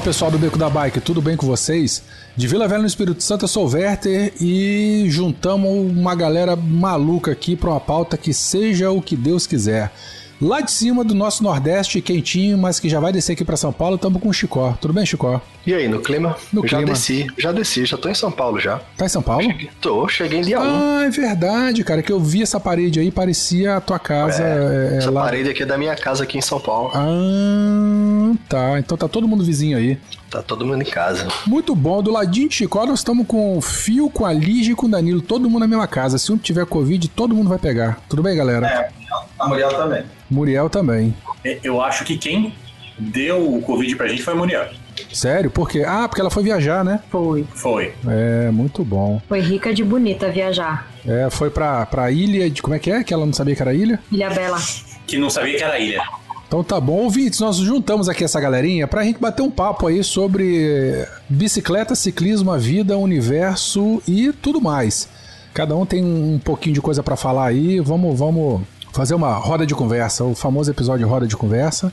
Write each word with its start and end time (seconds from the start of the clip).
Fala 0.00 0.12
pessoal 0.12 0.30
do 0.30 0.38
Beco 0.38 0.56
da 0.56 0.70
Bike, 0.70 0.98
tudo 0.98 1.20
bem 1.20 1.36
com 1.36 1.46
vocês? 1.46 2.02
De 2.34 2.48
Vila 2.48 2.66
Velha 2.66 2.80
no 2.80 2.86
Espírito 2.86 3.22
Santo, 3.22 3.44
eu 3.44 3.48
sou 3.48 3.66
o 3.66 3.70
Werther 3.70 4.32
e 4.40 5.04
juntamos 5.08 5.70
uma 5.70 6.14
galera 6.14 6.56
maluca 6.56 7.30
aqui 7.32 7.54
para 7.54 7.68
uma 7.68 7.80
pauta 7.80 8.16
que 8.16 8.32
seja 8.32 8.90
o 8.90 9.02
que 9.02 9.14
Deus 9.14 9.46
quiser. 9.46 9.92
Lá 10.40 10.62
de 10.62 10.70
cima 10.70 11.04
do 11.04 11.14
nosso 11.14 11.42
Nordeste, 11.42 12.00
quentinho, 12.00 12.56
mas 12.56 12.80
que 12.80 12.88
já 12.88 12.98
vai 12.98 13.12
descer 13.12 13.32
aqui 13.32 13.44
para 13.44 13.58
São 13.58 13.72
Paulo, 13.72 13.96
estamos 13.96 14.22
com 14.22 14.30
o 14.30 14.32
Chicó. 14.32 14.74
Tudo 14.80 14.94
bem, 14.94 15.04
Chicó? 15.04 15.38
E 15.66 15.74
aí, 15.74 15.86
no 15.86 16.00
clima? 16.00 16.34
No 16.50 16.66
já 16.66 16.78
clima. 16.78 16.92
desci, 16.94 17.26
já 17.36 17.52
desci, 17.52 17.84
já 17.84 17.98
tô 17.98 18.08
em 18.08 18.14
São 18.14 18.32
Paulo 18.32 18.58
já. 18.58 18.80
Tá 18.96 19.04
em 19.04 19.08
São 19.08 19.20
Paulo? 19.20 19.42
Cheguei, 19.42 19.70
tô, 19.82 20.08
cheguei 20.08 20.38
em 20.38 20.42
dia 20.42 20.58
1. 20.58 20.62
Ah, 20.62 21.04
é 21.04 21.10
verdade, 21.10 21.84
cara, 21.84 22.02
que 22.02 22.10
eu 22.10 22.18
vi 22.18 22.42
essa 22.42 22.58
parede 22.58 22.98
aí, 22.98 23.10
parecia 23.10 23.76
a 23.76 23.80
tua 23.82 23.98
casa. 23.98 24.42
é, 24.42 24.96
Essa 24.96 25.10
lá... 25.10 25.24
parede 25.24 25.50
aqui 25.50 25.62
é 25.62 25.66
da 25.66 25.76
minha 25.76 25.94
casa 25.94 26.22
aqui 26.24 26.38
em 26.38 26.42
São 26.42 26.58
Paulo. 26.58 26.90
Ah, 26.94 28.32
tá. 28.48 28.78
Então 28.78 28.96
tá 28.96 29.06
todo 29.08 29.28
mundo 29.28 29.44
vizinho 29.44 29.76
aí. 29.76 29.98
Tá 30.30 30.40
todo 30.40 30.64
mundo 30.64 30.80
em 30.80 30.86
casa. 30.86 31.28
Muito 31.46 31.74
bom. 31.74 32.02
Do 32.02 32.10
ladinho 32.10 32.48
de 32.48 32.54
Chicó, 32.54 32.86
nós 32.86 33.00
estamos 33.00 33.26
com 33.26 33.58
o 33.58 33.60
Fio, 33.60 34.08
com 34.08 34.24
a 34.24 34.32
Lígia 34.32 34.72
e 34.72 34.76
com 34.76 34.86
o 34.86 34.90
Danilo. 34.90 35.20
Todo 35.20 35.50
mundo 35.50 35.60
na 35.60 35.66
mesma 35.66 35.86
casa. 35.86 36.18
Se 36.18 36.32
um 36.32 36.38
tiver 36.38 36.64
Covid, 36.66 37.08
todo 37.08 37.34
mundo 37.34 37.48
vai 37.48 37.58
pegar. 37.58 38.00
Tudo 38.08 38.22
bem, 38.22 38.36
galera? 38.36 38.66
É, 38.66 38.99
a 39.38 39.48
Muriel 39.48 39.70
também. 39.70 40.04
Muriel 40.30 40.70
também. 40.70 41.14
É, 41.44 41.58
Eu 41.62 41.80
acho 41.80 42.04
que 42.04 42.16
quem 42.18 42.54
deu 42.98 43.54
o 43.56 43.62
Covid 43.62 43.96
pra 43.96 44.08
gente 44.08 44.22
foi 44.22 44.34
a 44.34 44.36
Muriel. 44.36 44.68
Sério? 45.12 45.50
Por 45.50 45.68
quê? 45.68 45.82
Ah, 45.86 46.06
porque 46.06 46.20
ela 46.20 46.30
foi 46.30 46.42
viajar, 46.42 46.84
né? 46.84 47.00
Foi. 47.10 47.44
Foi. 47.54 47.94
É, 48.06 48.50
muito 48.50 48.84
bom. 48.84 49.20
Foi 49.28 49.40
rica 49.40 49.72
de 49.72 49.82
bonita 49.82 50.28
viajar. 50.30 50.88
É, 51.06 51.28
foi 51.30 51.48
pra, 51.50 51.86
pra 51.86 52.10
ilha 52.10 52.50
de. 52.50 52.60
Como 52.60 52.74
é 52.74 52.78
que 52.78 52.90
é? 52.90 53.02
Que 53.02 53.14
ela 53.14 53.24
não 53.24 53.32
sabia 53.32 53.56
que 53.56 53.62
era 53.62 53.72
ilha? 53.72 53.98
Ilha 54.12 54.28
Bela. 54.30 54.58
Que 55.06 55.16
não 55.18 55.30
sabia 55.30 55.56
que 55.56 55.64
era 55.64 55.78
ilha. 55.78 56.02
Então 56.46 56.62
tá 56.62 56.80
bom. 56.80 56.94
Ouvintes, 57.04 57.40
nós 57.40 57.56
juntamos 57.56 58.08
aqui 58.08 58.24
essa 58.24 58.40
galerinha 58.40 58.86
pra 58.86 59.02
gente 59.04 59.18
bater 59.18 59.40
um 59.42 59.50
papo 59.50 59.86
aí 59.86 60.02
sobre 60.04 61.06
bicicleta, 61.28 61.94
ciclismo, 61.94 62.50
a 62.50 62.58
vida, 62.58 62.98
o 62.98 63.02
universo 63.02 64.02
e 64.06 64.32
tudo 64.32 64.60
mais. 64.60 65.08
Cada 65.54 65.74
um 65.76 65.86
tem 65.86 66.04
um 66.04 66.38
pouquinho 66.44 66.74
de 66.74 66.80
coisa 66.80 67.02
pra 67.02 67.16
falar 67.16 67.46
aí. 67.46 67.80
Vamos, 67.80 68.18
vamos 68.18 68.60
fazer 68.92 69.14
uma 69.14 69.34
roda 69.34 69.66
de 69.66 69.74
conversa, 69.74 70.24
o 70.24 70.34
famoso 70.34 70.70
episódio 70.70 71.06
roda 71.06 71.26
de 71.26 71.36
conversa. 71.36 71.92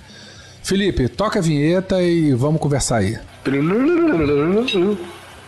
Felipe, 0.63 1.07
toca 1.07 1.39
a 1.39 1.41
vinheta 1.41 2.01
e 2.01 2.33
vamos 2.33 2.59
conversar 2.59 2.97
aí. 2.97 3.17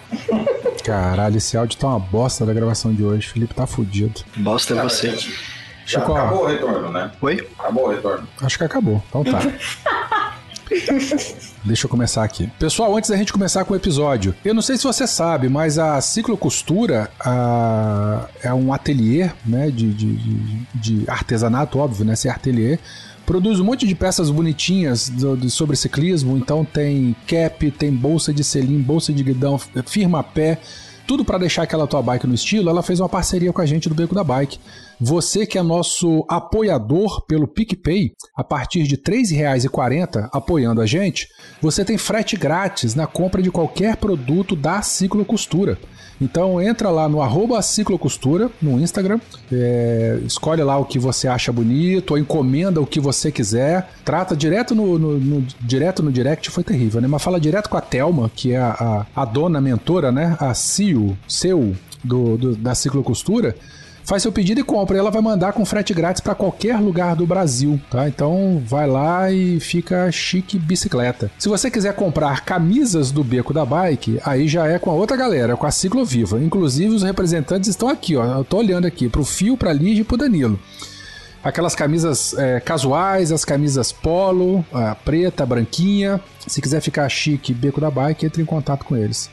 Caralho, 0.83 1.37
esse 1.37 1.57
áudio 1.57 1.77
tá 1.77 1.87
uma 1.87 1.99
bosta 1.99 2.45
da 2.45 2.53
gravação 2.53 2.93
de 2.93 3.03
hoje. 3.03 3.27
Felipe 3.27 3.53
tá 3.53 3.67
fudido. 3.67 4.21
Bosta 4.37 4.73
é 4.73 4.83
você. 4.83 5.11
Já 5.85 5.99
Chico, 5.99 6.13
acabou 6.13 6.43
o 6.43 6.47
retorno, 6.47 6.91
né? 6.91 7.11
Oi? 7.21 7.47
Acabou 7.57 7.87
o 7.87 7.89
retorno. 7.89 8.27
Acho 8.41 8.57
que 8.57 8.63
acabou. 8.63 9.03
Então 9.09 9.23
tá. 9.23 9.39
Deixa 11.63 11.85
eu 11.85 11.89
começar 11.89 12.23
aqui. 12.23 12.49
Pessoal, 12.59 12.95
antes 12.95 13.09
da 13.09 13.17
gente 13.17 13.33
começar 13.33 13.65
com 13.65 13.73
o 13.73 13.77
episódio, 13.77 14.35
eu 14.45 14.53
não 14.53 14.61
sei 14.61 14.77
se 14.77 14.83
você 14.83 15.05
sabe, 15.07 15.49
mas 15.49 15.77
a 15.77 15.99
Ciclocostura 15.99 17.09
a- 17.19 18.27
é 18.43 18.53
um 18.53 18.71
ateliê 18.73 19.29
né, 19.45 19.69
de, 19.71 19.91
de, 19.93 20.15
de- 20.15 20.67
de 20.75 21.03
artesanato, 21.09 21.79
óbvio, 21.79 22.05
né? 22.05 22.15
Ser 22.15 22.29
ateliê. 22.29 22.77
Produz 23.25 23.59
um 23.59 23.63
monte 23.63 23.85
de 23.87 23.93
peças 23.93 24.29
bonitinhas 24.31 25.09
do- 25.09 25.35
do- 25.35 25.49
sobre 25.49 25.75
ciclismo. 25.75 26.37
Então 26.37 26.63
tem 26.65 27.15
cap, 27.27 27.69
tem 27.71 27.91
bolsa 27.91 28.33
de 28.33 28.43
selim, 28.43 28.79
bolsa 28.81 29.11
de 29.13 29.23
guidão, 29.23 29.59
firma 29.85 30.19
a 30.19 30.23
pé 30.23 30.59
tudo 31.09 31.25
para 31.25 31.39
deixar 31.39 31.63
aquela 31.63 31.87
tua 31.87 32.03
bike 32.03 32.27
no 32.27 32.35
estilo, 32.35 32.69
ela 32.69 32.83
fez 32.83 32.99
uma 32.99 33.09
parceria 33.09 33.51
com 33.51 33.59
a 33.59 33.65
gente 33.65 33.89
do 33.89 33.95
Beco 33.95 34.13
da 34.13 34.23
Bike. 34.23 34.59
Você 35.01 35.43
que 35.43 35.57
é 35.57 35.63
nosso 35.63 36.23
apoiador 36.29 37.25
pelo 37.25 37.47
PicPay, 37.47 38.11
a 38.35 38.43
partir 38.43 38.83
de 38.83 38.93
R$ 38.93 39.01
3,40 39.01 40.29
apoiando 40.31 40.81
a 40.81 40.85
gente, 40.85 41.27
você 41.59 41.83
tem 41.83 41.97
frete 41.97 42.37
grátis 42.37 42.93
na 42.93 43.07
compra 43.07 43.41
de 43.41 43.49
qualquer 43.49 43.97
produto 43.97 44.55
da 44.55 44.83
Ciclocostura. 44.83 45.79
Então 46.21 46.61
entra 46.61 46.89
lá 46.89 47.07
no 47.07 47.21
arroba 47.21 47.61
Ciclocostura, 47.61 48.49
no 48.61 48.79
Instagram, 48.79 49.19
é, 49.51 50.19
escolhe 50.25 50.61
lá 50.63 50.77
o 50.77 50.83
que 50.85 50.99
você 50.99 51.27
acha 51.27 51.51
bonito, 51.51 52.11
ou 52.11 52.17
encomenda 52.17 52.81
o 52.81 52.85
que 52.85 52.99
você 52.99 53.31
quiser, 53.31 53.89
trata 54.03 54.35
direto 54.35 54.75
no, 54.75 54.99
no- 54.99 55.17
no- 55.17 55.47
direto 55.61 56.03
no 56.03 56.11
direct, 56.11 56.49
foi 56.49 56.63
terrível, 56.63 56.99
né? 56.99 57.07
Mas 57.07 57.23
fala 57.23 57.39
direto 57.39 57.69
com 57.69 57.77
a 57.77 57.81
Thelma, 57.81 58.29
que 58.35 58.51
é 58.51 58.57
a, 58.57 59.05
a, 59.15 59.21
a 59.21 59.25
dona, 59.25 59.61
mentora, 59.61 60.11
né? 60.11 60.35
A 60.39 60.53
CEO, 60.53 61.17
seu 61.27 61.73
do, 62.03 62.37
do- 62.37 62.55
da 62.55 62.75
Ciclocostura, 62.75 63.55
faz 64.09 64.23
seu 64.23 64.31
pedido 64.31 64.59
e 64.59 64.63
compra. 64.63 64.97
E 64.97 64.99
ela 64.99 65.11
vai 65.11 65.21
mandar 65.21 65.53
com 65.53 65.63
frete 65.63 65.93
grátis 65.93 66.19
para 66.19 66.33
qualquer 66.33 66.77
lugar 66.79 67.15
do 67.15 67.27
Brasil, 67.27 67.79
tá? 67.91 68.09
Então 68.09 68.61
vai 68.65 68.87
lá 68.87 69.31
e 69.31 69.59
fica 69.59 70.11
chique 70.11 70.57
bicicleta. 70.57 71.29
Se 71.37 71.47
você 71.47 71.69
quiser 71.69 71.93
comprar 71.93 72.43
camisas 72.43 73.11
do 73.11 73.23
Beco 73.23 73.53
da 73.53 73.63
Bike, 73.63 74.19
aí 74.25 74.47
já 74.47 74.65
é 74.65 74.79
com 74.79 74.89
a 74.89 74.95
outra 74.95 75.15
galera, 75.15 75.55
com 75.55 75.67
a 75.67 75.71
Cicloviva. 75.71 76.41
Inclusive 76.41 76.95
os 76.95 77.03
representantes 77.03 77.69
estão 77.69 77.87
aqui, 77.87 78.15
ó. 78.15 78.25
Eu 78.39 78.43
tô 78.43 78.57
olhando 78.57 78.87
aqui 78.87 79.07
pro 79.07 79.23
Fio, 79.23 79.55
pra 79.55 79.71
Lígia 79.71 80.01
e 80.01 80.05
pro 80.05 80.17
Danilo. 80.17 80.59
Aquelas 81.43 81.75
camisas 81.75 82.33
é, 82.33 82.59
casuais, 82.59 83.31
as 83.31 83.45
camisas 83.45 83.91
polo, 83.91 84.65
a 84.73 84.95
preta, 84.95 85.43
a 85.43 85.45
branquinha. 85.45 86.19
Se 86.47 86.59
quiser 86.61 86.81
ficar 86.81 87.07
chique, 87.09 87.53
Beco 87.53 87.79
da 87.79 87.91
Bike, 87.91 88.25
entre 88.25 88.41
em 88.41 88.45
contato 88.45 88.83
com 88.83 88.97
eles. 88.97 89.29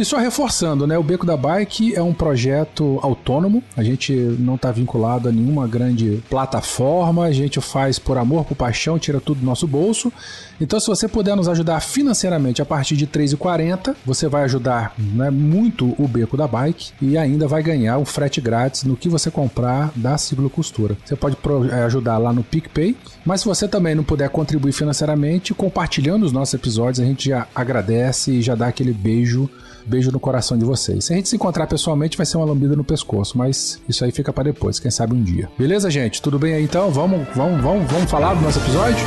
E 0.00 0.04
só 0.06 0.16
reforçando, 0.16 0.86
né? 0.86 0.96
O 0.96 1.02
Beco 1.02 1.26
da 1.26 1.36
Bike 1.36 1.94
é 1.94 2.00
um 2.02 2.14
projeto 2.14 2.98
autônomo. 3.02 3.62
A 3.76 3.82
gente 3.82 4.14
não 4.14 4.54
está 4.54 4.72
vinculado 4.72 5.28
a 5.28 5.32
nenhuma 5.32 5.68
grande 5.68 6.22
plataforma. 6.30 7.26
A 7.26 7.32
gente 7.32 7.60
faz 7.60 7.98
por 7.98 8.16
amor, 8.16 8.46
por 8.46 8.54
paixão, 8.54 8.98
tira 8.98 9.20
tudo 9.20 9.40
do 9.40 9.44
nosso 9.44 9.66
bolso. 9.66 10.10
Então, 10.58 10.80
se 10.80 10.86
você 10.86 11.06
puder 11.06 11.36
nos 11.36 11.48
ajudar 11.48 11.80
financeiramente 11.80 12.62
a 12.62 12.64
partir 12.64 12.96
de 12.96 13.04
R$ 13.04 13.10
3,40, 13.12 13.94
você 14.02 14.26
vai 14.26 14.44
ajudar 14.44 14.94
né, 14.96 15.28
muito 15.28 15.94
o 15.98 16.08
Beco 16.08 16.34
da 16.34 16.48
Bike 16.48 16.92
e 17.02 17.18
ainda 17.18 17.46
vai 17.46 17.62
ganhar 17.62 17.98
um 17.98 18.06
frete 18.06 18.40
grátis 18.40 18.84
no 18.84 18.96
que 18.96 19.06
você 19.06 19.30
comprar 19.30 19.92
da 19.94 20.16
Ciclocostura. 20.16 20.96
Você 21.04 21.14
pode 21.14 21.36
eh, 21.70 21.82
ajudar 21.84 22.16
lá 22.16 22.32
no 22.32 22.42
PicPay, 22.42 22.96
mas 23.22 23.42
se 23.42 23.46
você 23.46 23.68
também 23.68 23.94
não 23.94 24.02
puder 24.04 24.30
contribuir 24.30 24.72
financeiramente, 24.72 25.52
compartilhando 25.52 26.24
os 26.24 26.32
nossos 26.32 26.54
episódios, 26.54 27.00
a 27.00 27.04
gente 27.04 27.28
já 27.28 27.46
agradece 27.54 28.30
e 28.30 28.40
já 28.40 28.54
dá 28.54 28.68
aquele 28.68 28.94
beijo 28.94 29.50
Beijo 29.86 30.10
no 30.10 30.20
coração 30.20 30.56
de 30.56 30.64
vocês. 30.64 31.04
Se 31.04 31.12
a 31.12 31.16
gente 31.16 31.28
se 31.28 31.36
encontrar 31.36 31.66
pessoalmente, 31.66 32.16
vai 32.16 32.26
ser 32.26 32.36
uma 32.36 32.46
lambida 32.46 32.76
no 32.76 32.84
pescoço, 32.84 33.36
mas 33.36 33.80
isso 33.88 34.04
aí 34.04 34.12
fica 34.12 34.32
para 34.32 34.44
depois, 34.44 34.78
quem 34.78 34.90
sabe 34.90 35.14
um 35.14 35.22
dia. 35.22 35.48
Beleza, 35.58 35.90
gente? 35.90 36.20
Tudo 36.20 36.38
bem 36.38 36.54
aí 36.54 36.64
então? 36.64 36.90
Vamos, 36.90 37.26
vamos, 37.34 37.60
vamos, 37.60 37.90
vamos 37.90 38.10
falar 38.10 38.34
do 38.34 38.40
nosso 38.40 38.58
episódio? 38.58 39.04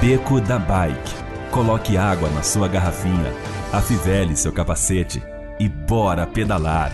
Beco 0.00 0.40
da 0.40 0.58
Bike. 0.58 1.14
Coloque 1.50 1.96
água 1.96 2.28
na 2.30 2.42
sua 2.42 2.68
garrafinha, 2.68 3.32
afivele 3.72 4.36
seu 4.36 4.52
capacete 4.52 5.22
e 5.58 5.68
bora 5.68 6.26
pedalar. 6.26 6.92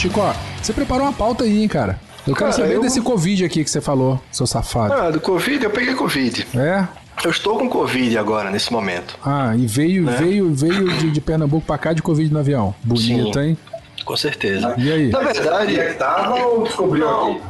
Chico, 0.00 0.20
ó, 0.20 0.32
você 0.62 0.72
preparou 0.72 1.04
uma 1.04 1.12
pauta 1.12 1.44
aí, 1.44 1.60
hein, 1.62 1.68
cara? 1.68 2.00
Eu 2.26 2.34
quero 2.34 2.50
Cara, 2.50 2.52
saber 2.52 2.76
eu- 2.76 2.80
desse 2.82 3.00
Covid 3.00 3.44
aqui 3.44 3.64
que 3.64 3.70
você 3.70 3.80
falou, 3.80 4.20
seu 4.30 4.46
safado. 4.46 4.92
Ah, 4.94 5.10
do 5.10 5.20
Covid, 5.20 5.62
eu 5.64 5.70
peguei 5.70 5.94
Covid. 5.94 6.46
É? 6.54 6.86
Eu 7.24 7.30
estou 7.30 7.58
com 7.58 7.68
Covid 7.68 8.16
agora, 8.16 8.50
nesse 8.50 8.72
momento. 8.72 9.18
Ah, 9.24 9.54
e 9.56 9.66
veio, 9.66 10.04
Né? 10.04 10.16
veio, 10.18 10.54
veio 10.54 10.88
de, 10.94 11.10
de 11.10 11.20
Pernambuco 11.20 11.66
pra 11.66 11.76
cá 11.76 11.92
de 11.92 12.00
Covid 12.02 12.32
no 12.32 12.38
avião. 12.38 12.74
Bonito, 12.82 13.34
Sim. 13.38 13.40
hein? 13.48 13.58
Com 14.04 14.16
certeza. 14.16 14.74
E 14.78 14.90
aí? 14.90 15.08
Na 15.10 15.18
verdade, 15.20 15.44
Sabia 15.74 15.86
que 15.90 15.94
tava 15.98 16.34
ou 16.46 16.62
descobriu 16.64 17.04
Não. 17.06 17.32
aqui? 17.32 17.40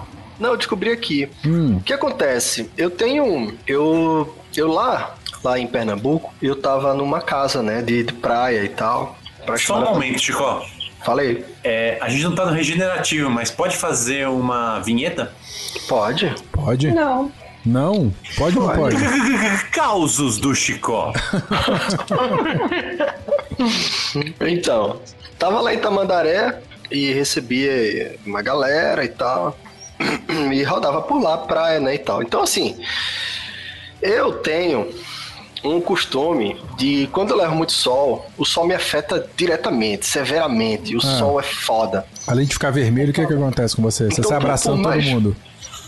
Não, 0.41 0.51
eu 0.51 0.57
descobri 0.57 0.91
aqui. 0.91 1.29
Hum. 1.47 1.77
O 1.77 1.81
que 1.81 1.93
acontece? 1.93 2.69
Eu 2.77 2.91
tenho. 2.91 3.25
um- 3.25 3.53
Eu. 3.67 4.35
Eu 4.57 4.67
lá, 4.73 5.15
lá 5.45 5.57
em 5.59 5.67
Pernambuco, 5.69 6.33
eu 6.43 6.57
tava 6.57 6.93
numa 6.95 7.21
casa, 7.21 7.63
né? 7.63 7.81
De, 7.83 8.03
de 8.03 8.13
praia 8.13 8.65
e 8.65 8.69
tal. 8.69 9.17
Pra 9.47 9.57
Só 9.57 9.79
um 9.81 9.93
momento, 9.95 10.19
Chico. 10.21 10.43
Falei. 11.05 11.45
É, 11.65 11.99
a 12.01 12.09
gente 12.09 12.25
não 12.25 12.35
tá 12.35 12.47
no 12.47 12.53
regenerativo, 12.53 13.31
mas 13.31 13.51
pode 13.51 13.77
fazer 13.77 14.29
uma 14.29 14.81
vinheta? 14.81 15.33
Pode? 15.89 16.35
Pode? 16.53 16.91
Não. 16.93 17.33
Não? 17.65 18.13
Pode 18.37 18.59
ou 18.59 18.67
não 18.67 18.75
pode? 18.75 18.97
Causos 19.73 20.39
do 20.39 20.55
Chicó. 20.55 21.13
Então, 24.41 24.99
tava 25.39 25.61
lá 25.61 25.75
em 25.75 25.79
Tamandaré 25.79 26.61
e 26.91 27.13
recebia 27.13 28.17
uma 28.25 28.41
galera 28.41 29.05
e 29.05 29.09
tal. 29.09 29.59
E 30.51 30.63
rodava 30.63 31.03
por 31.03 31.23
lá, 31.23 31.37
praia, 31.37 31.79
né, 31.79 31.95
e 31.95 31.99
tal. 31.99 32.23
Então, 32.23 32.43
assim, 32.43 32.79
eu 34.01 34.33
tenho 34.39 34.89
um 35.63 35.81
costume 35.81 36.57
de, 36.77 37.09
quando 37.13 37.31
eu 37.33 37.37
levo 37.37 37.55
muito 37.55 37.73
sol, 37.73 38.27
o 38.39 38.45
sol 38.45 38.67
me 38.67 38.75
afeta 38.75 39.27
diretamente, 39.37 40.07
severamente. 40.07 40.95
O 40.97 40.99
Ah. 40.99 41.19
sol 41.19 41.39
é 41.41 41.43
foda. 41.43 42.05
Além 42.27 42.47
de 42.47 42.55
ficar 42.55 42.71
vermelho, 42.71 43.11
o 43.11 43.13
que, 43.13 43.27
que 43.27 43.33
acontece 43.35 43.77
com 43.77 43.83
você? 43.83 44.05
Você 44.07 44.21
Então, 44.21 44.29
sai 44.31 44.39
abraçando 44.39 44.77
por 44.77 44.83
todo 44.85 44.89
mais- 44.93 45.05
mundo. 45.07 45.37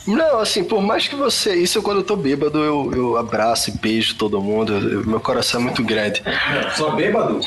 Não, 0.06 0.40
assim, 0.40 0.64
por 0.64 0.82
mais 0.82 1.06
que 1.06 1.14
você. 1.14 1.54
Isso 1.54 1.80
quando 1.80 1.98
eu 1.98 2.02
tô 2.04 2.16
bêbado, 2.16 2.58
eu, 2.58 2.90
eu 2.92 3.16
abraço 3.16 3.70
e 3.70 3.72
beijo 3.78 4.16
todo 4.16 4.40
mundo. 4.40 4.72
eu- 4.72 5.06
meu 5.06 5.20
coração 5.20 5.60
é 5.60 5.64
muito 5.64 5.82
grande. 5.84 6.22
Só 6.76 6.90
bêbado? 6.90 7.40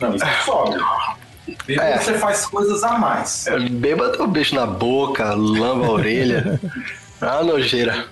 Não, 0.00 0.14
isso 0.16 0.24
é 0.24 0.32
sóbrio. 0.44 0.84
Bêbado 1.64 1.88
É. 1.88 1.98
você 1.98 2.14
faz 2.14 2.44
coisas 2.46 2.82
a 2.82 2.98
mais. 2.98 3.46
É, 3.46 3.56
Bêbado 3.58 4.16
eu 4.18 4.26
beijo 4.26 4.54
na 4.56 4.66
boca, 4.66 5.32
lamba 5.34 5.86
a 5.86 5.90
orelha. 5.90 6.60
Ah, 7.24 7.40
nojeira. 7.44 8.06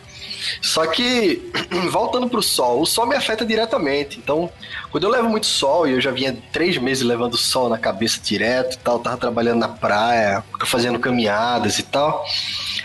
Só 0.61 0.87
que, 0.87 1.51
voltando 1.91 2.29
pro 2.29 2.43
sol, 2.43 2.81
o 2.81 2.87
sol 2.87 3.07
me 3.07 3.17
afeta 3.17 3.45
diretamente. 3.45 4.19
Então, 4.19 4.51
quando 4.91 5.05
eu 5.05 5.11
levo 5.11 5.29
muito 5.29 5.47
sol, 5.47 5.87
e 5.87 5.93
eu 5.93 6.01
já 6.01 6.11
vinha 6.11 6.37
três 6.53 6.77
meses 6.79 7.03
levando 7.03 7.37
sol 7.37 7.69
na 7.69 7.79
cabeça 7.79 8.21
direto 8.23 8.75
e 8.75 8.79
tal, 8.79 8.99
tava 8.99 9.17
trabalhando 9.17 9.61
na 9.61 9.69
praia, 9.69 10.43
fazendo 10.65 10.99
caminhadas 10.99 11.79
e 11.79 11.83
tal, 11.83 12.25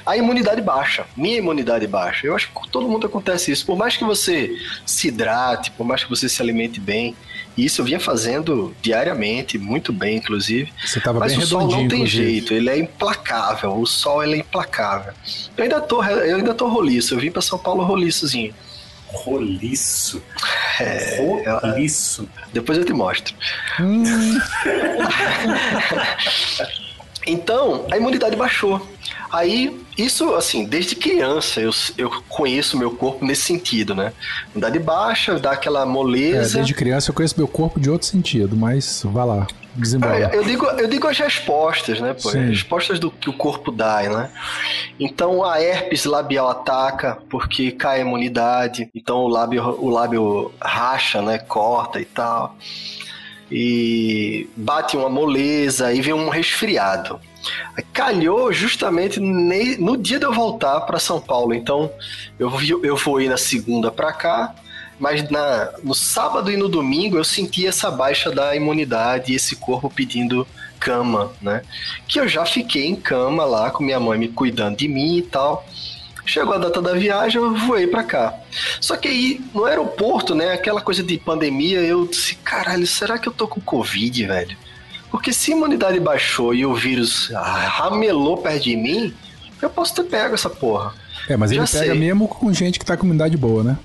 a 0.06 0.16
imunidade 0.16 0.62
baixa. 0.62 1.06
Minha 1.16 1.38
imunidade 1.38 1.88
baixa. 1.88 2.28
Eu 2.28 2.36
acho 2.36 2.48
que 2.48 2.54
com 2.54 2.68
todo 2.68 2.88
mundo 2.88 3.08
acontece 3.08 3.52
isso. 3.52 3.66
Por 3.66 3.78
mais 3.78 3.98
que 3.98 4.04
você 4.04 4.52
se 4.86 5.08
hidrate, 5.08 5.72
por 5.72 5.86
mais 5.86 6.04
que 6.04 6.10
você 6.10 6.30
se 6.30 6.42
alimente 6.42 6.80
bem, 6.80 7.16
e 7.58 7.66
isso 7.66 7.82
eu 7.82 7.86
vinha 7.86 8.00
fazendo 8.00 8.76
diariamente, 8.82 9.58
muito 9.58 9.94
bem, 9.94 10.18
inclusive. 10.18 10.72
Você 10.86 11.00
tava 11.00 11.20
Mas 11.20 11.34
bem 11.34 11.44
o 11.44 11.48
sol 11.48 11.62
não 11.62 11.70
tem 11.88 12.02
inclusive. 12.02 12.08
jeito, 12.08 12.54
ele 12.54 12.70
é 12.70 12.78
implacável. 12.78 13.78
O 13.80 13.86
sol 13.86 14.24
ele 14.24 14.36
é 14.36 14.38
implacável. 14.40 15.14
Eu 15.58 15.64
ainda 15.64 15.80
tô, 15.82 16.04
eu 16.04 16.38
ainda 16.38 16.54
tô 16.54 16.68
roliço. 16.68 17.14
Eu 17.14 17.20
vim 17.20 17.32
pra 17.32 17.42
São 17.42 17.58
Paulo 17.58 17.84
roliçozinho. 17.84 18.54
Roliço. 19.08 20.22
É, 20.80 21.18
Roliço. 21.62 22.28
Depois 22.52 22.78
eu 22.78 22.84
te 22.84 22.92
mostro. 22.92 23.34
Hum, 23.80 24.04
Então, 27.28 27.88
a 27.92 27.98
imunidade 27.98 28.36
baixou. 28.36 28.86
Aí, 29.36 29.78
isso, 29.98 30.34
assim, 30.34 30.64
desde 30.64 30.96
criança 30.96 31.60
eu, 31.60 31.72
eu 31.98 32.10
conheço 32.30 32.78
meu 32.78 32.92
corpo 32.92 33.26
nesse 33.26 33.42
sentido, 33.42 33.94
né? 33.94 34.14
Imunidade 34.52 34.80
baixa, 34.80 35.38
dá 35.38 35.52
aquela 35.52 35.82
é, 35.82 35.86
moleza. 35.86 36.56
desde 36.56 36.74
criança 36.74 37.10
eu 37.10 37.14
conheço 37.14 37.36
meu 37.38 37.48
corpo 37.48 37.78
de 37.78 37.90
outro 37.90 38.08
sentido, 38.08 38.56
mas 38.56 39.02
vá 39.04 39.26
lá, 39.26 39.46
desembola. 39.76 40.16
Ah, 40.32 40.34
eu, 40.34 40.42
digo, 40.42 40.66
eu 40.66 40.88
digo 40.88 41.06
as 41.06 41.18
respostas, 41.18 42.00
né? 42.00 42.14
Pô, 42.14 42.30
Sim. 42.30 42.44
as 42.44 42.50
respostas 42.52 42.98
do 42.98 43.12
que 43.12 43.30
o 43.30 43.34
corpo 43.34 43.74
dá, 43.74 44.04
né? 44.04 44.30
Então 44.98 45.44
a 45.44 45.62
herpes 45.62 46.06
labial 46.06 46.50
ataca 46.50 47.18
porque 47.30 47.72
cai 47.72 47.98
a 47.98 48.02
imunidade, 48.06 48.90
então 48.96 49.18
o 49.18 49.28
lábio, 49.28 49.64
o 49.82 49.90
lábio 49.90 50.54
racha, 50.62 51.22
né? 51.22 51.40
Corta 51.40 52.00
e 52.00 52.06
tal. 52.06 52.56
E 53.52 54.50
bate 54.56 54.96
uma 54.96 55.10
moleza 55.10 55.92
e 55.92 56.00
vem 56.00 56.14
um 56.14 56.30
resfriado. 56.30 57.20
Calhou 57.94 58.52
justamente 58.52 59.20
no 59.20 59.98
dia 59.98 60.20
de 60.20 60.26
eu 60.26 60.34
voltar 60.34 60.82
para 60.82 61.00
São 61.00 61.20
Paulo. 61.20 61.54
Então 61.54 61.92
eu, 62.40 62.52
eu 62.84 62.96
vou 62.96 63.22
ir 63.22 63.30
na 63.30 63.38
segunda 63.38 63.92
para 63.92 64.12
cá, 64.14 64.56
mas 65.00 65.30
na, 65.30 65.72
no 65.84 65.94
sábado 65.94 66.52
e 66.52 66.58
no 66.58 66.70
domingo 66.70 67.18
eu 67.18 67.24
senti 67.24 67.68
essa 67.68 67.92
baixa 67.92 68.32
da 68.32 68.56
imunidade 68.56 69.32
e 69.32 69.36
esse 69.36 69.56
corpo 69.56 69.90
pedindo 69.90 70.48
cama, 70.80 71.32
né? 71.42 71.62
Que 72.08 72.20
eu 72.20 72.28
já 72.28 72.46
fiquei 72.46 72.86
em 72.86 72.96
cama 72.96 73.44
lá 73.46 73.72
com 73.72 73.84
minha 73.84 74.00
mãe 74.00 74.18
me 74.18 74.28
cuidando 74.28 74.78
de 74.78 74.88
mim 74.88 75.18
e 75.18 75.22
tal. 75.22 75.66
Chegou 76.26 76.56
a 76.56 76.58
data 76.58 76.82
da 76.82 76.94
viagem, 76.94 77.40
eu 77.40 77.56
voei 77.56 77.86
pra 77.86 78.04
cá. 78.04 78.34
Só 78.82 78.98
que 78.98 79.08
aí, 79.08 79.42
no 79.54 79.66
aeroporto, 79.66 80.34
né, 80.34 80.54
aquela 80.54 80.82
coisa 80.82 81.04
de 81.04 81.20
pandemia, 81.20 81.82
eu 81.82 82.08
disse, 82.08 82.36
caralho, 82.36 82.88
será 82.88 83.20
que 83.20 83.30
eu 83.30 83.34
tô 83.34 83.48
com 83.48 83.62
Covid, 83.62 84.26
velho? 84.26 84.58
Porque 85.12 85.32
se 85.32 85.54
a 85.54 85.56
imunidade 85.56 86.00
baixou 86.00 86.54
e 86.54 86.66
o 86.66 86.74
vírus 86.74 87.32
ah, 87.34 87.68
ramelou 87.68 88.38
perto 88.38 88.64
de 88.64 88.76
mim, 88.76 89.14
eu 89.62 89.70
posso 89.70 89.96
ter 89.96 90.04
pego 90.04 90.36
essa 90.36 90.50
porra. 90.50 90.94
É, 91.28 91.36
mas 91.38 91.52
ele 91.52 91.66
já 91.66 91.80
pega 91.80 91.92
sei. 91.92 92.00
mesmo 92.00 92.28
com 92.28 92.52
gente 92.54 92.78
que 92.80 92.86
tá 92.86 92.96
com 92.96 93.06
imunidade 93.06 93.38
boa, 93.38 93.64
né? 93.64 93.78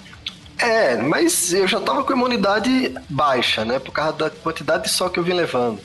É, 0.58 0.96
mas 0.96 1.54
eu 1.54 1.66
já 1.66 1.80
tava 1.80 2.04
com 2.04 2.12
imunidade 2.12 2.94
baixa, 3.08 3.64
né? 3.64 3.78
Por 3.78 3.92
causa 3.92 4.12
da 4.12 4.30
quantidade 4.30 4.84
de 4.84 4.90
sol 4.90 5.08
que 5.08 5.18
eu 5.18 5.24
vim 5.24 5.32
levando. 5.32 5.78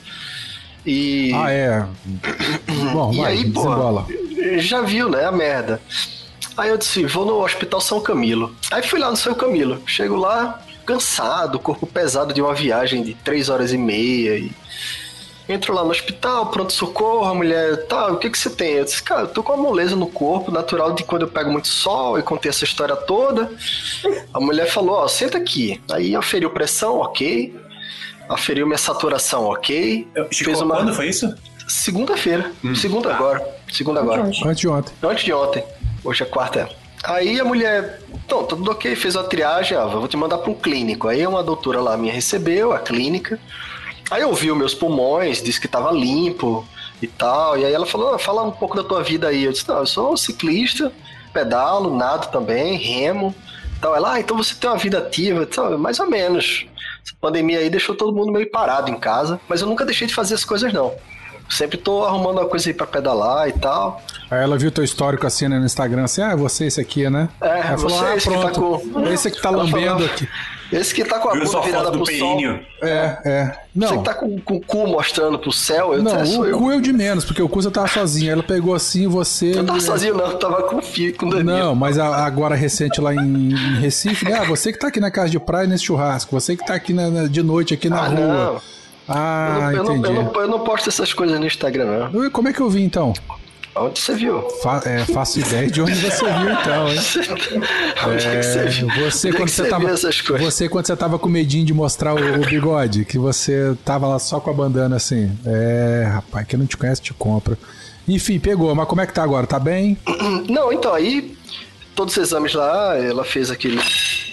E. 0.84 1.32
Ah, 1.34 1.50
é. 1.50 1.86
Bom, 2.92 3.12
E 3.12 3.16
vai, 3.16 3.32
aí, 3.32 3.50
pô, 3.50 3.62
desembola. 3.62 4.06
já 4.58 4.82
viu, 4.82 5.08
né? 5.08 5.24
A 5.24 5.32
merda. 5.32 5.80
Aí 6.56 6.70
eu 6.70 6.78
disse, 6.78 7.04
vou 7.04 7.26
no 7.26 7.42
Hospital 7.42 7.80
São 7.80 8.00
Camilo. 8.00 8.54
Aí 8.70 8.82
fui 8.82 8.98
lá 8.98 9.10
no 9.10 9.16
São 9.16 9.34
Camilo. 9.34 9.82
Chego 9.86 10.16
lá, 10.16 10.62
cansado, 10.84 11.58
corpo 11.58 11.86
pesado 11.86 12.32
de 12.32 12.40
uma 12.40 12.54
viagem 12.54 13.02
de 13.02 13.14
três 13.14 13.48
horas 13.48 13.72
e 13.72 13.78
meia. 13.78 14.38
E... 14.38 14.52
Entro 15.48 15.72
lá 15.72 15.84
no 15.84 15.90
hospital, 15.90 16.46
pronto-socorro, 16.46 17.24
a 17.24 17.32
mulher, 17.34 17.86
tá, 17.86 18.08
o 18.08 18.16
que 18.18 18.28
que 18.28 18.36
você 18.36 18.50
tem? 18.50 18.72
Eu 18.72 18.84
disse, 18.84 19.00
cara, 19.00 19.22
eu 19.22 19.28
tô 19.28 19.42
com 19.44 19.52
uma 19.52 19.62
moleza 19.62 19.94
no 19.94 20.08
corpo, 20.08 20.50
natural 20.50 20.92
de 20.92 21.04
quando 21.04 21.22
eu 21.22 21.28
pego 21.28 21.50
muito 21.52 21.68
sol, 21.68 22.18
e 22.18 22.22
contei 22.22 22.48
essa 22.50 22.64
história 22.64 22.96
toda. 22.96 23.48
A 24.34 24.40
mulher 24.40 24.66
falou, 24.68 24.96
ó, 24.96 25.06
senta 25.08 25.38
aqui. 25.38 25.80
Aí 25.92 26.16
aferiu 26.16 26.50
pressão, 26.50 26.98
ok. 26.98 27.54
Aferiu 28.28 28.66
minha 28.66 28.78
saturação, 28.78 29.44
ok. 29.44 30.08
Chico, 30.32 30.50
Fez 30.50 30.60
uma- 30.60 30.74
quando 30.76 30.92
foi 30.92 31.08
isso? 31.08 31.32
Segunda-feira. 31.68 32.50
Segunda 32.74 33.14
agora. 33.14 33.46
Segunda 33.72 34.00
agora. 34.00 34.22
Antes 34.22 34.58
de 34.60 34.68
ontem. 34.68 34.92
Antes 35.02 35.24
de 35.24 35.32
ontem. 35.32 35.64
Hoje 36.04 36.22
é 36.24 36.26
quarta. 36.26 36.68
Aí 37.04 37.38
a 37.38 37.44
mulher, 37.44 38.00
então, 38.24 38.42
tudo 38.44 38.68
ok, 38.72 38.96
fez 38.96 39.14
a 39.16 39.22
triagem, 39.22 39.76
ó, 39.78 39.86
vou 39.86 40.08
te 40.08 40.16
mandar 40.16 40.38
para 40.38 40.50
um 40.50 40.54
clínico. 40.54 41.06
Aí 41.06 41.24
uma 41.24 41.42
doutora 41.42 41.80
lá 41.80 41.96
me 41.96 42.10
recebeu, 42.10 42.72
a 42.72 42.80
clínica. 42.80 43.38
Aí 44.10 44.22
eu 44.22 44.32
vi 44.34 44.50
os 44.50 44.56
meus 44.58 44.74
pulmões, 44.74 45.42
disse 45.42 45.60
que 45.60 45.66
tava 45.68 45.90
limpo 45.92 46.66
e 47.02 47.06
tal. 47.06 47.58
E 47.58 47.64
aí 47.64 47.72
ela 47.72 47.86
falou, 47.86 48.14
ah, 48.14 48.18
fala 48.18 48.42
um 48.42 48.50
pouco 48.52 48.76
da 48.76 48.84
tua 48.84 49.02
vida 49.02 49.28
aí. 49.28 49.44
Eu 49.44 49.52
disse, 49.52 49.68
não, 49.68 49.78
eu 49.78 49.86
sou 49.86 50.16
ciclista, 50.16 50.92
pedalo, 51.32 51.96
nado 51.96 52.30
também, 52.30 52.76
remo. 52.76 53.34
Então 53.78 53.94
ela, 53.94 54.14
ah, 54.14 54.20
então 54.20 54.36
você 54.36 54.54
tem 54.54 54.70
uma 54.70 54.78
vida 54.78 54.98
ativa. 54.98 55.44
Disse, 55.44 55.60
"Ah, 55.60 55.76
mais 55.76 55.98
ou 56.00 56.08
menos. 56.08 56.66
Essa 57.04 57.14
pandemia 57.20 57.58
aí 57.58 57.68
deixou 57.68 57.94
todo 57.94 58.14
mundo 58.14 58.32
meio 58.32 58.50
parado 58.50 58.90
em 58.90 58.96
casa, 58.98 59.38
mas 59.48 59.60
eu 59.60 59.66
nunca 59.66 59.84
deixei 59.84 60.06
de 60.06 60.14
fazer 60.14 60.34
as 60.34 60.44
coisas 60.44 60.72
não. 60.72 60.94
Sempre 61.48 61.76
tô 61.78 62.04
arrumando 62.04 62.38
uma 62.38 62.46
coisa 62.48 62.68
aí 62.68 62.74
pra 62.74 62.86
pedalar 62.86 63.48
e 63.48 63.52
tal. 63.52 64.02
Aí 64.30 64.42
ela 64.42 64.56
viu 64.58 64.72
teu 64.72 64.82
histórico 64.82 65.26
assim 65.26 65.46
né, 65.46 65.58
no 65.58 65.64
Instagram, 65.66 66.02
assim, 66.04 66.20
ah, 66.22 66.34
você 66.34 66.64
esse 66.66 66.80
aqui, 66.80 67.08
né? 67.08 67.28
É, 67.40 67.48
Aí 67.60 67.62
falou, 67.78 67.90
você 67.90 68.04
ah, 68.04 68.16
esse 68.16 68.28
que 68.28 68.34
tá 68.34 68.40
pronto. 68.50 68.60
com- 68.90 69.06
Esse 69.08 69.30
que 69.30 69.40
tá 69.40 69.48
Ela 69.50 69.58
lambendo 69.58 69.90
falou- 69.90 70.06
aqui. 70.06 70.28
Esse 70.72 70.92
que 70.94 71.04
tá 71.04 71.18
com 71.18 71.28
a 71.28 71.32
Viu 71.34 71.44
bunda 71.44 71.60
virada 71.60 71.90
pro 71.92 71.98
sol. 71.98 72.06
peinho? 72.06 72.60
É, 72.82 73.18
é. 73.24 73.58
Não, 73.74 73.88
Você 73.88 73.98
que 73.98 74.04
tá 74.04 74.14
com, 74.14 74.40
com 74.40 74.56
o 74.56 74.60
cu 74.60 74.86
mostrando 74.86 75.38
pro 75.38 75.52
céu, 75.52 75.94
eu 75.94 76.02
não, 76.02 76.22
disse, 76.22 76.34
é, 76.34 76.38
o 76.40 76.44
eu. 76.46 76.58
cu 76.58 76.72
eu 76.72 76.80
de 76.80 76.92
menos, 76.92 77.24
porque 77.24 77.40
o 77.40 77.48
cu 77.48 77.62
você 77.62 77.70
tava 77.70 77.86
sozinho. 77.88 78.32
Ela 78.32 78.42
pegou 78.42 78.74
assim, 78.74 79.06
você... 79.06 79.58
Eu 79.58 79.64
tava 79.64 79.80
sozinho, 79.80 80.14
não, 80.16 80.26
eu 80.26 80.38
tava 80.38 80.62
com 80.64 80.76
o 80.76 80.82
filho, 80.82 81.14
com 81.16 81.26
o 81.26 81.30
Danilo. 81.30 81.56
Não, 81.56 81.74
mas 81.74 81.98
a- 81.98 82.24
agora 82.26 82.54
recente 82.56 83.00
lá 83.00 83.14
em, 83.14 83.52
em 83.52 83.76
Recife, 83.80 84.24
né? 84.24 84.38
Ah, 84.40 84.44
você 84.44 84.72
que 84.72 84.78
tá 84.78 84.88
aqui 84.88 84.98
na 84.98 85.10
casa 85.10 85.30
de 85.30 85.38
praia 85.38 85.66
nesse 85.68 85.84
churrasco, 85.84 86.32
você 86.38 86.56
que 86.56 86.66
tá 86.66 86.74
aqui 86.74 86.92
na- 86.92 87.10
na- 87.10 87.26
de 87.28 87.42
noite 87.42 87.72
aqui 87.74 87.88
na 87.88 88.00
Ah, 88.00 88.08
rua. 88.08 88.18
não. 88.18 88.60
Ah, 89.08 89.58
eu, 89.58 89.62
não, 89.62 89.70
eu, 89.70 89.84
não, 89.84 89.96
entendi. 89.96 90.16
eu, 90.16 90.22
não, 90.24 90.40
eu 90.42 90.48
não 90.48 90.58
posto 90.60 90.88
essas 90.88 91.12
coisas 91.14 91.38
no 91.38 91.46
Instagram, 91.46 92.08
não. 92.12 92.30
Como 92.30 92.48
é 92.48 92.52
que 92.52 92.60
eu 92.60 92.68
vi 92.68 92.82
então? 92.82 93.12
Onde 93.78 94.00
você 94.00 94.14
viu? 94.14 94.42
Fa- 94.62 94.82
é, 94.86 95.04
faço 95.04 95.38
ideia 95.40 95.70
de 95.70 95.82
onde 95.82 95.94
você 95.94 96.24
viu 96.24 96.50
então, 96.52 96.88
hein? 96.88 96.98
Onde 98.08 98.26
é 98.26 98.36
que 98.38 98.42
você 98.42 98.64
viu? 98.66 98.88
Você 99.10 99.28
Onde 99.28 99.36
é 99.36 99.38
quando 99.38 99.48
que 99.48 99.54
você 99.54 99.62
você 99.62 99.68
tava, 99.68 99.84
viu 99.84 99.94
essas 99.94 100.20
coisas? 100.20 100.54
você 100.54 100.68
quando 100.68 100.86
você 100.86 100.96
tava 100.96 101.18
com 101.18 101.28
medinho 101.28 101.64
de 101.64 101.74
mostrar 101.74 102.14
o, 102.14 102.40
o 102.40 102.46
bigode, 102.46 103.04
que 103.04 103.18
você 103.18 103.76
tava 103.84 104.06
lá 104.06 104.18
só 104.18 104.40
com 104.40 104.50
a 104.50 104.54
bandana 104.54 104.96
assim. 104.96 105.30
É, 105.44 106.08
rapaz, 106.10 106.46
quem 106.46 106.58
não 106.58 106.66
te 106.66 106.76
conhece 106.76 107.02
te 107.02 107.12
compra. 107.14 107.58
Enfim, 108.08 108.38
pegou, 108.38 108.74
mas 108.74 108.86
como 108.88 109.00
é 109.00 109.06
que 109.06 109.12
tá 109.12 109.22
agora? 109.22 109.46
Tá 109.46 109.58
bem? 109.58 109.98
Não, 110.48 110.72
então, 110.72 110.94
aí, 110.94 111.36
todos 111.94 112.16
os 112.16 112.22
exames 112.22 112.54
lá, 112.54 112.96
ela 112.96 113.24
fez 113.24 113.50
aquele 113.50 113.80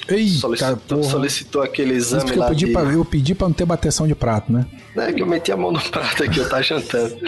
Eita, 0.08 0.38
solicitou, 0.40 0.78
porra. 0.98 1.04
solicitou 1.12 1.62
aquele 1.62 1.94
Isso 1.96 2.16
exame 2.16 2.32
que 2.32 2.38
eu 2.38 2.42
lá 2.42 2.50
pedi, 2.50 2.66
de... 2.66 2.72
pra, 2.74 2.82
eu 2.84 3.06
pedi 3.06 3.34
pra 3.36 3.48
não 3.48 3.54
ter 3.54 3.66
bateção 3.66 4.06
de 4.08 4.14
prato, 4.16 4.52
né? 4.52 4.66
É 4.98 5.12
que 5.14 5.22
eu 5.22 5.26
meti 5.26 5.52
a 5.52 5.58
mão 5.58 5.72
no 5.72 5.80
prato 5.82 6.24
aqui, 6.24 6.40
eu 6.40 6.50
tava 6.50 6.62
jantando. 6.62 7.16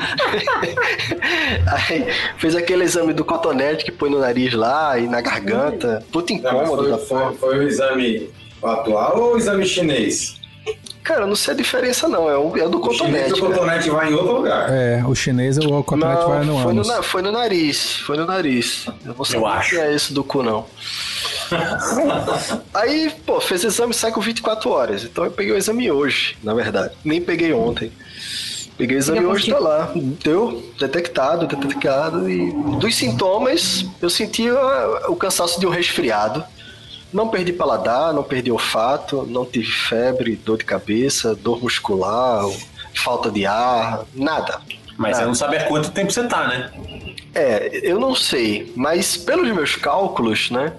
Aí 1.67 2.05
fez 2.37 2.55
aquele 2.55 2.83
exame 2.83 3.13
do 3.13 3.23
cotonete 3.25 3.83
que 3.85 3.91
põe 3.91 4.09
no 4.09 4.19
nariz 4.19 4.53
lá 4.53 4.97
e 4.99 5.07
na 5.07 5.21
garganta. 5.21 6.03
Puta 6.11 6.33
Não, 6.33 6.39
incômodo 6.39 6.89
da 6.89 6.97
foi, 6.97 7.07
porra. 7.07 7.33
foi, 7.33 7.37
foi 7.55 7.57
o 7.59 7.63
exame 7.67 8.29
atual 8.61 9.19
ou 9.19 9.33
o 9.35 9.37
exame 9.37 9.65
chinês? 9.65 10.35
Cara, 11.03 11.21
eu 11.21 11.27
não 11.27 11.35
sei 11.35 11.53
a 11.53 11.57
diferença 11.57 12.07
não, 12.07 12.27
é 12.27 12.35
o, 12.35 12.57
é 12.57 12.65
o 12.65 12.69
do 12.69 12.79
O 12.81 12.91
chinês 12.91 13.31
cotonete. 13.31 13.33
o 13.33 13.45
cotonete 13.45 13.89
vai 13.91 14.09
em 14.11 14.15
outro 14.15 14.37
lugar. 14.37 14.69
É, 14.73 15.03
o 15.05 15.13
chinês, 15.13 15.55
o 15.59 15.83
cotonete 15.83 16.07
Não, 16.19 16.27
vai 16.29 16.39
no 16.45 16.53
foi, 16.63 16.73
no, 16.73 16.81
ânus. 16.81 17.05
foi 17.05 17.21
no 17.21 17.31
nariz, 17.31 17.97
foi 17.97 18.17
no 18.17 18.25
nariz. 18.25 18.87
Eu 19.05 19.13
não 19.15 19.23
sei 19.23 19.39
Eu 19.39 19.45
acho. 19.45 19.69
que 19.71 19.77
é 19.77 19.93
esse 19.93 20.11
do 20.13 20.23
cu, 20.23 20.41
não. 20.41 20.65
Aí, 22.73 23.11
pô, 23.25 23.39
fez 23.39 23.63
exame, 23.63 23.93
sai 23.93 24.11
com 24.11 24.21
24 24.21 24.69
horas. 24.69 25.03
Então 25.03 25.25
eu 25.25 25.31
peguei 25.31 25.53
o 25.53 25.57
exame 25.57 25.89
hoje, 25.91 26.37
na 26.43 26.53
verdade. 26.53 26.93
Nem 27.03 27.21
peguei 27.21 27.53
ontem. 27.53 27.91
Peguei 28.77 28.97
o 28.97 28.99
exame 28.99 29.19
Fica 29.19 29.31
hoje, 29.31 29.51
tá 29.51 29.59
lá. 29.59 29.91
Deu, 29.95 30.71
detectado, 30.79 31.47
detectado. 31.47 32.29
E 32.29 32.51
dos 32.79 32.95
sintomas, 32.95 33.85
eu 34.01 34.09
sentia 34.09 34.53
o 35.07 35.15
cansaço 35.15 35.59
de 35.59 35.65
um 35.65 35.69
resfriado. 35.69 36.43
Não 37.13 37.29
perdi 37.29 37.53
paladar, 37.53 38.13
não 38.13 38.23
perdi 38.23 38.51
olfato, 38.51 39.25
não 39.29 39.45
tive 39.45 39.71
febre, 39.71 40.35
dor 40.35 40.57
de 40.57 40.65
cabeça, 40.65 41.33
dor 41.33 41.61
muscular, 41.61 42.43
falta 42.93 43.31
de 43.31 43.45
ar, 43.45 44.03
nada. 44.13 44.59
Mas 44.97 45.11
Nada. 45.11 45.23
você 45.23 45.25
não 45.25 45.35
sabe 45.35 45.57
há 45.57 45.63
quanto 45.65 45.91
tempo 45.91 46.11
você 46.11 46.23
tá, 46.25 46.47
né? 46.47 46.71
É, 47.33 47.81
eu 47.83 47.99
não 47.99 48.15
sei, 48.15 48.71
mas 48.75 49.17
pelos 49.17 49.53
meus 49.53 49.75
cálculos, 49.75 50.49
né? 50.49 50.71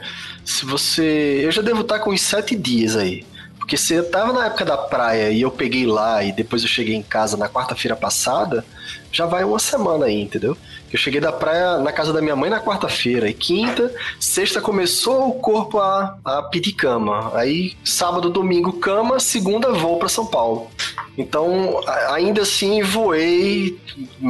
Se 0.47 0.65
você. 0.65 1.41
Eu 1.43 1.50
já 1.50 1.61
devo 1.61 1.83
estar 1.83 1.99
com 1.99 2.11
uns 2.11 2.23
sete 2.23 2.57
dias 2.57 2.97
aí. 2.97 3.26
Porque 3.59 3.76
se 3.76 3.95
eu 3.95 4.09
tava 4.09 4.33
na 4.33 4.47
época 4.47 4.65
da 4.65 4.76
praia 4.79 5.29
e 5.31 5.43
eu 5.43 5.50
peguei 5.50 5.85
lá 5.85 6.23
e 6.23 6.31
depois 6.31 6.62
eu 6.62 6.69
cheguei 6.69 6.95
em 6.95 7.03
casa 7.03 7.37
na 7.37 7.49
quarta-feira 7.49 7.97
passada, 7.97 8.65
já 9.11 9.26
vai 9.26 9.43
uma 9.43 9.59
semana 9.59 10.07
aí, 10.07 10.23
entendeu? 10.23 10.57
Eu 10.93 10.97
cheguei 10.97 11.21
da 11.21 11.33
praia 11.33 11.79
na 11.79 11.91
casa 11.91 12.12
da 12.12 12.23
minha 12.23 12.37
mãe 12.37 12.49
na 12.49 12.61
quarta-feira, 12.61 13.29
e 13.29 13.35
quinta, 13.35 13.93
sexta 14.21 14.61
começou 14.61 15.31
o 15.31 15.33
corpo 15.41 15.81
a, 15.81 16.17
a 16.25 16.43
pedir 16.45 16.75
cama. 16.75 17.33
Aí 17.35 17.76
sábado, 17.85 18.31
domingo, 18.31 18.75
cama, 18.75 19.19
segunda 19.19 19.73
voo 19.73 19.99
para 19.99 20.09
São 20.09 20.26
Paulo. 20.26 20.71
Então, 21.19 21.81
ainda 22.11 22.43
assim, 22.43 22.83
voei 22.83 23.81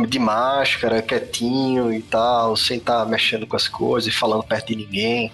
de 0.08 0.18
máscara, 0.18 1.02
quietinho 1.02 1.92
e 1.92 2.00
tal, 2.00 2.56
sem 2.56 2.78
estar 2.78 3.04
mexendo 3.04 3.46
com 3.46 3.56
as 3.56 3.68
coisas 3.68 4.11
e 4.11 4.16
falando 4.16 4.44
perto 4.44 4.68
de 4.68 4.76
ninguém, 4.76 5.30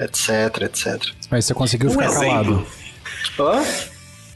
etc, 0.00 0.62
etc. 0.62 1.02
Aí 1.30 1.40
você 1.42 1.54
conseguiu 1.54 1.88
Um 1.90 1.92
ficar 1.92 2.06
exemplo. 2.06 2.66
calado. 3.38 3.58
Hã? 3.58 3.64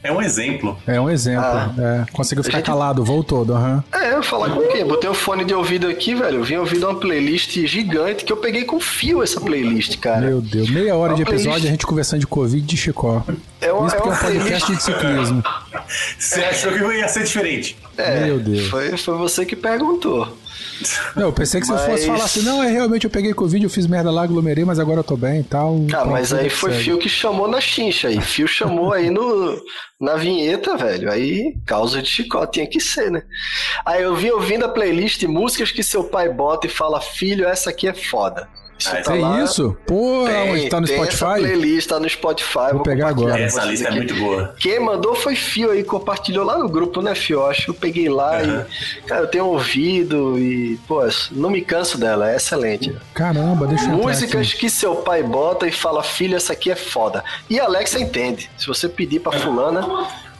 É 0.03 0.11
um 0.11 0.21
exemplo. 0.21 0.77
É 0.85 1.01
um 1.01 1.09
exemplo. 1.09 1.43
Ah. 1.43 1.73
é, 2.07 2.11
conseguiu 2.11 2.43
ficar 2.43 2.57
gente- 2.57 2.67
calado, 2.67 3.03
voo 3.03 3.23
todo, 3.23 3.55
aham. 3.55 3.83
É, 3.91 4.13
eu 4.13 4.21
falar 4.21 4.51
com 4.51 4.61
quem? 4.67 4.85
Botei 4.85 5.09
o 5.09 5.15
fone 5.15 5.43
de 5.43 5.51
ouvido 5.51 5.87
aqui, 5.87 6.13
velho. 6.13 6.37
Eu 6.37 6.43
vim 6.43 6.57
ouvindo 6.57 6.87
uma 6.87 6.99
playlist 6.99 7.57
gigante 7.65 8.23
que 8.23 8.31
eu 8.31 8.37
peguei 8.37 8.65
com 8.65 8.79
fio 8.79 9.23
essa 9.23 9.41
playlist, 9.41 9.97
cara. 9.97 10.21
Meu 10.27 10.41
Deus, 10.41 10.69
meia 10.69 10.95
hora 10.95 11.13
É 11.13 11.15
de 11.15 11.21
uma 11.21 11.25
playlist. 11.25 11.47
episódio 11.47 11.67
a 11.67 11.71
gente 11.71 11.87
conversando 11.87 12.19
de 12.19 12.27
Covid 12.27 12.61
de 12.63 12.77
Chicó. 12.77 13.23
É 13.59 13.73
uma, 13.73 13.87
Isso 13.87 13.95
é 13.95 13.99
porque 13.99 14.09
é 14.09 14.11
uma 14.11 14.19
um 14.19 14.31
podcast 14.31 14.65
playlist. 14.65 14.67
de 14.67 14.83
ciclismo. 14.83 15.43
Você 16.19 16.39
achou 16.43 16.71
que 16.71 16.79
ia 16.97 17.07
ser 17.07 17.23
diferente? 17.23 17.75
É, 17.97 18.25
Meu 18.25 18.39
Deus. 18.39 18.67
Foi, 18.67 18.95
foi 18.97 19.17
você 19.17 19.43
que 19.45 19.55
perguntou. 19.55 20.37
Não, 21.15 21.23
eu 21.23 21.33
pensei 21.33 21.61
que 21.61 21.67
você 21.67 21.73
Mas- 21.73 21.85
fosse 21.85 22.07
falar 22.07 22.23
assim, 22.25 22.41
não, 22.41 22.61
é 22.61 22.69
realmente 22.69 23.05
eu 23.05 23.09
peguei 23.09 23.33
Covid, 23.33 23.63
eu 23.63 23.69
fiz 23.69 23.87
merda 23.87 24.11
lá, 24.11 24.23
aglomerei, 24.23 24.65
mas 24.65 24.79
agora 24.79 24.99
eu 24.99 25.03
tô 25.03 25.15
bem 25.15 25.39
e 25.39 25.43
tal. 25.43 25.79
Pronto, 25.89 26.09
mas 26.09 26.33
aí 26.33 26.49
foi. 26.49 26.73
Fio 26.73 26.97
que 26.97 27.09
chamou 27.09 27.47
na 27.47 27.61
chincha 27.61 28.07
aí. 28.09 28.19
Fio 28.21 28.47
chamou 28.47 28.91
aí 28.91 29.09
no, 29.09 29.57
na 29.99 30.15
vinheta, 30.15 30.75
velho. 30.75 31.11
Aí, 31.11 31.55
causa 31.65 32.01
de 32.01 32.09
chicote, 32.09 32.53
tinha 32.53 32.67
que 32.67 32.79
ser, 32.79 33.09
né? 33.09 33.23
Aí 33.85 34.03
eu 34.03 34.15
vim 34.15 34.29
ouvindo 34.29 34.65
a 34.65 34.69
playlist 34.69 35.23
músicas 35.23 35.71
que 35.71 35.83
seu 35.83 36.03
pai 36.03 36.29
bota 36.29 36.67
e 36.67 36.69
fala, 36.69 36.99
filho, 37.01 37.47
essa 37.47 37.69
aqui 37.69 37.87
é 37.87 37.93
foda. 37.93 38.47
Ah, 38.87 38.95
tá 38.97 39.11
Tem 39.13 39.21
lá. 39.21 39.41
isso? 39.43 39.75
Pô, 39.87 40.25
Tem, 40.27 40.51
onde 40.51 40.69
tá 40.69 40.81
no 40.81 40.87
tem 40.87 41.01
Essa 41.01 41.15
Spotify? 41.15 41.39
playlist 41.39 41.87
tá 41.87 41.99
no 41.99 42.09
Spotify. 42.09 42.57
Vou 42.73 42.83
pegar 42.83 43.07
compartilhar 43.07 43.07
agora. 43.09 43.41
Essa 43.41 43.63
lista 43.65 43.85
é 43.85 43.87
aqui. 43.87 43.97
muito 43.97 44.15
boa. 44.15 44.53
Quem 44.59 44.79
mandou 44.79 45.15
foi 45.15 45.35
Fio 45.35 45.71
aí, 45.71 45.83
compartilhou 45.83 46.43
lá 46.45 46.57
no 46.57 46.67
grupo, 46.67 47.01
né, 47.01 47.15
Fio? 47.15 47.45
Acho 47.45 47.63
que 47.65 47.69
eu 47.69 47.73
peguei 47.73 48.09
lá 48.09 48.37
Aham. 48.41 48.65
e. 48.97 49.01
Cara, 49.03 49.21
eu 49.21 49.27
tenho 49.27 49.45
ouvido 49.45 50.37
e, 50.37 50.77
pô, 50.87 51.01
não 51.31 51.49
me 51.49 51.61
canso 51.61 51.97
dela, 51.97 52.29
é 52.31 52.35
excelente. 52.35 52.93
Caramba, 53.13 53.65
deixa 53.65 53.85
eu 53.85 53.93
entrar 53.93 54.07
Músicas 54.07 54.53
que 54.53 54.69
seu 54.69 54.95
pai 54.97 55.23
bota 55.23 55.65
e 55.67 55.71
fala, 55.71 56.03
filho, 56.03 56.35
essa 56.35 56.53
aqui 56.53 56.69
é 56.69 56.75
foda. 56.75 57.23
E 57.49 57.59
a 57.59 57.63
Alexa 57.65 57.99
entende. 57.99 58.49
Se 58.57 58.67
você 58.67 58.89
pedir 58.89 59.19
pra 59.21 59.31
fulana, 59.31 59.87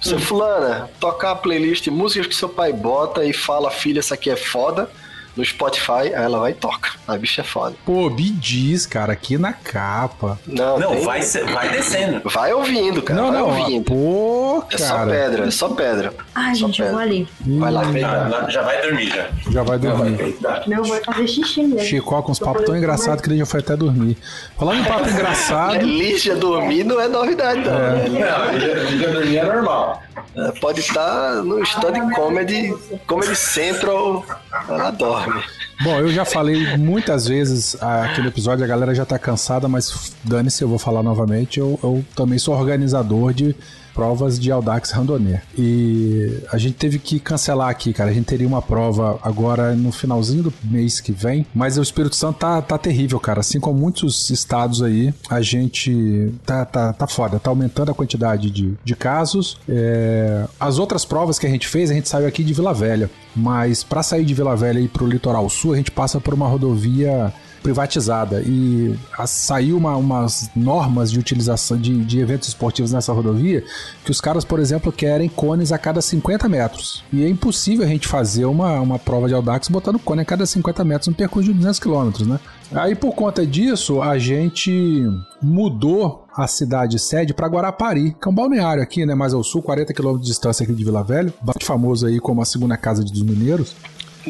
você, 0.01 0.17
fulana, 0.17 0.89
tocar 0.99 1.31
a 1.31 1.35
playlist 1.35 1.87
músicas 1.87 2.27
que 2.27 2.35
seu 2.35 2.49
pai 2.49 2.73
bota 2.73 3.23
e 3.23 3.31
fala, 3.33 3.71
filho, 3.71 3.97
essa 3.99 4.13
aqui 4.13 4.29
é 4.29 4.35
foda, 4.35 4.89
no 5.35 5.43
Spotify, 5.43 5.91
aí 5.91 6.11
ela 6.13 6.39
vai 6.39 6.51
e 6.51 6.53
toca. 6.53 6.91
A 7.07 7.17
bicha 7.17 7.41
é 7.41 7.43
foda. 7.43 7.75
Pô, 7.85 8.09
Bidiz, 8.09 8.85
cara, 8.85 9.13
aqui 9.13 9.37
na 9.37 9.53
capa. 9.53 10.39
Não, 10.47 10.79
Não, 10.79 10.91
tem- 10.95 11.03
vai, 11.05 11.21
vai 11.21 11.69
descendo. 11.69 12.21
Vai 12.25 12.53
ouvindo, 12.53 13.01
cara. 13.01 13.21
não, 13.21 13.31
vai 13.31 13.39
não, 13.39 13.49
ouvindo. 13.61 13.83
pô, 13.85 14.63
É 14.71 14.77
só 14.77 14.95
cara. 14.95 15.11
pedra, 15.11 15.45
é 15.47 15.51
só 15.51 15.69
pedra. 15.69 16.13
Ai, 16.33 16.55
Só 16.55 16.65
gente, 16.67 16.81
eu 16.81 16.87
vou 16.89 16.97
pedra. 16.99 17.13
ali. 17.13 17.27
Vai 17.59 17.71
lá, 17.71 17.81
vem. 17.83 18.01
Já, 18.01 18.45
já 18.49 18.61
vai 18.61 18.81
dormir 18.81 19.07
já. 19.09 19.27
Já 19.51 19.63
vai 19.63 19.77
Não, 19.77 19.97
dormir. 19.97 20.37
Meu 20.67 20.83
vai 20.83 21.01
fazer 21.03 21.27
xixi 21.27 21.63
mesmo. 21.63 21.79
Chicó 21.87 22.21
com 22.21 22.31
uns 22.31 22.39
papos 22.39 22.63
tão 22.65 22.75
engraçados 22.77 23.21
que 23.21 23.29
ele 23.29 23.37
já 23.37 23.45
foi 23.45 23.59
até 23.59 23.75
dormir. 23.75 24.17
Falando 24.57 24.79
em 24.79 24.83
papo 24.85 25.07
engraçado, 25.09 25.85
Lígia 25.85 26.35
dormir 26.35 26.83
não 26.83 26.99
é 26.99 27.07
novidade, 27.07 27.59
não. 27.59 27.71
né? 27.71 28.05
Não, 28.09 28.43
a 28.43 28.47
vida, 28.51 28.81
a 28.81 28.83
vida 28.85 29.11
dormir 29.11 29.37
é 29.37 29.43
normal. 29.43 30.01
Ela 30.33 30.51
Pode 30.53 30.79
estar 30.79 31.43
no 31.43 31.61
stand 31.63 32.11
comedy, 32.13 32.73
comedy 33.05 33.35
central, 33.35 34.25
ela 34.67 34.91
dorme. 34.91 35.43
Bom, 35.83 35.99
eu 35.99 36.09
já 36.09 36.23
falei 36.23 36.77
muitas 36.77 37.27
vezes 37.27 37.75
aqui 37.81 38.21
no 38.21 38.27
episódio, 38.27 38.63
a 38.63 38.67
galera 38.67 38.95
já 38.95 39.05
tá 39.05 39.19
cansada, 39.19 39.67
mas 39.67 40.13
dane-se, 40.23 40.63
eu 40.63 40.69
vou 40.69 40.79
falar 40.79 41.03
novamente. 41.03 41.59
Eu, 41.59 41.77
eu 41.83 42.03
também 42.15 42.39
sou 42.39 42.55
organizador 42.55 43.33
de 43.33 43.55
provas 43.95 44.37
de 44.37 44.51
Audax 44.51 44.91
Randonê. 44.91 45.39
E 45.57 46.41
a 46.51 46.57
gente 46.57 46.75
teve 46.75 46.99
que 46.99 47.17
cancelar 47.17 47.69
aqui, 47.69 47.93
cara. 47.93 48.09
A 48.09 48.13
gente 48.13 48.25
teria 48.25 48.47
uma 48.47 48.61
prova 48.61 49.17
agora 49.23 49.73
no 49.73 49.91
finalzinho 49.91 50.43
do 50.43 50.53
mês 50.65 50.99
que 50.99 51.13
vem, 51.13 51.47
mas 51.55 51.77
o 51.77 51.81
Espírito 51.81 52.15
Santo 52.15 52.39
tá, 52.39 52.61
tá 52.61 52.77
terrível, 52.77 53.19
cara. 53.19 53.39
Assim 53.39 53.59
como 53.59 53.79
muitos 53.79 54.29
estados 54.29 54.83
aí, 54.83 55.13
a 55.29 55.41
gente 55.41 56.33
tá, 56.45 56.65
tá, 56.65 56.91
tá 56.91 57.07
foda, 57.07 57.39
tá 57.39 57.49
aumentando 57.49 57.91
a 57.91 57.93
quantidade 57.93 58.51
de, 58.51 58.73
de 58.83 58.95
casos. 58.95 59.57
É, 59.69 60.45
as 60.59 60.77
outras 60.77 61.05
provas 61.05 61.39
que 61.39 61.47
a 61.47 61.49
gente 61.49 61.67
fez, 61.67 61.89
a 61.89 61.93
gente 61.93 62.09
saiu 62.09 62.27
aqui 62.27 62.43
de 62.43 62.53
Vila 62.53 62.73
Velha, 62.73 63.09
mas 63.33 63.83
para 63.83 64.03
sair 64.03 64.25
de 64.25 64.33
Vila 64.33 64.55
Velha 64.55 64.79
e 64.79 64.87
pro 64.89 65.07
litoral 65.07 65.49
sul, 65.49 65.73
a 65.73 65.77
gente 65.77 65.91
passa 65.91 66.19
por 66.19 66.33
uma 66.33 66.47
rodovia 66.47 67.33
privatizada 67.65 68.41
e 68.45 68.95
a- 69.17 69.25
saiu 69.25 69.75
uma, 69.75 69.97
umas 69.97 70.49
normas 70.55 71.11
de 71.11 71.17
utilização 71.19 71.75
de, 71.77 72.05
de 72.05 72.19
eventos 72.19 72.47
esportivos 72.47 72.91
nessa 72.91 73.11
rodovia 73.11 73.63
que 74.03 74.11
os 74.11 74.21
caras, 74.21 74.45
por 74.45 74.59
exemplo, 74.59 74.91
querem 74.91 75.27
cones 75.27 75.71
a 75.71 75.77
cada 75.79 75.99
50 75.99 76.47
metros. 76.47 77.03
E 77.11 77.23
é 77.23 77.27
impossível 77.29 77.83
a 77.83 77.87
gente 77.89 78.07
fazer 78.07 78.45
uma, 78.45 78.79
uma 78.79 78.99
prova 78.99 79.27
de 79.27 79.33
Audax 79.33 79.67
botando 79.67 79.97
cone 79.97 80.21
a 80.21 80.25
cada 80.25 80.45
50 80.45 80.83
metros 80.85 81.07
no 81.07 81.15
percurso 81.15 81.47
de 81.51 81.55
200 81.55 81.79
quilômetros, 81.79 82.27
né? 82.27 82.39
Aí, 82.71 82.93
por 82.95 83.13
conta 83.13 83.45
disso, 83.45 84.01
a 84.01 84.17
gente 84.17 85.03
mudou 85.41 86.25
a 86.35 86.47
cidade 86.47 86.99
sede 86.99 87.33
para 87.33 87.47
Guarapari, 87.47 88.11
que 88.21 88.27
é 88.27 88.31
um 88.31 88.33
balneário 88.35 88.81
aqui, 88.83 89.05
né, 89.05 89.15
mais 89.15 89.33
ao 89.33 89.43
sul, 89.43 89.61
40 89.61 89.93
quilômetros 89.93 90.25
de 90.25 90.31
distância 90.31 90.63
aqui 90.63 90.73
de 90.73 90.83
Vila 90.83 91.03
Velha, 91.03 91.33
bastante 91.41 91.65
famoso 91.65 92.05
aí 92.07 92.19
como 92.19 92.41
a 92.41 92.45
segunda 92.45 92.75
casa 92.75 93.03
dos 93.03 93.21
mineiros. 93.21 93.75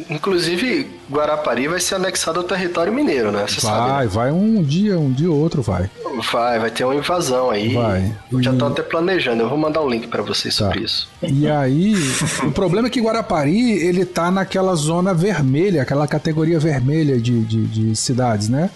Inclusive, 0.09 0.87
Guarapari 1.11 1.67
vai 1.67 1.79
ser 1.79 1.95
anexado 1.95 2.39
ao 2.39 2.45
território 2.45 2.91
mineiro, 2.93 3.31
né? 3.31 3.45
Você 3.47 3.61
sabe. 3.61 3.89
Vai, 3.91 4.07
vai 4.07 4.31
um 4.31 4.61
dia, 4.61 4.97
um 4.99 5.11
dia 5.11 5.31
ou 5.31 5.37
outro 5.39 5.61
vai. 5.61 5.83
né? 5.83 5.89
Vai, 6.31 6.59
vai 6.59 6.71
ter 6.71 6.83
uma 6.83 6.95
invasão 6.95 7.49
aí. 7.49 7.73
Vai. 7.73 8.15
Eu 8.31 8.41
já 8.41 8.53
tô 8.53 8.65
até 8.65 8.81
planejando. 8.81 9.43
Eu 9.43 9.49
vou 9.49 9.57
mandar 9.57 9.81
um 9.81 9.89
link 9.89 10.07
pra 10.07 10.21
vocês 10.21 10.55
Tá. 10.55 10.65
sobre 10.65 10.81
isso. 10.85 11.07
E 11.23 11.49
aí, 11.49 11.95
o 12.43 12.51
problema 12.51 12.87
é 12.87 12.91
que 12.91 13.01
Guarapari, 13.01 13.71
ele 13.71 14.05
tá 14.05 14.29
naquela 14.31 14.75
zona 14.75 15.13
vermelha, 15.13 15.81
aquela 15.81 16.07
categoria 16.07 16.59
vermelha 16.59 17.19
de, 17.19 17.41
de, 17.43 17.65
de 17.67 17.95
cidades, 17.95 18.49
né? 18.49 18.69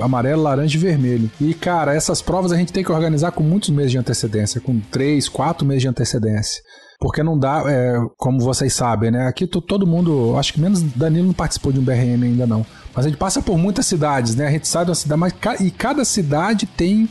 Amarelo, 0.00 0.42
laranja 0.42 0.76
e 0.76 0.80
vermelho. 0.80 1.30
E, 1.40 1.52
cara, 1.52 1.94
essas 1.94 2.22
provas 2.22 2.52
a 2.52 2.56
gente 2.56 2.72
tem 2.72 2.82
que 2.82 2.90
organizar 2.90 3.32
com 3.32 3.42
muitos 3.42 3.68
meses 3.68 3.90
de 3.90 3.98
antecedência, 3.98 4.60
com 4.60 4.80
três, 4.90 5.28
quatro 5.28 5.66
meses 5.66 5.82
de 5.82 5.88
antecedência. 5.88 6.62
Porque 6.98 7.22
não 7.22 7.38
dá, 7.38 7.62
é, 7.66 7.98
como 8.16 8.40
vocês 8.40 8.72
sabem, 8.72 9.10
né? 9.10 9.26
Aqui 9.26 9.46
to- 9.46 9.60
todo 9.60 9.86
mundo, 9.86 10.36
acho 10.38 10.52
que 10.52 10.60
menos 10.60 10.80
Danilo 10.82 11.26
não 11.26 11.34
participou 11.34 11.72
de 11.72 11.78
um 11.78 11.82
BRM 11.82 12.22
ainda 12.24 12.46
não. 12.46 12.64
Mas 12.94 13.04
a 13.04 13.08
gente 13.08 13.18
passa 13.18 13.42
por 13.42 13.58
muitas 13.58 13.86
cidades, 13.86 14.34
né? 14.34 14.46
A 14.46 14.50
gente 14.50 14.68
sai 14.68 14.84
de 14.84 14.90
uma 14.90 14.94
cidade, 14.94 15.20
mas 15.20 15.32
ca- 15.32 15.56
e 15.62 15.70
cada 15.70 16.04
cidade 16.04 16.66
tem 16.66 17.08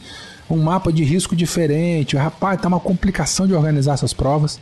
um 0.49 0.57
mapa 0.61 0.91
de 0.91 1.03
risco 1.03 1.35
diferente. 1.35 2.15
Rapaz, 2.15 2.59
tá 2.61 2.67
uma 2.67 2.79
complicação 2.79 3.45
de 3.45 3.53
organizar 3.53 3.93
essas 3.93 4.13
provas. 4.13 4.59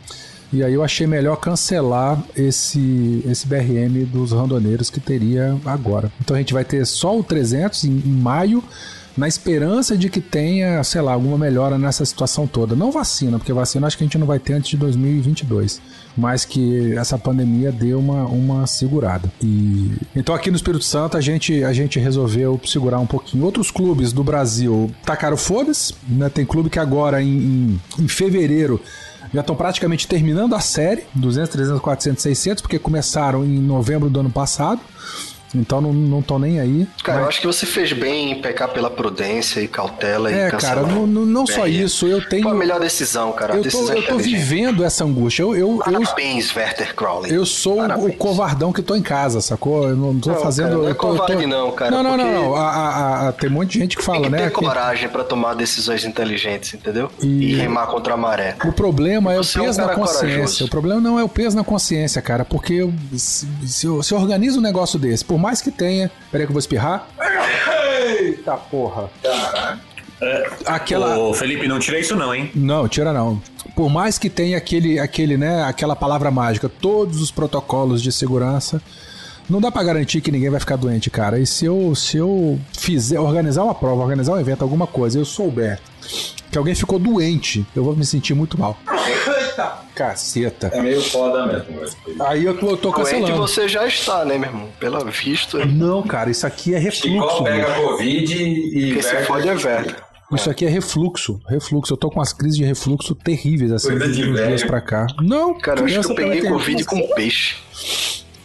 E 0.52 0.62
aí 0.62 0.74
eu 0.74 0.84
achei 0.84 1.06
melhor 1.06 1.36
cancelar 1.36 2.22
esse, 2.36 3.22
esse 3.26 3.46
BRM 3.46 4.04
dos 4.04 4.32
randoneiros 4.32 4.90
que 4.90 5.00
teria 5.00 5.56
agora. 5.64 6.12
Então 6.20 6.36
a 6.36 6.38
gente 6.38 6.52
vai 6.52 6.62
ter 6.64 6.84
só 6.86 7.18
o 7.18 7.24
300 7.24 7.84
em, 7.84 7.90
em 8.04 8.12
maio, 8.12 8.62
na 9.16 9.28
esperança 9.28 9.96
de 9.96 10.08
que 10.08 10.20
tenha, 10.20 10.82
sei 10.84 11.00
lá, 11.00 11.12
alguma 11.12 11.38
melhora 11.38 11.78
nessa 11.78 12.04
situação 12.04 12.46
toda. 12.46 12.74
Não 12.74 12.90
vacina, 12.90 13.38
porque 13.38 13.52
vacina 13.52 13.86
acho 13.86 13.96
que 13.96 14.04
a 14.04 14.06
gente 14.06 14.18
não 14.18 14.26
vai 14.26 14.38
ter 14.38 14.54
antes 14.54 14.70
de 14.70 14.76
2022 14.76 15.80
mas 16.16 16.44
que 16.44 16.94
essa 16.96 17.18
pandemia 17.18 17.72
deu 17.72 17.98
uma, 17.98 18.24
uma 18.24 18.66
segurada. 18.66 19.32
E 19.42 19.92
então 20.14 20.34
aqui 20.34 20.50
no 20.50 20.56
Espírito 20.56 20.84
Santo 20.84 21.16
a 21.16 21.20
gente, 21.20 21.64
a 21.64 21.72
gente 21.72 21.98
resolveu 21.98 22.60
segurar 22.64 22.98
um 22.98 23.06
pouquinho. 23.06 23.44
Outros 23.44 23.70
clubes 23.70 24.12
do 24.12 24.22
Brasil 24.22 24.90
tacaram 25.04 25.36
foda-se, 25.36 25.94
né? 26.08 26.28
Tem 26.28 26.44
clube 26.44 26.70
que 26.70 26.78
agora 26.78 27.22
em, 27.22 27.28
em, 27.28 27.80
em 27.98 28.08
fevereiro 28.08 28.80
já 29.32 29.40
estão 29.40 29.56
praticamente 29.56 30.06
terminando 30.06 30.54
a 30.54 30.60
série, 30.60 31.04
200, 31.14 31.50
300, 31.50 31.80
400, 31.80 32.22
600, 32.22 32.62
porque 32.62 32.78
começaram 32.78 33.44
em 33.44 33.58
novembro 33.58 34.10
do 34.10 34.20
ano 34.20 34.30
passado. 34.30 34.80
Então 35.54 35.80
não, 35.80 35.92
não 35.92 36.22
tô 36.22 36.38
nem 36.38 36.58
aí. 36.60 36.86
Cara, 37.02 37.18
Mas- 37.18 37.22
eu 37.24 37.28
acho 37.28 37.40
que 37.40 37.46
você 37.46 37.66
fez 37.66 37.92
bem 37.92 38.32
em 38.32 38.40
pecar 38.40 38.68
pela 38.70 38.88
prudência 38.90 39.60
e 39.60 39.68
cautela 39.68 40.30
e 40.30 40.34
É, 40.34 40.50
cara, 40.50 40.82
não, 40.82 41.06
não, 41.06 41.26
não 41.26 41.46
só 41.46 41.66
isso, 41.66 42.06
eu 42.06 42.26
tenho. 42.26 42.42
Foi 42.44 42.52
a 42.52 42.54
melhor 42.54 42.80
decisão, 42.80 43.32
cara. 43.32 43.54
Eu 43.54 43.58
tô, 43.58 43.64
decisão 43.64 43.94
eu 43.96 44.02
tô 44.06 44.16
vivendo 44.18 44.82
essa 44.84 45.04
angústia. 45.04 45.42
Eu, 45.42 45.54
eu, 45.54 45.82
eu, 45.86 46.00
Parabéns, 46.00 46.54
Werther 46.56 46.94
Crowley. 46.94 47.32
eu 47.34 47.44
sou 47.44 47.74
o 47.74 47.76
Parabéns. 47.78 48.16
covardão 48.16 48.72
que 48.72 48.80
tô 48.82 48.94
em 48.94 49.02
casa, 49.02 49.40
sacou? 49.40 49.88
Eu 49.88 49.96
não 49.96 50.18
tô 50.18 50.30
Não, 50.30 50.36
fazendo. 50.40 50.64
cara, 50.68 50.76
não 50.78 50.86
é 50.86 50.90
eu 50.90 50.94
tô, 50.94 51.08
eu 51.08 51.12
tô- 51.16 51.18
covarde 51.26 51.46
não, 51.46 51.72
cara, 51.72 51.90
Não, 51.90 52.02
não, 52.02 52.16
não. 52.16 52.32
não. 52.32 52.56
A- 52.56 52.70
a- 52.70 53.28
a- 53.28 53.32
tem 53.32 53.50
um 53.50 53.52
monte 53.52 53.72
de 53.72 53.78
gente 53.80 53.96
que 53.96 54.02
Tem 54.04 54.14
fala, 54.14 54.24
que 54.24 54.30
né? 54.30 54.38
ter 54.44 54.50
que 54.50 54.54
coragem 54.64 55.08
pra 55.08 55.22
tomar 55.24 55.54
decisões 55.54 56.04
inteligentes, 56.04 56.74
entendeu? 56.74 57.10
E- 57.20 57.26
E, 57.26 57.54
remar 57.56 57.86
contra 57.88 58.14
a 58.14 58.16
maré. 58.16 58.56
O 58.64 58.72
problema 58.72 59.32
é 59.34 59.38
o 59.38 59.44
Você 59.44 59.58
é 59.58 59.62
um 59.62 59.64
peso 59.66 59.80
na 59.80 59.88
consciência. 59.94 60.28
corajoso. 60.28 60.64
O 60.64 60.68
problema 60.68 61.00
não 61.00 61.18
é 61.18 61.24
o 61.24 61.28
peso 61.28 61.56
na 61.56 61.64
consciência, 61.64 62.22
cara, 62.22 62.44
porque 62.44 62.74
eu- 62.74 62.92
se, 63.16 63.46
se 63.66 63.86
eu, 63.86 64.02
se 64.02 64.14
eu 64.14 64.18
organizo 64.18 64.58
um 64.58 64.62
negócio 64.62 64.98
desse, 64.98 65.24
por 65.24 65.38
mais 65.42 65.60
que 65.60 65.70
tenha. 65.70 66.10
Peraí 66.30 66.46
que 66.46 66.50
eu 66.50 66.54
vou 66.54 66.60
espirrar. 66.60 67.06
Eita 68.18 68.56
porra. 68.56 69.10
Aquela. 70.64 71.18
Ô, 71.18 71.34
Felipe, 71.34 71.66
não 71.66 71.78
tira 71.78 71.98
isso 71.98 72.14
não, 72.14 72.34
hein? 72.34 72.50
Não, 72.54 72.88
tira 72.88 73.12
não. 73.12 73.42
Por 73.74 73.90
mais 73.90 74.18
que 74.18 74.30
tenha 74.30 74.56
aquele, 74.56 74.98
aquele, 74.98 75.36
né, 75.36 75.64
aquela 75.64 75.96
palavra 75.96 76.30
mágica, 76.30 76.68
todos 76.68 77.20
os 77.20 77.30
protocolos 77.30 78.00
de 78.00 78.12
segurança, 78.12 78.80
não 79.50 79.60
dá 79.60 79.70
pra 79.72 79.82
garantir 79.82 80.20
que 80.20 80.30
ninguém 80.30 80.50
vai 80.50 80.60
ficar 80.60 80.76
doente, 80.76 81.10
cara. 81.10 81.38
E 81.38 81.46
se 81.46 81.64
eu, 81.64 81.94
se 81.94 82.16
eu 82.16 82.58
fizer, 82.72 83.18
organizar 83.18 83.64
uma 83.64 83.74
prova, 83.74 84.02
organizar 84.02 84.34
um 84.34 84.40
evento, 84.40 84.62
alguma 84.62 84.86
coisa, 84.86 85.18
eu 85.18 85.24
souber 85.24 85.80
que 86.50 86.58
alguém 86.58 86.74
ficou 86.74 86.98
doente, 86.98 87.66
eu 87.74 87.82
vou 87.82 87.96
me 87.96 88.04
sentir 88.04 88.34
muito 88.34 88.58
mal. 88.58 88.78
Caceta. 89.94 90.70
É 90.72 90.80
meio 90.80 91.00
foda 91.02 91.46
mesmo. 91.46 91.80
Aí 92.24 92.44
eu 92.44 92.56
tô, 92.58 92.70
eu 92.70 92.76
tô 92.76 92.90
Doente 92.90 93.10
cancelando. 93.10 93.36
você 93.36 93.68
já 93.68 93.86
está, 93.86 94.24
né, 94.24 94.38
meu 94.38 94.48
irmão? 94.48 94.68
Pelo 94.80 95.04
visto, 95.10 95.58
Não, 95.66 96.02
cara, 96.02 96.30
isso 96.30 96.46
aqui 96.46 96.74
é 96.74 96.78
refluxo. 96.78 97.08
Chicó 97.36 97.42
meu. 97.42 97.52
pega 97.52 97.74
Covid 97.74 98.34
e. 98.44 98.92
quem 98.94 99.02
se 99.02 99.16
fode 99.24 99.48
é 99.48 99.54
velho. 99.54 99.96
Isso 100.32 100.48
aqui 100.48 100.64
é 100.64 100.68
refluxo. 100.68 101.38
Refluxo. 101.46 101.92
Eu 101.92 101.96
tô 101.98 102.08
com 102.10 102.20
as 102.20 102.32
crises 102.32 102.56
de 102.56 102.64
refluxo 102.64 103.14
terríveis, 103.14 103.70
assim, 103.70 103.88
Coisa 103.90 104.08
de 104.08 104.22
uns 104.30 104.34
dias 104.36 104.48
velho. 104.62 104.66
pra 104.66 104.80
cá. 104.80 105.06
Não, 105.20 105.58
Cara, 105.58 105.80
eu 105.80 105.84
acho 105.84 106.00
que 106.00 106.10
eu 106.12 106.14
peguei 106.14 106.40
Covid 106.42 106.78
refluxo. 106.82 107.06
com 107.08 107.14
peixe. 107.14 107.56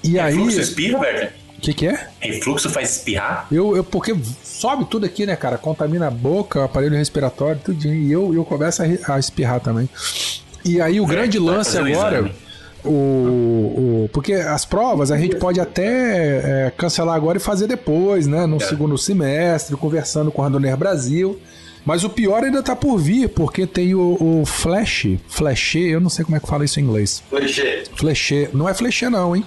E 0.04 0.20
aí, 0.20 0.34
Refluxo 0.36 0.60
espirra, 0.60 1.00
velho? 1.00 1.30
o 1.58 1.62
que 1.62 1.74
que 1.74 1.88
é? 1.88 2.08
Refluxo 2.20 2.70
faz 2.70 2.98
espirrar? 2.98 3.48
Eu, 3.50 3.76
eu, 3.78 3.84
porque 3.86 4.14
sobe 4.44 4.84
tudo 4.86 5.06
aqui, 5.06 5.26
né, 5.26 5.36
cara? 5.38 5.58
Contamina 5.58 6.08
a 6.08 6.12
boca, 6.12 6.60
o 6.60 6.64
aparelho 6.64 6.96
respiratório, 6.98 7.60
tudinho. 7.64 7.96
E 7.96 8.12
eu, 8.12 8.34
eu 8.34 8.44
começo 8.44 8.84
a, 8.84 9.14
a 9.16 9.20
espirrar 9.20 9.62
também. 9.62 9.90
E 10.68 10.82
aí 10.82 11.00
o 11.00 11.06
grande 11.06 11.38
vai 11.40 11.56
lance 11.56 11.78
um 11.78 11.86
agora. 11.86 12.16
exame. 12.18 12.32
O, 12.86 12.90
o- 14.06 14.10
porque 14.14 14.34
as 14.34 14.64
provas 14.66 15.12
a 15.12 15.18
gente 15.18 15.36
pode 15.36 15.60
até 15.60 16.66
é, 16.68 16.72
cancelar 16.76 17.16
agora 17.16 17.38
e 17.38 17.42
fazer 17.42 17.68
depois, 17.68 18.28
né? 18.28 18.46
No 18.46 18.60
segundo 18.60 18.98
semestre, 18.98 19.76
conversando 19.76 20.32
com 20.32 20.42
o 20.42 20.46
Randoner 20.46 20.78
Brasil. 20.78 21.40
Mas 21.86 22.04
o 22.04 22.10
pior 22.10 22.44
ainda 22.44 22.62
tá 22.62 22.76
por 22.76 22.98
vir, 22.98 23.30
porque 23.30 23.66
tem 23.66 23.96
o, 23.96 24.18
o 24.20 24.46
Flash, 24.46 25.08
Flash, 25.30 25.76
eu 25.76 26.02
não 26.02 26.10
sei 26.10 26.26
como 26.26 26.36
é 26.36 26.40
que 26.42 26.46
fala 26.48 26.66
isso 26.66 26.82
em 26.82 26.84
inglês. 26.84 27.24
Flechê. 27.30 27.84
Flash, 27.96 28.32
não 28.54 28.68
é 28.68 28.74
Flash 28.74 29.04
não, 29.04 29.34
hein? 29.34 29.46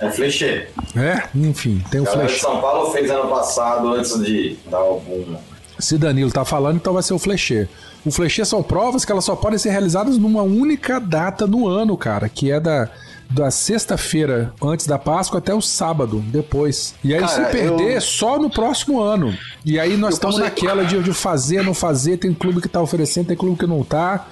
É 0.00 0.10
flechê. 0.10 0.68
É, 0.96 1.22
enfim, 1.34 1.82
tem 1.90 2.00
o 2.00 2.06
Flash. 2.06 2.40
São 2.40 2.62
Paulo 2.62 2.90
fez 2.92 3.10
ano 3.10 3.28
passado 3.28 3.88
antes 3.92 4.18
de 4.22 4.56
dar 4.70 4.78
algum. 4.78 5.36
Se 5.78 5.98
Danilo 5.98 6.30
tá 6.30 6.44
falando, 6.44 6.76
então 6.76 6.92
vai 6.94 7.02
ser 7.02 7.14
o 7.14 7.18
flechê. 7.18 7.68
O 8.04 8.10
flechê 8.10 8.44
são 8.44 8.62
provas 8.62 9.04
que 9.04 9.12
elas 9.12 9.24
só 9.24 9.34
podem 9.36 9.58
ser 9.58 9.70
realizadas 9.70 10.16
numa 10.16 10.42
única 10.42 10.98
data 11.00 11.46
no 11.46 11.66
ano, 11.68 11.96
cara, 11.96 12.28
que 12.28 12.50
é 12.50 12.58
da, 12.60 12.88
da 13.28 13.50
sexta-feira 13.50 14.52
antes 14.62 14.86
da 14.86 14.98
Páscoa 14.98 15.38
até 15.38 15.52
o 15.54 15.60
sábado 15.60 16.20
depois. 16.28 16.94
E 17.04 17.12
aí, 17.14 17.20
Cara, 17.20 17.32
se 17.32 17.40
perder, 17.52 17.90
eu- 17.92 17.96
é 17.96 18.00
só 18.00 18.38
no 18.38 18.48
próximo 18.48 19.00
ano. 19.02 19.36
E 19.64 19.78
aí 19.78 19.96
nós 19.96 20.12
Eu 20.12 20.14
estamos 20.14 20.38
naquela 20.38 20.84
de, 20.84 21.02
de 21.02 21.12
fazer, 21.12 21.62
não 21.62 21.74
fazer, 21.74 22.16
tem 22.18 22.32
clube 22.32 22.60
que 22.60 22.68
tá 22.68 22.80
oferecendo, 22.80 23.26
tem 23.28 23.36
clube 23.36 23.58
que 23.58 23.66
não 23.66 23.82
tá. 23.84 24.26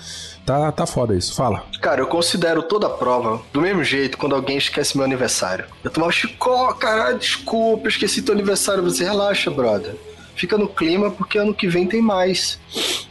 Tá, 0.47 0.71
tá 0.71 0.85
foda 0.87 1.15
isso. 1.17 1.35
Fala. 1.35 1.65
Cara, 1.81 2.03
eu 2.03 2.07
considero 2.07 2.63
toda 2.63 2.89
prova 2.89 3.41
do 3.51 3.63
mesmo 3.63 3.83
jeito 3.83 4.19
quando 4.19 4.35
alguém 4.35 4.59
esquece 4.59 4.95
meu 4.97 5.05
aniversário. 5.05 5.65
Eu 5.83 5.91
tomava 5.91 6.13
chicó, 6.13 6.71
caralho, 6.75 7.19
desculpa, 7.19 7.89
esqueci 7.89 8.21
teu 8.21 8.35
aniversário. 8.35 8.83
Você 8.83 9.03
relaxa, 9.05 9.51
brother. 9.51 9.97
Fica 10.35 10.59
no 10.59 10.69
clima 10.69 11.11
porque 11.11 11.39
ano 11.39 11.55
que 11.55 11.69
vem 11.69 11.87
tem 11.87 12.01
mais. 12.03 12.59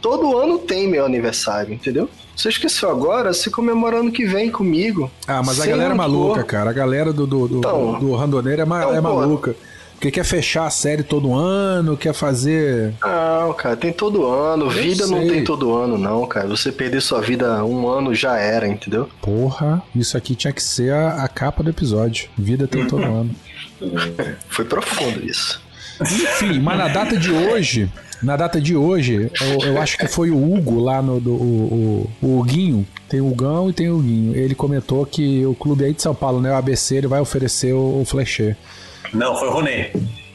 Todo 0.00 0.36
ano 0.38 0.58
tem 0.58 0.86
meu 0.88 1.04
aniversário, 1.04 1.72
entendeu? 1.72 2.08
Você 2.36 2.48
esqueceu 2.48 2.90
agora, 2.90 3.32
se 3.32 3.50
comemora 3.50 3.98
ano 4.00 4.10
que 4.12 4.26
vem 4.26 4.50
comigo. 4.50 5.10
Ah, 5.26 5.42
mas 5.42 5.60
a 5.60 5.66
galera 5.66 5.94
é 5.94 5.96
maluca, 5.96 6.42
cara. 6.42 6.70
A 6.70 6.72
galera 6.72 7.12
do, 7.12 7.26
do, 7.26 7.46
do, 7.48 7.58
Então. 7.58 7.98
do 7.98 8.14
Randoneiro 8.14 8.60
é, 8.60 8.64
ma- 8.64 8.80
Então, 8.82 8.94
é 8.94 9.00
maluca. 9.00 9.54
Porque 9.94 10.10
quer 10.10 10.24
fechar 10.24 10.66
a 10.66 10.70
série 10.70 11.02
todo 11.04 11.32
ano, 11.32 11.96
quer 11.96 12.12
fazer. 12.12 12.92
Não, 13.00 13.54
cara, 13.54 13.76
tem 13.76 13.92
todo 13.92 14.26
ano. 14.26 14.68
Vida 14.68 15.06
não 15.06 15.20
sei. 15.20 15.28
tem 15.30 15.44
todo 15.44 15.74
ano, 15.74 15.96
não, 15.96 16.26
cara. 16.26 16.48
Você 16.48 16.70
perder 16.72 17.00
sua 17.00 17.20
vida 17.22 17.64
um 17.64 17.88
ano 17.88 18.12
já 18.14 18.36
era, 18.36 18.66
entendeu? 18.68 19.08
Porra, 19.22 19.80
isso 19.94 20.16
aqui 20.16 20.34
tinha 20.34 20.52
que 20.52 20.62
ser 20.62 20.92
a, 20.92 21.22
a 21.24 21.28
capa 21.28 21.62
do 21.62 21.70
episódio. 21.70 22.28
Vida 22.36 22.66
tem 22.66 22.86
todo 22.86 23.00
ano. 23.04 23.30
Foi 24.48 24.64
profundo 24.64 25.24
isso. 25.24 25.62
Enfim, 26.00 26.58
mas 26.60 26.78
na 26.78 26.88
data 26.88 27.16
de 27.16 27.30
hoje, 27.30 27.90
na 28.22 28.36
data 28.36 28.60
de 28.60 28.76
hoje, 28.76 29.30
eu, 29.40 29.68
eu 29.68 29.80
acho 29.80 29.98
que 29.98 30.06
foi 30.06 30.30
o 30.30 30.54
Hugo 30.54 30.80
lá 30.80 31.02
no 31.02 31.20
do, 31.20 31.32
o, 31.32 32.08
o, 32.22 32.26
o 32.26 32.40
Huguinho. 32.40 32.86
Tem 33.08 33.20
o 33.20 33.28
Hugão 33.28 33.70
e 33.70 33.72
tem 33.72 33.88
o 33.88 33.98
Huguinho. 33.98 34.34
Ele 34.34 34.54
comentou 34.54 35.04
que 35.04 35.44
o 35.46 35.54
clube 35.54 35.84
aí 35.84 35.92
de 35.92 36.02
São 36.02 36.14
Paulo, 36.14 36.40
né, 36.40 36.50
o 36.50 36.56
ABC, 36.56 36.96
ele 36.96 37.06
vai 37.06 37.20
oferecer 37.20 37.72
o, 37.72 38.00
o 38.00 38.04
flechê. 38.04 38.56
Não, 39.12 39.36
foi 39.36 39.48
o 39.48 39.52
Ronê. 39.52 39.90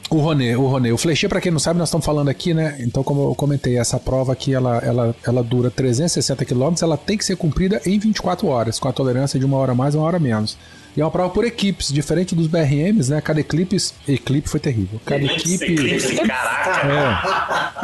O 0.09 0.17
Ronê, 0.17 0.55
o 0.55 0.65
Ronê. 0.65 0.91
O 0.91 0.97
flechê, 0.97 1.27
pra 1.27 1.41
quem 1.41 1.51
não 1.51 1.59
sabe, 1.59 1.77
nós 1.77 1.89
estamos 1.89 2.05
falando 2.05 2.29
aqui, 2.29 2.53
né? 2.53 2.77
Então, 2.79 3.03
como 3.03 3.29
eu 3.29 3.35
comentei, 3.35 3.77
essa 3.77 3.99
prova 3.99 4.33
aqui, 4.33 4.53
ela, 4.53 4.77
ela, 4.79 5.15
ela 5.25 5.43
dura 5.43 5.69
360 5.69 6.45
quilômetros, 6.45 6.81
ela 6.81 6.97
tem 6.97 7.17
que 7.17 7.25
ser 7.25 7.35
cumprida 7.35 7.79
em 7.85 7.99
24 7.99 8.47
horas, 8.47 8.79
com 8.79 8.87
a 8.87 8.91
tolerância 8.91 9.39
de 9.39 9.45
uma 9.45 9.57
hora 9.57 9.75
mais, 9.75 9.93
uma 9.93 10.03
hora 10.03 10.17
menos. 10.17 10.57
E 10.99 11.01
é 11.01 11.05
uma 11.05 11.11
prova 11.11 11.29
por 11.29 11.45
equipes, 11.45 11.93
diferente 11.93 12.35
dos 12.35 12.45
BRMs, 12.47 13.09
né? 13.09 13.21
Cada 13.21 13.39
equipe... 13.39 13.77
Equipe 14.05 14.49
foi 14.49 14.59
terrível. 14.59 14.99
Cada 15.05 15.23
equipe... 15.23 15.63
Eclipse, 15.73 16.15
caraca. 16.17 16.87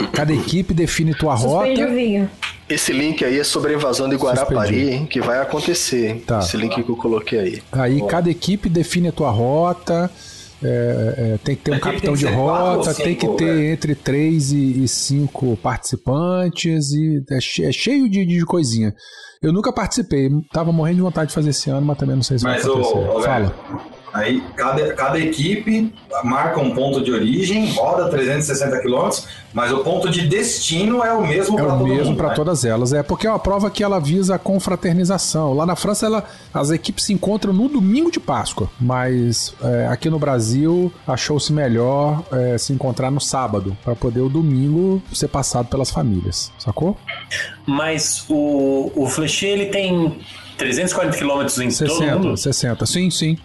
É. 0.04 0.08
Cada 0.08 0.34
equipe 0.34 0.74
define 0.74 1.16
tua 1.16 1.38
Suspende 1.38 1.82
rota. 1.82 1.94
vinho. 1.96 2.30
Esse 2.68 2.92
link 2.92 3.24
aí 3.24 3.40
é 3.40 3.44
sobre 3.46 3.72
a 3.74 3.78
invasão 3.78 4.10
de 4.10 4.18
Guarapari, 4.18 4.68
Suspendi. 4.68 4.90
hein, 4.94 5.06
que 5.06 5.22
vai 5.22 5.40
acontecer. 5.40 6.10
hein? 6.10 6.24
Tá. 6.28 6.40
Esse 6.40 6.58
link 6.58 6.84
que 6.84 6.90
eu 6.92 6.98
coloquei 6.98 7.40
aí. 7.40 7.64
Aí 7.72 8.06
cada 8.06 8.30
equipe 8.30 8.68
define 8.68 9.08
a 9.08 9.12
tua 9.14 9.30
rota. 9.30 10.12
É, 10.66 11.16
é, 11.34 11.38
tem 11.44 11.56
que 11.56 11.64
ter 11.64 11.72
um 11.72 11.80
capitão 11.80 12.14
tem 12.14 12.28
de 12.28 12.34
rota, 12.34 12.94
tem 12.94 13.16
que 13.16 13.22
cinco, 13.26 13.38
ter 13.38 13.46
velho? 13.46 13.72
entre 13.72 13.96
3 13.96 14.52
e 14.52 14.88
5 14.88 15.58
participantes 15.58 16.92
e 16.92 17.24
é, 17.30 17.38
é 17.38 17.72
cheio 17.72 18.10
de, 18.10 18.26
de 18.26 18.46
coisinha. 18.46 18.94
Eu 19.42 19.54
nunca 19.54 19.72
participei, 19.72 20.30
tava 20.52 20.72
morrendo 20.72 20.98
de 20.98 21.02
vontade 21.04 21.30
de 21.30 21.36
fazer 21.36 21.52
esse 21.52 21.70
ano, 21.70 21.86
mas 21.86 21.98
também 21.98 22.16
não 22.16 22.24
sei 22.24 22.40
se 22.40 22.44
Mas 22.44 22.64
vai 22.64 22.72
o, 22.72 22.80
acontecer. 22.80 22.98
o 22.98 23.22
Fala. 23.22 23.40
velho, 23.40 23.54
aí 24.16 24.42
cada, 24.56 24.94
cada 24.94 25.20
equipe 25.20 25.94
marca 26.24 26.60
um 26.60 26.74
ponto 26.74 27.04
de 27.04 27.12
origem, 27.12 27.70
roda 27.74 28.10
360 28.10 28.80
km, 28.82 29.10
mas 29.54 29.72
o 29.72 29.80
ponto 29.80 30.10
de 30.10 30.28
destino 30.28 31.04
é 31.04 31.12
o 31.12 31.22
mesmo 31.22 31.60
É 31.60 31.64
para 31.64 31.76
o 31.76 31.78
todo 31.78 31.88
mesmo 31.88 32.06
mundo. 32.06 32.18
para 32.18 32.30
né? 32.30 32.36
todas 32.36 32.64
elas. 32.66 32.94
É 32.94 33.04
porque 33.04 33.28
é 33.28 33.30
uma 33.30 33.40
prova 33.40 33.70
que 33.70 33.84
ela 33.84 34.00
visa 34.00 34.36
a 34.36 34.40
confraternização. 34.40 35.54
Lá 35.54 35.66
na 35.66 35.76
França, 35.76 36.06
ela, 36.06 36.24
as 36.54 36.72
equipes 36.72 37.04
se 37.04 37.14
encontram 37.14 37.52
no 37.52 37.68
domingo 37.68 38.10
de 38.10 38.20
Páscoa, 38.20 38.70
mas 38.80 39.54
é, 39.62 39.88
aqui 39.88 40.10
no 40.10 40.18
Brasil 40.18 40.92
achou-se 41.06 41.52
melhor 41.52 42.24
é, 42.32 42.58
se 42.58 42.72
encontrar 42.72 43.12
no 43.12 43.20
sábado, 43.20 43.78
para 43.84 43.96
poder 43.96 44.22
o 44.22 44.30
domingo 44.30 45.02
ser 45.14 45.28
passado 45.28 45.68
pelas 45.68 45.92
famílias, 45.92 46.52
sacou? 46.58 46.98
Mas 47.66 48.24
o, 48.30 48.92
o 48.96 49.08
Flechê, 49.08 49.48
ele 49.48 49.66
tem 49.66 50.18
340 50.58 51.18
quilômetros 51.18 51.58
em 51.60 51.68
todo 51.68 51.90
60, 51.98 52.16
mundo? 52.18 52.38
60, 52.38 52.86
sim, 52.86 53.10
sim. 53.10 53.38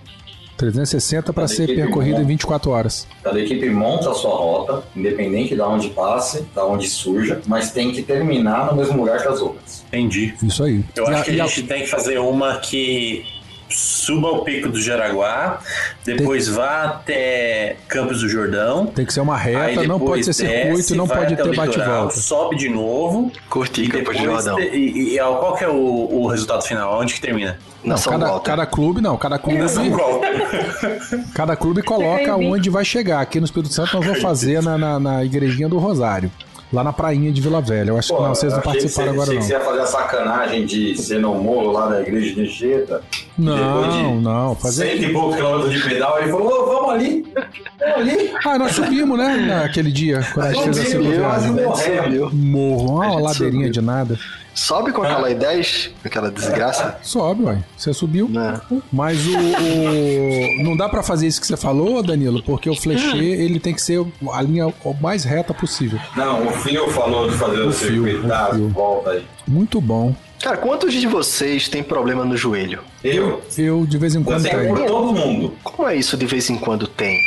360 0.60 1.32
para 1.32 1.48
ser 1.48 1.64
equipe 1.64 1.80
percorrida 1.80 2.16
em 2.16 2.20
monta. 2.20 2.28
24 2.28 2.70
horas. 2.70 3.06
Cada 3.22 3.40
equipe 3.40 3.68
monta 3.70 4.10
a 4.10 4.14
sua 4.14 4.30
rota, 4.36 4.82
independente 4.94 5.54
de 5.54 5.60
onde 5.62 5.88
passe, 5.90 6.44
da 6.54 6.64
onde 6.66 6.86
surja, 6.88 7.40
mas 7.46 7.72
tem 7.72 7.90
que 7.92 8.02
terminar 8.02 8.66
no 8.70 8.76
mesmo 8.76 8.98
lugar 8.98 9.20
que 9.22 9.28
as 9.28 9.40
outras. 9.40 9.82
Entendi. 9.88 10.34
Isso 10.42 10.62
aí. 10.62 10.84
Eu 10.94 11.04
E 11.04 11.08
acho 11.08 11.20
a- 11.20 11.24
que 11.24 11.40
a 11.40 11.44
a- 11.44 11.46
gente 11.46 11.62
tem 11.64 11.80
que 11.82 11.88
fazer 11.88 12.18
uma 12.18 12.58
que 12.58 13.24
suba 13.70 14.28
ao 14.28 14.44
Pico 14.44 14.68
do 14.68 14.80
Jaraguá, 14.80 15.60
depois 16.04 16.48
vá 16.48 16.84
até 16.84 17.76
Campos 17.88 18.20
do 18.20 18.28
Jordão. 18.28 18.86
Tem 18.86 19.04
que 19.06 19.12
ser 19.12 19.20
uma 19.20 19.36
reta, 19.36 19.82
não 19.84 19.98
pode 20.00 20.24
ser 20.24 20.32
circuito, 20.32 20.76
desce, 20.76 20.94
não 20.96 21.06
pode 21.06 21.36
ter 21.36 21.54
bate 21.56 21.70
e 21.70 21.72
litoral, 21.78 22.00
volta. 22.02 22.16
Sobe 22.20 22.56
de 22.56 22.68
novo. 22.68 23.30
Curti 23.48 23.82
E 23.82 23.88
Campos 23.88 23.98
depois 24.00 24.18
de 24.18 24.24
Jordão. 24.24 24.56
te- 24.56 24.62
e, 24.76 25.14
e, 25.16 25.18
qual 25.18 25.54
que 25.56 25.64
é 25.64 25.68
o, 25.68 25.74
o 25.74 26.26
resultado 26.26 26.62
final? 26.62 27.00
Onde 27.00 27.14
que 27.14 27.20
termina? 27.20 27.58
Na 27.84 27.90
Não, 27.90 27.96
São 27.96 28.12
cada, 28.12 28.26
Walter. 28.26 28.50
cada 28.50 28.66
clube, 28.66 29.00
não, 29.00 29.16
cada 29.16 29.38
clube, 29.38 29.58
cada 31.34 31.56
clube 31.56 31.82
coloca 31.82 32.36
onde 32.36 32.68
vai 32.70 32.84
chegar. 32.84 33.20
Aqui 33.20 33.38
no 33.40 33.46
Espírito 33.46 33.72
Santo 33.72 33.94
nós 33.96 34.04
vamos 34.04 34.20
fazer 34.20 34.62
na, 34.62 34.76
na, 34.76 35.00
na 35.00 35.24
igrejinha 35.24 35.68
do 35.68 35.78
Rosário, 35.78 36.30
lá 36.72 36.84
na 36.84 36.92
prainha 36.92 37.32
de 37.32 37.40
Vila 37.40 37.60
Velha. 37.60 37.90
Eu 37.90 37.98
acho 37.98 38.14
que 38.14 38.22
não, 38.22 38.28
vocês 38.34 38.52
não 38.52 38.60
participaram 38.60 39.12
agora 39.12 39.22
achei 39.22 39.34
que 39.36 39.40
não. 39.40 39.46
você 39.48 39.52
ia 39.54 39.60
fazer 39.60 39.80
a 39.80 39.86
sacanagem 39.86 40.66
de 40.66 40.96
ser 40.96 41.18
no 41.20 41.34
morro 41.34 41.72
lá 41.72 41.88
da 41.88 42.00
igreja 42.00 42.34
de 42.34 42.42
Anchieta. 42.42 43.02
Não, 43.36 43.88
de 43.90 44.22
não, 44.22 44.54
fazer 44.54 44.90
Cento 44.90 45.02
e 45.04 45.12
poucos 45.12 45.36
quilômetros 45.36 45.72
de 45.72 45.88
pedal, 45.88 46.18
ele 46.20 46.30
falou, 46.30 46.46
"Ô, 46.48 46.66
vamos 46.66 46.90
ali, 46.94 47.32
vamos 47.78 47.96
ali. 47.96 48.30
Ah, 48.44 48.58
nós 48.58 48.72
subimos, 48.72 49.18
né? 49.18 49.36
Naquele 49.62 49.90
dia, 49.90 50.20
quando 50.34 50.46
a 50.46 50.52
gente 50.52 50.64
fez 50.64 50.78
a 50.78 50.84
Subiu, 50.84 51.02
segunda 51.10 51.24
quase 51.28 51.52
viagem. 51.52 51.64
morremos. 51.66 52.32
Morro, 52.34 52.94
uma 52.96 53.20
ladeirinha 53.20 53.66
subiu. 53.66 53.70
de 53.72 53.80
nada. 53.80 54.18
Sobe 54.54 54.92
com 54.92 55.02
aquela 55.02 55.30
I-10, 55.30 55.90
aquela 56.04 56.30
desgraça. 56.30 56.98
Sobe, 57.02 57.44
ué. 57.44 57.58
Você 57.76 57.92
subiu. 57.94 58.28
Né? 58.28 58.60
Mas 58.92 59.18
o, 59.26 59.30
o- 59.38 60.62
Não 60.64 60.76
dá 60.76 60.88
pra 60.88 61.02
fazer 61.02 61.26
isso 61.26 61.40
que 61.40 61.46
você 61.46 61.56
falou, 61.56 62.02
Danilo, 62.02 62.42
porque 62.42 62.68
o 62.68 62.74
flechê, 62.74 63.16
ele 63.16 63.58
tem 63.60 63.74
que 63.74 63.80
ser 63.82 64.04
a 64.32 64.42
linha 64.42 64.66
o 64.84 64.94
mais 65.00 65.24
reta 65.24 65.54
possível. 65.54 65.98
Não, 66.16 66.46
o 66.46 66.50
Fio 66.52 66.88
falou 66.90 67.28
de 67.30 67.36
fazer 67.36 67.60
o, 67.60 67.68
O 67.68 67.72
Fio, 67.72 68.04
circuito 68.04 68.28
Fio. 68.54 68.68
volta 68.68 69.10
aí. 69.10 69.24
Muito 69.46 69.80
bom. 69.80 70.14
Cara, 70.42 70.56
quantos 70.56 70.92
de 70.94 71.06
vocês 71.06 71.68
têm 71.68 71.82
problema 71.82 72.24
no 72.24 72.34
joelho? 72.36 72.80
Eu, 73.04 73.42
Eu, 73.58 73.84
de 73.86 73.98
vez 73.98 74.14
em 74.14 74.22
quando, 74.22 74.42
tenho 74.42 74.86
todo 74.86 75.12
mundo. 75.12 75.52
Como 75.62 75.86
é 75.86 75.96
isso 75.96 76.16
de 76.16 76.24
vez 76.24 76.48
em 76.48 76.56
quando 76.56 76.86
tem? 76.86 77.18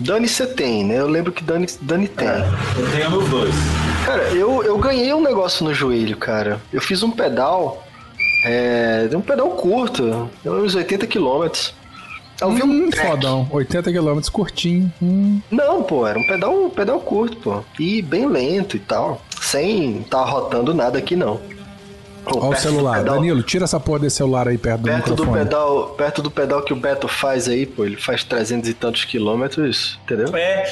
Dani, 0.00 0.28
você 0.28 0.46
tem, 0.46 0.84
né? 0.84 0.98
Eu 0.98 1.08
lembro 1.08 1.32
que 1.32 1.42
Dani, 1.42 1.66
Dani 1.80 2.06
tem. 2.08 2.28
Eu 2.28 2.90
tenho 2.92 3.10
nos 3.10 3.28
dois. 3.28 3.54
Cara, 4.06 4.22
eu, 4.30 4.62
eu 4.62 4.78
ganhei 4.78 5.12
um 5.12 5.20
negócio 5.22 5.64
no 5.64 5.74
joelho, 5.74 6.16
cara. 6.16 6.60
Eu 6.72 6.80
fiz 6.80 7.02
um 7.02 7.10
pedal. 7.10 7.84
É. 8.44 9.08
Um 9.12 9.20
pedal 9.20 9.50
curto, 9.50 10.30
uns 10.44 10.74
80 10.74 11.06
quilômetros. 11.06 11.74
Eu 12.40 12.52
vi 12.52 12.62
um 12.62 12.66
Hum, 12.86 12.90
fodão. 12.92 13.48
80 13.50 13.92
km 13.92 14.20
curtinho. 14.32 14.92
Hum. 15.02 15.40
Não, 15.50 15.82
pô, 15.82 16.06
era 16.06 16.16
um 16.16 16.24
pedal, 16.26 16.54
um 16.66 16.70
pedal 16.70 17.00
curto, 17.00 17.36
pô. 17.38 17.64
E 17.80 18.00
bem 18.00 18.26
lento 18.28 18.76
e 18.76 18.80
tal. 18.80 19.20
Sem 19.40 20.04
tá 20.08 20.24
rotando 20.24 20.72
nada 20.72 20.98
aqui, 20.98 21.16
não. 21.16 21.40
Olha 22.36 22.46
o 22.46 22.50
do 22.54 22.56
celular. 22.60 22.98
pedal- 22.98 23.14
Danilo, 23.16 23.42
tira 23.42 23.64
essa 23.64 23.80
porra 23.80 24.00
desse 24.00 24.16
celular 24.16 24.48
aí 24.48 24.58
perto 24.58 24.80
do 24.80 24.84
Perto 24.84 25.04
do, 25.06 25.10
microfone. 25.24 25.38
pedal, 25.44 25.86
perto 25.96 26.22
do 26.22 26.30
pedal 26.30 26.62
que 26.62 26.72
o 26.72 26.76
Beto 26.76 27.08
faz 27.08 27.48
aí, 27.48 27.64
pô, 27.66 27.84
ele 27.84 27.96
faz 27.96 28.22
300 28.24 28.68
e 28.68 28.74
tantos 28.74 29.04
quilômetros, 29.04 29.98
entendeu? 30.04 30.34
É. 30.36 30.64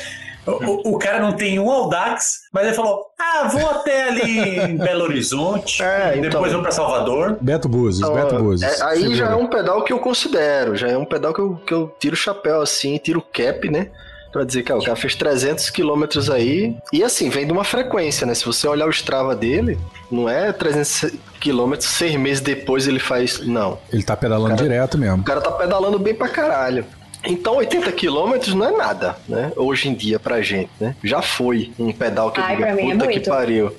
O, 0.46 0.94
o- 0.94 0.98
cara 0.98 1.18
não 1.18 1.32
tem 1.32 1.58
um 1.58 1.68
Audax, 1.68 2.42
mas 2.52 2.66
ele 2.68 2.76
falou: 2.76 3.00
Ah, 3.18 3.48
vou 3.48 3.68
até 3.68 4.08
ali 4.08 4.60
em 4.70 4.76
Belo 4.78 5.02
Horizonte, 5.02 5.82
É, 5.82 6.10
então. 6.18 6.30
depois 6.30 6.52
vou 6.52 6.62
pra 6.62 6.70
Salvador. 6.70 7.36
Beto 7.40 7.68
Búzios, 7.68 8.08
Então, 8.08 8.14
Beto 8.14 8.40
Búzios. 8.40 8.80
é, 8.80 8.84
aí 8.84 8.98
Segura. 9.00 9.16
já 9.16 9.30
é 9.32 9.34
um 9.34 9.48
pedal 9.48 9.82
que 9.82 9.92
eu 9.92 9.98
considero, 9.98 10.76
já 10.76 10.86
é 10.86 10.96
um 10.96 11.04
pedal 11.04 11.34
que 11.34 11.40
eu, 11.40 11.56
que 11.66 11.74
eu 11.74 11.92
tiro 11.98 12.14
o 12.14 12.16
chapéu 12.16 12.60
assim, 12.62 12.96
tiro 12.96 13.18
o 13.18 13.22
cap, 13.22 13.68
né? 13.68 13.88
Pra 14.32 14.44
dizer 14.44 14.62
que 14.62 14.70
ah, 14.70 14.76
o 14.76 14.84
cara 14.84 14.94
fez 14.94 15.16
300 15.16 15.68
quilômetros 15.70 16.30
aí. 16.30 16.76
E 16.92 17.02
assim, 17.02 17.28
vem 17.28 17.44
de 17.46 17.52
uma 17.52 17.64
frequência, 17.64 18.24
né? 18.24 18.32
Se 18.34 18.44
você 18.44 18.68
olhar 18.68 18.86
o 18.86 18.90
Strava 18.90 19.34
dele, 19.34 19.76
não 20.12 20.28
é 20.28 20.52
300 20.52 21.06
quilômetros, 21.46 21.88
seis 21.88 22.16
meses 22.16 22.40
depois 22.40 22.88
ele 22.88 22.98
faz. 22.98 23.38
Não. 23.46 23.78
Ele 23.92 24.02
tá 24.02 24.16
pedalando 24.16 24.50
Cara- 24.56 24.62
direto 24.62 24.98
mesmo. 24.98 25.18
O 25.22 25.24
cara 25.24 25.40
tá 25.40 25.52
pedalando 25.52 25.96
bem 25.98 26.12
pra 26.14 26.28
caralho. 26.28 26.85
Então 27.28 27.56
80 27.56 27.90
quilômetros 27.92 28.54
não 28.54 28.66
é 28.66 28.70
nada, 28.76 29.16
né? 29.28 29.50
Hoje 29.56 29.88
em 29.88 29.94
dia 29.94 30.18
pra 30.18 30.40
gente, 30.42 30.70
né? 30.80 30.94
Já 31.02 31.20
foi 31.22 31.72
um 31.78 31.90
pedal 31.92 32.30
que 32.30 32.38
eu 32.38 32.44
Ai, 32.44 32.56
pra 32.56 32.72
mim 32.74 32.90
é 32.90 32.92
puta 32.94 33.06
que 33.09 33.12
muito. 33.14 33.30
pariu. 33.30 33.72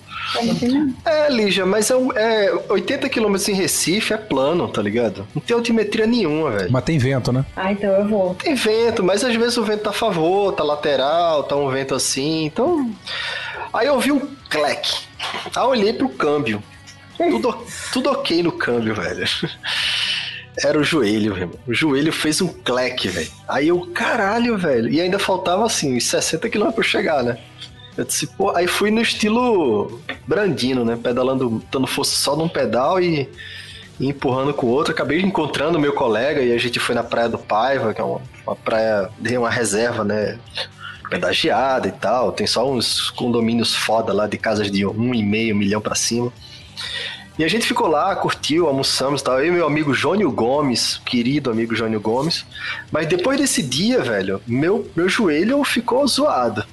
É, 1.06 1.30
Lígia, 1.30 1.66
mas 1.66 1.90
é, 1.90 1.94
é 2.16 2.54
80 2.70 3.08
quilômetros 3.08 3.48
em 3.48 3.54
Recife 3.54 4.14
é 4.14 4.18
plano, 4.18 4.68
tá 4.68 4.82
ligado? 4.82 5.26
Não 5.34 5.42
tem 5.42 5.56
altimetria 5.56 6.06
nenhuma, 6.06 6.52
velho. 6.52 6.72
Mas 6.72 6.84
tem 6.84 6.98
vento, 6.98 7.32
né? 7.32 7.46
Ah, 7.56 7.72
então 7.72 7.90
eu 7.94 8.06
vou. 8.08 8.36
Tem 8.36 8.54
vento, 8.56 9.02
mas 9.04 9.24
às 9.24 9.34
vezes 9.36 9.56
o 9.58 9.64
vento 9.64 9.84
tá 9.84 9.92
a 9.92 9.94
favor, 9.94 10.52
tá 10.54 10.64
lateral, 10.64 11.44
tá 11.44 11.56
um 11.56 11.70
vento 11.70 11.96
assim, 11.96 12.46
então. 12.46 12.92
Aí 13.74 13.88
eu 13.88 13.98
vi 14.00 14.12
um 14.12 14.22
cleque. 14.50 14.94
Aí 15.56 15.64
eu 15.64 15.70
olhei 15.70 15.94
pro 15.94 16.10
câmbio. 16.10 16.62
Tudo, 17.18 17.58
tudo 17.92 18.12
ok 18.12 18.44
no 18.44 18.52
câmbio, 18.52 18.94
velho. 18.94 19.26
Era 20.64 20.80
o 20.80 20.84
joelho, 20.84 21.36
velho. 21.36 21.52
O 21.68 21.74
joelho 21.74 22.12
fez 22.12 22.42
um 22.42 22.48
cleque, 22.48 23.08
velho. 23.08 23.30
Aí 23.48 23.68
eu, 23.68 23.80
caralho, 23.94 24.58
velho. 24.58 24.90
E 24.90 25.00
ainda 25.00 25.20
faltava 25.20 25.66
assim, 25.66 25.96
uns 25.96 26.06
60 26.06 26.50
km 26.50 26.72
pra 26.72 26.84
chegar, 26.84 27.24
né? 27.24 27.38
Eu 27.96 28.06
disse, 28.06 28.28
pô, 28.28 28.56
aí 28.56 28.68
fui 28.68 28.92
no 28.92 29.02
estilo 29.02 30.00
Brandino, 30.28 30.84
né? 30.84 30.98
Pedalando, 31.02 31.64
dando 31.72 31.88
força 31.88 32.16
só 32.16 32.36
num 32.36 32.48
pedal 32.48 33.00
e, 33.02 33.30
e 34.00 34.08
empurrando 34.08 34.54
com 34.54 34.68
o 34.68 34.70
outro. 34.70 34.94
Acabei 34.94 35.22
encontrando 35.22 35.80
meu 35.80 35.94
colega 35.94 36.42
e 36.42 36.52
a 36.52 36.58
gente 36.58 36.80
foi 36.80 36.96
na 36.96 37.04
Praia 37.04 37.30
do 37.30 37.38
Paiva, 37.38 37.94
que 37.94 38.02
é 38.02 38.04
uma, 38.04 38.22
uma 38.46 38.56
praia, 38.56 39.10
de 39.20 39.38
uma 39.38 39.50
reserva, 39.50 40.04
né? 40.04 40.40
Pedagiada 41.10 41.88
e 41.88 41.92
tal. 41.92 42.32
Tem 42.32 42.48
só 42.48 42.70
uns 42.70 43.12
condomínios 43.12 43.76
foda 43.76 44.12
lá 44.12 44.28
de 44.28 44.38
casas 44.38 44.72
de 44.72 44.86
um 44.86 45.14
e 45.14 45.24
meio 45.24 45.56
milhão 45.56 45.82
pra 45.82 45.96
cima. 45.96 46.32
E 47.40 47.44
a 47.44 47.48
gente 47.48 47.68
ficou 47.68 47.86
lá, 47.88 48.16
curtiu, 48.16 48.66
almoçamos 48.68 49.22
e 49.22 49.24
tal. 49.24 49.40
Eu 49.40 49.46
e 49.48 49.52
meu 49.52 49.68
amigo 49.68 49.94
Jônio 49.94 50.32
Gomes, 50.32 51.00
querido 51.06 51.52
amigo 51.52 51.76
Jônio 51.76 52.00
Gomes. 52.02 52.44
Mas 52.92 53.06
depois 53.08 53.40
desse 53.40 53.62
dia, 53.62 54.02
velho, 54.02 54.42
meu, 54.48 54.90
meu 54.96 55.08
joelho 55.08 55.64
ficou 55.64 56.08
zoado. 56.08 56.64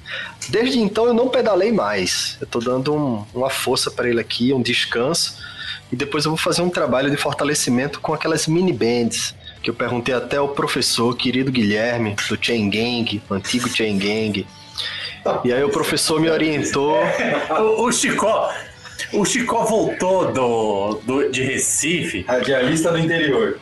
Desde 0.49 0.79
então 0.79 1.05
eu 1.05 1.13
não 1.13 1.27
pedalei 1.29 1.71
mais. 1.71 2.35
Eu 2.41 2.47
tô 2.47 2.57
dando 2.59 2.95
um- 2.95 3.23
uma 3.31 3.49
força 3.51 3.91
pra 3.91 4.09
ele 4.09 4.19
aqui, 4.19 4.53
um 4.53 4.61
descanso. 4.61 5.37
E 5.91 5.95
depois 5.95 6.25
eu 6.25 6.31
vou 6.31 6.37
fazer 6.37 6.63
um 6.63 6.69
trabalho 6.69 7.11
de 7.11 7.17
fortalecimento 7.17 7.99
com 7.99 8.11
aquelas 8.11 8.47
mini 8.47 8.73
bands. 8.73 9.35
Que 9.61 9.69
eu 9.69 9.73
perguntei 9.75 10.15
até 10.15 10.37
ao 10.37 10.49
professor, 10.49 11.15
querido 11.15 11.51
Guilherme, 11.51 12.15
do 12.27 12.37
Chain 12.43 12.69
Gang, 12.71 13.21
o 13.29 13.33
antigo 13.35 13.69
Chain 13.69 13.99
Gang. 13.99 14.47
E 15.43 15.53
aí 15.53 15.63
o 15.63 15.69
professor 15.69 16.19
me 16.19 16.29
orientou. 16.29 16.97
O, 17.59 17.85
o 17.85 17.91
Chicó. 17.91 18.49
O 19.13 19.23
Chicó 19.25 19.63
voltou 19.65 20.31
do, 20.31 20.99
do- 21.03 21.29
de 21.29 21.43
Recife. 21.43 22.21
Radialista 22.27 22.91
do 22.91 22.97
interior. 22.99 23.59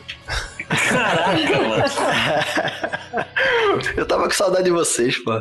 Caraca, 0.68 1.60
mano. 1.62 1.84
Eu 3.96 4.06
tava 4.06 4.24
com 4.24 4.30
saudade 4.34 4.64
de 4.64 4.70
vocês, 4.70 5.18
pô. 5.18 5.32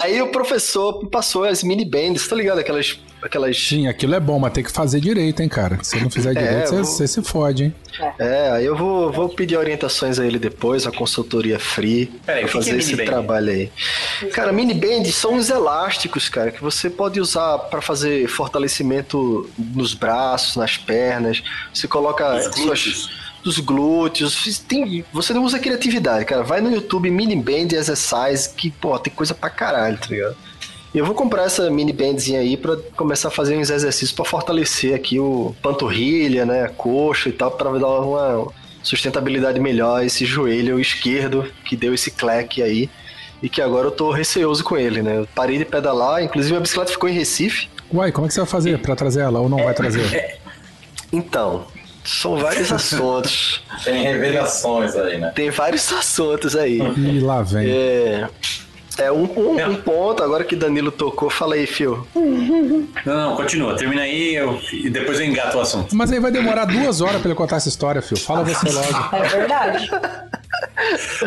Aí 0.00 0.20
o 0.22 0.28
professor 0.30 1.06
passou 1.08 1.44
as 1.44 1.62
mini 1.62 1.84
bands, 1.84 2.26
tá 2.26 2.34
ligado? 2.36 2.58
Aquelas. 2.58 2.98
aquelas 3.22 3.56
Sim, 3.58 3.86
aquilo 3.88 4.14
é 4.14 4.20
bom, 4.20 4.38
mas 4.38 4.52
tem 4.52 4.64
que 4.64 4.70
fazer 4.72 5.00
direito, 5.00 5.40
hein, 5.42 5.48
cara. 5.48 5.78
Se 5.82 6.00
não 6.00 6.10
fizer 6.10 6.32
direito, 6.34 6.68
você, 6.70 6.76
vou- 6.82 7.06
se 7.06 7.22
fode, 7.22 7.64
hein? 7.64 7.74
É, 8.18 8.50
aí 8.52 8.64
eu 8.64 8.76
vou, 8.76 9.10
vou 9.12 9.28
pedir 9.28 9.56
orientações 9.56 10.18
a 10.20 10.26
ele 10.26 10.38
depois, 10.38 10.86
a 10.86 10.92
consultoria 10.92 11.58
free, 11.58 12.06
Peraí, 12.24 12.42
pra 12.42 12.48
que 12.48 12.56
fazer 12.56 12.74
é 12.76 12.78
esse 12.78 12.96
trabalho 12.96 13.50
aí. 13.50 13.72
Cara, 14.32 14.52
mini 14.52 14.72
bands 14.74 15.14
são 15.16 15.34
uns 15.34 15.50
elásticos, 15.50 16.28
cara, 16.28 16.50
que 16.52 16.62
você 16.62 16.88
pode 16.88 17.20
usar 17.20 17.58
pra 17.58 17.80
fazer 17.80 18.28
fortalecimento 18.28 19.48
nos 19.58 19.94
braços, 19.94 20.56
nas 20.56 20.76
pernas. 20.76 21.42
Você 21.74 21.88
coloca 21.88 22.36
Os 22.36 22.44
suas 22.44 22.54
glúteos. 22.64 23.27
Dos 23.42 23.58
glúteos. 23.58 24.58
Tem, 24.58 25.04
você 25.12 25.32
não 25.32 25.44
usa 25.44 25.58
criatividade, 25.58 26.24
cara. 26.24 26.42
Vai 26.42 26.60
no 26.60 26.70
YouTube 26.70 27.10
Mini 27.10 27.36
Band 27.36 27.74
Exercise, 27.76 28.50
que, 28.56 28.70
pô, 28.70 28.98
tem 28.98 29.12
coisa 29.12 29.34
pra 29.34 29.50
caralho, 29.50 29.98
tá 29.98 30.06
ligado? 30.08 30.36
Eu 30.94 31.04
vou 31.04 31.14
comprar 31.14 31.44
essa 31.44 31.70
mini 31.70 31.92
bandzinha 31.92 32.40
aí 32.40 32.56
pra 32.56 32.76
começar 32.96 33.28
a 33.28 33.30
fazer 33.30 33.56
uns 33.58 33.68
exercícios 33.68 34.12
pra 34.12 34.24
fortalecer 34.24 34.94
aqui 34.94 35.20
o 35.20 35.54
panturrilha, 35.62 36.46
né, 36.46 36.64
a 36.64 36.68
coxa 36.68 37.28
e 37.28 37.32
tal, 37.32 37.50
pra 37.50 37.70
dar 37.72 37.86
uma 37.86 38.50
sustentabilidade 38.82 39.60
melhor 39.60 40.02
esse 40.02 40.24
joelho 40.24 40.80
esquerdo 40.80 41.44
que 41.64 41.76
deu 41.76 41.92
esse 41.92 42.10
cleque 42.10 42.62
aí. 42.62 42.88
E 43.40 43.48
que 43.48 43.62
agora 43.62 43.86
eu 43.86 43.90
tô 43.92 44.10
receoso 44.10 44.64
com 44.64 44.76
ele, 44.76 45.00
né? 45.00 45.18
Eu 45.18 45.28
parei 45.32 45.58
de 45.58 45.64
pedalar, 45.64 46.24
inclusive 46.24 46.56
a 46.56 46.60
bicicleta 46.60 46.90
ficou 46.90 47.08
em 47.08 47.12
Recife. 47.12 47.68
Uai, 47.92 48.10
como 48.10 48.26
é 48.26 48.28
que 48.28 48.34
você 48.34 48.40
vai 48.40 48.48
fazer 48.48 48.78
pra 48.80 48.96
trazer 48.96 49.20
ela 49.20 49.38
ou 49.38 49.48
não 49.48 49.62
vai 49.62 49.74
trazer? 49.74 50.38
Então, 51.12 51.66
são 52.08 52.36
vários 52.36 52.72
assuntos. 52.72 53.62
Tem 53.84 54.02
revelações 54.02 54.96
aí, 54.96 55.18
né? 55.18 55.30
Tem 55.34 55.50
vários 55.50 55.92
assuntos 55.92 56.56
aí. 56.56 56.78
E 56.96 57.20
lá 57.20 57.42
vem. 57.42 57.68
É. 57.70 58.28
É 59.00 59.12
um, 59.12 59.22
um- 59.38 59.70
um 59.70 59.74
ponto, 59.76 60.24
agora 60.24 60.42
que 60.42 60.56
Danilo 60.56 60.90
tocou, 60.90 61.30
fala 61.30 61.54
aí, 61.54 61.68
Fio. 61.68 62.04
Não, 62.16 63.14
não, 63.30 63.36
continua. 63.36 63.76
Termina 63.76 64.02
aí 64.02 64.34
eu- 64.34 64.58
e 64.72 64.90
depois 64.90 65.20
eu 65.20 65.26
engato 65.26 65.56
o 65.56 65.60
assunto. 65.60 65.94
Mas 65.94 66.10
aí 66.10 66.18
vai 66.18 66.32
demorar 66.32 66.64
duas 66.64 67.00
horas 67.00 67.20
pra 67.20 67.28
ele 67.30 67.36
contar 67.36 67.56
essa 67.56 67.68
história, 67.68 68.02
filho. 68.02 68.20
Fala 68.20 68.42
você 68.42 68.68
logo. 68.72 69.14
É 69.16 69.28
verdade. 69.28 69.88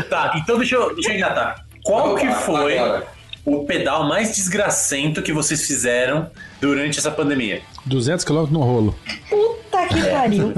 Tá, 0.10 0.34
então 0.36 0.58
deixa 0.58 0.76
eu, 0.76 0.94
deixa 0.94 1.12
eu 1.12 1.16
engatar. 1.16 1.64
Qual 1.84 2.16
que 2.16 2.28
foi 2.30 2.78
Agora. 2.78 3.08
o 3.46 3.64
pedal 3.66 4.04
mais 4.08 4.36
desgracento 4.36 5.22
que 5.22 5.32
vocês 5.34 5.66
fizeram 5.66 6.30
durante 6.60 7.00
essa 7.00 7.10
pandemia? 7.12 7.62
200 7.86 8.26
km 8.26 8.48
no 8.52 8.62
rolo. 8.62 8.96
Puta 9.30 9.61
que 9.88 10.10
pariu. 10.10 10.54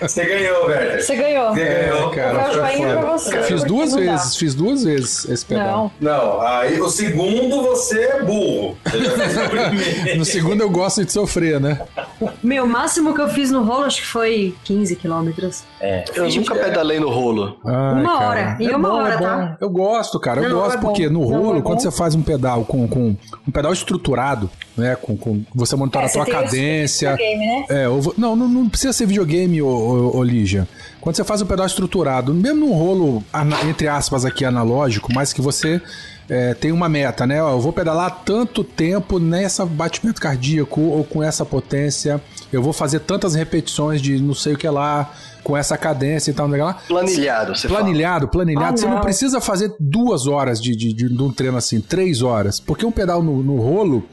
Você 0.00 0.24
ganhou, 0.26 0.66
Werther. 0.66 1.02
Você 1.04 1.16
ganhou. 1.16 1.54
Você 1.54 1.64
ganhou. 1.64 2.12
É, 2.12 2.16
cara, 2.16 2.34
pra 3.00 3.12
você, 3.12 3.42
Fiz 3.42 3.64
duas 3.64 3.92
não 3.92 3.98
vezes, 4.00 4.36
fiz 4.36 4.54
duas 4.54 4.84
vezes 4.84 5.28
esse 5.28 5.44
pedal. 5.44 5.90
Não. 6.00 6.12
Não, 6.16 6.40
aí 6.40 6.80
o 6.80 6.88
segundo 6.88 7.62
você 7.62 8.00
é 8.00 8.22
burro. 8.22 8.76
Você 8.84 9.04
já 9.04 9.10
fez 9.10 9.36
o 9.36 9.48
primeiro. 9.50 10.18
No 10.18 10.24
segundo 10.24 10.60
eu 10.60 10.70
gosto 10.70 11.04
de 11.04 11.12
sofrer, 11.12 11.60
né? 11.60 11.80
Meu, 12.42 12.64
o 12.64 12.68
máximo 12.68 13.14
que 13.14 13.20
eu 13.20 13.28
fiz 13.28 13.50
no 13.50 13.62
rolo 13.62 13.84
acho 13.84 14.00
que 14.02 14.06
foi 14.06 14.54
15 14.64 14.96
quilômetros. 14.96 15.64
Eu 16.14 16.28
nunca 16.28 16.54
pedalei 16.54 16.98
no 17.00 17.10
rolo. 17.10 17.58
Ai, 17.64 18.00
Uma 18.02 18.18
cara. 18.18 18.28
hora. 18.28 18.56
Em 18.60 18.66
É 18.70 18.76
uma 18.76 18.88
bom, 18.88 18.94
hora, 18.96 19.14
é 19.14 19.18
tá? 19.18 19.56
Eu 19.60 19.70
gosto, 19.70 20.18
cara. 20.20 20.40
Eu 20.42 20.48
Não, 20.48 20.56
gosto 20.60 20.74
é 20.74 20.80
bom. 20.80 20.88
porque 20.88 21.08
no 21.08 21.20
Não, 21.30 21.42
rolo, 21.42 21.58
é 21.58 21.62
quando 21.62 21.80
você 21.80 21.90
faz 21.90 22.14
um 22.14 22.22
pedal 22.22 22.64
com, 22.64 22.86
com 22.88 23.16
um 23.46 23.50
pedal 23.52 23.72
estruturado, 23.72 24.50
né? 24.76 24.96
Com, 25.00 25.16
com 25.16 25.42
você 25.54 25.76
monitora 25.76 26.06
É, 26.06 26.08
a 26.08 26.12
tua 26.12 26.22
os 26.22 26.28
cadência. 26.28 27.12
videogame, 27.12 27.46
né? 27.46 27.64
É, 27.68 27.85
ou 27.88 28.00
vo- 28.02 28.14
não, 28.16 28.34
não, 28.36 28.48
não 28.48 28.68
precisa 28.68 28.92
ser 28.92 29.06
videogame, 29.06 29.60
ô, 29.62 29.66
ô, 29.68 30.16
ô, 30.18 30.22
Lígia. 30.22 30.68
Quando 31.00 31.16
você 31.16 31.24
faz 31.24 31.40
um 31.42 31.46
pedal 31.46 31.66
estruturado, 31.66 32.34
mesmo 32.34 32.60
num 32.66 32.72
rolo, 32.72 33.22
entre 33.68 33.86
aspas, 33.88 34.24
aqui 34.24 34.44
analógico, 34.44 35.12
mas 35.14 35.32
que 35.32 35.40
você 35.40 35.80
é, 36.28 36.54
tem 36.54 36.72
uma 36.72 36.88
meta, 36.88 37.26
né? 37.26 37.42
Ó, 37.42 37.52
eu 37.52 37.60
vou 37.60 37.72
pedalar 37.72 38.22
tanto 38.24 38.64
tempo 38.64 39.18
nessa 39.20 39.64
batimento 39.64 40.20
cardíaco 40.20 40.80
ou 40.80 41.04
com 41.04 41.22
essa 41.22 41.44
potência, 41.44 42.20
eu 42.52 42.60
vou 42.62 42.72
fazer 42.72 43.00
tantas 43.00 43.34
repetições 43.34 44.02
de 44.02 44.20
não 44.20 44.34
sei 44.34 44.54
o 44.54 44.58
que 44.58 44.68
lá, 44.68 45.12
com 45.44 45.56
essa 45.56 45.78
cadência 45.78 46.32
e 46.32 46.34
tal, 46.34 46.48
não 46.48 46.58
lá. 46.58 46.74
Planilhado, 46.88 47.54
você 47.54 47.68
fala. 47.68 47.80
Planilhado, 47.80 48.26
planilhado. 48.26 48.74
Ah, 48.74 48.76
você 48.76 48.86
não 48.86 48.94
não. 48.94 49.00
precisa 49.00 49.40
fazer 49.40 49.72
duas 49.78 50.26
horas 50.26 50.60
de, 50.60 50.74
de, 50.74 50.92
de, 50.92 51.08
de 51.08 51.22
um 51.22 51.30
treino 51.32 51.56
assim, 51.56 51.80
três 51.80 52.20
horas. 52.20 52.58
Porque 52.58 52.84
um 52.84 52.90
pedal 52.90 53.22
no, 53.22 53.44
no 53.44 53.60
rolo 53.60 54.04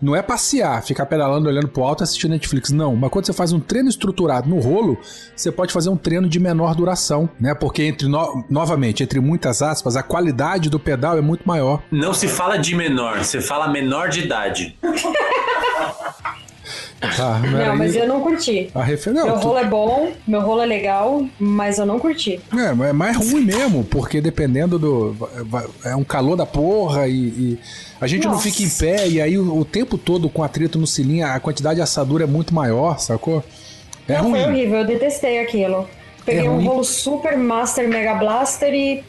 não 0.00 0.14
é 0.16 0.22
passear, 0.22 0.82
ficar 0.82 1.06
pedalando, 1.06 1.48
olhando 1.48 1.68
pro 1.68 1.82
alto 1.84 2.02
e 2.02 2.04
assistindo 2.04 2.30
Netflix. 2.32 2.70
Não. 2.70 2.94
Mas 2.96 3.10
quando 3.10 3.26
você 3.26 3.32
faz 3.32 3.52
um 3.52 3.60
treino 3.60 3.88
estruturado 3.88 4.48
no 4.48 4.58
rolo, 4.58 4.98
você 5.36 5.50
pode 5.52 5.72
fazer 5.72 5.90
um 5.90 5.96
treino 5.96 6.28
de 6.28 6.38
menor 6.40 6.74
duração, 6.74 7.28
né? 7.38 7.54
Porque, 7.54 7.82
entre 7.82 8.08
no- 8.08 8.44
novamente, 8.48 9.02
entre 9.02 9.20
muitas 9.20 9.62
aspas, 9.62 9.96
a 9.96 10.02
qualidade 10.02 10.70
do 10.70 10.78
pedal 10.78 11.18
é 11.18 11.20
muito 11.20 11.42
maior. 11.46 11.82
Não 11.90 12.12
se 12.14 12.28
fala 12.28 12.56
de 12.56 12.74
menor, 12.74 13.18
você 13.24 13.40
fala 13.40 13.68
menor 13.68 14.08
de 14.08 14.20
idade. 14.20 14.76
Tá, 17.16 17.38
Não, 17.38 17.76
mas 17.76 17.96
eu 17.96 18.06
não 18.06 18.20
curti. 18.20 18.70
A 18.74 18.82
refer... 18.82 19.12
Meu 19.14 19.26
não, 19.26 19.38
tu- 19.40 19.46
rolo 19.48 19.58
é 19.58 19.64
bom, 19.64 20.12
meu 20.26 20.40
rolo 20.40 20.62
é 20.62 20.66
legal, 20.66 21.24
mas 21.38 21.78
eu 21.78 21.86
não 21.86 21.98
curti. 21.98 22.40
É, 22.52 22.72
mas 22.72 22.90
é 22.90 22.92
mais 22.92 23.16
ruim 23.16 23.44
mesmo, 23.44 23.84
porque 23.84 24.20
dependendo 24.20 24.78
do. 24.78 25.16
É 25.84 25.96
um 25.96 26.04
calor 26.04 26.36
da 26.36 26.44
porra 26.46 27.08
e. 27.08 27.14
e 27.14 27.58
a 28.00 28.06
gente 28.06 28.24
não 28.26 28.32
Nossa. 28.34 28.44
fica 28.50 28.62
em 28.62 28.68
pé 28.70 29.08
e 29.08 29.20
aí 29.20 29.36
o, 29.38 29.58
o 29.58 29.64
tempo 29.64 29.96
todo 29.98 30.28
com 30.28 30.42
atrito 30.42 30.78
no 30.78 30.86
cilindro, 30.86 31.26
a 31.28 31.40
quantidade 31.40 31.76
de 31.76 31.82
assadura 31.82 32.24
é 32.24 32.26
muito 32.26 32.54
maior, 32.54 32.98
sacou? 32.98 33.42
É 34.08 34.14
Não, 34.14 34.30
Foi 34.30 34.42
ruim. 34.42 34.52
horrível, 34.52 34.78
eu 34.80 34.86
detestei 34.86 35.38
aquilo. 35.38 35.86
Peguei 36.24 36.46
É 36.46 36.50
um 36.50 36.62
rolo 36.64 36.84
Super 36.84 37.36
Master 37.38 37.88
Mega 37.88 38.14
Blaster 38.14 38.72
e. 38.74 39.02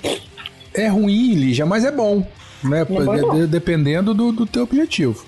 É 0.74 0.88
ruim, 0.88 1.34
Lígia, 1.34 1.66
mas 1.66 1.84
é 1.84 1.92
bom. 1.92 2.26
Né? 2.64 2.86
Não 2.90 3.02
é 3.02 3.04
bom, 3.06 3.16
De- 3.16 3.22
não. 3.22 3.36
de- 3.42 3.48
dependendo 3.48 4.14
do, 4.14 4.32
do 4.32 4.46
teu 4.46 4.64
objetivo. 4.64 5.26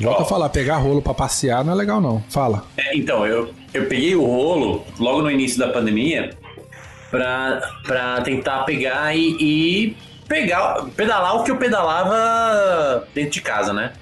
Volta 0.00 0.20
Ó. 0.20 0.22
a 0.22 0.24
falar, 0.24 0.48
pegar 0.50 0.76
rolo 0.76 1.00
pra 1.00 1.14
passear 1.14 1.64
não 1.64 1.72
é 1.72 1.76
legal, 1.76 2.00
não. 2.00 2.22
Fala. 2.28 2.64
É, 2.76 2.96
então, 2.96 3.26
eu, 3.26 3.50
eu 3.72 3.86
peguei 3.86 4.14
o 4.14 4.24
rolo 4.24 4.84
logo 4.98 5.22
no 5.22 5.30
início 5.30 5.58
da 5.58 5.68
pandemia 5.68 6.30
pra, 7.10 7.60
pra 7.84 8.20
tentar 8.20 8.64
pegar 8.64 9.16
e, 9.16 9.36
e 9.40 9.96
pegar, 10.28 10.84
pedalar 10.96 11.36
o 11.36 11.44
que 11.44 11.50
eu 11.50 11.56
pedalava 11.56 13.06
dentro 13.14 13.30
de 13.30 13.40
casa, 13.40 13.72
né? 13.72 13.92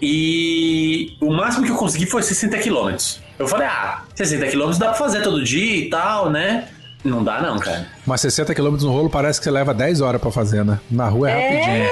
E 0.00 1.16
o 1.20 1.32
máximo 1.32 1.66
que 1.66 1.72
eu 1.72 1.76
consegui 1.76 2.06
foi 2.06 2.22
60 2.22 2.58
quilômetros. 2.58 3.20
Eu 3.38 3.46
falei, 3.46 3.66
ah, 3.66 4.02
60 4.14 4.46
quilômetros 4.46 4.78
dá 4.78 4.86
pra 4.86 4.94
fazer 4.94 5.22
todo 5.22 5.42
dia 5.42 5.76
e 5.76 5.90
tal, 5.90 6.30
né? 6.30 6.68
Não 7.04 7.22
dá 7.22 7.40
não, 7.40 7.58
cara. 7.58 7.86
Mas 8.04 8.20
60 8.20 8.54
km 8.54 8.76
no 8.82 8.90
rolo 8.90 9.08
parece 9.10 9.38
que 9.40 9.44
você 9.44 9.50
leva 9.50 9.72
10 9.72 10.00
horas 10.00 10.20
pra 10.20 10.30
fazer, 10.30 10.64
né? 10.64 10.80
Na 10.90 11.08
rua 11.08 11.30
é, 11.30 11.34
rapidinho. 11.34 11.88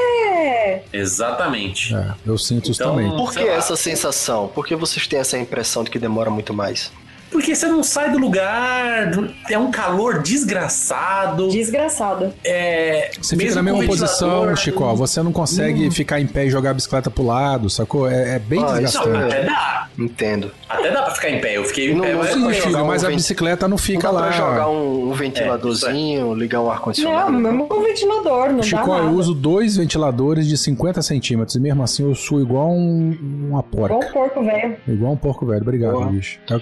Exatamente. 0.98 1.94
É, 1.94 2.14
eu 2.26 2.36
sinto 2.38 2.70
isso 2.70 2.82
Então- 2.82 2.94
também. 2.96 3.10
Por 3.10 3.32
que 3.32 3.40
essa 3.40 3.76
sensação? 3.76 4.48
Por 4.48 4.66
que 4.66 4.74
vocês 4.76 5.06
têm 5.06 5.18
essa 5.18 5.38
impressão 5.38 5.84
de 5.84 5.90
que 5.90 5.98
demora 5.98 6.30
muito 6.30 6.52
mais? 6.54 6.90
Porque 7.30 7.54
você 7.54 7.66
não 7.66 7.82
sai 7.82 8.10
do 8.10 8.18
lugar, 8.18 9.10
é 9.50 9.58
um 9.58 9.70
calor 9.70 10.22
desgraçado. 10.22 11.48
Desgraçado. 11.48 12.32
É, 12.44 13.10
Você 13.20 13.36
fica 13.36 13.44
mesmo 13.44 13.56
na 13.56 13.62
mesma 13.62 13.86
posição, 13.86 14.56
Chico. 14.56 14.94
Você 14.96 15.22
não 15.22 15.32
consegue 15.32 15.90
ficar 15.90 16.20
em 16.20 16.26
pé 16.26 16.46
e 16.46 16.50
jogar 16.50 16.70
a 16.70 16.74
bicicleta 16.74 17.10
pro 17.10 17.24
lado, 17.26 17.68
sacou? 17.68 18.08
É, 18.10 18.36
é 18.36 18.38
bem 18.38 18.62
Ah, 18.64 18.80
isso 18.82 18.98
Não, 18.98 19.04
desgastante. 19.12 19.34
até 19.34 19.44
dá. 19.44 19.88
Entendo. 19.98 20.50
Até 20.68 20.90
dá 20.90 21.02
pra 21.02 21.14
ficar 21.14 21.30
em 21.30 21.40
pé. 21.40 21.56
Eu 21.56 21.64
fiquei 21.64 21.90
em 21.90 21.94
Não, 21.94 22.02
pé, 22.04 22.12
não 22.12 22.18
mas 22.18 22.28
Sim, 22.32 22.50
filho, 22.62 22.86
mas 22.86 23.02
um 23.02 23.06
a 23.06 23.10
bicicleta 23.10 23.66
não 23.66 23.70
Não 23.70 23.78
fica 23.78 24.02
dá 24.02 24.10
lá. 24.10 24.22
pra 24.28 24.30
jogar 24.32 24.68
um, 24.68 25.10
um 25.10 25.12
ventiladorzinho, 25.12 26.34
ligar 26.34 26.60
um 26.60 26.64
Não, 26.64 26.70
ar-condicionado. 26.72 27.32
mesmo 27.32 27.66
com 27.66 27.82
ventilador, 27.82 28.52
não 28.52 28.62
Chico, 28.62 28.86
dá 28.86 28.98
eu 28.98 29.04
nada. 29.04 29.16
uso 29.16 29.34
dois 29.34 29.76
ventiladores 29.76 30.46
de 30.46 30.56
50 30.56 31.00
centímetros 31.02 31.56
e 31.56 31.60
mesmo 31.60 31.82
assim 31.82 32.02
eu 32.04 32.14
sou 32.14 32.40
igual 32.40 32.68
um, 32.70 33.16
uma 33.50 33.60
Igual 33.60 33.62
porca. 33.62 33.94
um 33.94 34.12
porco, 34.12 34.42
velho. 34.44 34.76
Igual 34.86 35.12
um 35.12 35.16
porco 35.16 35.46
velho. 35.46 35.62
Obrigado, 35.62 35.92
Boa. 35.94 36.06
bicho. 36.06 36.38
É 36.50 36.54
o 36.56 36.60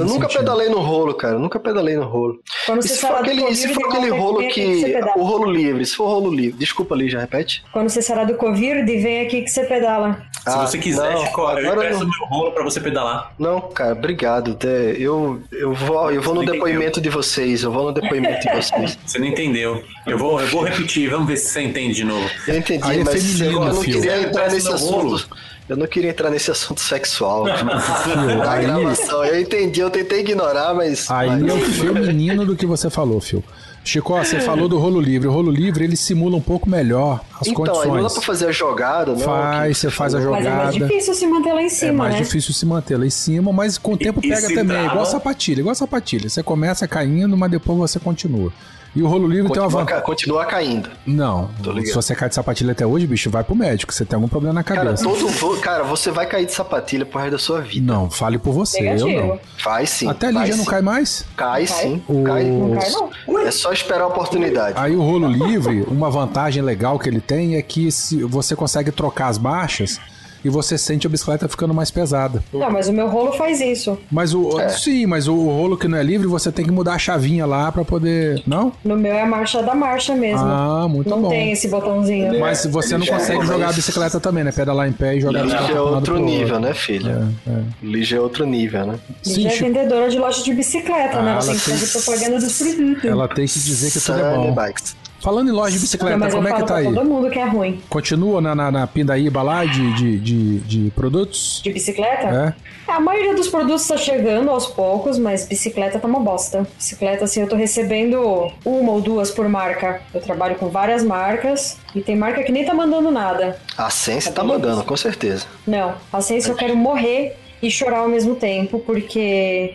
Eu 0.00 0.04
nunca 0.04 0.22
sentindo. 0.28 0.38
pedalei 0.40 0.68
no 0.68 0.80
rolo, 0.80 1.14
cara. 1.14 1.34
Eu 1.34 1.38
nunca 1.38 1.58
pedalei 1.58 1.96
no 1.96 2.04
rolo. 2.04 2.40
Quando 2.66 2.84
E 2.84 2.88
você 2.88 2.94
se 2.94 3.00
for 3.00 3.14
aquele, 3.16 3.54
se 3.54 3.68
Covid, 3.68 3.74
for 3.74 3.86
aquele 3.86 4.08
rolo 4.10 4.38
que 4.40 4.48
que. 4.50 4.96
O 5.16 5.22
rolo 5.24 5.50
livre, 5.50 5.84
se 5.86 5.96
for 5.96 6.06
rolo 6.06 6.34
livre. 6.34 6.58
Desculpa, 6.58 6.94
Lígia, 6.94 7.20
repete. 7.20 7.62
Quando 7.72 7.88
você 7.88 8.00
sair 8.02 8.16
lá 8.16 8.24
do 8.24 8.34
Covid, 8.34 8.84
vem 8.84 9.20
aqui 9.26 9.42
que 9.42 9.50
você 9.50 9.64
pedala. 9.64 10.22
Se 10.32 10.50
Ah, 10.50 10.66
você 10.66 10.78
quiser, 10.78 11.12
não, 11.14 11.24
Chico, 11.24 11.40
eu 11.40 11.46
agora 11.48 11.66
empresto 11.86 12.04
não. 12.04 12.10
meu 12.10 12.28
rolo 12.28 12.52
pra 12.52 12.62
você 12.64 12.80
pedalar. 12.80 13.32
Não, 13.38 13.60
cara, 13.60 13.92
obrigado. 13.92 14.54
Té. 14.54 14.94
Eu, 14.98 15.40
eu 15.52 15.72
vou, 15.72 16.10
eu 16.12 16.20
vou 16.20 16.34
no 16.34 16.44
Você 16.44 16.52
depoimento 16.52 17.00
de 17.00 17.08
vocês. 17.08 17.62
Eu 17.62 17.72
vou 17.72 17.84
no 17.84 17.92
depoimento 17.92 18.40
de 18.46 18.54
vocês. 18.54 18.98
Você 19.06 19.18
não 19.18 19.26
entendeu. 19.26 19.82
Eu 20.06 20.18
vou, 20.18 20.40
eu 20.40 20.46
vou 20.48 20.62
repetir, 20.64 21.08
vamos 21.08 21.26
ver 21.26 21.36
se 21.36 21.48
você 21.48 21.62
entende 21.62 21.94
de 21.94 22.04
novo. 22.04 22.28
Eu 22.46 22.58
entendi, 22.58 22.82
Aí 22.84 23.00
é 23.00 23.04
mas 23.04 23.40
eu 23.40 23.52
não 23.52 23.80
queria 23.80 24.20
entrar 24.22 24.50
nesse 24.50 24.68
assunto. 24.70 25.26
Eu 25.68 25.76
não 25.76 25.86
queria 25.86 26.10
entrar 26.10 26.28
nesse 26.30 26.50
assunto 26.50 26.80
sexual. 26.80 27.44
Na 28.38 28.52
aí- 28.52 28.66
gravação. 28.66 29.24
Eu 29.24 29.40
entendi, 29.40 29.80
eu 29.80 29.88
tentei 29.90 30.20
ignorar, 30.20 30.74
mas. 30.74 31.10
Aí 31.10 31.28
mas- 31.28 31.48
é 31.48 31.52
o 31.54 31.58
feminino 31.60 32.44
do 32.44 32.54
que 32.54 32.66
você 32.66 32.90
falou, 32.90 33.20
Phil. 33.20 33.42
Chico, 33.86 34.14
você 34.16 34.40
falou 34.40 34.66
do 34.66 34.78
rolo 34.78 34.98
livre. 34.98 35.28
O 35.28 35.30
rolo 35.32 35.50
livre 35.50 35.84
ele 35.84 35.94
simula 35.96 36.36
um 36.36 36.40
pouco 36.40 36.68
melhor 36.68 37.20
as 37.38 37.46
Então, 37.46 37.62
aí 37.64 37.68
não 37.68 37.74
dá 37.74 37.82
condições. 37.90 38.12
pra 38.14 38.22
fazer 38.22 38.46
a 38.48 38.52
jogada, 38.52 39.12
não? 39.12 39.18
Faz, 39.18 39.76
você 39.78 39.90
faz 39.90 40.14
a 40.14 40.18
falou. 40.18 40.32
Mas 40.36 40.46
é 40.46 40.50
mais 40.50 40.74
Jogada. 40.74 40.88
difícil 40.92 41.14
se 41.14 41.26
manter 41.26 41.52
lá 41.52 41.62
em 41.62 41.66
É 41.66 41.68
cima, 41.68 41.92
mais 41.92 42.14
né? 42.14 42.20
difícil 42.22 42.54
se 42.54 42.64
manter 42.66 42.96
lá 42.96 43.04
em 43.06 43.10
cima, 43.10 43.52
mas 43.52 43.76
com 43.76 43.92
o 43.92 43.96
tempo 43.98 44.20
e 44.22 44.28
pega 44.30 44.48
também. 44.48 44.60
É 44.62 44.64
trava? 44.80 44.86
igual 44.86 45.04
sapatilha, 45.04 45.60
igual 45.60 45.74
sapatilha. 45.74 46.30
Você 46.30 46.42
começa 46.42 46.88
caindo, 46.88 47.36
mas 47.36 47.50
depois 47.50 47.78
você 47.78 47.98
continua. 48.00 48.50
E 48.96 49.02
o 49.02 49.08
rolo 49.08 49.26
livre 49.26 49.50
tem 49.52 49.60
uma 49.60 49.64
Continua, 49.66 49.80
vantagem. 49.84 50.04
continua 50.04 50.46
caindo. 50.46 50.88
Não, 51.04 51.50
se 51.84 51.92
você 51.92 52.14
cai 52.14 52.28
de 52.28 52.34
sapatilha 52.36 52.72
até 52.72 52.86
hoje, 52.86 53.06
bicho, 53.06 53.28
vai 53.28 53.42
pro 53.42 53.54
médico. 53.54 53.92
Você 53.92 54.04
tem 54.04 54.14
algum 54.14 54.28
problema 54.28 54.54
na 54.54 54.62
Cara, 54.62 54.84
cabeça. 54.84 55.02
todo, 55.02 55.26
vo- 55.28 55.56
cara, 55.58 55.82
você 55.82 56.10
vai 56.12 56.26
cair 56.26 56.46
de 56.46 56.52
sapatilha 56.52 57.04
pro 57.04 57.18
resto 57.18 57.32
da 57.32 57.38
sua 57.38 57.60
vida. 57.60 57.92
Não, 57.92 58.08
fale 58.08 58.38
por 58.38 58.52
você, 58.52 58.78
eu 58.78 58.84
Negativo. 58.84 59.26
não. 59.26 59.40
Vai 59.64 59.84
sim. 59.86 60.08
Até 60.08 60.28
a 60.28 60.30
vai 60.32 60.42
Lídia 60.44 60.56
não 60.56 60.64
cai 60.64 60.80
mais? 60.82 61.24
Cai 61.36 61.66
Cai. 61.66 61.66
sim. 61.66 62.02
O- 62.08 62.22
Cai. 62.22 62.44
Não 62.44 62.70
cai, 62.76 62.90
não. 62.90 63.38
É 63.40 63.50
só 63.50 63.72
esperar 63.72 64.04
a 64.04 64.06
oportunidade. 64.06 64.78
Aí 64.78 64.94
o 64.94 65.02
rolo 65.02 65.26
livre, 65.28 65.84
uma 65.88 66.08
vantagem 66.10 66.62
legal 66.62 66.98
que 66.98 67.08
ele 67.08 67.20
tem 67.20 67.56
é 67.56 67.62
que 67.62 67.90
se 67.90 68.22
você 68.22 68.54
consegue 68.54 68.90
trocar 68.92 69.26
as 69.26 69.38
marchas 69.38 69.98
e 70.44 70.48
você 70.48 70.76
sente 70.76 71.06
a 71.06 71.10
bicicleta 71.10 71.48
ficando 71.48 71.72
mais 71.72 71.90
pesada. 71.90 72.42
Não, 72.52 72.70
mas 72.70 72.88
o 72.88 72.92
meu 72.92 73.08
rolo 73.08 73.32
faz 73.32 73.60
isso. 73.60 73.98
Mas 74.10 74.34
o 74.34 74.60
É. 74.60 74.68
sim, 74.68 75.06
mas 75.06 75.26
o 75.28 75.34
rolo 75.34 75.76
que 75.76 75.88
não 75.88 75.96
é 75.98 76.02
livre, 76.02 76.26
você 76.26 76.52
tem 76.52 76.64
que 76.64 76.70
mudar 76.70 76.94
a 76.94 76.98
chavinha 76.98 77.46
lá 77.46 77.70
pra 77.72 77.84
poder, 77.84 78.42
não? 78.46 78.72
No 78.84 78.96
meu 78.96 79.12
é 79.14 79.22
a 79.22 79.26
marcha 79.26 79.62
da 79.62 79.74
marcha 79.74 80.14
mesmo. 80.14 80.46
Ah, 80.46 80.86
muito 80.88 81.08
não 81.08 81.22
bom. 81.22 81.28
tem 81.28 81.52
esse 81.52 81.68
botãozinho. 81.68 82.38
Mas 82.38 82.64
você 82.66 82.96
não 82.98 83.06
é, 83.06 83.08
consegue 83.10 83.46
jogar 83.46 83.68
a 83.70 83.72
bicicleta 83.72 84.20
também, 84.20 84.44
né? 84.44 84.52
Pedalar 84.52 84.88
em 84.88 84.92
pé 84.92 85.16
e 85.16 85.20
jogar 85.20 85.40
a 85.40 85.42
Lige 85.42 85.54
bicicleta 85.56 85.78
é 85.78 85.80
um 85.80 85.84
lado 85.84 85.94
outro 85.96 86.18
nível, 86.18 86.60
né, 86.60 86.74
filha? 86.74 87.28
É, 87.46 87.50
é. 87.50 87.62
Lige 87.82 88.14
é 88.16 88.20
outro 88.20 88.44
nível, 88.44 88.86
né? 88.86 88.98
Sim, 89.22 89.42
Já 89.42 89.50
é 89.52 89.56
vendedora 89.56 90.08
de 90.10 90.18
loja 90.18 90.42
de 90.42 90.52
bicicleta, 90.54 91.18
Ah, 91.18 91.22
né? 91.22 91.30
ela 91.32 91.40
Ela 91.40 91.44
tem 91.44 91.54
que 91.54 91.60
fazer 91.60 91.86
propaganda 91.98 92.38
dos 92.40 92.58
produtos. 92.58 93.04
ela 93.04 93.28
tem 93.28 93.46
que 93.46 93.58
dizer 93.58 93.90
que 93.90 94.00
tudo 94.00 94.18
é 94.20 94.34
bom. 94.36 94.54
Bikes. 94.54 94.96
Falando 95.24 95.48
em 95.48 95.52
loja 95.52 95.72
de 95.72 95.78
bicicleta, 95.78 96.30
como 96.30 96.46
é 96.46 96.52
que 96.52 96.60
tá 96.60 96.66
pra 96.66 96.76
aí? 96.76 96.84
todo 96.84 97.02
mundo 97.02 97.30
que 97.30 97.38
é 97.38 97.46
ruim. 97.46 97.80
Continua 97.88 98.42
na, 98.42 98.54
na, 98.54 98.70
na 98.70 98.86
pindaíba 98.86 99.40
lá 99.40 99.64
de, 99.64 99.94
de, 99.94 100.18
de, 100.18 100.58
de 100.58 100.90
produtos? 100.90 101.62
De 101.64 101.72
bicicleta? 101.72 102.54
É? 102.86 102.92
A 102.92 103.00
maioria 103.00 103.34
dos 103.34 103.48
produtos 103.48 103.88
tá 103.88 103.96
chegando 103.96 104.50
aos 104.50 104.66
poucos, 104.66 105.18
mas 105.18 105.48
bicicleta 105.48 105.98
tá 105.98 106.06
uma 106.06 106.20
bosta. 106.20 106.66
Bicicleta, 106.76 107.24
assim, 107.24 107.40
eu 107.40 107.48
tô 107.48 107.56
recebendo 107.56 108.52
uma 108.66 108.92
ou 108.92 109.00
duas 109.00 109.30
por 109.30 109.48
marca. 109.48 110.02
Eu 110.12 110.20
trabalho 110.20 110.56
com 110.56 110.68
várias 110.68 111.02
marcas 111.02 111.78
e 111.94 112.02
tem 112.02 112.14
marca 112.14 112.42
que 112.42 112.52
nem 112.52 112.66
tá 112.66 112.74
mandando 112.74 113.10
nada. 113.10 113.58
A 113.78 113.88
Sense 113.88 114.30
tá 114.30 114.44
mandando, 114.44 114.84
com 114.84 114.94
certeza. 114.94 115.46
Não, 115.66 115.94
a 116.12 116.20
Sense 116.20 116.50
eu 116.50 116.54
quero 116.54 116.76
morrer 116.76 117.34
e 117.62 117.70
chorar 117.70 118.00
ao 118.00 118.08
mesmo 118.08 118.34
tempo, 118.34 118.78
porque 118.80 119.74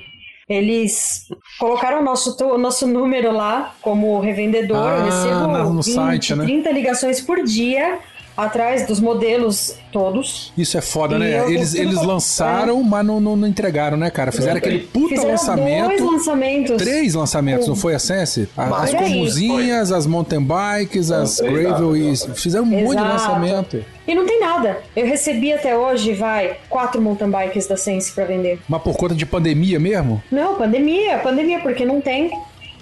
eles 0.50 1.28
colocaram 1.60 2.02
o 2.02 2.04
nosso, 2.04 2.36
o 2.44 2.58
nosso 2.58 2.88
número 2.88 3.32
lá 3.32 3.76
como 3.82 4.20
revendedor. 4.20 4.78
Ah, 4.78 4.98
eu 4.98 5.06
recebo 5.06 5.74
no 5.74 5.82
20, 5.82 5.94
site, 5.94 6.36
né? 6.36 6.44
30 6.44 6.72
ligações 6.72 7.22
por 7.22 7.44
dia 7.44 8.00
atrás 8.38 8.88
dos 8.88 9.00
modelos 9.00 9.76
todos. 9.92 10.54
Isso 10.58 10.78
é 10.78 10.82
foda, 10.82 11.15
E 11.15 11.20
né? 11.20 11.52
Eles, 11.52 11.74
eles 11.76 12.02
lançaram, 12.02 12.82
mas 12.84 13.06
não, 13.06 13.20
não, 13.20 13.36
não 13.36 13.48
entregaram, 13.48 13.98
né, 13.98 14.10
cara? 14.10 14.32
Fizeram 14.32 14.58
Exatamente. 14.58 14.86
aquele 14.86 14.92
puta 14.92 15.10
Fizeram 15.15 15.28
dois 15.36 15.42
lançamento. 15.48 16.06
lançamentos. 16.12 16.78
Três 16.78 17.13
lançamentos, 17.13 17.68
não 17.68 17.76
foi 17.76 17.96
a 17.96 18.00
Sense? 18.00 18.48
A- 18.56 18.84
As 18.84 18.94
comuzinhas, 18.94 19.92
as 19.92 20.06
mountain 20.06 20.42
bikes, 20.44 21.12
as 21.12 21.39
gravel 21.42 21.96
e 21.96 22.15
fizeram 22.36 22.63
um 22.65 22.68
monte 22.68 22.96
de 22.98 23.04
lançamento. 23.04 23.84
E 24.08 24.15
não 24.15 24.26
tem 24.26 24.39
nada. 24.39 24.80
Eu 24.96 25.06
recebi 25.06 25.54
até 25.54 25.78
hoje, 25.78 26.13
vai, 26.13 26.58
quatro 26.70 27.02
mountain 27.02 27.30
bikes 27.30 27.68
da 27.68 27.78
Sense 27.78 28.12
pra 28.12 28.26
vender. 28.26 28.60
Mas 28.68 28.82
por 28.82 28.96
conta 28.96 29.13
de 29.13 29.26
pandemia 29.26 29.80
mesmo? 29.80 30.22
Não, 30.32 30.56
pandemia, 30.56 31.18
pandemia, 31.20 31.60
porque 31.60 31.86
não 31.86 32.02
tem. 32.02 32.32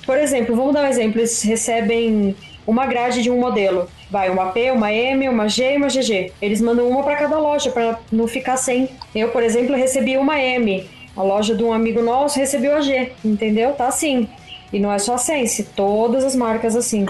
Por 0.06 0.18
exemplo, 0.18 0.56
vamos 0.56 0.74
dar 0.74 0.84
um 0.84 0.88
exemplo. 0.88 1.20
Eles 1.20 1.42
recebem 1.42 2.36
uma 2.66 2.86
grade 2.86 3.22
de 3.22 3.30
um 3.30 3.40
modelo. 3.40 3.88
Vai, 4.10 4.30
uma 4.30 4.52
P, 4.52 4.72
uma 4.72 4.92
M, 4.92 5.28
uma 5.28 5.50
G 5.50 5.74
e 5.74 5.78
uma 5.78 5.88
GG. 5.88 6.32
Eles 6.42 6.62
mandam 6.62 6.88
uma 6.88 7.04
pra 7.04 7.16
cada 7.16 7.38
loja, 7.38 7.72
pra 7.72 8.00
não 8.12 8.28
ficar 8.28 8.58
sem. 8.58 8.90
Eu, 9.14 9.30
por 9.30 9.44
exemplo, 9.44 9.76
recebi 9.76 10.18
uma 10.18 10.40
M. 10.40 10.88
A 11.16 11.24
loja 11.24 11.56
de 11.56 11.64
um 11.64 11.74
amigo 11.74 12.02
nosso 12.02 12.40
recebeu 12.40 12.78
a 12.78 12.82
G, 12.82 13.12
entendeu? 13.26 13.74
Tá 13.74 13.88
assim. 13.88 14.30
E 14.72 14.80
não 14.80 14.92
é 14.92 15.00
só 15.00 15.16
a 15.16 15.18
Sense, 15.18 15.64
todas 15.76 16.24
as 16.24 16.36
marcas 16.36 16.76
assim. 16.76 17.06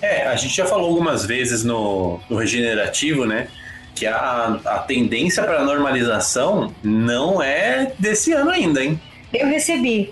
É, 0.00 0.26
a 0.26 0.36
gente 0.36 0.54
já 0.54 0.64
falou 0.64 0.88
algumas 0.88 1.24
vezes 1.24 1.64
no, 1.64 2.20
no 2.30 2.36
regenerativo, 2.36 3.26
né? 3.26 3.48
Que 3.94 4.06
a, 4.06 4.60
a 4.64 4.78
tendência 4.78 5.42
para 5.42 5.64
normalização 5.64 6.72
não 6.82 7.42
é 7.42 7.92
desse 7.98 8.32
ano 8.32 8.50
ainda, 8.50 8.82
hein? 8.82 9.00
Eu 9.34 9.48
recebi 9.48 10.10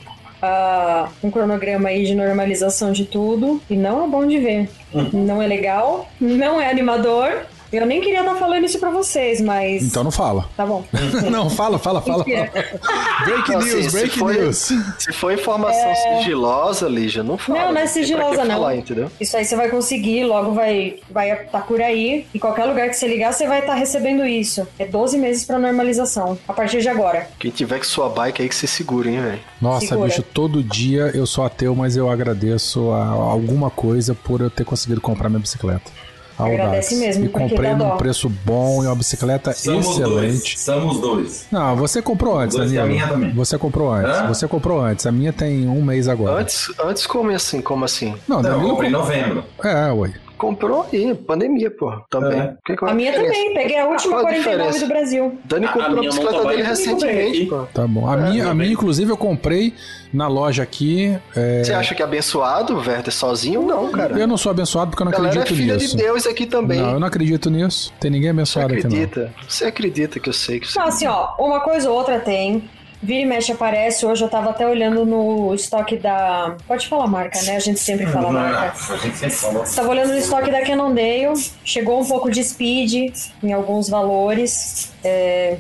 um 1.22 1.30
cronograma 1.30 1.88
aí 1.88 2.04
de 2.04 2.14
normalização 2.14 2.92
de 2.92 3.04
tudo 3.04 3.60
e 3.68 3.76
não 3.76 4.04
é 4.04 4.08
bom 4.08 4.26
de 4.26 4.38
ver. 4.38 4.68
Não 5.12 5.42
é 5.42 5.46
legal, 5.46 6.08
não 6.20 6.60
é 6.60 6.70
animador. 6.70 7.46
Eu 7.82 7.86
nem 7.86 8.00
queria 8.00 8.20
estar 8.20 8.34
falando 8.36 8.64
isso 8.64 8.78
pra 8.78 8.90
vocês, 8.90 9.40
mas. 9.40 9.82
Então 9.82 10.02
não 10.04 10.10
fala. 10.10 10.48
Tá 10.56 10.64
bom. 10.66 10.84
não, 11.30 11.48
fala, 11.50 11.78
fala, 11.78 12.00
fala. 12.02 12.24
Break 12.24 13.50
Não, 13.50 13.58
news, 13.60 13.74
assim, 13.74 13.82
se 13.88 13.90
break 13.96 14.18
foi- 14.18 14.38
news. 14.38 14.72
Se 14.98 15.12
for 15.12 15.32
informação 15.32 15.94
sigilosa, 16.18 16.88
Lígia, 16.88 17.22
não 17.22 17.36
fala. 17.38 17.58
Não, 17.60 17.72
não 17.72 17.80
é 17.80 17.84
que 17.84 17.88
sigilosa, 17.90 18.44
não. 18.44 18.56
Falar, 18.56 18.76
entendeu? 18.76 19.10
Isso 19.20 19.36
aí 19.36 19.44
você 19.44 19.56
vai 19.56 19.68
conseguir, 19.68 20.24
logo 20.24 20.52
vai 20.52 20.96
vai 21.10 21.30
estar 21.32 21.66
por 21.66 21.80
aí. 21.80 22.26
Em 22.34 22.38
qualquer 22.38 22.64
lugar 22.64 22.88
que 22.88 22.94
você 22.96 23.06
ligar, 23.06 23.32
você 23.32 23.46
vai 23.46 23.60
estar 23.60 23.74
recebendo 23.74 24.24
isso. 24.26 24.66
É 24.78 24.84
12 24.86 25.18
meses 25.18 25.44
pra 25.44 25.58
normalização, 25.58 26.38
a 26.46 26.52
partir 26.52 26.80
de 26.80 26.88
agora. 26.88 27.28
Quem 27.38 27.50
tiver 27.50 27.78
com 27.78 27.84
sua 27.84 28.08
bike 28.08 28.42
aí 28.42 28.48
que 28.48 28.54
se 28.54 28.66
segura, 28.66 29.08
hein, 29.10 29.20
velho. 29.20 29.40
Nossa, 29.60 29.86
Segura. 29.86 30.08
bicho, 30.08 30.22
todo 30.22 30.62
dia 30.62 31.10
eu 31.14 31.26
sou 31.26 31.44
ateu, 31.44 31.74
mas 31.74 31.96
eu 31.96 32.10
agradeço 32.10 32.90
a 32.90 33.06
alguma 33.06 33.70
coisa 33.70 34.14
por 34.14 34.40
eu 34.40 34.50
ter 34.50 34.64
conseguido 34.64 35.00
comprar 35.00 35.28
minha 35.28 35.40
bicicleta. 35.40 35.90
Agradece 36.38 36.94
Audax. 36.94 37.16
mesmo, 37.18 37.24
E 37.24 37.28
comprei 37.28 37.70
num 37.72 37.78
dó. 37.78 37.96
preço 37.96 38.28
bom 38.28 38.82
e 38.82 38.86
uma 38.86 38.94
bicicleta 38.94 39.52
Somos 39.52 39.86
excelente. 39.88 40.10
dois. 40.10 40.60
Somos 40.60 41.00
dois. 41.00 41.46
Não, 41.50 41.74
você 41.76 42.02
comprou 42.02 42.38
antes, 42.38 42.56
Dois 42.56 42.72
e 42.72 42.78
a 42.78 42.84
minha 42.84 43.06
também. 43.08 43.32
Você 43.32 43.56
comprou 43.56 43.90
antes. 43.92 44.16
Hã? 44.16 44.26
Você 44.28 44.46
comprou 44.46 44.80
antes. 44.80 45.06
A 45.06 45.12
minha 45.12 45.32
tem 45.32 45.66
um 45.66 45.82
mês 45.82 46.08
agora. 46.08 46.40
Antes, 46.40 46.70
antes 46.84 47.06
como 47.06 47.30
assim? 47.30 47.60
Como 47.62 47.84
assim? 47.84 48.14
Não, 48.28 48.42
Não, 48.42 48.62
eu 48.62 48.68
comprei 48.70 48.88
em 48.90 48.92
novembro. 48.92 49.44
É, 49.64 49.90
ué. 49.92 50.12
Comprou 50.36 50.86
aí, 50.92 51.14
pandemia, 51.14 51.70
pô. 51.70 51.92
Também. 52.10 52.38
É. 52.40 52.54
Que 52.64 52.76
que 52.76 52.84
é 52.84 52.88
A 52.90 52.94
minha 52.94 53.10
diferença? 53.10 53.34
também, 53.34 53.54
peguei 53.54 53.78
a 53.78 53.86
última 53.86 54.12
Qual 54.16 54.26
a 54.26 54.28
49 54.28 54.38
diferença? 54.38 54.78
do 54.80 54.88
Brasil. 54.88 55.38
Dani 55.44 55.68
comprou 55.68 55.98
a, 55.98 56.00
bicicleta 56.00 56.14
dele 56.16 56.22
bike 56.22 56.36
eu 56.36 56.42
comprei 56.42 56.62
recentemente, 56.62 57.46
pô. 57.46 57.62
Tá 57.72 57.86
bom. 57.86 58.08
A, 58.10 58.16
minha, 58.16 58.48
a 58.50 58.54
minha, 58.54 58.72
inclusive, 58.72 59.10
eu 59.10 59.16
comprei 59.16 59.72
na 60.12 60.28
loja 60.28 60.62
aqui. 60.62 61.16
é, 61.34 61.64
Você 61.64 61.72
acha 61.72 61.94
que 61.94 62.02
é 62.02 62.04
abençoado, 62.04 62.76
Werther, 62.76 63.12
sozinho? 63.12 63.62
Não, 63.62 63.90
cara. 63.90 64.18
Eu 64.18 64.26
não 64.26 64.36
sou 64.36 64.50
abençoado 64.50 64.90
porque 64.90 65.02
eu 65.02 65.06
não 65.06 65.12
galera 65.12 65.34
é 65.36 65.40
acredito 65.40 65.58
filha 65.62 65.74
nisso. 65.76 65.96
de 65.96 66.02
Deus 66.02 66.26
aqui 66.26 66.46
também. 66.46 66.80
Não, 66.80 66.92
eu 66.92 67.00
não 67.00 67.06
acredito 67.08 67.48
nisso. 67.50 67.92
Tem 67.98 68.10
ninguém 68.10 68.28
Você 68.28 68.36
abençoado 68.36 68.74
aqui, 68.74 68.82
não. 68.82 68.90
acredita? 68.90 69.32
Você 69.48 69.64
acredita 69.64 70.20
que 70.20 70.28
eu 70.28 70.32
sei 70.32 70.60
que 70.60 70.68
você 70.70 70.78
Não, 70.78 70.86
assim, 70.86 71.06
ó, 71.06 71.34
uma 71.38 71.60
coisa 71.60 71.90
ou 71.90 71.96
outra 71.96 72.18
tem. 72.20 72.68
Vira 73.02 73.20
e 73.20 73.26
mexe 73.26 73.52
aparece. 73.52 74.06
Hoje 74.06 74.24
eu 74.24 74.28
tava 74.28 74.50
até 74.50 74.66
olhando 74.66 75.04
no 75.04 75.54
estoque 75.54 75.96
da. 75.96 76.56
Pode 76.66 76.88
falar 76.88 77.06
marca, 77.06 77.40
né? 77.42 77.56
A 77.56 77.60
gente 77.60 77.78
sempre 77.78 78.06
fala 78.06 78.32
marca. 78.32 78.92
a 78.92 78.96
gente 78.96 79.16
sempre 79.16 79.36
falou. 79.36 79.64
Tava 79.64 79.88
olhando 79.88 80.12
no 80.12 80.18
estoque 80.18 80.50
da 80.50 80.62
Cannondale, 80.62 81.34
chegou 81.64 82.00
um 82.00 82.04
pouco 82.06 82.30
de 82.30 82.42
speed 82.42 83.14
em 83.42 83.52
alguns 83.52 83.88
valores. 83.88 84.92
É, 85.04 85.58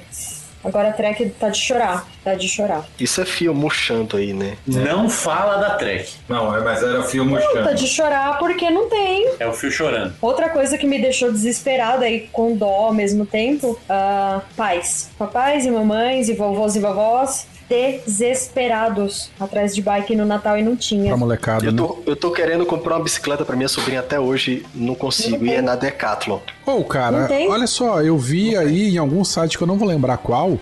Agora 0.66 0.88
a 0.88 0.92
track 0.92 1.26
tá 1.38 1.48
de 1.48 1.58
chorar, 1.58 2.06
tá 2.24 2.34
de 2.34 2.48
chorar. 2.48 2.84
Isso 2.98 3.20
é 3.20 3.24
fio 3.24 3.54
murchando 3.54 4.16
aí, 4.16 4.32
né? 4.32 4.56
Não 4.66 5.08
fala 5.08 5.56
da 5.58 5.70
Trek. 5.76 6.12
Não, 6.28 6.54
é- 6.54 6.60
mas 6.60 6.82
era 6.82 7.02
filme 7.04 7.38
Tá 7.38 7.40
murchando. 7.44 7.74
de 7.76 7.86
chorar 7.86 8.38
porque 8.38 8.68
não 8.68 8.88
tem. 8.88 9.30
É 9.38 9.46
o 9.46 9.52
fio 9.52 9.70
chorando. 9.70 10.14
Outra 10.20 10.48
coisa 10.50 10.76
que 10.76 10.86
me 10.86 11.00
deixou 11.00 11.30
desesperada 11.30 12.08
e 12.08 12.20
com 12.32 12.56
dó 12.56 12.86
ao 12.86 12.92
mesmo 12.94 13.24
tempo, 13.24 13.78
ah, 13.88 14.40
pais. 14.56 15.10
Papais 15.16 15.64
e 15.64 15.70
mamães 15.70 16.28
e 16.28 16.34
vovôs 16.34 16.74
e 16.74 16.80
vovós 16.80 17.46
desesperados 17.68 19.30
atrás 19.38 19.74
de 19.74 19.82
bike 19.82 20.14
no 20.16 20.24
Natal 20.24 20.56
e 20.58 20.62
não 20.62 20.76
tinha. 20.76 21.08
Pra 21.08 21.16
molecada, 21.16 21.64
Eu 21.64 21.72
né? 21.72 21.78
tô, 21.78 21.98
eu 22.06 22.16
tô 22.16 22.30
querendo 22.30 22.64
comprar 22.66 22.96
uma 22.96 23.04
bicicleta 23.04 23.44
pra 23.44 23.56
minha 23.56 23.68
sobrinha 23.68 24.00
até 24.00 24.18
hoje, 24.20 24.64
não 24.74 24.94
consigo. 24.94 25.38
Não 25.38 25.46
E 25.46 25.50
é 25.50 25.54
tem. 25.56 25.62
na 25.62 25.74
Decathlon. 25.76 26.38
Ô, 26.64 26.84
cara, 26.84 27.20
Não 27.22 27.28
tem? 27.28 27.48
olha 27.48 27.66
só, 27.66 28.02
eu 28.02 28.16
vi 28.18 28.56
aí 28.56 28.94
em 28.94 28.98
algum 28.98 29.24
site 29.24 29.56
que 29.56 29.62
eu 29.64 29.66
não 29.66 29.76
vou 29.78 29.86
lembrar 29.88 30.16
qual, 30.18 30.58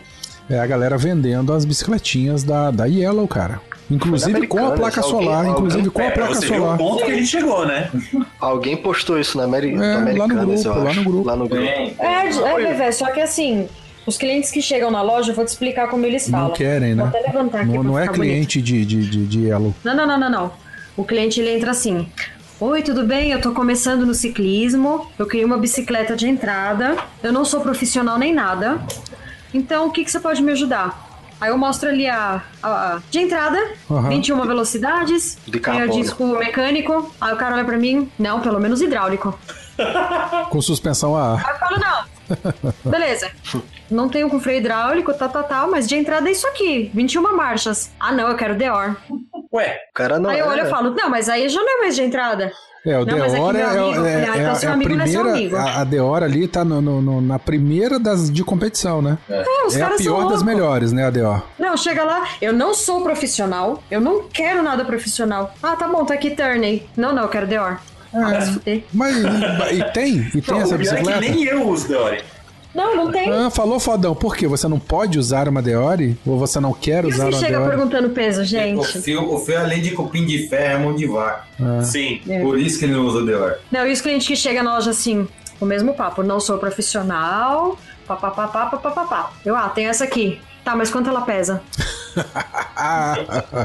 é 0.48 0.58
a 0.58 0.66
galera 0.66 0.96
vendendo 0.98 1.52
as 1.52 1.64
bicicletinhas 1.64 2.42
da, 2.42 2.70
da 2.70 2.84
Yellow, 2.86 3.26
cara. 3.28 3.60
Inclusive 3.90 4.46
com 4.46 4.66
a 4.66 4.70
placa 4.72 5.02
alguém- 5.02 5.10
solar, 5.26 5.36
alguém- 5.38 5.52
inclusive 5.52 5.90
com 5.90 6.00
a 6.00 6.04
É, 6.04 6.10
placa 6.10 6.34
ver 6.40 6.46
solar. 6.46 6.74
o 6.74 6.78
ponto 6.78 7.04
que 7.04 7.10
ele 7.10 7.26
chegou, 7.26 7.66
né? 7.66 7.90
Alguém 8.40 8.76
postou 8.78 9.20
isso 9.20 9.36
na 9.36 9.44
Ameri 9.44 9.74
É, 9.74 9.76
lá 9.76 10.26
no 10.26 10.34
grupo, 10.34 10.52
eu 10.68 10.82
lá 10.84 10.92
no 10.94 11.04
grupo. 11.04 11.26
Lá 11.28 11.36
no 11.36 11.48
grupo. 11.48 11.64
Tem. 11.66 11.94
É, 11.98 12.26
é, 12.28 12.56
Vevé, 12.56 12.92
só 12.92 13.10
que 13.12 13.20
assim, 13.20 13.68
os 14.06 14.16
clientes 14.18 14.50
que 14.50 14.60
chegam 14.62 14.90
na 14.90 15.00
loja, 15.02 15.30
eu 15.32 15.34
vou 15.34 15.44
te 15.44 15.48
explicar 15.48 15.88
como 15.88 16.04
eles 16.04 16.28
falam. 16.28 16.48
Não 16.48 16.54
querem, 16.54 16.94
Vou 16.94 17.04
né? 17.06 17.12
até 17.16 17.26
levantar 17.26 17.60
aqui 17.62 17.68
Não, 17.72 17.82
não 17.82 17.98
é 17.98 18.06
bonito. 18.06 18.20
cliente 18.20 18.62
de, 18.62 18.84
de, 18.84 19.08
de, 19.10 19.26
de 19.26 19.40
Yellow. 19.46 19.74
Não, 19.84 19.94
não, 19.96 20.06
não, 20.06 20.18
não, 20.18 20.30
não. 20.30 20.52
O 20.96 21.04
cliente 21.04 21.40
ele 21.40 21.54
entra 21.56 21.70
assim: 21.70 22.08
Oi, 22.60 22.82
tudo 22.82 23.04
bem? 23.04 23.30
Eu 23.32 23.40
tô 23.40 23.52
começando 23.52 24.04
no 24.06 24.14
ciclismo. 24.14 25.10
Eu 25.18 25.26
queria 25.26 25.46
uma 25.46 25.58
bicicleta 25.58 26.14
de 26.16 26.28
entrada. 26.28 26.96
Eu 27.22 27.32
não 27.32 27.44
sou 27.44 27.60
profissional 27.60 28.18
nem 28.18 28.32
nada. 28.34 28.78
Então, 29.52 29.86
o 29.86 29.90
que, 29.90 30.04
que 30.04 30.10
você 30.10 30.20
pode 30.20 30.42
me 30.42 30.52
ajudar? 30.52 31.02
Aí 31.40 31.50
eu 31.50 31.58
mostro 31.58 31.88
ali 31.88 32.06
a, 32.08 32.42
a- 32.62 32.68
a- 32.94 33.02
de 33.10 33.18
entrada, 33.18 33.58
Aham. 33.90 34.08
21 34.08 34.46
velocidades, 34.46 35.36
De 35.44 35.50
tem 35.52 35.60
o 35.60 35.62
carbono. 35.62 36.02
disco 36.02 36.24
mecânico. 36.38 37.12
Aí 37.20 37.34
o 37.34 37.36
cara 37.36 37.56
olha 37.56 37.64
pra 37.64 37.76
mim, 37.76 38.08
não, 38.18 38.40
pelo 38.40 38.60
menos 38.60 38.80
hidráulico. 38.80 39.36
Com 40.50 40.62
suspensão 40.62 41.16
a 41.16 41.34
ar. 41.34 41.44
Aí 41.44 41.52
eu 41.52 41.58
falo, 41.58 41.78
não. 41.80 42.64
Beleza. 42.90 43.30
Não 43.90 44.08
tenho 44.08 44.28
com 44.30 44.40
freio 44.40 44.58
hidráulico, 44.60 45.12
tal, 45.14 45.28
tal, 45.28 45.44
tal, 45.44 45.70
mas 45.70 45.86
de 45.86 45.96
entrada 45.96 46.28
é 46.28 46.32
isso 46.32 46.46
aqui, 46.46 46.90
21 46.94 47.36
marchas. 47.36 47.90
Ah, 48.00 48.12
não, 48.12 48.28
eu 48.28 48.36
quero 48.36 48.54
Deor. 48.54 48.96
Ué, 49.52 49.78
O 49.90 49.94
cara 49.94 50.18
não 50.18 50.30
aí 50.30 50.38
eu 50.38 50.46
é. 50.46 50.48
olho 50.48 50.66
e 50.66 50.70
falo, 50.70 50.90
não, 50.90 51.08
mas 51.10 51.28
aí 51.28 51.48
já 51.48 51.60
não 51.62 51.78
é 51.78 51.80
mais 51.82 51.94
de 51.94 52.02
entrada. 52.02 52.50
É, 52.86 52.98
o 52.98 53.06
Não, 53.06 53.16
mas 53.18 53.32
aqui 53.32 53.40
Deora 53.40 53.58
meu 53.58 53.66
é, 53.66 53.70
amigo- 53.78 54.04
é, 54.04 54.14
Ah, 54.14 54.18
é, 54.36 54.40
então 54.40 54.52
é 54.52 54.54
seu 54.56 54.68
a 54.70 54.72
amigo 54.74 54.94
não 54.94 55.04
é 55.04 55.06
seu 55.06 55.22
primeira. 55.22 55.56
amigo. 55.56 55.56
A, 55.56 55.80
a 55.80 55.84
Deora 55.84 56.26
ali 56.26 56.46
tá 56.46 56.62
no- 56.64 56.82
no- 56.82 57.00
no- 57.00 57.20
na 57.22 57.38
primeira 57.38 57.98
das 57.98 58.30
de 58.30 58.44
competição, 58.44 59.00
né? 59.00 59.16
É, 59.30 59.42
os 59.66 59.74
É 59.74 59.82
a 59.82 59.90
pior 59.90 60.28
das 60.28 60.42
melhores, 60.42 60.92
né, 60.92 61.06
a 61.06 61.10
Deor? 61.10 61.42
Não, 61.58 61.78
chega 61.78 62.04
lá, 62.04 62.28
eu 62.42 62.52
não 62.52 62.74
sou 62.74 63.00
profissional, 63.02 63.82
eu 63.90 64.02
não 64.02 64.24
quero 64.28 64.62
nada 64.62 64.84
profissional. 64.84 65.54
Ah, 65.62 65.76
tá 65.76 65.88
bom, 65.88 66.04
tá 66.04 66.12
aqui 66.12 66.32
Turney. 66.32 66.86
Não, 66.94 67.14
não, 67.14 67.22
eu 67.22 67.28
quero 67.30 67.46
Deor. 67.46 67.78
Ah, 68.12 68.40
fuder. 68.42 68.84
Mas 68.92 69.16
e 69.72 69.84
tem? 69.92 70.18
E 70.34 70.42
tem 70.42 70.54
não, 70.54 70.60
essa 70.60 70.74
é 70.74 70.78
bicicleta? 70.78 71.20
nem 71.20 71.42
eu 71.44 71.66
uso 71.66 71.88
Deore. 71.88 72.22
Não, 72.74 72.96
não 72.96 73.12
tem. 73.12 73.30
Ah, 73.30 73.50
falou 73.50 73.78
fodão. 73.78 74.14
Por 74.14 74.36
quê? 74.36 74.48
Você 74.48 74.66
não 74.66 74.78
pode 74.80 75.18
usar 75.18 75.48
uma 75.48 75.62
Deore? 75.62 76.18
Ou 76.26 76.38
você 76.38 76.58
não 76.58 76.72
quer 76.72 77.04
E 77.04 77.08
usar 77.08 77.28
que 77.28 77.34
uma 77.34 77.40
chega 77.40 77.58
Deore? 77.58 77.70
perguntando 77.76 78.10
peso, 78.10 78.40
O 78.40 78.44
gente? 78.44 78.98
fio, 79.00 79.32
o 79.32 79.38
fio, 79.38 79.58
além 79.60 79.80
de 79.80 79.92
cupim 79.92 80.26
de 80.26 80.48
ferro, 80.48 80.80
é 80.80 80.84
mão 80.84 80.94
de 80.94 81.06
vaca. 81.06 81.44
Sim. 81.84 82.20
É. 82.28 82.40
Por 82.40 82.58
isso 82.58 82.78
que 82.78 82.84
ele 82.86 82.94
não 82.94 83.06
usa 83.06 83.18
o 83.18 83.26
Deor. 83.26 83.58
Não, 83.70 83.86
e 83.86 83.92
os 83.92 84.00
clientes 84.00 84.26
que 84.26 84.34
chegam 84.34 84.64
na 84.64 84.74
loja 84.74 84.90
assim, 84.90 85.26
o 85.60 85.64
mesmo 85.64 85.94
papo, 85.94 86.22
não 86.22 86.40
sou 86.40 86.58
profissional, 86.58 87.78
papapá, 88.06 88.48
papapá. 88.48 89.32
Eu, 89.44 89.54
ah, 89.56 89.68
tem 89.68 89.86
essa 89.86 90.04
aqui. 90.04 90.40
Tá, 90.64 90.74
mas 90.74 90.90
quanto 90.90 91.08
ela 91.08 91.20
pesa? 91.22 91.62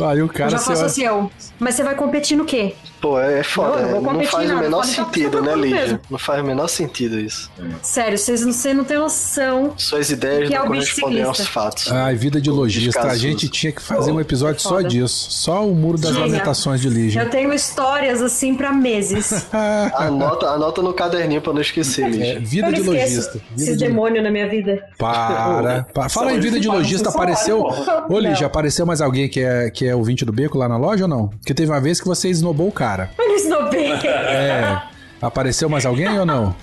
Aí 0.00 0.20
o 0.20 0.24
Eu 0.24 0.28
cara 0.28 0.50
já 0.50 0.58
se 0.58 0.66
faço 0.66 0.84
assim, 0.84 1.04
eu. 1.04 1.30
Mas 1.58 1.74
você 1.74 1.82
vai 1.82 1.94
competir 1.94 2.36
no 2.36 2.44
quê? 2.44 2.74
Pô, 3.00 3.18
é 3.20 3.42
foda. 3.42 3.82
Não, 3.82 3.88
eu 3.90 4.00
vou 4.00 4.12
Não, 4.12 4.22
faz 4.24 4.48
em 4.48 4.52
o 4.52 4.54
nada, 4.54 4.66
menor 4.68 4.84
sentido, 4.84 5.42
né, 5.42 5.56
Lígia? 5.56 5.80
mesmo. 5.80 6.00
Não 6.08 6.18
faz 6.18 6.40
o 6.40 6.44
menor 6.44 6.68
sentido 6.68 7.18
isso. 7.18 7.50
Sério, 7.82 8.16
vocês 8.16 8.42
não, 8.42 8.52
você 8.52 8.72
não 8.72 8.84
tem 8.84 8.96
noção. 8.98 9.74
Suas 9.76 10.10
ideias 10.10 10.48
Que 10.48 10.54
é 10.54 10.58
não 10.58 10.70
bicho 10.70 10.94
correspondem 11.00 11.22
aos 11.24 11.46
fatos. 11.46 11.90
Ai, 11.90 12.14
vida 12.14 12.40
de 12.40 12.48
lojista. 12.50 13.00
A 13.02 13.16
gente 13.16 13.48
tinha 13.48 13.72
que 13.72 13.82
fazer 13.82 14.12
um 14.12 14.20
episódio 14.20 14.60
só 14.60 14.68
foda. 14.76 14.88
disso. 14.88 15.30
Só 15.32 15.66
o 15.66 15.74
muro 15.74 15.98
das 15.98 16.12
Tinha. 16.12 16.26
lamentações 16.26 16.80
de 16.80 16.88
Lígia. 16.88 17.22
Eu 17.22 17.30
tenho 17.30 17.52
histórias 17.52 18.22
assim 18.22 18.54
pra 18.54 18.72
meses. 18.72 19.46
Anota, 19.94 20.46
anota 20.46 20.80
no 20.82 20.92
caderninho 20.92 21.40
pra 21.40 21.52
não 21.52 21.60
esquecer, 21.60 22.04
É, 22.04 22.08
Lígia. 22.08 22.40
vida 22.40 22.68
eu 22.68 22.72
de 22.72 22.82
lojista. 22.82 23.40
Esses 23.56 23.76
de... 23.78 23.84
demônios 23.84 24.22
na 24.22 24.30
minha 24.30 24.48
vida. 24.48 24.84
Para. 24.96 25.84
para. 25.92 26.08
Fala 26.08 26.32
em 26.32 26.40
vida 26.40 26.60
de 26.60 26.68
lojista, 26.68 27.08
apareceu. 27.08 27.51
Ô, 27.60 28.18
Lígia, 28.18 28.46
apareceu 28.46 28.84
mais 28.86 29.00
alguém 29.00 29.28
que 29.28 29.40
é, 29.40 29.70
que 29.70 29.86
é 29.86 29.94
ouvinte 29.94 30.24
do 30.24 30.32
beco 30.32 30.56
lá 30.58 30.68
na 30.68 30.76
loja 30.76 31.04
ou 31.04 31.08
não? 31.08 31.28
Porque 31.28 31.52
teve 31.54 31.70
uma 31.70 31.80
vez 31.80 32.00
que 32.00 32.06
você 32.06 32.28
esnobou 32.28 32.68
o 32.68 32.72
cara. 32.72 33.10
Isso 33.18 33.48
no 33.48 33.68
bem. 33.70 33.92
É. 33.92 34.82
Apareceu 35.20 35.68
mais 35.68 35.86
alguém 35.86 36.18
ou 36.18 36.26
não? 36.26 36.54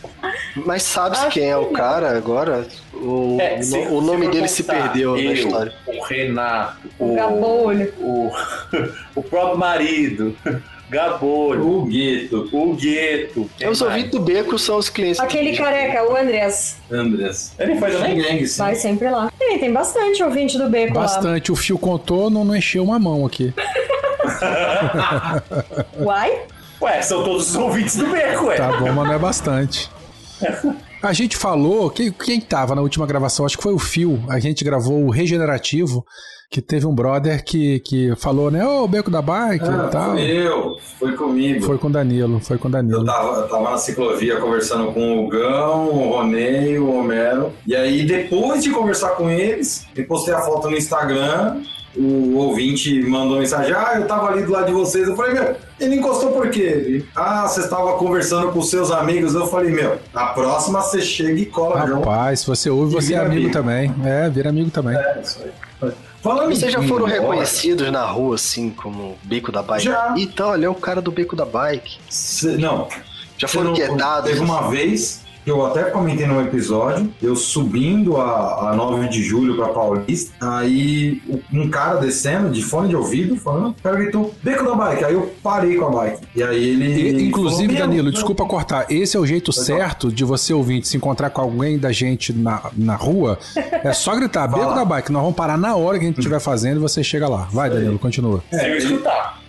Mas 0.65 0.83
sabe-se 0.83 1.23
Acho 1.25 1.33
quem 1.33 1.49
é 1.49 1.55
o 1.55 1.61
não. 1.65 1.73
cara 1.73 2.17
agora? 2.17 2.67
O, 2.93 3.37
É, 3.39 3.59
o 3.59 3.63
se- 3.63 3.77
o 3.77 4.01
se 4.01 4.05
nome 4.05 4.25
for 4.25 4.31
dele 4.33 4.47
se 4.49 4.63
perdeu 4.63 5.13
na 5.15 5.21
eu, 5.21 5.31
história. 5.33 5.73
O 5.87 6.03
Renato, 6.03 6.77
O 6.99 7.13
o, 7.13 7.15
Gabolho. 7.15 7.93
o, 7.99 8.31
o 9.15 9.23
próprio 9.23 9.57
marido, 9.57 10.35
Gabolho, 10.89 11.67
O 11.67 11.85
Gueto, 11.85 12.49
o 12.51 12.75
Gueto. 12.75 13.49
quem 13.57 13.69
Os 13.69 13.81
mais? 13.81 13.93
ouvintes 13.93 14.11
do 14.11 14.19
beco 14.19 14.57
são 14.57 14.77
os 14.77 14.89
clientes. 14.89 15.19
Aquele 15.19 15.55
careca, 15.55 16.09
o 16.09 16.15
Andreas, 16.15 16.77
Andreas. 16.91 17.53
Ele 17.59 17.75
foi 17.77 17.91
também? 17.91 18.21
Gang, 18.21 18.47
sim. 18.47 18.57
vai 18.57 18.75
sempre 18.75 19.09
lá. 19.09 19.31
Tem, 19.37 19.59
tem 19.59 19.71
bastante 19.71 20.23
ouvinte 20.23 20.57
do 20.57 20.69
Beco 20.69 20.95
lá. 20.95 21.01
Bastante. 21.01 21.51
O 21.51 21.55
fio 21.55 21.77
contou, 21.77 22.29
não, 22.29 22.43
não 22.43 22.55
encheu 22.55 22.83
uma 22.83 22.97
mão 22.97 23.25
aqui. 23.25 23.53
Uai? 25.99 26.41
Ué, 26.81 27.01
são 27.01 27.23
todos 27.23 27.49
os 27.49 27.55
ouvintes 27.55 27.97
do 27.97 28.07
beco, 28.07 28.45
ué. 28.45 28.55
Tá 28.55 28.71
bom, 28.79 28.91
mas 28.93 29.07
não 29.07 29.13
é 29.13 29.19
bastante. 29.19 29.89
A 31.03 31.11
gente 31.13 31.35
falou, 31.35 31.89
quem, 31.89 32.11
quem 32.11 32.39
tava 32.39 32.73
na 32.73 32.81
última 32.81 33.05
gravação, 33.05 33.45
acho 33.45 33.57
que 33.57 33.63
foi 33.63 33.73
o 33.73 33.79
Fio, 33.79 34.23
a 34.29 34.39
gente 34.39 34.63
gravou 34.63 35.03
o 35.05 35.09
Regenerativo, 35.09 36.05
que 36.49 36.61
teve 36.63 36.87
um 36.87 36.95
brother 36.95 37.43
que, 37.45 37.79
que 37.81 38.15
falou, 38.15 38.49
né, 38.49 38.65
ô, 38.65 38.87
Beco 38.87 39.11
da 39.11 39.21
Bike 39.21 39.63
Ah, 39.65 39.85
e 39.87 39.91
tal. 39.91 40.11
fui 40.13 40.21
eu, 40.21 40.77
foi 40.97 41.11
comigo. 41.15 41.63
Foi 41.63 41.77
com 41.77 41.87
o 41.87 41.91
Danilo, 41.91 42.39
foi 42.39 42.57
com 42.57 42.67
o 42.67 42.69
Eu 42.69 42.71
Danilo. 42.71 43.05
tava, 43.05 43.41
eu 43.41 43.47
tava 43.47 43.69
na 43.69 43.77
ciclovia 43.77 44.37
conversando 44.37 44.91
com 44.91 45.25
o 45.25 45.27
Gão, 45.27 45.89
o 45.89 46.09
Ronei, 46.09 46.79
o 46.79 46.91
Homero. 46.91 47.53
E 47.67 47.75
aí, 47.75 48.03
depois 48.03 48.63
de 48.63 48.71
conversar 48.71 49.09
com 49.09 49.29
eles, 49.29 49.85
eu 49.95 50.05
postei 50.07 50.33
a 50.33 50.41
foto 50.41 50.67
no 50.71 50.75
Instagram. 50.75 51.61
O 51.95 52.35
ouvinte 52.37 53.01
mandou 53.03 53.39
mensagem: 53.39 53.73
Ah, 53.75 53.93
eu 53.97 54.07
tava 54.07 54.27
ali 54.29 54.43
do 54.43 54.51
lado 54.51 54.67
de 54.67 54.71
vocês. 54.73 55.07
Eu 55.07 55.15
falei: 55.15 55.33
Meu, 55.33 55.55
ele 55.79 55.95
encostou 55.95 56.31
por 56.31 56.49
quê? 56.49 56.61
Ele, 56.61 57.05
ah, 57.15 57.47
você 57.47 57.61
estava 57.61 57.93
conversando 57.97 58.51
com 58.51 58.61
seus 58.61 58.91
amigos. 58.91 59.33
Eu 59.35 59.47
falei: 59.47 59.71
Meu, 59.71 59.97
a 60.13 60.27
próxima 60.27 60.81
você 60.81 61.01
chega 61.01 61.39
e 61.39 61.45
cola. 61.47 61.79
Rapaz, 61.79 62.41
se 62.41 62.47
você 62.47 62.69
ouve, 62.69 62.93
você 62.93 63.15
é 63.15 63.17
amigo 63.17 63.33
amigo. 63.33 63.51
também. 63.51 63.93
É, 64.05 64.29
vira 64.29 64.49
amigo 64.49 64.69
também. 64.69 64.95
É, 64.95 65.19
isso 65.21 65.39
aí. 65.81 65.91
Falando 66.21 66.49
Vocês 66.53 66.71
já 66.71 66.81
foram 66.83 67.05
reconhecidos 67.05 67.89
na 67.91 68.05
rua, 68.05 68.35
assim, 68.35 68.69
como 68.71 69.17
Beco 69.23 69.51
da 69.51 69.61
Bike? 69.63 69.85
Já. 69.85 70.13
Então, 70.17 70.49
olha, 70.49 70.65
é 70.65 70.69
o 70.69 70.75
cara 70.75 71.01
do 71.01 71.11
Beco 71.11 71.35
da 71.35 71.45
Bike. 71.45 71.97
cê- 72.09 72.57
não, 72.57 72.87
Já 73.37 73.47
foram 73.47 73.73
quedados? 73.73 74.29
Teve 74.29 74.41
uma 74.43 74.69
vez 74.69 75.21
que 75.49 75.53
eu 75.53 75.65
até 75.65 75.85
comentei 75.85 76.27
no 76.27 76.39
episódio, 76.39 77.11
eu 77.19 77.35
subindo 77.35 78.17
a, 78.17 78.69
a 78.69 78.75
9 78.75 79.07
de 79.07 79.23
julho 79.23 79.55
pra 79.55 79.69
Paulista, 79.69 80.31
aí 80.39 81.19
um 81.51 81.67
cara 81.71 81.95
descendo 81.95 82.51
de 82.51 82.61
fone 82.61 82.89
de 82.89 82.95
ouvido, 82.95 83.35
falando, 83.35 83.69
o 83.69 83.81
cara 83.81 83.95
gritou, 83.95 84.31
beco 84.43 84.63
da 84.63 84.75
bike. 84.75 85.05
Aí 85.05 85.13
eu 85.15 85.33
parei 85.41 85.75
com 85.75 85.85
a 85.85 85.89
bike. 85.89 86.21
E 86.35 86.43
aí 86.43 86.69
ele. 86.69 86.85
E, 86.85 87.07
ele 87.07 87.23
inclusive, 87.23 87.73
falou, 87.73 87.77
"Meu, 87.79 87.87
Danilo, 87.87 88.11
desculpa 88.11 88.45
cortar. 88.45 88.85
Esse 88.91 89.17
é 89.17 89.19
o 89.19 89.25
jeito 89.25 89.51
certo 89.51 90.11
de 90.11 90.23
você 90.23 90.53
ouvinte 90.53 90.87
se 90.87 90.97
encontrar 90.97 91.31
com 91.31 91.41
alguém 91.41 91.79
da 91.79 91.91
gente 91.91 92.31
na, 92.31 92.69
na 92.77 92.95
rua. 92.95 93.39
É 93.55 93.91
só 93.91 94.15
gritar, 94.15 94.45
beco 94.53 94.75
da 94.75 94.85
bike. 94.85 95.11
Nós 95.11 95.23
vamos 95.23 95.35
parar 95.35 95.57
na 95.57 95.75
hora 95.75 95.97
que 95.97 96.05
a 96.05 96.07
gente 96.07 96.19
estiver 96.19 96.39
fazendo 96.39 96.77
e 96.77 96.79
você 96.79 97.03
chega 97.03 97.27
lá. 97.27 97.47
Vai, 97.51 97.71
Danilo, 97.71 97.97
continua. 97.97 98.43
Se 98.51 98.67
eu 98.67 98.77
escutar. 98.77 99.39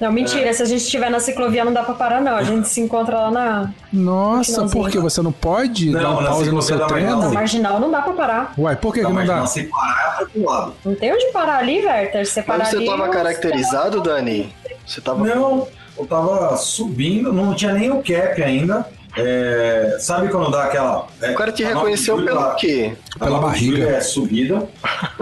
Não, 0.00 0.10
mentira. 0.12 0.52
Se 0.52 0.62
a 0.62 0.64
gente 0.66 0.82
estiver 0.82 1.10
na 1.10 1.20
ciclovia, 1.20 1.64
não 1.64 1.72
dá 1.72 1.82
pra 1.82 1.94
parar, 1.94 2.20
não. 2.20 2.36
A 2.36 2.42
gente 2.42 2.68
se 2.68 2.80
encontra 2.80 3.16
lá 3.18 3.30
na, 3.30 3.70
Nossa, 3.92 4.52
Finalzinho. 4.52 4.82
por 4.82 4.90
que 4.90 4.98
você 4.98 5.20
não 5.22 5.32
pode 5.32 5.90
Não, 5.90 6.00
dar 6.00 6.10
um 6.16 6.20
na 6.22 6.28
pause 6.30 6.50
no 6.50 6.62
seu 6.62 6.86
treino? 6.86 7.16
na 7.20 7.28
Sim. 7.28 7.34
marginal, 7.34 7.78
não 7.80 7.90
dá 7.90 8.00
pra 8.02 8.12
parar. 8.14 8.54
Uai, 8.56 8.76
por 8.76 8.92
que, 8.94 9.00
que 9.00 9.04
Não, 9.04 9.10
não 9.10 9.16
mas 9.16 9.26
dá? 9.28 9.36
não, 9.36 9.46
se 9.46 9.64
parar 9.64 10.18
é 10.22 10.24
pro 10.24 10.44
lado. 10.44 10.74
Não 10.84 10.94
tem 10.94 11.12
onde 11.12 11.26
parar 11.32 11.58
ali, 11.58 11.84
Werther. 11.84 12.26
Você 12.26 12.42
parar 12.42 12.58
Mas 12.60 12.68
você 12.68 12.76
ali, 12.76 12.86
tava 12.86 13.08
caracterizado, 13.08 14.00
Dani? 14.00 14.54
Você 14.86 15.00
tava. 15.00 15.24
Não, 15.26 15.68
eu 15.98 16.06
tava 16.06 16.56
subindo, 16.56 17.32
não 17.32 17.54
tinha 17.54 17.72
nem 17.72 17.90
o 17.90 17.96
cap 18.02 18.42
ainda. 18.42 18.86
É, 19.16 19.96
sabe 19.98 20.28
quando 20.28 20.50
dá 20.52 20.64
aquela. 20.64 21.06
é, 21.20 21.32
O 21.32 21.34
cara 21.34 21.50
te 21.50 21.64
reconheceu 21.64 22.16
pelo 22.16 22.28
ela- 22.28 22.54
quê? 22.54 22.92
A 23.20 23.24
Pela 23.24 23.40
barriga. 23.40 23.84
É 23.88 24.00
subida. 24.00 24.68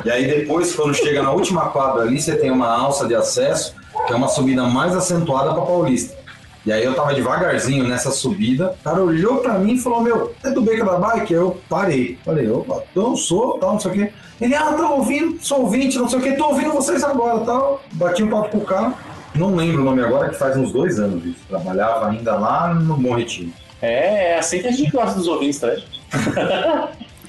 e 0.05 0.11
aí 0.11 0.27
depois, 0.27 0.75
quando 0.75 0.95
chega 0.95 1.23
na 1.23 1.31
última 1.33 1.71
quadra 1.71 2.03
ali, 2.03 2.21
você 2.21 2.37
tem 2.37 2.51
uma 2.51 2.69
alça 2.69 3.07
de 3.09 3.15
acesso, 3.15 3.75
que 4.09 4.13
é 4.15 4.17
uma 4.17 4.29
subida 4.29 4.65
mais 4.65 4.97
acentuada 4.97 5.53
para 5.53 5.63
Paulista. 5.63 6.17
E 6.67 6.73
aí 6.73 6.83
eu 6.83 6.95
tava 6.95 7.15
devagarzinho 7.15 7.87
nessa 7.87 8.11
subida, 8.11 8.75
o 8.81 8.83
cara 8.83 9.03
olhou 9.03 9.37
pra 9.39 9.59
mim 9.59 9.75
e 9.75 9.79
falou, 9.79 10.03
meu, 10.03 10.35
é 10.43 10.51
do 10.51 10.61
Beco 10.61 10.85
da 10.85 10.99
Bike? 10.99 11.33
Eu 11.33 11.61
parei. 11.69 12.19
Falei, 12.25 12.51
opa, 12.51 12.83
eu 12.95 13.17
sou, 13.17 13.59
tal, 13.59 13.75
não 13.75 13.81
sei 13.81 13.91
o 13.91 13.95
quê. 13.95 14.13
Ele, 14.41 14.55
ah, 14.55 14.73
tô 14.73 14.87
ouvindo, 14.95 15.39
sou 15.41 15.61
ouvinte, 15.61 15.99
não 15.99 16.09
sei 16.09 16.19
o 16.19 16.23
quê, 16.23 16.33
tô 16.33 16.49
ouvindo 16.49 16.73
vocês 16.73 17.05
agora, 17.05 17.41
tal. 17.45 17.83
Bati 17.93 18.23
um 18.23 18.29
papo 18.29 18.51
com 18.51 18.59
o 18.59 18.65
cara, 18.65 18.95
não 19.35 19.55
lembro 19.55 19.83
o 19.83 19.85
nome 19.85 20.03
agora, 20.03 20.31
que 20.31 20.37
faz 20.37 20.57
uns 20.57 20.73
dois 20.73 20.99
anos 20.99 21.25
isso. 21.25 21.41
Trabalhava 21.49 22.09
ainda 22.09 22.37
lá 22.37 22.75
no 22.75 22.97
Bom 22.97 23.15
Retiro. 23.15 23.53
É, 23.81 24.33
é 24.33 24.39
assim 24.39 24.61
que 24.61 24.67
a 24.67 24.73
gente 24.73 24.91
gosta 24.91 25.15
dos 25.15 25.29
ouvintes, 25.29 25.61
tá? 25.61 25.69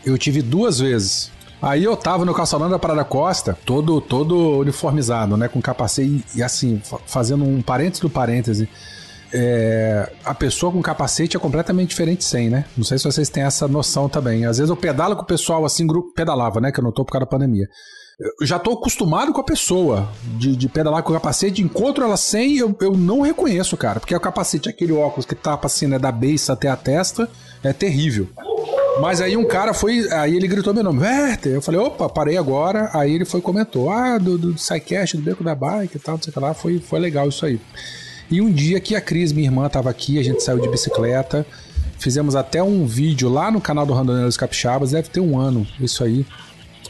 Eu 0.05 0.17
tive 0.17 0.41
duas 0.41 0.79
vezes. 0.79 1.31
Aí 1.61 1.83
eu 1.83 1.95
tava 1.97 2.23
no 2.23 2.33
calçadão 2.33 2.69
da 2.69 2.79
Parada 2.79 3.03
Costa, 3.03 3.57
todo 3.65 3.99
todo 3.99 4.59
uniformizado, 4.59 5.35
né, 5.35 5.47
com 5.47 5.61
capacete 5.61 6.23
e 6.35 6.41
assim, 6.41 6.79
fa- 6.83 6.99
fazendo 7.05 7.43
um 7.43 7.61
parênteses 7.61 7.99
do 7.99 8.09
parêntese. 8.09 8.69
É, 9.31 10.11
a 10.25 10.33
pessoa 10.33 10.71
com 10.71 10.81
capacete 10.81 11.37
é 11.37 11.39
completamente 11.39 11.89
diferente 11.89 12.23
sem, 12.23 12.49
né? 12.49 12.65
Não 12.75 12.83
sei 12.83 12.97
se 12.97 13.03
vocês 13.03 13.29
têm 13.29 13.43
essa 13.43 13.67
noção 13.67 14.09
também. 14.09 14.45
Às 14.45 14.57
vezes 14.57 14.69
eu 14.69 14.75
pedalo 14.75 15.15
com 15.15 15.21
o 15.21 15.25
pessoal 15.25 15.63
assim, 15.65 15.85
grupo 15.85 16.13
pedalava, 16.13 16.59
né? 16.59 16.71
Que 16.71 16.79
eu 16.79 16.83
não 16.83 16.91
tô 16.91 17.05
por 17.05 17.11
causa 17.11 17.25
da 17.25 17.29
pandemia. 17.29 17.67
Eu 18.41 18.45
já 18.47 18.57
tô 18.57 18.73
acostumado 18.73 19.31
com 19.31 19.39
a 19.39 19.43
pessoa 19.43 20.09
de, 20.37 20.55
de 20.55 20.67
pedalar 20.67 21.03
com 21.03 21.11
o 21.11 21.13
capacete, 21.13 21.61
encontro 21.61 22.03
ela 22.03 22.17
sem, 22.17 22.57
eu, 22.57 22.75
eu 22.81 22.91
não 22.97 23.21
reconheço, 23.21 23.77
cara. 23.77 23.99
Porque 23.99 24.15
o 24.15 24.19
capacete, 24.19 24.67
aquele 24.67 24.91
óculos 24.93 25.25
que 25.25 25.35
tapa 25.35 25.67
assim, 25.67 25.87
né, 25.87 25.99
da 25.99 26.11
beiça 26.11 26.51
até 26.53 26.67
a 26.67 26.75
testa, 26.75 27.29
é 27.63 27.71
terrível. 27.71 28.27
Mas 29.01 29.21
aí 29.21 29.37
um 29.37 29.45
cara 29.45 29.73
foi, 29.73 30.11
aí 30.11 30.35
ele 30.35 30.47
gritou 30.47 30.73
meu 30.73 30.83
nome, 30.83 30.99
Werther. 30.99 31.53
Eu 31.53 31.61
falei, 31.61 31.79
opa, 31.79 32.09
parei 32.09 32.37
agora. 32.37 32.89
Aí 32.93 33.13
ele 33.13 33.25
foi 33.25 33.41
comentou, 33.41 33.89
ah, 33.89 34.17
do, 34.17 34.37
do 34.37 34.57
SciCast, 34.57 35.17
do 35.17 35.23
Beco 35.23 35.43
da 35.43 35.55
Bike 35.55 35.95
e 35.95 35.99
tal, 35.99 36.15
não 36.15 36.21
sei 36.21 36.31
o 36.31 36.33
que 36.33 36.39
lá. 36.39 36.53
Foi, 36.53 36.79
foi 36.79 36.99
legal 36.99 37.29
isso 37.29 37.45
aí. 37.45 37.59
E 38.29 38.41
um 38.41 38.51
dia 38.51 38.79
que 38.79 38.95
a 38.95 39.01
Cris, 39.01 39.31
minha 39.31 39.47
irmã, 39.47 39.67
tava 39.69 39.89
aqui, 39.89 40.19
a 40.19 40.23
gente 40.23 40.43
saiu 40.43 40.59
de 40.59 40.69
bicicleta, 40.69 41.45
fizemos 41.97 42.35
até 42.35 42.61
um 42.61 42.85
vídeo 42.85 43.29
lá 43.29 43.49
no 43.49 43.59
canal 43.59 43.85
do 43.85 43.93
Randoneiros 43.93 44.37
Capixabas, 44.37 44.91
deve 44.91 45.09
ter 45.09 45.19
um 45.19 45.39
ano 45.39 45.65
isso 45.79 46.03
aí. 46.03 46.25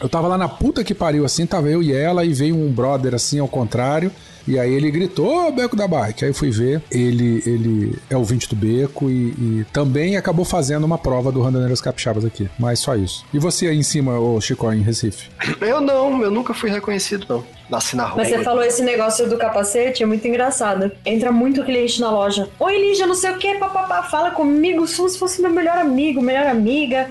Eu 0.02 0.10
tava 0.10 0.28
lá 0.28 0.38
na 0.38 0.50
puta 0.50 0.84
que 0.84 0.94
pariu 0.94 1.26
assim, 1.26 1.46
tava 1.46 1.70
eu 1.70 1.82
e 1.82 1.94
ela, 1.94 2.26
e 2.26 2.34
veio 2.34 2.56
um 2.56 2.72
brother 2.72 3.14
assim 3.14 3.40
ao 3.40 3.48
contrário. 3.48 4.12
E 4.48 4.58
aí 4.58 4.74
ele 4.74 4.90
gritou, 4.92 5.48
ô 5.48 5.52
Beco 5.52 5.76
da 5.76 5.88
Bike. 5.88 6.26
Aí 6.26 6.32
eu 6.32 6.36
fui 6.36 6.52
ver, 6.52 6.82
ele, 6.92 7.44
ele 7.46 8.00
é 8.10 8.18
ouvinte 8.18 8.48
do 8.50 8.56
Beco 8.56 9.10
e, 9.10 9.30
e 9.30 9.66
também 9.72 10.18
acabou 10.18 10.46
fazendo 10.46 10.84
uma 10.84 10.98
prova 10.98 11.32
do 11.32 11.42
Randoneiros 11.42 11.82
Capixabas 11.82 12.26
aqui. 12.26 12.50
Mas 12.58 12.80
só 12.80 12.96
isso. 12.96 13.26
E 13.34 13.40
você 13.40 13.68
aí 13.68 13.78
em 13.78 13.84
cima, 13.84 14.20
ô 14.20 14.40
Chico, 14.42 14.72
em 14.72 14.82
Recife? 14.82 15.30
Eu 15.62 15.82
não, 15.82 16.22
eu 16.22 16.32
nunca 16.32 16.54
fui 16.54 16.70
reconhecido, 16.70 17.26
não. 17.30 17.44
Nasci 17.70 17.96
na 17.96 18.06
rua. 18.06 18.18
Mas 18.18 18.30
você 18.30 18.44
falou 18.44 18.64
esse 18.64 18.82
negócio 18.82 19.30
do 19.30 19.38
capacete, 19.38 20.02
é 20.02 20.06
muito 20.06 20.28
engraçado. 20.28 20.92
Entra 21.06 21.32
muito 21.32 21.64
cliente 21.64 22.02
na 22.02 22.10
loja. 22.10 22.50
Oi, 22.60 22.78
Lígia, 22.78 23.06
não 23.06 23.14
sei 23.14 23.32
o 23.32 23.38
que, 23.38 23.56
papapá, 23.56 24.04
fala 24.04 24.32
comigo, 24.32 24.86
como 24.96 25.10
se 25.10 25.20
fosse 25.20 25.42
meu 25.42 25.52
melhor 25.52 25.78
amigo, 25.78 26.22
melhor 26.22 26.48
amiga. 26.48 27.10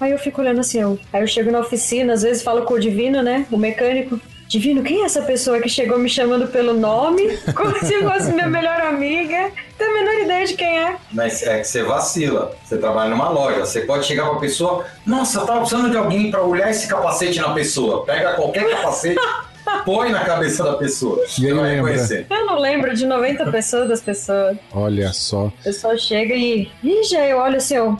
Aí 0.00 0.10
eu 0.10 0.18
fico 0.18 0.40
olhando 0.40 0.60
assim, 0.60 0.80
eu. 0.80 0.98
Aí 1.12 1.22
eu 1.22 1.26
chego 1.26 1.50
na 1.50 1.60
oficina, 1.60 2.12
às 2.12 2.22
vezes 2.22 2.42
falo 2.42 2.62
com 2.62 2.74
o 2.74 2.80
Divino, 2.80 3.22
né? 3.22 3.46
O 3.50 3.56
mecânico. 3.56 4.20
Divino, 4.54 4.84
quem 4.84 5.02
é 5.02 5.06
essa 5.06 5.20
pessoa 5.22 5.58
que 5.60 5.68
chegou 5.68 5.98
me 5.98 6.08
chamando 6.08 6.46
pelo 6.46 6.74
nome? 6.74 7.36
Como 7.56 7.76
se 7.84 8.00
fosse 8.04 8.32
minha 8.32 8.46
melhor 8.46 8.80
amiga. 8.82 9.50
Tenho 9.76 9.90
a 9.90 9.94
menor 9.94 10.14
ideia 10.22 10.46
de 10.46 10.54
quem 10.54 10.78
é. 10.78 10.96
Mas 11.10 11.42
é 11.42 11.58
que 11.58 11.64
você 11.66 11.82
vacila. 11.82 12.54
Você 12.64 12.78
trabalha 12.78 13.10
numa 13.10 13.28
loja. 13.28 13.66
Você 13.66 13.80
pode 13.80 14.06
chegar 14.06 14.30
pra 14.30 14.38
pessoa. 14.38 14.84
Nossa, 15.04 15.40
eu 15.40 15.44
tava 15.44 15.58
precisando 15.58 15.90
de 15.90 15.96
alguém 15.96 16.30
pra 16.30 16.40
olhar 16.44 16.70
esse 16.70 16.86
capacete 16.86 17.40
na 17.40 17.52
pessoa. 17.52 18.04
Pega 18.04 18.34
qualquer 18.34 18.70
capacete, 18.70 19.18
põe 19.84 20.12
na 20.12 20.20
cabeça 20.24 20.62
da 20.62 20.74
pessoa. 20.74 21.20
E 21.36 21.40
vai 21.40 21.50
lembra? 21.50 21.90
reconhecer. 21.90 22.26
Eu 22.30 22.46
não 22.46 22.60
lembro 22.60 22.94
de 22.94 23.06
90 23.06 23.50
pessoas 23.50 23.88
das 23.88 24.00
pessoas. 24.02 24.56
Olha 24.72 25.12
só. 25.12 25.46
O 25.46 25.52
pessoal 25.64 25.98
chega 25.98 26.32
e. 26.32 26.70
Lígia, 26.80 27.26
eu 27.26 27.38
olho 27.38 27.56
assim, 27.56 27.74
eu. 27.74 27.98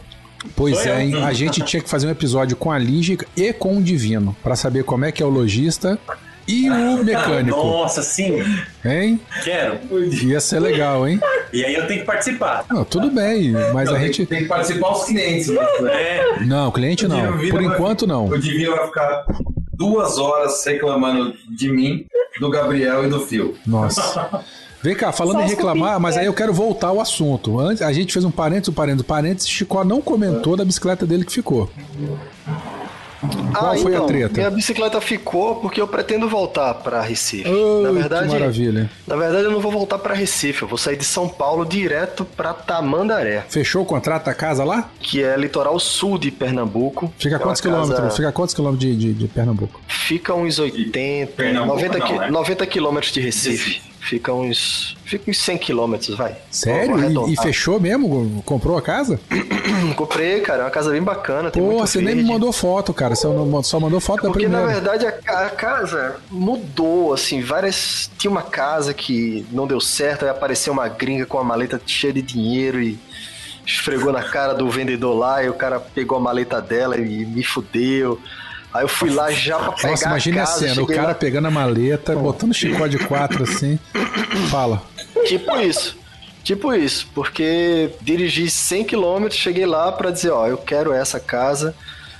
Pois 0.54 0.78
Sou 0.78 0.92
é, 0.92 1.02
hein? 1.02 1.24
A 1.24 1.32
gente 1.34 1.62
tinha 1.62 1.82
que 1.82 1.90
fazer 1.90 2.06
um 2.06 2.10
episódio 2.10 2.56
com 2.56 2.70
a 2.70 2.78
Lígia 2.78 3.18
e 3.36 3.52
com 3.52 3.76
o 3.78 3.82
Divino, 3.82 4.36
pra 4.40 4.54
saber 4.54 4.84
como 4.84 5.04
é 5.04 5.10
que 5.10 5.20
é 5.20 5.26
o 5.26 5.30
lojista 5.30 5.98
e 6.46 6.68
o 6.70 7.02
mecânico, 7.04 7.56
Nossa, 7.56 8.02
sim, 8.02 8.42
hein? 8.84 9.20
quero. 9.42 9.78
Ia 10.22 10.40
ser 10.40 10.60
legal, 10.60 11.06
hein? 11.08 11.20
E 11.52 11.64
aí 11.64 11.74
eu 11.74 11.86
tenho 11.86 12.00
que 12.00 12.06
participar. 12.06 12.64
Não, 12.70 12.84
tudo 12.84 13.10
bem, 13.10 13.52
mas 13.72 13.88
Não, 13.88 13.96
a 13.96 13.98
gente. 13.98 14.26
Tem 14.26 14.40
que 14.42 14.48
participar 14.48 14.92
os 14.92 15.04
clientes. 15.04 15.48
né? 15.48 15.60
É, 15.86 16.40
Não, 16.44 16.70
cliente 16.70 17.06
não. 17.08 17.38
Por 17.38 17.52
vai- 17.62 17.64
enquanto 17.64 18.06
não. 18.06 18.26
O 18.26 18.38
Divino 18.38 18.76
vai 18.76 18.86
ficar 18.86 19.24
duas 19.72 20.18
horas 20.18 20.64
reclamando 20.64 21.34
de 21.56 21.68
mim, 21.70 22.06
do 22.40 22.50
Gabriel 22.50 23.04
e 23.04 23.08
do 23.08 23.20
Fio. 23.20 23.54
Nossa. 23.66 24.42
Vem 24.82 24.94
cá, 24.94 25.12
falando 25.12 25.38
Só 25.38 25.44
em 25.44 25.48
reclamar, 25.48 25.98
mas 25.98 26.14
aí 26.18 26.26
eu 26.26 26.34
quero 26.34 26.52
voltar 26.52 26.88
ao 26.88 27.00
assunto. 27.00 27.58
Antes, 27.58 27.80
a 27.80 27.90
gente 27.90 28.12
fez 28.12 28.22
um 28.24 28.30
parênteses, 28.30 28.68
um 28.68 28.72
parênteses, 28.74 29.00
um 29.02 29.06
parênteses. 29.08 29.48
Chicó 29.48 29.82
não 29.82 30.02
comentou 30.02 30.56
da 30.58 30.64
bicicleta 30.64 31.06
dele 31.06 31.24
que 31.24 31.32
ficou. 31.32 31.70
Qual 33.52 33.76
foi 33.78 33.94
a 33.96 34.00
treta? 34.02 34.32
Ah, 34.34 34.36
Minha 34.38 34.50
bicicleta 34.50 35.00
ficou 35.00 35.56
porque 35.56 35.80
eu 35.80 35.86
pretendo 35.88 36.28
voltar 36.28 36.74
pra 36.74 37.00
Recife. 37.02 37.44
Ai, 37.48 37.82
na 37.82 37.88
que 37.88 37.94
verdade, 37.94 38.28
maravilha. 38.28 38.90
na 39.06 39.16
verdade 39.16 39.44
eu 39.44 39.50
não 39.50 39.60
vou 39.60 39.70
voltar 39.72 39.98
pra 39.98 40.14
Recife, 40.14 40.62
eu 40.62 40.68
vou 40.68 40.78
sair 40.78 40.96
de 40.96 41.04
São 41.04 41.28
Paulo 41.28 41.64
direto 41.64 42.24
pra 42.24 42.52
Tamandaré, 42.52 43.44
Fechou 43.48 43.82
o 43.82 43.86
contrato 43.86 44.24
da 44.26 44.34
casa 44.34 44.64
lá? 44.64 44.88
que 45.00 45.22
é 45.22 45.36
litoral 45.36 45.78
sul 45.78 46.18
de 46.18 46.30
Pernambuco. 46.30 47.12
Fica 47.18 47.36
a 47.36 47.38
É 47.38 47.42
quantos 47.42 47.60
quilômetros? 47.60 47.98
casa- 48.00 48.16
Fica 48.16 48.28
a 48.28 48.32
quantos 48.32 48.54
quilômetros 48.54 48.88
de, 48.90 48.96
de, 48.96 49.12
de 49.14 49.28
Pernambuco? 49.28 49.80
Fica 49.86 50.34
uns 50.34 50.58
80, 50.58 51.32
Pernambuco 51.32 51.74
90, 51.76 51.98
não, 51.98 52.06
qui- 52.06 52.18
né? 52.18 52.30
90 52.30 52.66
quilômetros 52.66 53.12
de 53.12 53.20
Recife. 53.20 53.82
Fica 54.04 54.34
uns, 54.34 54.94
fica 55.06 55.30
uns 55.30 55.38
100 55.38 55.56
quilômetros, 55.56 56.14
vai. 56.14 56.36
Sério? 56.50 56.94
E, 57.26 57.32
e 57.32 57.36
fechou 57.38 57.80
mesmo? 57.80 58.42
Comprou 58.44 58.76
a 58.76 58.82
casa? 58.82 59.18
Comprei, 59.96 60.42
cara, 60.42 60.60
é 60.60 60.64
uma 60.66 60.70
casa 60.70 60.90
bem 60.90 61.02
bacana, 61.02 61.50
Pô, 61.50 61.78
você 61.78 61.98
nem 61.98 62.08
me 62.08 62.14
verde. 62.16 62.30
mandou 62.30 62.52
foto, 62.52 62.92
cara. 62.92 63.14
Você 63.14 63.26
só 63.62 63.80
mandou 63.80 64.00
foto 64.00 64.24
da 64.24 64.28
Porque 64.30 64.46
na 64.46 64.58
primeira. 64.58 64.80
verdade 64.80 65.06
a, 65.06 65.46
a 65.46 65.48
casa 65.48 66.16
mudou, 66.30 67.14
assim, 67.14 67.40
várias. 67.40 68.10
Tinha 68.18 68.30
uma 68.30 68.42
casa 68.42 68.92
que 68.92 69.46
não 69.50 69.66
deu 69.66 69.80
certo, 69.80 70.24
aí 70.24 70.28
apareceu 70.28 70.74
uma 70.74 70.86
gringa 70.86 71.24
com 71.24 71.38
uma 71.38 71.44
maleta 71.44 71.80
cheia 71.86 72.12
de 72.12 72.20
dinheiro 72.20 72.82
e 72.82 72.98
esfregou 73.66 74.12
na 74.12 74.22
cara 74.22 74.52
do 74.52 74.68
vendedor 74.68 75.14
lá, 75.14 75.42
e 75.42 75.48
o 75.48 75.54
cara 75.54 75.80
pegou 75.80 76.18
a 76.18 76.20
maleta 76.20 76.60
dela 76.60 76.98
e 76.98 77.24
me 77.24 77.42
fudeu. 77.42 78.20
Aí 78.74 78.82
eu 78.82 78.88
fui 78.88 79.08
lá 79.08 79.30
já 79.30 79.56
pra 79.56 79.72
pegar 79.72 79.90
Nossa, 79.90 80.04
imagine 80.06 80.38
a 80.38 80.42
a 80.42 80.46
casa, 80.46 80.58
cena, 80.68 80.82
o 80.82 80.86
cara 80.86 81.02
lá- 81.08 81.14
pegando 81.14 81.46
a 81.46 81.50
maleta, 81.50 82.14
botando 82.16 82.52
chicote 82.52 82.98
de 82.98 82.98
quatro 83.06 83.44
assim. 83.44 83.78
Fala. 84.50 84.82
Tipo 85.26 85.56
isso. 85.60 85.96
Tipo 86.42 86.74
isso, 86.74 87.06
porque 87.14 87.90
dirigi 88.02 88.50
100 88.50 88.84
km, 88.84 89.30
cheguei 89.30 89.64
lá 89.64 89.90
pra 89.92 90.10
dizer, 90.10 90.30
ó, 90.30 90.46
eu 90.46 90.58
quero 90.58 90.92
essa 90.92 91.18
casa. 91.18 91.74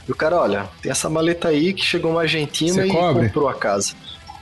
E 0.08 0.12
o 0.12 0.14
cara, 0.14 0.36
olha, 0.40 0.66
tem 0.80 0.90
essa 0.92 1.10
maleta 1.10 1.48
aí 1.48 1.74
que 1.74 1.84
chegou 1.84 2.12
uma 2.12 2.22
argentina 2.22 2.72
Você 2.74 2.86
e 2.86 2.90
cobre? 2.90 3.26
comprou 3.26 3.48
a 3.48 3.54
casa. 3.54 3.92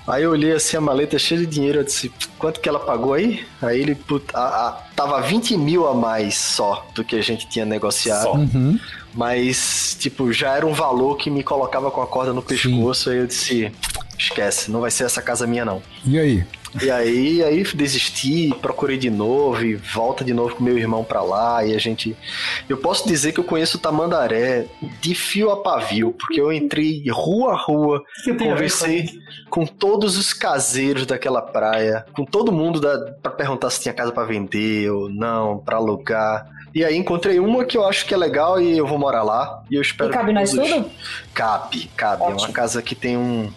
Aí 0.07 0.23
eu 0.25 0.31
olhei 0.33 0.53
assim 0.53 0.77
a 0.77 0.81
maleta 0.81 1.19
cheia 1.19 1.41
de 1.41 1.47
dinheiro, 1.47 1.79
eu 1.81 1.85
disse, 1.85 2.13
quanto 2.39 2.61
que 2.61 2.69
ela 2.69 2.79
pagou 2.81 3.15
aí? 3.15 3.45
Aí 3.61 3.81
ele, 3.81 3.95
puta, 3.95 4.37
a- 4.37 4.69
a- 4.69 4.73
tava 4.95 5.21
20 5.23 5.57
mil 5.57 5.89
a 5.89 5.95
mais 5.95 6.37
só 6.37 6.85
do 6.95 7.03
que 7.05 7.17
a 7.17 7.23
gente 7.23 7.49
tinha 7.49 7.65
negociado. 7.65 8.29
Uhum. 8.33 8.79
Mas, 9.15 9.97
tipo, 9.99 10.33
já 10.33 10.57
era 10.57 10.67
um 10.67 10.73
valor 10.73 11.17
que 11.17 11.31
me 11.31 11.43
colocava 11.43 11.91
com 11.91 12.01
a 12.01 12.07
corda 12.07 12.33
no 12.33 12.43
pescoço. 12.43 13.11
Aí 13.11 13.19
eu 13.19 13.27
disse, 13.27 13.73
esquece, 14.19 14.71
não 14.71 14.81
vai 14.81 14.91
ser 14.91 15.05
essa 15.05 15.21
casa 15.21 15.47
minha 15.47 15.65
não. 15.65 15.83
E 16.05 16.19
aí? 16.19 16.45
E 16.81 16.91
aí, 16.91 17.45
aí 17.45 17.63
desisti, 17.75 18.51
procurei 18.63 18.97
de 18.97 19.11
novo 19.11 19.63
e 19.63 19.75
volta 19.75 20.25
de 20.25 20.33
novo 20.33 20.55
com 20.57 20.65
meu 20.65 20.79
irmão 20.79 21.05
pra 21.05 21.21
lá 21.21 21.63
e 21.65 21.75
a 21.75 21.79
gente... 21.79 22.17
Eu 22.67 22.79
posso 22.79 23.07
dizer 23.07 23.33
que 23.33 23.41
eu 23.41 23.45
conheço 23.45 23.79
Tamandaré 23.79 24.67
de 25.01 25.15
fio 25.15 25.51
a 25.51 25.63
pavio, 25.63 26.15
porque 26.19 26.41
eu 26.41 26.51
entrei 26.51 27.05
rua 27.11 27.53
a 27.53 27.57
rua, 27.57 28.03
conversei 28.39 29.11
com 29.51 29.67
todos 29.67 30.17
os 30.17 30.33
caseiros 30.33 31.05
daquela 31.05 31.43
praia, 31.43 32.07
com 32.15 32.25
todo 32.25 32.51
mundo 32.51 32.81
da, 32.81 33.13
pra 33.23 33.33
perguntar 33.33 33.69
se 33.69 33.83
tinha 33.83 33.93
casa 33.93 34.11
pra 34.11 34.25
vender 34.25 34.91
ou 34.91 35.11
não, 35.11 35.59
pra 35.59 35.77
alugar. 35.77 36.47
E 36.75 36.85
aí 36.85 36.97
encontrei 36.97 37.39
uma 37.39 37.65
que 37.65 37.77
eu 37.77 37.87
acho 37.87 38.07
que 38.07 38.15
é 38.15 38.17
legal 38.17 38.61
e 38.61 38.77
eu 38.79 38.87
vou 38.87 38.99
morar 38.99 39.23
lá. 39.23 39.63
E 39.71 39.75
eu 39.75 39.83
espero 39.83 40.11
E 40.11 40.13
cabe 40.13 40.29
que 40.29 40.33
nós 40.33 40.51
todos- 40.53 40.71
tudo? 40.71 40.91
Cabe, 41.35 41.91
cabe. 41.97 42.23
É 42.23 42.27
uma 42.27 42.35
Ótimo. 42.35 42.53
casa 42.53 42.81
que 42.83 42.95
tem 42.95 43.17
um, 43.17 43.51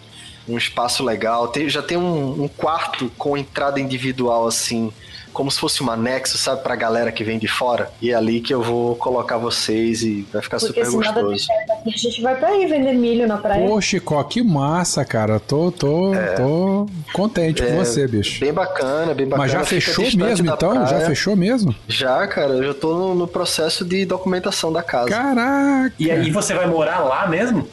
um 0.47 0.57
espaço 0.57 1.03
legal. 1.03 1.47
Tem- 1.47 1.69
já 1.69 1.81
tem 1.81 1.97
um, 1.97 2.43
um 2.43 2.47
quarto 2.47 3.09
com 3.17 3.37
entrada 3.37 3.79
individual, 3.79 4.47
assim, 4.47 4.91
como 5.35 5.51
se 5.51 5.59
fosse 5.59 5.83
um 5.83 5.91
anexo, 5.91 6.37
sabe, 6.37 6.63
pra 6.63 6.75
galera 6.75 7.11
que 7.11 7.23
vem 7.23 7.37
de 7.37 7.47
fora. 7.47 7.91
E 8.01 8.09
é 8.11 8.15
ali 8.15 8.39
que 8.39 8.53
eu 8.53 8.63
vou 8.63 8.95
colocar 8.95 9.37
vocês 9.37 10.01
e 10.01 10.25
vai 10.31 10.41
ficar 10.41 10.57
Porque 10.57 10.73
super 10.83 10.85
se 10.89 10.97
nada 10.97 11.21
gostoso. 11.21 11.45
certo 11.45 11.71
aqui, 11.73 11.93
a 11.93 11.97
gente 11.97 12.21
vai 12.21 12.35
pra 12.35 12.47
aí 12.47 12.65
vender 12.65 12.93
milho 12.93 13.27
na 13.27 13.37
praia. 13.37 13.67
Pô, 13.67 13.79
Chicó, 13.81 14.23
que 14.23 14.41
massa, 14.41 15.03
cara. 15.03 15.39
Tô, 15.39 15.71
tô, 15.71 16.13
tô 16.37 16.87
contente 17.13 17.61
com 17.61 17.67
É, 17.67 17.75
você, 17.75 18.07
bicho. 18.07 18.39
Bem 18.39 18.53
bacana, 18.53 19.13
bem 19.13 19.27
bacana. 19.27 19.37
Mas 19.43 19.51
já 19.51 19.63
fechou 19.65 20.05
mesmo, 20.15 20.49
então? 20.49 20.73
Já 20.73 20.87
praia. 20.87 21.05
fechou 21.05 21.35
mesmo? 21.35 21.75
Já, 21.87 22.25
cara, 22.27 22.53
eu 22.53 22.63
já 22.63 22.73
tô 22.73 22.95
no, 22.95 23.13
no 23.13 23.27
processo 23.27 23.83
de 23.83 24.05
documentação 24.05 24.71
da 24.71 24.81
casa. 24.81 25.09
Caraca! 25.09 25.93
E 25.99 26.09
aí 26.09 26.31
você 26.31 26.53
vai 26.53 26.65
morar 26.65 26.99
lá 26.99 27.27
mesmo? 27.27 27.67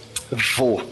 Vou. 0.57 0.83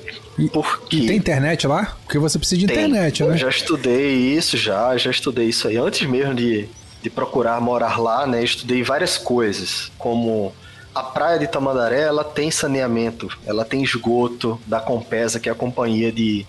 E- 0.45 0.49
Porque 0.49 0.97
E 0.97 1.07
tem 1.07 1.17
internet 1.17 1.67
lá? 1.67 1.97
Porque 2.05 2.19
você 2.19 2.39
precisa 2.39 2.61
de 2.61 2.67
Tem. 2.67 2.77
internet, 2.87 3.23
né? 3.25 3.37
Já 3.37 3.49
estudei 3.49 4.11
isso, 4.37 4.57
já, 4.57 4.97
já 4.97 5.11
estudei 5.11 5.49
isso 5.49 5.69
aí. 5.69 5.77
Antes 5.77 6.09
mesmo 6.09 6.35
de, 6.35 6.69
de 7.03 7.11
procurar 7.11 7.61
morar 7.61 7.99
lá, 8.01 8.27
né? 8.27 8.43
Estudei 8.43 8.83
várias 8.83 9.19
coisas, 9.19 9.91
como 9.99 10.53
a 10.95 11.03
praia 11.03 11.39
de 11.39 11.47
Tamandaré, 11.47 12.01
ela 12.03 12.25
tem 12.25 12.51
saneamento, 12.51 13.29
ela 13.47 13.65
tem 13.65 13.83
esgoto 13.83 14.61
da 14.67 14.81
Compesa, 14.81 15.39
que 15.39 15.49
é 15.49 15.53
a 15.53 15.55
companhia 15.55 16.11
de 16.11 16.45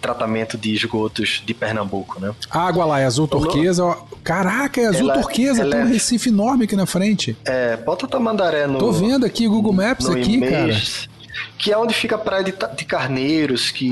tratamento 0.00 0.58
de 0.58 0.74
esgotos 0.74 1.42
de 1.44 1.54
Pernambuco, 1.54 2.20
né? 2.20 2.32
A 2.50 2.60
água 2.68 2.84
lá 2.84 3.00
é 3.00 3.06
azul 3.06 3.26
turquesa. 3.26 3.82
ó. 3.84 3.96
Caraca, 4.22 4.80
é 4.80 4.86
azul 4.86 5.10
Ela- 5.10 5.14
turquesa. 5.22 5.62
ela 5.62 5.70
Tem 5.76 5.80
um 5.84 5.88
é- 5.88 5.92
Recife 5.92 6.28
enorme 6.28 6.64
aqui 6.64 6.76
na 6.76 6.84
frente. 6.86 7.36
É, 7.44 7.76
bota 7.78 8.06
Tamandaré 8.06 8.66
no... 8.66 8.78
Tô 8.78 8.92
vendo 8.92 9.24
aqui 9.24 9.48
Google 9.48 9.72
Maps 9.72 10.08
aqui, 10.08 10.34
e-mails, 10.34 11.08
Que 11.58 11.72
é 11.72 11.78
onde 11.78 11.94
fica 11.94 12.16
a 12.16 12.18
praia 12.18 12.44
de, 12.44 12.52
de 12.76 12.84
Carneiros, 12.84 13.70
que 13.70 13.90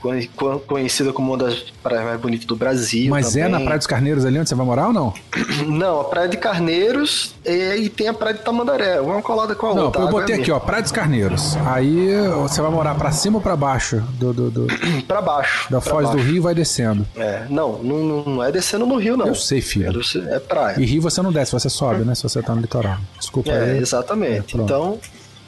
conhe- 0.00 0.28
con- 0.36 0.58
conhecida 0.60 1.12
como 1.12 1.32
uma 1.32 1.38
das 1.38 1.60
praias 1.82 2.04
mais 2.04 2.20
bonitas 2.20 2.46
do 2.46 2.56
Brasil. 2.56 3.10
Mas 3.10 3.36
é 3.36 3.44
também. 3.44 3.58
na 3.58 3.64
Praia 3.64 3.78
dos 3.78 3.86
Carneiros 3.86 4.24
ali 4.24 4.38
onde 4.38 4.48
você 4.48 4.54
vai 4.54 4.64
morar 4.66 4.88
ou 4.88 4.92
não? 4.92 5.14
Não, 5.66 6.00
a 6.00 6.04
Praia 6.04 6.28
de 6.28 6.36
Carneiros 6.36 7.34
e, 7.44 7.74
e 7.84 7.88
tem 7.88 8.08
a 8.08 8.14
Praia 8.14 8.34
de 8.34 8.42
Tamandaré. 8.42 9.00
Uma 9.00 9.22
colada 9.22 9.54
com 9.54 9.66
a 9.68 9.74
Não, 9.74 9.84
outra. 9.86 10.00
eu 10.00 10.06
a 10.06 10.08
água 10.08 10.20
botei 10.20 10.36
é 10.36 10.38
aqui, 10.38 10.50
ó, 10.50 10.58
Praia 10.60 10.82
dos 10.82 10.92
Carneiros. 10.92 11.56
Aí 11.66 12.08
você 12.42 12.60
vai 12.60 12.70
morar 12.70 12.94
pra 12.94 13.10
cima 13.10 13.36
ou 13.38 13.42
pra 13.42 13.56
baixo 13.56 14.02
do, 14.18 14.32
do- 14.32 14.50
do-. 14.50 14.66
Pra 15.06 15.20
baixo. 15.20 15.70
da 15.70 15.80
Foz 15.80 16.08
do 16.10 16.16
baixo. 16.16 16.28
Rio 16.28 16.36
e 16.36 16.40
vai 16.40 16.54
descendo. 16.54 17.06
É, 17.16 17.44
não, 17.50 17.78
não, 17.82 18.24
não 18.24 18.42
é 18.44 18.50
descendo 18.52 18.86
no 18.86 18.96
rio, 18.96 19.16
não. 19.16 19.26
Eu 19.26 19.34
sei, 19.34 19.58
É, 19.58 19.62
filho. 19.62 19.92
desce- 19.92 20.18
é 20.28 20.38
praia. 20.38 20.80
E 20.80 20.84
Rio 20.84 21.02
você 21.02 21.20
não 21.22 21.32
desce, 21.32 21.52
você 21.52 21.68
sobe, 21.68 22.04
né? 22.04 22.14
Se 22.14 22.22
você 22.22 22.40
tá 22.42 22.54
no 22.54 22.60
litoral. 22.60 22.96
Desculpa 23.18 23.50
É, 23.50 23.72
aí. 23.72 23.78
exatamente. 23.78 24.56
É, 24.56 24.60
então, 24.62 24.98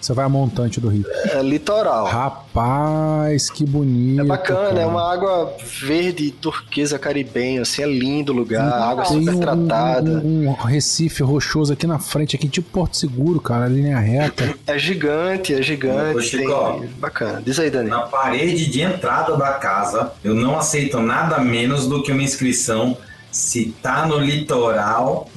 Você 0.05 0.12
vai 0.12 0.26
a 0.26 0.28
montante 0.28 0.78
do 0.82 0.88
Rio. 0.88 1.07
é 1.30 1.40
litoral. 1.42 2.05
Rapaz, 2.05 3.48
que 3.48 3.64
bonito. 3.64 4.20
É 4.20 4.24
bacana, 4.24 4.68
cara. 4.68 4.80
é 4.82 4.86
uma 4.86 5.11
água 5.11 5.55
verde, 5.64 6.30
turquesa, 6.30 6.98
caribenho, 6.98 7.62
assim, 7.62 7.82
é 7.82 7.86
lindo 7.86 8.30
o 8.30 8.36
lugar, 8.36 8.70
água 8.70 9.05
Tem 9.05 9.18
super 9.20 9.34
um, 9.34 9.40
tratada. 9.40 10.11
um- 10.22 10.48
um 10.50 10.52
Recife 10.52 11.22
rochoso 11.22 11.72
aqui 11.72 11.86
na 11.86 11.98
frente, 11.98 12.36
aqui 12.36 12.46
tipo 12.50 12.68
Porto 12.70 12.98
Seguro, 12.98 13.40
cara, 13.40 13.66
linha 13.66 13.98
reta. 13.98 14.55
É 14.66 14.78
gigante, 14.78 15.55
é 15.55 15.59
Ô, 15.59 15.62
gigante. 15.62 16.22
Chico. 16.22 16.78
Tem... 16.80 16.88
Bacana. 16.98 17.42
Diz 17.42 17.59
aí, 17.59 17.70
Dani. 17.70 17.88
Na 17.88 18.02
parede 18.02 18.66
de 18.70 18.82
entrada 18.82 19.34
da 19.38 19.55
casa, 19.55 20.12
eu 20.22 20.34
não 20.34 20.59
aceito 20.59 21.00
nada 21.00 21.38
menos 21.38 21.86
do 21.86 22.02
que 22.02 22.12
uma 22.12 22.22
inscrição 22.22 22.94
se 23.35 23.74
tá 23.82 24.07
no 24.07 24.18
litoral. 24.18 25.28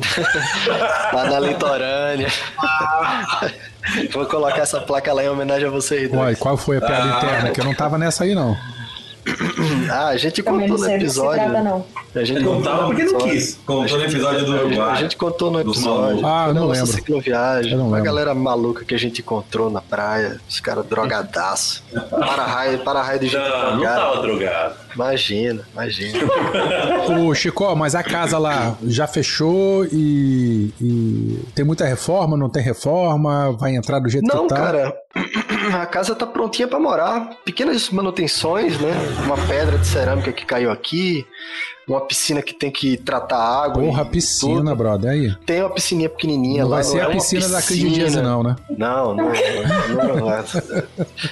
Lá 1.14 1.24
na 1.30 1.39
litorânea. 1.39 2.28
Vou 4.14 4.26
colocar 4.26 4.62
essa 4.62 4.80
placa 4.82 5.12
lá 5.14 5.24
em 5.24 5.30
homenagem 5.30 5.68
a 5.68 5.72
vocês 5.72 6.10
dois. 6.12 6.22
Olha, 6.22 6.36
qual 6.36 6.56
foi 6.58 6.78
a 6.78 6.82
piada 6.82 7.04
Ah. 7.04 7.18
interna? 7.18 7.50
Que 7.52 7.60
eu 7.62 7.66
não 7.66 7.74
tava 7.74 7.98
nessa 7.98 8.24
aí, 8.24 8.36
não. 8.36 8.56
Ah, 9.91 10.08
a 10.10 10.18
gente 10.18 10.41
Também 10.41 10.70
contou 10.70 10.78
não 10.86 10.88
no 10.89 10.95
episódio. 10.95 11.43
trata, 11.43 11.62
não. 11.64 11.86
A 12.16 12.24
gente 12.24 12.41
Não 12.41 12.62
tava 12.62 12.86
porque 12.86 13.04
não 13.04 13.18
quis. 13.20 13.60
Contou 13.66 13.98
no 13.98 14.04
episódio 14.06 14.45
do 14.45 14.52
A 14.56 14.62
Uruguai. 14.64 14.95
gente 14.98 15.18
contou 15.18 15.52
no 15.52 15.60
episódio. 15.60 16.26
Ah, 16.26 16.48
não 16.54 16.68
nossa 16.68 16.82
lembro. 16.82 16.88
cicloviagem. 16.95 17.72
Eu 17.74 17.78
não 17.78 17.88
Uma 17.88 17.98
lembro. 17.98 18.06
galera 18.12 18.34
maluca 18.34 18.86
que 18.86 18.95
a 18.95 18.98
gente 18.98 19.20
encontrou 19.22 19.70
na 19.70 19.82
praia. 19.82 20.39
Os 20.48 20.60
caras 20.62 20.86
drogadaço. 20.86 21.84
Para-raio 22.10 22.80
para 22.80 23.04
-raio 23.04 23.20
de 23.20 23.28
gente 23.28 23.38
Não, 23.41 23.50
não 23.72 23.78
drogada. 23.80 24.00
tava 24.02 24.22
drogado. 24.22 24.76
Imagina, 24.98 25.64
imagina. 25.74 26.20
Ô, 27.22 27.34
Chico, 27.36 27.76
mas 27.76 27.93
a 27.93 28.02
casa 28.02 28.39
lá 28.39 28.76
já 28.84 29.06
fechou 29.06 29.86
e, 29.86 30.74
e 30.82 31.39
tem 31.54 31.64
muita 31.64 31.86
reforma, 31.86 32.36
não 32.36 32.50
tem 32.50 32.64
reforma? 32.64 33.52
Vai 33.54 33.76
entrar 33.76 34.00
do 34.00 34.10
jeito 34.10 34.26
Não, 34.26 34.48
que 34.48 34.56
tá? 34.56 34.56
cara. 34.56 34.95
A 35.80 35.86
casa 35.86 36.16
tá 36.16 36.26
prontinha 36.26 36.68
pra 36.68 36.80
morar. 36.80 37.30
Pequenas 37.45 37.91
manutenções, 37.91 38.80
né? 38.80 38.91
Uma 39.24 39.38
pedra 39.48 39.78
de 39.78 39.86
cerâmica 39.86 40.32
que 40.34 40.45
caiu 40.48 40.72
aqui. 40.72 41.24
Uma 41.88 42.02
piscina 42.02 42.42
que 42.42 42.54
tem 42.54 42.70
que 42.70 42.98
tratar 42.98 43.38
água. 43.38 43.82
Porra, 43.82 44.04
e 44.04 44.10
piscina, 44.10 44.72
tudo. 44.72 44.76
brother, 44.76 45.10
aí. 45.12 45.34
Tem 45.46 45.62
uma 45.62 45.70
piscininha 45.70 46.10
pequenininha 46.10 46.64
Não 46.64 46.70
lá. 46.70 46.76
vai 46.78 46.84
ser 46.84 46.98
é 46.98 47.02
a 47.04 47.08
uma 47.08 47.14
piscina 47.14 47.48
da 47.48 47.62
Cris 47.62 47.80
Dias, 47.80 48.16
não, 48.16 48.44
né? 48.44 48.56
Não, 48.78 49.16
não, 49.16 49.32
não, 49.96 50.16
não. 50.18 50.44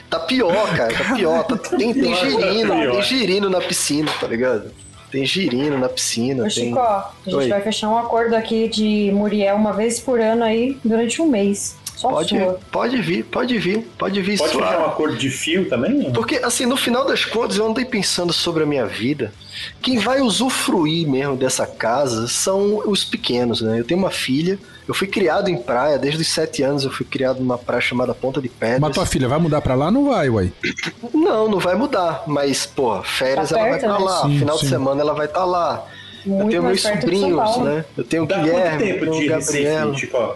Tá 0.10 0.20
pior, 0.20 0.76
cara, 0.78 0.94
tá 0.94 1.14
pior. 1.14 1.44
Tá- 1.44 1.58
tem, 1.58 1.94
tem 1.94 2.16
girino, 2.16 2.74
tem 2.92 3.02
girino 3.02 3.50
na 3.50 3.60
piscina, 3.60 4.10
tá 4.20 4.28
ligado? 4.28 4.72
Tem 5.12 5.26
girino 5.26 5.78
na 5.78 5.90
piscina. 5.90 6.42
Ô, 6.44 6.48
tem... 6.48 6.50
Chico, 6.68 6.80
a 6.80 7.12
gente 7.26 7.36
Oi. 7.36 7.50
vai 7.50 7.62
fechar 7.62 7.90
um 7.90 7.98
acordo 7.98 8.34
aqui 8.36 8.70
de 8.70 9.12
Muriel 9.14 9.56
uma 9.58 9.74
vez 9.74 10.00
por 10.00 10.22
ano 10.22 10.44
aí 10.44 10.78
durante 10.84 11.22
um 11.22 11.28
mês. 11.28 11.76
Só 11.96 12.10
Pode, 12.10 12.30
sua. 12.38 12.60
pode 12.72 13.02
vir, 13.02 13.24
pode 13.24 13.58
vir, 13.58 13.80
pode 13.98 14.22
vir 14.22 14.38
Pode 14.38 14.52
suave. 14.52 14.68
fechar 14.68 14.82
um 14.82 14.86
acordo 14.86 15.16
de 15.16 15.30
fio 15.30 15.70
também? 15.70 16.12
Porque, 16.12 16.36
assim, 16.38 16.66
no 16.66 16.76
final 16.76 17.06
das 17.06 17.24
contas, 17.24 17.58
eu 17.58 17.66
andei 17.66 17.86
pensando 17.86 18.34
sobre 18.34 18.64
a 18.64 18.66
minha 18.66 18.86
vida. 18.86 19.34
Quem 19.82 19.98
vai 19.98 20.20
usufruir 20.20 21.08
mesmo 21.08 21.38
dessa 21.38 21.66
casa 21.66 22.28
são 22.28 22.82
os 22.86 23.06
pequenos, 23.06 23.62
né? 23.62 23.80
Eu 23.80 23.86
tenho 23.86 23.98
uma 24.00 24.12
filha, 24.12 24.60
eu 24.86 24.94
fui 24.94 25.08
criado 25.08 25.50
em 25.50 25.56
praia, 25.58 25.98
desde 25.98 26.22
os 26.22 26.28
sete 26.28 26.62
anos 26.62 26.84
eu 26.84 26.92
fui 26.92 27.06
criado 27.06 27.40
numa 27.40 27.58
praia 27.58 27.80
chamada 27.82 28.14
Ponta 28.14 28.42
de 28.42 28.50
Pedras. 28.50 28.82
Mas 28.82 28.94
tua 28.94 29.06
filha 29.06 29.30
vai 29.30 29.40
mudar 29.40 29.62
pra 29.62 29.74
lá? 29.76 29.90
Não 29.90 30.10
vai, 30.10 30.30
uai. 30.30 30.52
Não, 31.14 31.48
não 31.50 31.60
vai 31.60 31.76
mudar, 31.76 32.24
mas, 32.28 32.66
pô, 32.66 33.02
férias 33.04 33.50
Tá 33.50 33.56
ela 33.60 33.70
vai 33.70 33.80
perto, 33.80 33.86
estar 33.94 34.00
né? 34.00 34.06
lá, 34.06 34.22
Sim, 34.24 34.40
final 34.40 34.58
sim. 34.58 34.64
de 34.66 34.70
semana 34.70 35.02
ela 35.02 35.14
vai 35.14 35.28
estar 35.28 35.46
lá. 35.46 35.86
Eu 36.26 36.48
tenho 36.50 36.64
meus 36.64 36.82
sobrinhos, 36.82 37.58
né? 37.58 37.86
Eu 37.98 38.04
tenho 38.04 38.24
o 38.24 38.26
Dá 38.26 38.38
Guilherme, 38.38 38.78
quanto 38.78 39.00
tempo 39.00 39.12
de 39.20 39.28
Gabriel. 39.28 39.92
Recife, 39.92 40.00
Chico? 40.08 40.36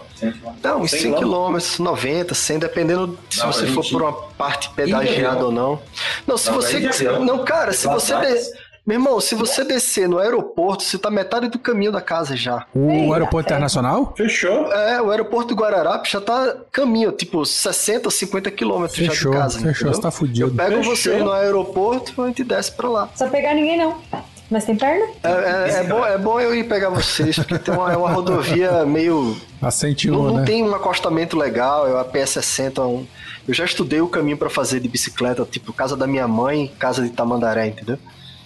Não, 0.62 0.80
uns 0.82 0.90
100 0.90 1.00
100 1.00 1.14
quilômetros? 1.14 1.18
quilômetros, 1.18 1.78
90, 1.78 2.34
100, 2.34 2.58
dependendo 2.58 3.18
se 3.28 3.38
Não, 3.40 3.52
você 3.52 3.66
for 3.66 3.82
gente- 3.82 3.92
por 3.92 4.02
uma 4.02 4.12
parte 4.12 4.70
pedagiada 4.70 5.44
ou 5.44 5.52
não. 5.52 5.80
Não, 6.26 6.36
se 6.36 6.48
Não, 6.50 6.54
você. 6.56 6.80
Não, 7.20 7.44
cara, 7.44 7.72
se 7.72 7.86
você. 7.86 8.14
de- 8.16 8.70
Meu 8.86 8.96
irmão, 8.96 9.20
se 9.20 9.34
você 9.34 9.62
descer 9.62 10.08
no 10.08 10.18
aeroporto, 10.18 10.82
você 10.82 10.96
tá 10.98 11.10
metade 11.10 11.48
do 11.48 11.58
caminho 11.58 11.92
da 11.92 12.00
casa 12.00 12.34
já. 12.34 12.66
O 12.74 12.90
Eita, 12.90 13.12
aeroporto 13.14 13.46
internacional? 13.48 14.14
Fechou? 14.16 14.72
É, 14.72 15.00
o 15.00 15.10
aeroporto 15.10 15.54
do 15.54 15.60
Guararapes 15.60 16.10
já 16.10 16.20
tá 16.20 16.56
caminho, 16.72 17.12
tipo 17.12 17.44
60, 17.44 18.10
50 18.10 18.50
quilômetros 18.50 18.98
já 18.98 19.10
Fechou, 19.12 19.30
de 19.32 19.36
casa. 19.38 19.54
fechou, 19.58 19.70
entendeu? 19.70 19.94
você 19.94 20.00
tá 20.00 20.10
fudido. 20.10 20.48
Eu 20.48 20.54
pego 20.54 20.76
Fechou. 20.78 20.96
você 20.96 21.16
no 21.18 21.30
aeroporto 21.30 22.12
e 22.16 22.20
a 22.22 22.26
gente 22.28 22.42
desce 22.42 22.72
pra 22.72 22.88
lá. 22.88 23.00
Não 23.02 23.08
precisa 23.08 23.30
pegar 23.30 23.54
ninguém, 23.54 23.76
não. 23.78 23.96
Mas 24.50 24.64
tem 24.64 24.74
perna? 24.76 25.06
É, 25.22 25.28
é- 25.30 25.70
é 25.80 25.84
bom, 25.84 26.04
é 26.04 26.18
bom 26.18 26.40
eu 26.40 26.54
ir 26.54 26.64
pegar 26.64 26.88
vocês, 26.90 27.36
porque 27.36 27.58
tem 27.58 27.72
uma, 27.72 27.92
é 27.92 27.96
uma 27.96 28.10
rodovia 28.10 28.84
meio 28.84 29.36
A 29.62 29.66
Não, 29.66 29.70
101, 29.70 30.12
não 30.12 30.36
né? 30.38 30.44
tem 30.44 30.64
um 30.64 30.74
acostamento 30.74 31.38
legal, 31.38 31.86
é 31.86 32.00
a 32.00 32.04
PS60. 32.04 32.80
Um... 32.84 33.06
Eu 33.46 33.54
já 33.54 33.64
estudei 33.64 34.00
o 34.00 34.08
caminho 34.08 34.36
pra 34.36 34.50
fazer 34.50 34.80
de 34.80 34.88
bicicleta, 34.88 35.44
tipo, 35.44 35.72
casa 35.72 35.96
da 35.96 36.06
minha 36.06 36.26
mãe, 36.26 36.72
casa 36.78 37.02
de 37.02 37.10
Tamandaré, 37.10 37.68
entendeu? 37.68 37.98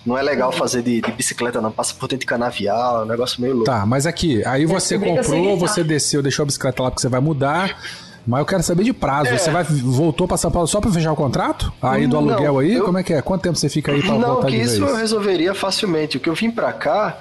Não 0.04 0.18
é 0.18 0.22
legal 0.22 0.52
fazer 0.52 0.82
de, 0.82 1.00
de 1.00 1.12
bicicleta, 1.12 1.60
não. 1.62 1.72
Passa 1.72 1.94
por 1.94 2.02
dentro 2.02 2.18
de 2.18 2.26
canavial, 2.26 3.00
é 3.00 3.04
um 3.04 3.08
negócio 3.08 3.40
meio 3.40 3.54
louco. 3.54 3.70
Tá, 3.70 3.86
mas 3.86 4.06
aqui, 4.06 4.44
aí 4.44 4.66
você 4.66 4.98
comprou, 4.98 5.56
você 5.56 5.82
desceu, 5.82 6.20
deixou 6.22 6.42
a 6.42 6.46
bicicleta 6.46 6.82
lá 6.82 6.90
porque 6.90 7.00
você 7.00 7.08
vai 7.08 7.20
mudar. 7.20 7.80
Mas 8.26 8.40
eu 8.40 8.46
quero 8.46 8.62
saber 8.62 8.84
de 8.84 8.92
prazo. 8.92 9.30
É. 9.30 9.36
Você 9.36 9.50
vai, 9.50 9.62
voltou 9.64 10.26
pra 10.26 10.36
São 10.36 10.50
Paulo 10.50 10.66
só 10.66 10.80
pra 10.80 10.90
fechar 10.90 11.12
o 11.12 11.16
contrato? 11.16 11.72
Aí 11.82 12.06
do 12.06 12.20
Não, 12.20 12.30
aluguel 12.30 12.58
aí? 12.58 12.74
eu- 12.74 12.84
Como 12.84 12.98
é 12.98 13.02
que 13.02 13.12
é? 13.12 13.20
Quanto 13.22 13.42
tempo 13.42 13.56
você 13.58 13.68
fica 13.68 13.92
aí 13.92 14.02
Não, 14.02 14.18
voltar 14.20 14.46
que 14.48 14.56
de 14.56 14.62
isso 14.62 14.82
eu 14.84 14.96
resolveria 14.96 15.54
facilmente. 15.54 16.16
O 16.16 16.20
que 16.20 16.28
eu 16.28 16.34
vim 16.34 16.50
pra 16.50 16.72
cá 16.72 17.18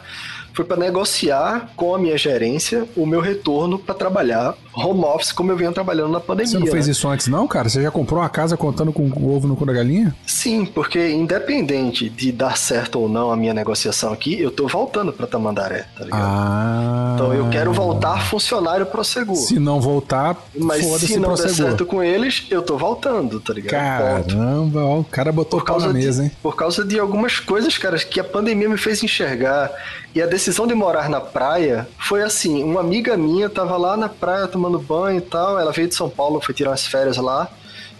foi 0.54 0.64
pra 0.64 0.78
negociar 0.78 1.72
com 1.76 1.96
a 1.96 2.00
minha 2.00 2.18
gerência 2.18 2.88
o 2.96 3.06
meu 3.06 3.20
retorno 3.20 3.80
pra 3.80 3.94
trabalhar 3.94 4.56
home 4.76 5.04
office 5.04 5.32
como 5.32 5.52
eu 5.52 5.58
venho 5.58 5.72
trabalhando 5.72 6.12
na 6.12 6.20
pandemia. 6.20 6.52
Você 6.52 6.60
não 6.60 6.68
fez 6.68 6.88
né? 6.88 6.92
isso 6.92 7.08
antes, 7.08 7.28
não, 7.28 7.48
cara? 7.48 7.70
Você 7.70 7.82
já 7.82 7.92
comprou 7.92 8.20
uma 8.20 8.30
casa 8.30 8.58
contando 8.58 8.92
com 8.92 9.04
o 9.04 9.36
ovo 9.36 9.48
no 9.48 9.56
cu 9.56 9.66
da 9.66 9.74
galinha? 9.74 10.16
Sim, 10.26 10.66
porque 10.66 11.12
independente 11.12 12.10
de 12.10 12.32
dar 12.32 12.58
certo 12.58 13.00
ou 13.00 13.10
não 13.10 13.32
a 13.32 13.36
minha 13.36 13.54
negociação 13.54 14.12
aqui, 14.12 14.40
eu 14.40 14.52
tô 14.52 14.68
voltando 14.68 15.14
pra 15.14 15.28
Tamandaré, 15.28 15.86
tá 15.98 16.06
ligado? 16.06 16.22
Ah. 16.22 17.12
Então 17.16 17.34
eu 17.34 17.50
quero 17.50 17.72
voltar 17.72 18.26
funcionário 18.26 18.86
pro 18.86 19.04
seguro. 19.04 19.40
Se 19.40 19.60
não 19.60 19.80
voltar, 19.80 20.38
Mas 20.56 20.84
foda-se 20.86 21.08
se 21.08 21.20
não 21.20 21.36
der 21.36 21.50
certo 21.50 21.86
com 21.86 22.02
eles, 22.02 22.48
eu 22.50 22.62
tô 22.62 22.78
voltando, 22.78 23.40
tá 23.40 23.54
ligado? 23.54 24.28
Caramba, 24.28 24.84
ó, 24.84 25.00
o 25.00 25.04
cara 25.04 25.32
botou 25.32 25.60
Por 25.60 25.66
pau 25.66 25.78
na 25.78 25.86
causa, 25.86 25.98
mesa, 25.98 26.24
de, 26.24 26.30
hein? 26.30 26.36
por 26.42 26.56
causa 26.56 26.84
de 26.84 27.00
algumas 27.00 27.40
coisas, 27.40 27.78
cara, 27.78 27.98
que 27.98 28.20
a 28.20 28.24
pandemia 28.24 28.70
me 28.70 28.78
fez 28.78 29.04
enxergar. 29.04 29.72
E 30.16 30.22
a 30.22 30.28
decisão 30.28 30.68
de 30.68 30.76
morar 30.76 31.10
na 31.10 31.20
praia 31.20 31.88
foi 32.00 32.22
assim: 32.22 32.64
uma 32.64 32.82
amiga 32.82 33.18
minha 33.18 33.50
tava 33.50 33.76
lá 33.78 33.98
na 33.98 34.10
praia 34.10 34.48
tomando 34.48 34.78
banho 34.80 35.18
e 35.18 35.22
tal. 35.22 35.60
Ela 35.60 35.72
veio 35.72 35.88
de 35.88 35.96
São 35.96 36.10
Paulo, 36.10 36.40
foi 36.42 36.54
tirar 36.54 36.70
umas 36.70 36.86
férias 36.86 37.18
lá. 37.18 37.50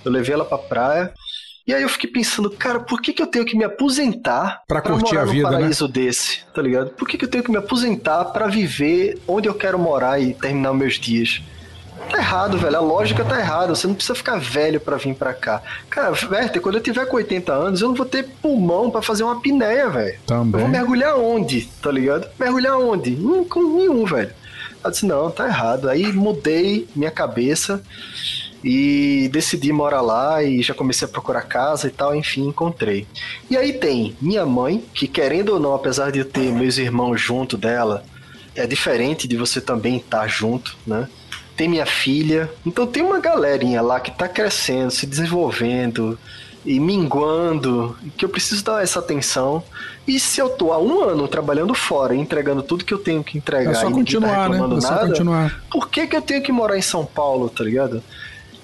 Eu 0.06 0.12
levei 0.12 0.34
ela 0.34 0.46
pra 0.46 0.58
praia. 0.58 1.14
E 1.66 1.74
aí 1.74 1.82
eu 1.82 1.88
fiquei 1.88 2.12
pensando, 2.12 2.50
cara, 2.50 2.82
por 2.82 3.02
que, 3.02 3.14
que 3.14 3.22
eu 3.24 3.28
tenho 3.28 3.46
que 3.46 3.56
me 3.56 3.64
aposentar 3.64 4.62
Pra 4.68 4.82
curtir 4.82 5.14
morar 5.16 5.22
a 5.22 5.26
vida, 5.32 5.44
num 5.44 5.52
né? 5.52 5.58
paraíso 5.60 5.88
desse, 5.88 6.42
tá 6.54 6.62
ligado? 6.62 6.90
Por 6.90 7.08
que, 7.08 7.18
que 7.18 7.24
eu 7.24 7.30
tenho 7.30 7.42
que 7.42 7.50
me 7.50 7.56
aposentar 7.56 8.26
pra 8.26 8.48
viver 8.48 9.18
onde 9.26 9.48
eu 9.48 9.54
quero 9.54 9.80
morar 9.80 10.20
e 10.20 10.34
terminar 10.34 10.74
meus 10.74 10.96
dias? 11.00 11.42
Tá 12.10 12.18
errado, 12.18 12.58
velho. 12.58 12.78
A 12.78 12.82
lógica 12.82 13.24
tá 13.24 13.40
errada. 13.40 13.74
Você 13.76 13.88
não 13.88 13.96
precisa 13.96 14.16
ficar 14.16 14.40
velho 14.40 14.80
pra 14.80 14.98
vir 14.98 15.16
pra 15.16 15.34
cá. 15.34 15.62
Cara, 15.90 16.12
Werther, 16.30 16.62
quando 16.62 16.76
eu 16.76 16.82
tiver 16.82 17.06
com 17.06 17.18
80 17.18 17.52
anos, 17.54 17.82
eu 17.82 17.88
não 17.90 17.96
vou 17.96 18.06
ter 18.06 18.24
pulmão 18.42 18.90
pra 18.92 19.02
fazer 19.02 19.24
uma 19.24 19.34
apneia, 19.34 19.90
velho. 19.90 20.14
Eu 20.30 20.38
vou 20.38 20.46
Também. 20.46 20.68
mergulhar 20.70 21.18
onde, 21.18 21.66
tá 21.82 21.92
ligado? 21.92 22.28
Mergulhar 22.40 22.78
onde? 22.78 23.12
Hum, 23.16 23.44
com 23.46 23.64
nenhum, 23.78 24.06
velho. 24.06 24.32
Eu 24.84 24.92
disse, 24.92 25.06
não, 25.06 25.32
tá 25.32 25.48
errado. 25.48 25.90
Aí 25.90 26.12
mudei 26.12 26.88
minha 26.96 27.12
cabeça 27.12 27.82
e 28.64 29.30
decidi 29.32 29.72
morar 29.74 30.02
lá 30.02 30.42
e 30.44 30.62
já 30.62 30.74
comecei 30.74 31.08
a 31.08 31.12
procurar 31.12 31.42
casa 31.42 31.88
e 31.88 31.92
tal, 31.92 32.16
enfim, 32.16 32.48
encontrei. 32.48 33.06
E 33.50 33.58
aí 33.58 33.74
tem 33.74 34.16
minha 34.22 34.46
mãe, 34.46 34.84
que 34.94 35.08
querendo 35.08 35.50
ou 35.54 35.60
não, 35.60 35.74
apesar 35.74 36.12
de 36.12 36.20
eu 36.20 36.26
ter 36.26 36.52
meus 36.52 36.78
irmãos 36.78 37.20
junto 37.20 37.58
dela, 37.58 38.04
é 38.56 38.66
diferente 38.68 39.28
de 39.28 39.36
você 39.36 39.60
também 39.60 39.98
estar 39.98 40.28
junto, 40.28 40.78
né? 40.86 41.08
Tem 41.56 41.68
minha 41.68 41.86
filha. 41.86 42.50
Então 42.66 42.88
tem 42.88 43.04
uma 43.04 43.20
galerinha 43.20 43.82
lá 43.82 44.00
que 44.00 44.12
tá 44.12 44.28
crescendo, 44.28 44.92
se 44.92 45.06
desenvolvendo 45.06 46.18
e 46.66 46.80
minguando, 46.80 47.98
que 48.18 48.24
eu 48.24 48.30
preciso 48.30 48.64
dar 48.64 48.84
essa 48.84 49.00
atenção. 49.00 49.64
E 50.08 50.20
se 50.20 50.40
eu 50.40 50.50
tô 50.50 50.72
há 50.72 50.80
um 50.80 51.04
ano 51.04 51.28
trabalhando 51.28 51.74
fora, 51.74 52.16
entregando 52.16 52.64
tudo 52.64 52.86
que 52.86 52.94
eu 52.94 53.00
tenho 53.00 53.24
que 53.24 53.38
entregar 53.38 53.72
É 53.72 53.74
só 53.76 53.88
e 53.88 53.90
tá 53.90 53.92
continuar, 53.92 54.50
né? 54.50 54.58
reclamando 54.58 54.78
É 54.78 54.82
só 54.82 54.92
nada, 54.92 55.08
continuar. 55.08 55.64
por 55.70 55.90
que, 55.90 56.08
que 56.08 56.16
eu 56.16 56.22
tenho 56.22 56.42
que 56.42 56.52
morar 56.52 56.78
em 56.78 56.82
São 56.82 57.06
Paulo, 57.06 57.50
tá 57.50 57.64
ligado? 57.64 58.04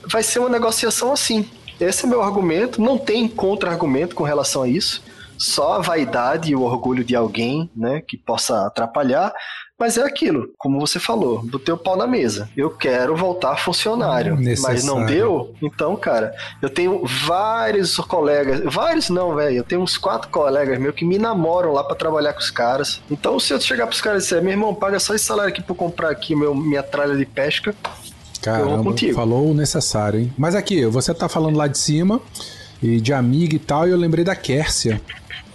Vai 0.09 0.23
ser 0.23 0.39
uma 0.39 0.49
negociação 0.49 1.11
assim. 1.11 1.45
Esse 1.79 2.05
é 2.05 2.07
meu 2.09 2.21
argumento. 2.21 2.81
Não 2.81 2.97
tem 2.97 3.27
contra-argumento 3.27 4.15
com 4.15 4.23
relação 4.23 4.63
a 4.63 4.67
isso. 4.67 5.01
Só 5.37 5.73
a 5.73 5.79
vaidade 5.79 6.51
e 6.51 6.55
o 6.55 6.61
orgulho 6.61 7.03
de 7.03 7.15
alguém, 7.15 7.69
né, 7.75 8.01
que 8.05 8.17
possa 8.17 8.65
atrapalhar. 8.65 9.31
Mas 9.79 9.97
é 9.97 10.03
aquilo, 10.03 10.49
como 10.57 10.79
você 10.79 10.99
falou, 10.99 11.41
botei 11.41 11.73
o 11.73 11.77
pau 11.77 11.95
na 11.95 12.05
mesa. 12.05 12.49
Eu 12.55 12.69
quero 12.69 13.15
voltar 13.15 13.55
funcionário. 13.55 14.37
Mas 14.61 14.83
não 14.83 15.05
deu? 15.05 15.53
Então, 15.61 15.95
cara, 15.95 16.33
eu 16.61 16.69
tenho 16.69 17.03
vários 17.05 17.95
colegas. 17.97 18.61
Vários 18.65 19.09
não, 19.09 19.35
velho. 19.35 19.55
Eu 19.55 19.63
tenho 19.63 19.81
uns 19.81 19.97
quatro 19.97 20.29
colegas 20.29 20.77
meus 20.77 20.93
que 20.93 21.05
me 21.05 21.17
namoram 21.17 21.71
lá 21.71 21.83
pra 21.83 21.95
trabalhar 21.95 22.33
com 22.33 22.39
os 22.39 22.51
caras. 22.51 23.01
Então, 23.09 23.39
se 23.39 23.53
eu 23.53 23.61
chegar 23.61 23.87
pros 23.87 24.01
caras 24.01 24.23
e 24.23 24.25
disser, 24.25 24.41
meu 24.41 24.51
irmão, 24.51 24.75
paga 24.75 24.99
só 24.99 25.15
esse 25.15 25.23
salário 25.23 25.49
aqui 25.49 25.61
pra 25.61 25.71
eu 25.71 25.77
comprar 25.77 26.09
aqui 26.09 26.35
meu, 26.35 26.53
minha 26.53 26.83
tralha 26.83 27.15
de 27.15 27.25
pesca. 27.25 27.73
Caramba, 28.41 28.95
falou 29.13 29.51
o 29.51 29.53
necessário, 29.53 30.19
hein? 30.19 30.33
Mas 30.37 30.55
aqui, 30.55 30.85
você 30.85 31.13
tá 31.13 31.29
falando 31.29 31.55
lá 31.55 31.67
de 31.67 31.77
cima 31.77 32.21
e 32.81 32.99
de 32.99 33.13
amiga 33.13 33.55
e 33.55 33.59
tal, 33.59 33.87
e 33.87 33.91
eu 33.91 33.97
lembrei 33.97 34.23
da 34.23 34.35
Kércia. 34.35 35.01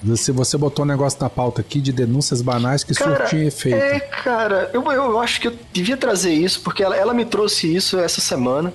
Você, 0.05 0.32
você 0.32 0.59
botou 0.59 0.84
um 0.84 0.88
negócio 0.88 1.18
na 1.20 1.30
pauta 1.30 1.62
aqui 1.62 1.80
de 1.80 1.90
denúncias 1.90 2.42
banais 2.42 2.84
que 2.84 2.94
Cara, 2.94 3.16
surtiam 3.16 3.42
efeito. 3.42 3.76
É, 3.76 4.00
cara, 4.00 4.70
eu, 4.74 4.82
eu 4.92 5.18
acho 5.18 5.40
que 5.40 5.48
eu 5.48 5.57
devia 5.72 5.96
trazer 5.96 6.34
isso, 6.34 6.61
porque 6.61 6.82
ela, 6.82 6.94
ela 6.94 7.14
me 7.14 7.24
trouxe 7.24 7.74
isso 7.74 7.98
essa 7.98 8.20
semana. 8.20 8.72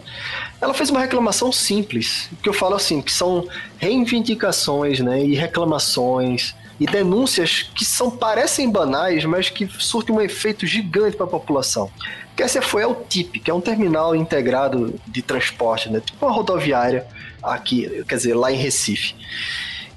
Ela 0.60 0.74
fez 0.74 0.90
uma 0.90 1.00
reclamação 1.00 1.52
simples, 1.52 2.30
que 2.42 2.50
eu 2.50 2.54
falo 2.54 2.76
assim, 2.76 3.00
que 3.00 3.12
são 3.12 3.48
reivindicações, 3.78 5.00
né, 5.00 5.24
e 5.24 5.36
reclamações 5.36 6.56
e 6.80 6.86
denúncias 6.86 7.70
que 7.76 7.86
são 7.86 8.10
parecem 8.10 8.72
banais, 8.72 9.24
mas 9.26 9.50
que 9.50 9.68
surtem 9.68 10.16
um 10.16 10.22
efeito 10.22 10.66
gigante 10.66 11.16
para 11.16 11.26
a 11.26 11.30
população. 11.30 11.92
Que 12.36 12.42
essa 12.42 12.62
foi 12.62 12.84
ao 12.84 12.96
TIP, 12.96 13.40
que 13.40 13.52
é 13.52 13.54
um 13.54 13.62
terminal 13.62 14.16
integrado 14.16 14.96
de 15.06 15.22
transporte, 15.22 15.90
né, 15.90 16.00
tipo 16.00 16.26
uma 16.26 16.34
rodoviária 16.34 17.06
aqui, 17.44 18.04
quer 18.08 18.16
dizer, 18.16 18.34
lá 18.34 18.52
em 18.52 18.56
Recife. 18.56 19.14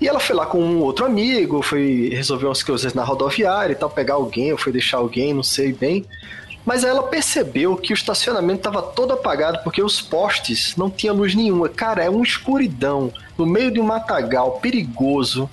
E 0.02 0.08
ela 0.08 0.18
foi 0.18 0.34
lá 0.34 0.44
com 0.46 0.60
um 0.60 0.80
outro 0.80 1.06
amigo, 1.06 1.62
foi 1.62 2.10
resolver 2.12 2.46
umas 2.46 2.60
coisas 2.60 2.92
na 2.92 3.04
rodoviária 3.04 3.72
e 3.72 3.76
tal, 3.76 3.88
pegar 3.88 4.14
alguém, 4.14 4.50
ou 4.50 4.58
foi 4.58 4.72
deixar 4.72 4.96
alguém, 4.96 5.32
não 5.32 5.44
sei 5.44 5.72
bem. 5.72 6.04
Mas 6.66 6.82
aí 6.82 6.90
ela 6.90 7.04
percebeu 7.04 7.76
que 7.76 7.92
o 7.92 7.94
estacionamento 7.94 8.58
estava 8.58 8.82
todo 8.82 9.12
apagado 9.12 9.60
porque 9.62 9.80
os 9.80 10.00
postes 10.00 10.74
não 10.76 10.90
tinha 10.90 11.12
luz 11.12 11.36
nenhuma. 11.36 11.68
Cara, 11.68 12.02
é 12.02 12.10
uma 12.10 12.24
escuridão 12.24 13.12
no 13.38 13.46
meio 13.46 13.70
de 13.70 13.78
um 13.78 13.84
matagal 13.84 14.58
perigoso, 14.60 15.48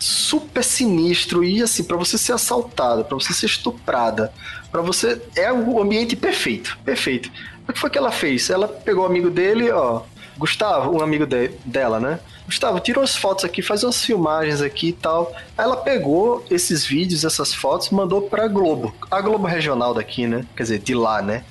super 0.00 0.64
sinistro 0.64 1.44
e 1.44 1.62
assim, 1.62 1.84
para 1.84 1.96
você 1.96 2.18
ser 2.18 2.32
assaltada, 2.32 3.04
para 3.04 3.16
você 3.16 3.32
ser 3.32 3.46
estuprada, 3.46 4.32
para 4.72 4.82
você 4.82 5.22
é 5.36 5.52
o 5.52 5.80
ambiente 5.80 6.16
perfeito, 6.16 6.76
perfeito. 6.84 7.30
O 7.68 7.72
que 7.72 7.78
foi 7.78 7.88
que 7.88 7.98
ela 7.98 8.10
fez? 8.10 8.50
Ela 8.50 8.66
pegou 8.66 9.04
o 9.04 9.06
amigo 9.06 9.30
dele, 9.30 9.70
ó, 9.70 10.02
Gustavo, 10.36 10.90
um 10.90 11.00
amigo 11.02 11.24
de- 11.24 11.52
dela, 11.64 12.00
né? 12.00 12.18
Gustavo, 12.46 12.80
tira 12.80 13.00
umas 13.00 13.16
fotos 13.16 13.44
aqui, 13.44 13.62
faz 13.62 13.82
umas 13.84 14.04
filmagens 14.04 14.60
aqui 14.60 14.88
e 14.88 14.92
tal. 14.92 15.32
Aí 15.56 15.64
ela 15.64 15.76
pegou 15.76 16.44
esses 16.50 16.84
vídeos, 16.84 17.24
essas 17.24 17.54
fotos, 17.54 17.90
mandou 17.90 18.22
pra 18.22 18.48
Globo. 18.48 18.94
A 19.10 19.20
Globo 19.20 19.46
regional 19.46 19.94
daqui, 19.94 20.26
né? 20.26 20.44
Quer 20.56 20.62
dizer, 20.64 20.78
de 20.80 20.94
lá, 20.94 21.22
né? 21.22 21.44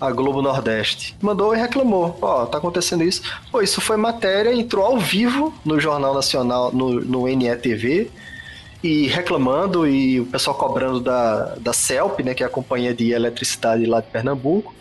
A 0.00 0.10
Globo 0.10 0.40
Nordeste. 0.40 1.14
Mandou 1.20 1.54
e 1.54 1.58
reclamou. 1.58 2.16
Ó, 2.22 2.46
tá 2.46 2.56
acontecendo 2.58 3.04
isso. 3.04 3.22
Pô, 3.52 3.60
isso 3.60 3.80
foi 3.82 3.98
matéria, 3.98 4.54
entrou 4.54 4.84
ao 4.84 4.98
vivo 4.98 5.52
no 5.64 5.78
Jornal 5.78 6.14
Nacional, 6.14 6.72
no, 6.72 7.00
no 7.00 7.26
NETV. 7.26 8.10
e 8.82 9.06
reclamando 9.08 9.86
e 9.86 10.20
o 10.20 10.26
pessoal 10.26 10.56
cobrando 10.56 11.00
da, 11.00 11.54
da 11.56 11.72
CELP, 11.72 12.20
né, 12.22 12.34
que 12.34 12.42
é 12.42 12.46
a 12.46 12.48
companhia 12.48 12.94
de 12.94 13.12
eletricidade 13.12 13.84
lá 13.84 14.00
de 14.00 14.06
Pernambuco, 14.06 14.74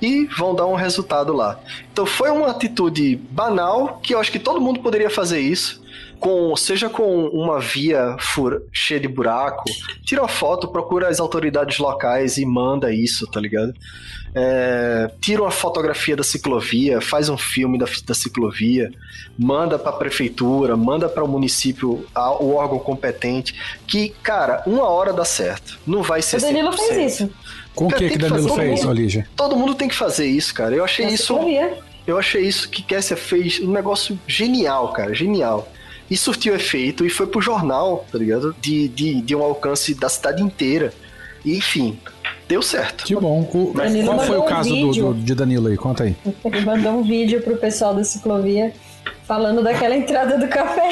e 0.00 0.26
vão 0.26 0.54
dar 0.54 0.66
um 0.66 0.74
resultado 0.74 1.32
lá. 1.32 1.58
Então 1.92 2.04
foi 2.06 2.30
uma 2.30 2.50
atitude 2.50 3.16
banal 3.30 4.00
que 4.02 4.14
eu 4.14 4.20
acho 4.20 4.32
que 4.32 4.38
todo 4.38 4.60
mundo 4.60 4.80
poderia 4.80 5.10
fazer 5.10 5.40
isso. 5.40 5.82
Com, 6.20 6.56
seja 6.56 6.88
com 6.88 7.26
uma 7.26 7.60
via 7.60 8.16
fura, 8.18 8.62
cheia 8.72 8.98
de 8.98 9.08
buraco, 9.08 9.64
tira 10.04 10.22
uma 10.22 10.28
foto, 10.28 10.68
procura 10.68 11.08
as 11.08 11.20
autoridades 11.20 11.78
locais 11.78 12.38
e 12.38 12.46
manda 12.46 12.90
isso, 12.92 13.26
tá 13.26 13.38
ligado? 13.38 13.74
É, 14.34 15.10
tira 15.20 15.42
uma 15.42 15.50
fotografia 15.50 16.16
da 16.16 16.22
ciclovia, 16.22 17.00
faz 17.00 17.28
um 17.28 17.36
filme 17.36 17.78
da, 17.78 17.86
da 18.06 18.14
ciclovia, 18.14 18.90
manda 19.38 19.78
para 19.78 19.90
a 19.90 19.96
prefeitura, 19.96 20.76
manda 20.76 21.08
para 21.08 21.22
o 21.22 21.28
município, 21.28 22.06
a, 22.14 22.32
o 22.42 22.54
órgão 22.54 22.78
competente, 22.78 23.54
que, 23.86 24.08
cara, 24.22 24.62
uma 24.66 24.88
hora 24.88 25.12
dá 25.12 25.24
certo. 25.24 25.78
Não 25.86 26.02
vai 26.02 26.22
ser 26.22 26.38
O 26.38 26.40
Danilo 26.40 26.70
100%. 26.70 26.76
fez 26.76 27.20
isso. 27.20 27.30
Com 27.74 27.86
o 27.86 27.88
que 27.90 28.08
que 28.10 28.18
Danilo 28.18 28.48
fazer 28.48 28.60
fez, 28.60 28.84
Olígia? 28.84 29.26
Todo 29.36 29.56
mundo 29.56 29.74
tem 29.74 29.88
que 29.88 29.94
fazer 29.94 30.26
isso, 30.26 30.54
cara. 30.54 30.74
Eu 30.74 30.84
achei 30.84 31.06
Na 31.06 31.12
isso 31.12 31.34
ciclovia. 31.34 31.72
eu 32.06 32.18
achei 32.18 32.42
isso 32.42 32.68
que 32.68 32.82
Kessia 32.82 33.16
fez 33.16 33.60
um 33.60 33.70
negócio 33.72 34.18
genial, 34.26 34.92
cara, 34.92 35.12
genial. 35.14 35.68
E 36.10 36.16
surtiu 36.16 36.54
efeito 36.54 37.04
e 37.06 37.10
foi 37.10 37.26
pro 37.26 37.40
jornal, 37.40 38.04
tá 38.12 38.18
ligado? 38.18 38.54
De, 38.60 38.88
de, 38.88 39.20
de 39.22 39.34
um 39.34 39.42
alcance 39.42 39.94
da 39.94 40.08
cidade 40.08 40.42
inteira. 40.42 40.92
E, 41.44 41.56
enfim, 41.56 41.98
deu 42.46 42.62
certo. 42.62 43.04
Que 43.04 43.14
bom. 43.16 43.40
O- 43.40 43.72
qual 43.74 44.18
foi 44.20 44.36
o 44.36 44.40
mandou 44.40 44.42
um 44.44 44.46
caso 44.46 44.76
do, 44.76 44.92
do- 44.92 45.14
de 45.14 45.34
Danilo 45.34 45.68
aí? 45.68 45.76
Conta 45.76 46.04
aí. 46.04 46.14
Ele 46.44 46.60
mandou 46.60 46.92
um 46.92 47.02
vídeo 47.02 47.40
pro 47.42 47.56
pessoal 47.56 47.94
da 47.94 48.04
ciclovia 48.04 48.72
falando 49.26 49.62
daquela 49.62 49.96
entrada 49.96 50.38
do 50.38 50.48
café. 50.48 50.88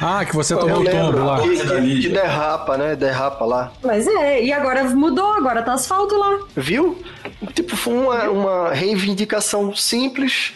Ah, 0.00 0.24
que 0.24 0.34
você 0.34 0.54
tomou 0.56 0.80
o 0.80 0.84
tombo 0.84 1.24
lá. 1.24 1.40
que, 1.40 2.08
derrapa, 2.08 2.76
né? 2.76 2.94
Derrapa 2.94 3.44
lá. 3.44 3.72
Mas 3.82 4.06
é, 4.06 4.44
e 4.44 4.52
agora 4.52 4.84
mudou, 4.84 5.32
agora 5.32 5.62
tá 5.62 5.72
asfalto 5.72 6.16
lá. 6.16 6.40
Viu? 6.56 7.02
Tipo, 7.54 7.76
foi 7.76 7.94
uma, 7.94 8.24
uma 8.28 8.70
reivindicação 8.72 9.74
simples. 9.74 10.52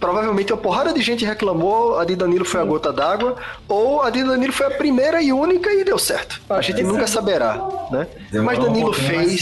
Provavelmente 0.00 0.52
uma 0.52 0.58
porrada 0.58 0.92
de 0.94 1.02
gente 1.02 1.24
reclamou, 1.24 1.98
a 1.98 2.04
de 2.04 2.16
Danilo 2.16 2.44
foi 2.44 2.60
a 2.60 2.64
gota 2.64 2.90
d'água, 2.92 3.36
ou 3.68 4.02
a 4.02 4.08
de 4.08 4.24
Danilo 4.24 4.52
foi 4.52 4.66
a 4.66 4.70
primeira 4.70 5.20
e 5.22 5.30
única 5.30 5.70
e 5.70 5.84
deu 5.84 5.98
certo. 5.98 6.40
A 6.48 6.62
gente 6.62 6.82
nunca 6.82 7.06
saberá, 7.06 7.54
né? 7.90 8.06
Demorou 8.30 8.44
Mas 8.44 8.58
um 8.58 8.62
Danilo 8.62 8.90
mas 8.90 8.98
fez. 8.98 9.40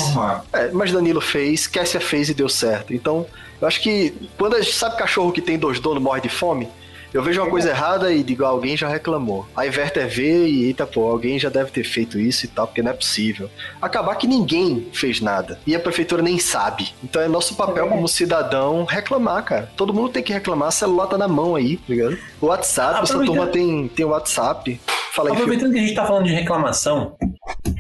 É, 0.53 0.71
mas 0.73 0.93
Danilo 0.93 1.21
fez, 1.21 1.67
Kessia 1.69 2.01
fez 2.01 2.29
e 2.29 2.35
deu 2.35 2.49
certo. 2.49 2.93
Então, 2.93 3.25
eu 3.65 3.69
acho 3.69 3.81
que 3.81 4.13
quando 4.37 4.57
a 4.57 4.61
gente 4.61 4.75
sabe 4.75 4.97
cachorro 4.99 5.33
que 5.33 5.41
tem 5.41 5.59
dois 5.59 5.81
donos 5.81 6.03
morre 6.03 6.21
de 6.21 6.29
fome, 6.29 6.69
eu 7.15 7.23
vejo 7.23 7.41
uma 7.41 7.49
coisa 7.49 7.71
errada 7.71 8.13
e 8.13 8.23
digo, 8.23 8.45
ah, 8.45 8.49
alguém 8.49 8.77
já 8.77 8.89
reclamou. 8.89 9.47
Aí 9.57 9.71
Werther 9.71 10.07
vê 10.07 10.47
e, 10.47 10.65
eita 10.65 10.87
pô, 10.87 11.09
alguém 11.09 11.39
já 11.39 11.49
deve 11.49 11.71
ter 11.71 11.83
feito 11.83 12.19
isso 12.19 12.45
e 12.45 12.49
tal, 12.49 12.67
porque 12.67 12.83
não 12.83 12.91
é 12.91 12.95
possível. 12.95 13.49
Acabar 13.81 14.17
que 14.17 14.27
ninguém 14.27 14.89
fez 14.93 15.23
nada. 15.23 15.59
E 15.67 15.75
a 15.75 15.81
prefeitura 15.81 16.21
nem 16.21 16.39
sabe. 16.39 16.93
Então 17.03 17.23
é 17.23 17.29
nosso 17.29 17.55
papel 17.57 17.89
como 17.89 18.07
cidadão 18.07 18.85
reclamar, 18.85 19.43
cara. 19.45 19.71
Todo 19.77 19.95
mundo 19.95 20.11
tem 20.11 20.23
que 20.23 20.33
reclamar, 20.33 20.69
o 20.69 20.73
celular 20.73 21.07
tá 21.07 21.17
na 21.17 21.29
mão 21.29 21.57
aí, 21.57 21.79
tá 21.79 21.85
ligado? 21.89 22.19
O 22.43 22.47
WhatsApp, 22.47 23.03
essa 23.03 23.25
turma 23.25 23.47
tem, 23.47 23.89
tem 23.89 24.05
WhatsApp. 24.05 24.79
Fala 25.15 25.31
aí, 25.31 25.37
filho. 25.37 25.45
Aproveitando 25.45 25.73
que 25.73 25.79
a 25.79 25.83
gente 25.83 25.95
tá 25.95 26.05
falando 26.05 26.25
de 26.27 26.35
reclamação, 26.35 27.17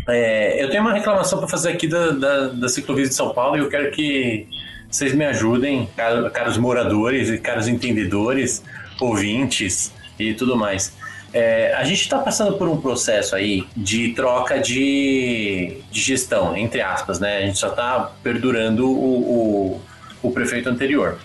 é, 0.09 0.65
eu 0.65 0.71
tenho 0.71 0.81
uma 0.81 0.95
reclamação 0.95 1.41
para 1.41 1.49
fazer 1.49 1.73
aqui 1.73 1.87
da, 1.89 2.11
da, 2.11 2.49
da 2.49 2.69
ciclovia 2.71 3.07
de 3.07 3.15
São 3.15 3.35
Paulo 3.35 3.57
e 3.59 3.61
eu 3.61 3.69
quero 3.69 3.91
que 3.91 4.49
vocês 4.95 5.13
me 5.13 5.25
ajudem, 5.25 5.89
caros, 6.33 6.57
moradores 6.57 7.29
e 7.29 7.37
caros 7.37 7.67
entendedores, 7.67 8.63
ouvintes 9.01 9.93
e 10.17 10.35
tudo 10.35 10.57
mais. 10.57 10.95
É, 11.33 11.75
a 11.75 11.83
gente 11.83 12.03
está 12.03 12.21
passando 12.21 12.57
por 12.57 12.69
um 12.69 12.81
processo 12.81 13.35
aí 13.35 13.67
de 13.77 14.13
troca 14.15 14.61
de, 14.61 15.79
de 15.91 16.01
gestão, 16.01 16.57
entre 16.57 16.81
aspas, 16.81 17.19
né? 17.19 17.39
A 17.39 17.41
gente 17.41 17.59
só 17.59 17.71
está 17.71 18.13
perdurando 18.23 18.89
o, 18.89 19.73
o, 19.73 20.29
o 20.29 20.31
prefeito 20.31 20.69
anterior. 20.69 21.19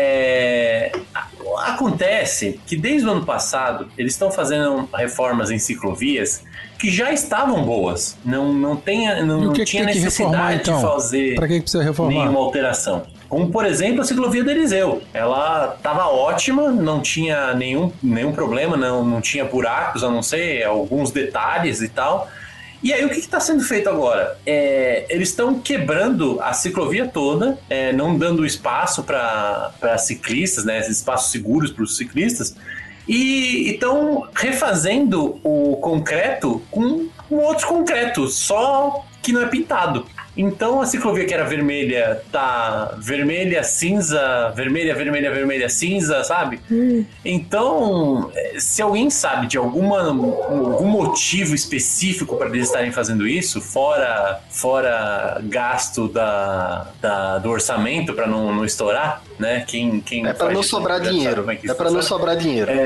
É, 0.00 0.92
acontece 1.64 2.60
que 2.64 2.76
desde 2.76 3.08
o 3.08 3.10
ano 3.10 3.24
passado 3.24 3.88
eles 3.98 4.12
estão 4.12 4.30
fazendo 4.30 4.88
reformas 4.94 5.50
em 5.50 5.58
ciclovias 5.58 6.44
que 6.78 6.88
já 6.88 7.12
estavam 7.12 7.64
boas. 7.64 8.16
Não, 8.24 8.52
não, 8.52 8.76
tem, 8.76 9.08
não, 9.24 9.40
não 9.40 9.52
que, 9.52 9.64
tinha 9.64 9.84
que 9.84 9.94
necessidade 9.94 10.30
reformar 10.30 10.54
então? 10.54 10.76
de 10.76 10.82
fazer 10.82 11.40
que 11.40 11.48
que 11.48 11.60
precisa 11.62 11.82
reformar? 11.82 12.12
nenhuma 12.12 12.38
alteração. 12.38 13.02
Como, 13.28 13.50
por 13.50 13.66
exemplo, 13.66 14.00
a 14.00 14.04
ciclovia 14.04 14.44
do 14.44 14.50
Eliseu. 14.50 15.02
Ela 15.12 15.74
estava 15.76 16.06
ótima, 16.06 16.70
não 16.70 17.00
tinha 17.00 17.52
nenhum, 17.54 17.92
nenhum 18.02 18.32
problema, 18.32 18.76
não, 18.76 19.04
não 19.04 19.20
tinha 19.20 19.44
buracos, 19.44 20.04
a 20.04 20.10
não 20.10 20.22
ser 20.22 20.64
alguns 20.64 21.10
detalhes 21.10 21.82
e 21.82 21.88
tal. 21.88 22.28
E 22.82 22.92
aí, 22.92 23.04
o 23.04 23.08
que 23.08 23.18
está 23.18 23.40
sendo 23.40 23.62
feito 23.62 23.88
agora? 23.88 24.38
É, 24.46 25.04
eles 25.08 25.30
estão 25.30 25.58
quebrando 25.58 26.40
a 26.40 26.52
ciclovia 26.52 27.06
toda, 27.08 27.58
é, 27.68 27.92
não 27.92 28.16
dando 28.16 28.46
espaço 28.46 29.02
para 29.02 29.98
ciclistas, 29.98 30.64
né, 30.64 30.78
espaços 30.88 31.32
seguros 31.32 31.72
para 31.72 31.82
os 31.82 31.96
ciclistas, 31.96 32.54
e 33.08 33.70
estão 33.70 34.28
refazendo 34.34 35.40
o 35.42 35.76
concreto 35.78 36.62
com, 36.70 37.08
com 37.28 37.36
outros 37.36 37.64
concretos, 37.64 38.34
só 38.34 39.04
que 39.22 39.32
não 39.32 39.40
é 39.42 39.46
pintado. 39.46 40.06
Então 40.38 40.80
a 40.80 40.86
ciclovia 40.86 41.24
que 41.26 41.34
era 41.34 41.44
vermelha 41.44 42.22
tá 42.30 42.94
vermelha, 42.96 43.62
cinza, 43.64 44.52
vermelha, 44.54 44.94
vermelha, 44.94 45.30
vermelha, 45.32 45.68
cinza, 45.68 46.22
sabe? 46.22 46.60
Então, 47.24 48.30
eh, 48.34 48.54
se 48.58 48.80
alguém 48.80 49.10
sabe 49.10 49.46
de 49.48 49.58
alguma, 49.58 50.00
algum 50.02 50.86
motivo 50.86 51.54
específico 51.54 52.36
para 52.36 52.48
eles 52.48 52.66
estarem 52.66 52.92
fazendo 52.92 53.26
isso, 53.26 53.60
fora, 53.60 54.40
fora 54.48 55.40
gasto 55.44 56.08
da, 56.08 56.86
da- 57.00 57.38
do 57.38 57.50
orçamento 57.50 58.14
para 58.14 58.26
não, 58.26 58.54
não 58.54 58.64
estourar, 58.64 59.22
né? 59.38 59.64
Quem, 59.66 60.00
quem 60.00 60.20
É 60.26 60.32
pra 60.32 60.46
faz 60.46 60.54
não 60.54 60.60
isso 60.60 60.70
sobrar 60.70 60.98
já 60.98 61.04
sabe 61.04 61.16
dinheiro. 61.16 61.50
É 61.68 61.74
pra 61.74 61.90
não 61.90 62.02
sobrar 62.02 62.36
dinheiro. 62.36 62.70
É, 62.70 62.76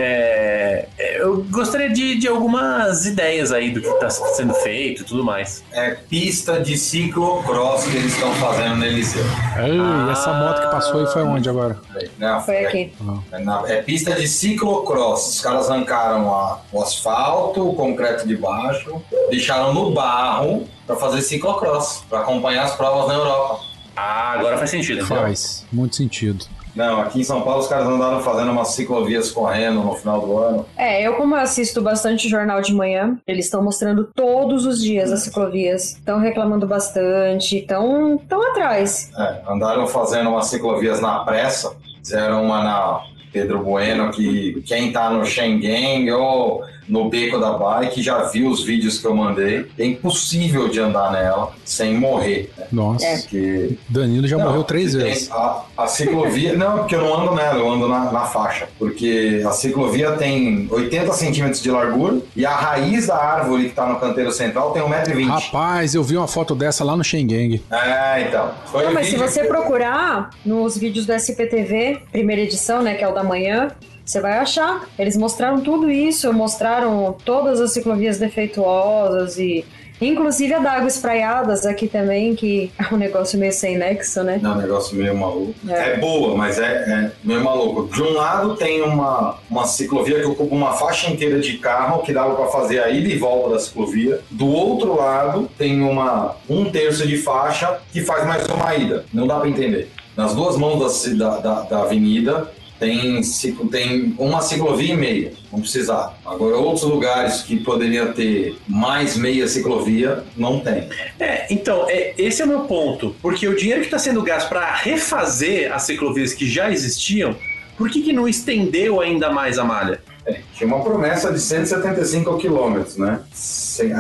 eu 0.99 1.45
gostaria 1.51 1.91
de, 1.91 2.19
de 2.19 2.29
algumas 2.29 3.05
ideias 3.07 3.53
aí 3.53 3.71
do 3.71 3.81
que 3.81 3.89
está 3.89 4.09
sendo 4.11 4.55
feito 4.55 5.03
e 5.03 5.05
tudo 5.05 5.25
mais. 5.25 5.63
É 5.73 5.91
pista 5.91 6.61
de 6.61 6.77
ciclocross 6.77 7.85
que 7.87 7.97
eles 7.97 8.13
estão 8.15 8.33
fazendo 8.35 8.77
no 8.77 8.85
Eliseu. 8.85 9.25
Ei, 9.59 10.11
essa 10.13 10.33
moto 10.35 10.61
que 10.63 10.71
passou 10.71 11.01
aí 11.01 11.07
foi 11.13 11.23
onde 11.23 11.49
agora? 11.49 11.79
Né? 12.19 12.43
Foi 12.45 12.65
aqui. 12.65 12.93
É, 13.33 13.39
na- 13.39 13.63
é 13.67 13.83
pista 13.83 14.13
de 14.15 14.27
ciclocross. 14.29 15.35
Os 15.35 15.41
caras 15.41 15.71
arrancaram 15.71 16.33
a- 16.33 16.61
o 16.73 16.83
asfalto, 16.83 17.69
o 17.69 17.75
concreto 17.75 18.27
de 18.27 18.37
baixo, 18.37 19.03
deixaram 19.31 19.73
no 19.75 19.91
barro 19.93 20.67
para 20.87 20.97
fazer 20.97 21.23
ciclocross, 21.23 22.05
para 22.09 22.21
acompanhar 22.21 22.65
as 22.65 22.75
provas 22.77 23.09
na 23.09 23.15
Europa. 23.15 23.61
Ah, 23.97 24.33
agora 24.39 24.57
faz 24.59 24.71
sentido. 24.71 25.05
Faz 25.07 25.67
muito 25.73 25.97
sentido. 25.97 26.45
Não, 26.75 27.01
aqui 27.01 27.21
em 27.21 27.25
São 27.25 27.43
Paulo 27.43 27.61
os 27.61 27.69
caras 27.69 27.87
andaram 27.87 28.21
fazendo 28.21 28.51
umas 28.51 28.69
ciclovias 28.69 29.31
correndo 29.31 29.83
no 29.83 29.95
final 29.95 30.21
do 30.21 30.39
ano. 30.39 30.67
É, 30.77 31.07
eu 31.07 31.15
como 31.15 31.35
assisto 31.35 31.83
bastante 31.83 32.29
jornal 32.29 32.61
de 32.61 32.73
manhã, 32.73 33.19
eles 33.27 33.47
estão 33.47 33.63
mostrando 33.63 34.05
todos 34.15 34.65
os 34.67 34.83
dias 34.83 35.13
as 35.13 35.21
ciclovias. 35.21 35.93
Estão 35.93 36.19
reclamando 36.19 36.67
bastante, 36.67 37.59
estão 37.59 38.19
tão 38.29 38.43
atrás. 38.51 39.11
É, 39.17 39.43
andaram 39.49 39.87
fazendo 39.87 40.31
umas 40.31 40.47
ciclovias 40.47 41.01
na 41.01 41.21
pressa, 41.21 41.77
fizeram 42.03 42.45
uma 42.45 42.63
na 42.63 43.01
Pedro 43.33 43.63
Bueno, 43.63 44.11
que 44.11 44.63
quem 44.67 44.93
tá 44.93 45.11
no 45.11 45.25
Schengen 45.25 46.11
ou 46.13 46.63
no 46.89 47.09
Beco 47.09 47.39
da 47.39 47.53
Bike 47.53 48.03
já 48.03 48.23
viu 48.25 48.49
os 48.49 48.63
vídeos 48.65 48.99
que 48.99 49.07
eu 49.07 49.15
mandei. 49.15 49.67
É 49.79 49.85
impossível 49.85 50.69
de 50.69 50.81
andar 50.81 51.13
nela 51.13 51.53
sem 51.65 51.95
morrer. 51.95 52.51
Né? 52.57 52.67
Nossa. 52.73 53.05
É. 53.07 53.17
Porque 53.19 53.77
Danilo 53.89 54.27
já 54.27 54.37
Não, 54.39 54.47
morreu 54.47 54.65
três 54.65 54.95
vezes. 54.95 55.31
A, 55.31 55.65
a 55.77 55.87
ciclovia. 55.87 56.53
não, 56.55 56.79
porque 56.79 56.95
eu 56.95 57.01
não 57.03 57.21
ando 57.21 57.35
nela, 57.35 57.59
eu 57.59 57.71
ando 57.71 57.89
na, 57.89 58.11
na 58.13 58.21
faixa. 58.25 58.69
Porque 58.79 59.43
a 59.47 59.53
ciclovia 59.53 60.13
tem 60.13 60.67
80 60.71 61.13
centímetros 61.13 61.63
de 61.63 61.71
largura 61.71 62.19
e 62.37 62.45
a 62.45 62.55
raiz 62.55 63.07
da 63.07 63.17
árvore 63.17 63.65
que 63.65 63.71
está 63.71 63.87
no 63.87 63.99
canteiro 63.99 64.33
central 64.33 64.73
tem 64.73 64.83
1,20m. 64.83 65.27
Rapaz, 65.29 65.95
eu 65.95 66.03
vi 66.03 66.17
uma 66.17 66.29
foto 66.29 66.55
dessa 66.55 66.85
lá 66.85 66.97
no 66.97 67.05
Schengen. 67.05 67.63
É, 67.71 68.23
então. 68.29 68.51
Foi 68.67 68.85
Não, 68.85 68.93
mas 68.93 69.07
se 69.09 69.17
você 69.17 69.43
que- 69.43 69.49
procurar 69.49 70.31
nos 70.45 70.77
vídeos 70.77 71.07
do 71.07 71.13
SPTV, 71.13 72.03
primeira 72.11 72.43
edição, 72.43 72.83
né, 72.83 72.95
que 72.95 73.05
é 73.05 73.09
o 73.09 73.13
da 73.15 73.23
manhã, 73.23 73.69
você 74.05 74.21
vai 74.21 74.39
achar. 74.39 74.89
Eles 74.99 75.17
mostraram 75.17 75.61
tudo 75.61 75.91
isso, 75.91 76.33
mostraram 76.33 77.17
todas 77.25 77.61
as 77.61 77.73
ciclovias 77.73 78.19
defeituosas 78.19 79.39
e 79.39 79.65
inclusive 80.01 80.53
a 80.53 80.59
da 80.59 80.73
Água 80.73 80.89
Espraiadas 80.89 81.65
aqui 81.65 81.87
também, 81.87 82.35
que 82.35 82.73
é 82.79 82.93
um 82.93 82.99
negócio 82.99 83.39
meio 83.39 83.53
sem 83.53 83.79
nexo, 83.79 84.23
né? 84.23 84.41
É 84.43 84.49
um 84.49 84.57
negócio 84.57 84.97
meio 84.97 85.17
maluco. 85.17 85.55
É. 85.69 85.93
É, 85.93 85.97
boa, 85.99 86.37
mas 86.37 86.59
é, 86.59 86.65
é 86.65 87.13
meio 87.23 87.45
maluco. 87.45 87.95
De 87.95 88.03
um 88.03 88.13
lado 88.13 88.57
tem 88.57 88.83
uma, 88.83 89.39
uma 89.49 89.65
ciclovia 89.67 90.19
que 90.19 90.27
ocupa 90.27 90.55
uma 90.55 90.73
faixa 90.73 91.11
inteira 91.11 91.39
de 91.41 91.59
carro 91.59 92.03
que 92.03 92.13
dava 92.13 92.35
para 92.35 92.47
fazer 92.47 92.81
a 92.81 92.91
ida 92.91 93.09
e 93.09 93.17
volta 93.17 93.51
da 93.51 93.61
ciclovia. 93.61 94.21
Do 94.31 94.49
outro 94.49 94.97
lado 94.97 95.49
tem 95.57 95.81
uma 95.83 96.37
um 96.49 96.71
terço 96.71 97.07
de 97.07 97.17
faixa 97.17 97.79
que 97.93 98.01
faz 98.01 98.27
mais 98.27 98.47
uma 98.47 98.75
ida. 98.75 99.05
Não 99.13 99.27
dá 99.27 99.39
para 99.39 99.49
entender. 99.49 99.91
Nas 100.17 100.35
duas 100.35 100.57
mãos 100.57 101.07
da, 101.17 101.39
da, 101.39 101.61
da 101.63 101.83
avenida 101.83 102.51
tem, 102.83 103.23
ciclo, 103.23 103.69
tem 103.69 104.13
uma 104.19 104.41
ciclovia 104.41 104.95
e 104.95 104.97
meia, 104.97 105.33
não 105.53 105.61
precisar. 105.61 106.19
Agora, 106.27 106.57
outros 106.57 106.83
lugares 106.83 107.43
que 107.43 107.57
poderia 107.61 108.07
ter 108.07 108.57
mais 108.67 109.17
meia 109.17 109.47
ciclovia, 109.47 110.25
não 110.37 110.59
tem. 110.59 110.89
É, 111.21 111.47
então, 111.49 111.87
é, 111.89 112.13
esse 112.19 112.43
é 112.43 112.45
o 112.45 112.49
meu 112.49 112.61
ponto. 112.63 113.15
Porque 113.23 113.47
o 113.47 113.55
dinheiro 113.55 113.83
que 113.83 113.87
está 113.87 114.01
sendo 114.01 114.21
gasto 114.23 114.49
para 114.49 114.75
refazer 114.75 115.73
as 115.73 115.83
ciclovias 115.85 116.35
que 116.35 116.49
já 116.49 116.73
existiam, 116.73 117.37
por 117.77 117.91
que, 117.91 118.03
que 118.03 118.13
não 118.13 118.29
estendeu 118.29 119.01
ainda 119.01 119.31
mais 119.31 119.59
a 119.59 119.65
malha? 119.65 120.01
É, 120.25 120.41
tinha 120.55 120.69
uma 120.69 120.85
promessa 120.85 121.33
de 121.33 121.41
175 121.41 122.39
quilômetros, 122.39 122.97
né? 122.97 123.21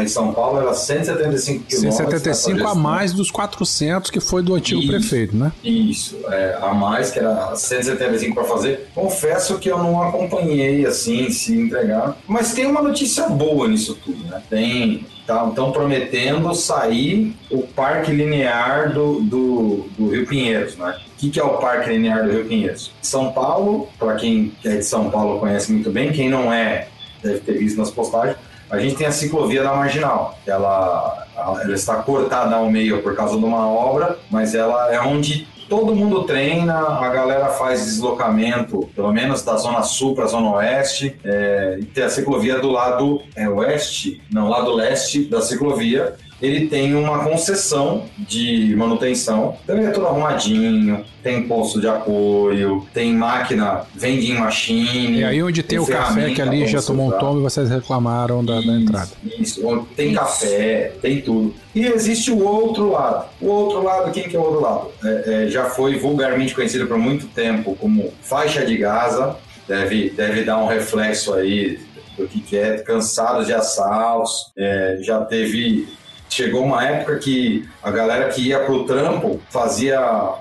Em 0.00 0.06
São 0.06 0.32
Paulo 0.32 0.60
era 0.60 0.72
175 0.72 1.64
quilômetros. 1.64 1.96
175 1.96 2.60
a 2.60 2.62
nessa 2.62 2.74
mais 2.76 3.12
dos 3.12 3.28
400 3.28 4.08
que 4.08 4.20
foi 4.20 4.40
do 4.40 4.54
antigo 4.54 4.80
Isso. 4.80 4.88
prefeito, 4.88 5.36
né? 5.36 5.50
Isso, 5.64 6.16
é, 6.28 6.58
a 6.62 6.72
mais, 6.72 7.10
que 7.10 7.18
era 7.18 7.56
175 7.56 8.34
para 8.34 8.44
fazer. 8.44 8.88
Confesso 8.94 9.58
que 9.58 9.68
eu 9.68 9.78
não 9.78 10.00
acompanhei 10.00 10.86
assim, 10.86 11.28
se 11.30 11.58
entregar. 11.58 12.16
Mas 12.28 12.52
tem 12.52 12.66
uma 12.66 12.82
notícia 12.82 13.28
boa 13.28 13.66
nisso 13.66 13.98
tudo, 14.04 14.22
né? 14.24 14.40
Tem. 14.48 15.04
Estão 15.22 15.70
prometendo 15.70 16.52
sair 16.54 17.36
o 17.50 17.62
parque 17.62 18.10
linear 18.10 18.92
do, 18.92 19.20
do, 19.20 19.86
do 19.96 20.08
Rio 20.10 20.26
Pinheiros, 20.26 20.76
né? 20.76 20.98
O 21.14 21.18
que, 21.18 21.30
que 21.30 21.38
é 21.38 21.44
o 21.44 21.58
parque 21.58 21.90
linear 21.90 22.24
do 22.24 22.32
Rio 22.32 22.44
Pinheiros? 22.44 22.90
São 23.00 23.32
Paulo, 23.32 23.88
para 23.98 24.16
quem 24.16 24.52
é 24.64 24.76
de 24.76 24.84
São 24.84 25.10
Paulo 25.10 25.38
conhece 25.38 25.70
muito 25.72 25.90
bem, 25.90 26.12
quem 26.12 26.28
não 26.28 26.52
é, 26.52 26.88
deve 27.22 27.38
ter 27.38 27.58
visto 27.58 27.78
nas 27.78 27.90
postagens, 27.90 28.36
a 28.68 28.78
gente 28.78 28.96
tem 28.96 29.06
a 29.06 29.12
ciclovia 29.12 29.62
da 29.62 29.74
Marginal. 29.74 30.38
Ela, 30.46 31.26
ela 31.36 31.74
está 31.74 31.96
cortada 31.96 32.56
ao 32.56 32.70
meio 32.70 33.02
por 33.02 33.14
causa 33.14 33.38
de 33.38 33.44
uma 33.44 33.68
obra, 33.68 34.18
mas 34.30 34.54
ela 34.54 34.92
é 34.92 34.98
onde 34.98 35.46
todo 35.72 35.94
mundo 35.94 36.24
treina, 36.24 36.80
a 36.80 37.08
galera 37.08 37.48
faz 37.48 37.86
deslocamento, 37.86 38.90
pelo 38.94 39.10
menos 39.10 39.40
da 39.40 39.56
zona 39.56 39.82
sul 39.82 40.14
para 40.14 40.24
a 40.24 40.26
zona 40.26 40.50
oeste, 40.50 41.16
é, 41.24 41.78
e 41.80 41.86
tem 41.86 42.04
a 42.04 42.10
ciclovia 42.10 42.58
do 42.58 42.70
lado 42.70 43.22
é, 43.34 43.48
oeste, 43.48 44.20
não, 44.30 44.50
lado 44.50 44.70
leste 44.74 45.24
da 45.24 45.40
ciclovia, 45.40 46.14
ele 46.42 46.66
tem 46.66 46.92
uma 46.96 47.22
concessão 47.22 48.06
de 48.18 48.74
manutenção. 48.76 49.56
Ele 49.68 49.84
é 49.84 49.90
todo 49.90 50.08
arrumadinho, 50.08 51.04
tem 51.22 51.46
posto 51.46 51.80
de 51.80 51.86
apoio, 51.86 52.84
tem 52.92 53.14
máquina, 53.14 53.86
vending 53.94 54.34
machine. 54.34 55.20
E 55.20 55.24
aí 55.24 55.40
onde 55.40 55.62
tem 55.62 55.78
o 55.78 55.86
café 55.86 56.34
que 56.34 56.42
ali 56.42 56.66
já 56.66 56.82
tomou 56.82 57.06
um 57.06 57.18
tombo 57.18 57.38
e 57.38 57.42
vocês 57.44 57.70
reclamaram 57.70 58.44
da, 58.44 58.60
da 58.60 58.72
entrada. 58.72 59.10
Isso, 59.38 59.86
tem 59.94 60.12
café, 60.14 60.92
tem 61.00 61.20
tudo. 61.20 61.54
E 61.72 61.86
existe 61.86 62.32
o 62.32 62.44
outro 62.44 62.90
lado. 62.90 63.26
O 63.40 63.46
outro 63.46 63.84
lado, 63.84 64.10
quem 64.10 64.24
que 64.24 64.34
é 64.34 64.38
o 64.38 64.42
outro 64.42 64.60
lado? 64.60 64.88
É, 65.04 65.44
é, 65.44 65.48
já 65.48 65.66
foi 65.66 65.96
vulgarmente 65.96 66.56
conhecido 66.56 66.88
por 66.88 66.98
muito 66.98 67.28
tempo 67.28 67.76
como 67.76 68.12
faixa 68.20 68.66
de 68.66 68.76
Gaza. 68.76 69.36
Deve, 69.68 70.10
deve 70.10 70.42
dar 70.42 70.58
um 70.58 70.66
reflexo 70.66 71.34
aí 71.34 71.78
do 72.18 72.26
que, 72.26 72.40
que 72.40 72.56
é, 72.56 72.78
cansado 72.78 73.44
de 73.44 73.54
assaltos. 73.54 74.52
É, 74.58 74.98
já 75.02 75.20
teve 75.20 75.86
chegou 76.32 76.62
uma 76.64 76.84
época 76.84 77.18
que 77.18 77.68
a 77.82 77.90
galera 77.90 78.28
que 78.28 78.48
ia 78.48 78.60
pro 78.60 78.84
trampo 78.84 79.40
fazia 79.50 80.00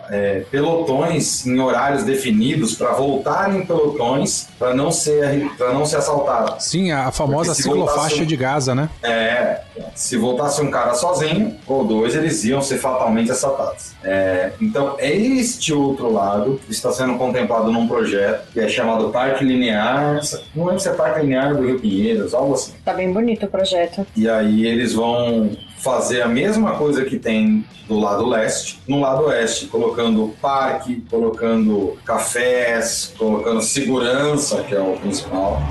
é, 0.09 0.43
pelotões 0.51 1.45
em 1.45 1.59
horários 1.59 2.03
definidos 2.03 2.75
para 2.75 2.91
voltar 2.91 3.53
em 3.55 3.65
pelotões 3.65 4.47
para 4.57 4.73
não 4.73 4.91
ser 4.91 5.49
para 5.57 5.73
não 5.73 5.85
ser 5.85 5.97
assaltado. 5.97 6.55
Sim, 6.59 6.91
a 6.91 7.11
famosa 7.11 7.53
ciclofaixa 7.53 7.95
voltasse- 8.01 8.25
de 8.25 8.35
Gaza, 8.37 8.75
né? 8.75 8.89
É, 9.03 9.61
se 9.95 10.17
voltasse 10.17 10.61
um 10.61 10.69
cara 10.71 10.93
sozinho 10.93 11.55
ou 11.67 11.83
dois, 11.83 12.15
eles 12.15 12.43
iam 12.45 12.61
ser 12.61 12.77
fatalmente 12.77 13.31
assaltados. 13.31 13.91
É, 14.03 14.51
então, 14.61 14.95
é 14.97 15.11
este 15.11 15.73
outro 15.73 16.11
lado 16.11 16.59
que 16.65 16.71
está 16.71 16.91
sendo 16.91 17.15
contemplado 17.17 17.71
num 17.71 17.87
projeto 17.87 18.47
que 18.53 18.59
é 18.59 18.67
chamado 18.67 19.09
Parque 19.09 19.43
Linear. 19.43 20.19
Não 20.55 20.65
lembro 20.65 20.79
se 20.79 20.89
é 20.89 20.93
Parque 20.93 21.21
Linear 21.21 21.55
do 21.55 21.65
Rio 21.65 21.79
Pinheiros, 21.79 22.33
algo 22.33 22.53
assim. 22.53 22.73
Tá 22.85 22.93
bem 22.93 23.11
bonito 23.11 23.45
o 23.45 23.49
projeto. 23.49 24.05
E 24.15 24.29
aí 24.29 24.65
eles 24.65 24.93
vão 24.93 25.51
fazer 25.81 26.21
a 26.21 26.27
mesma 26.27 26.75
coisa 26.75 27.03
que 27.03 27.17
tem 27.17 27.65
do 27.87 27.99
lado 27.99 28.25
leste, 28.25 28.79
no 28.87 28.99
lado 28.99 29.25
oeste, 29.25 29.65
colocando 29.67 30.33
parque, 30.41 31.03
colocando 31.09 31.97
cafés, 32.05 33.13
colocando 33.17 33.61
segurança, 33.61 34.63
que 34.63 34.75
é 34.75 34.79
o 34.79 34.97
principal. 34.97 35.61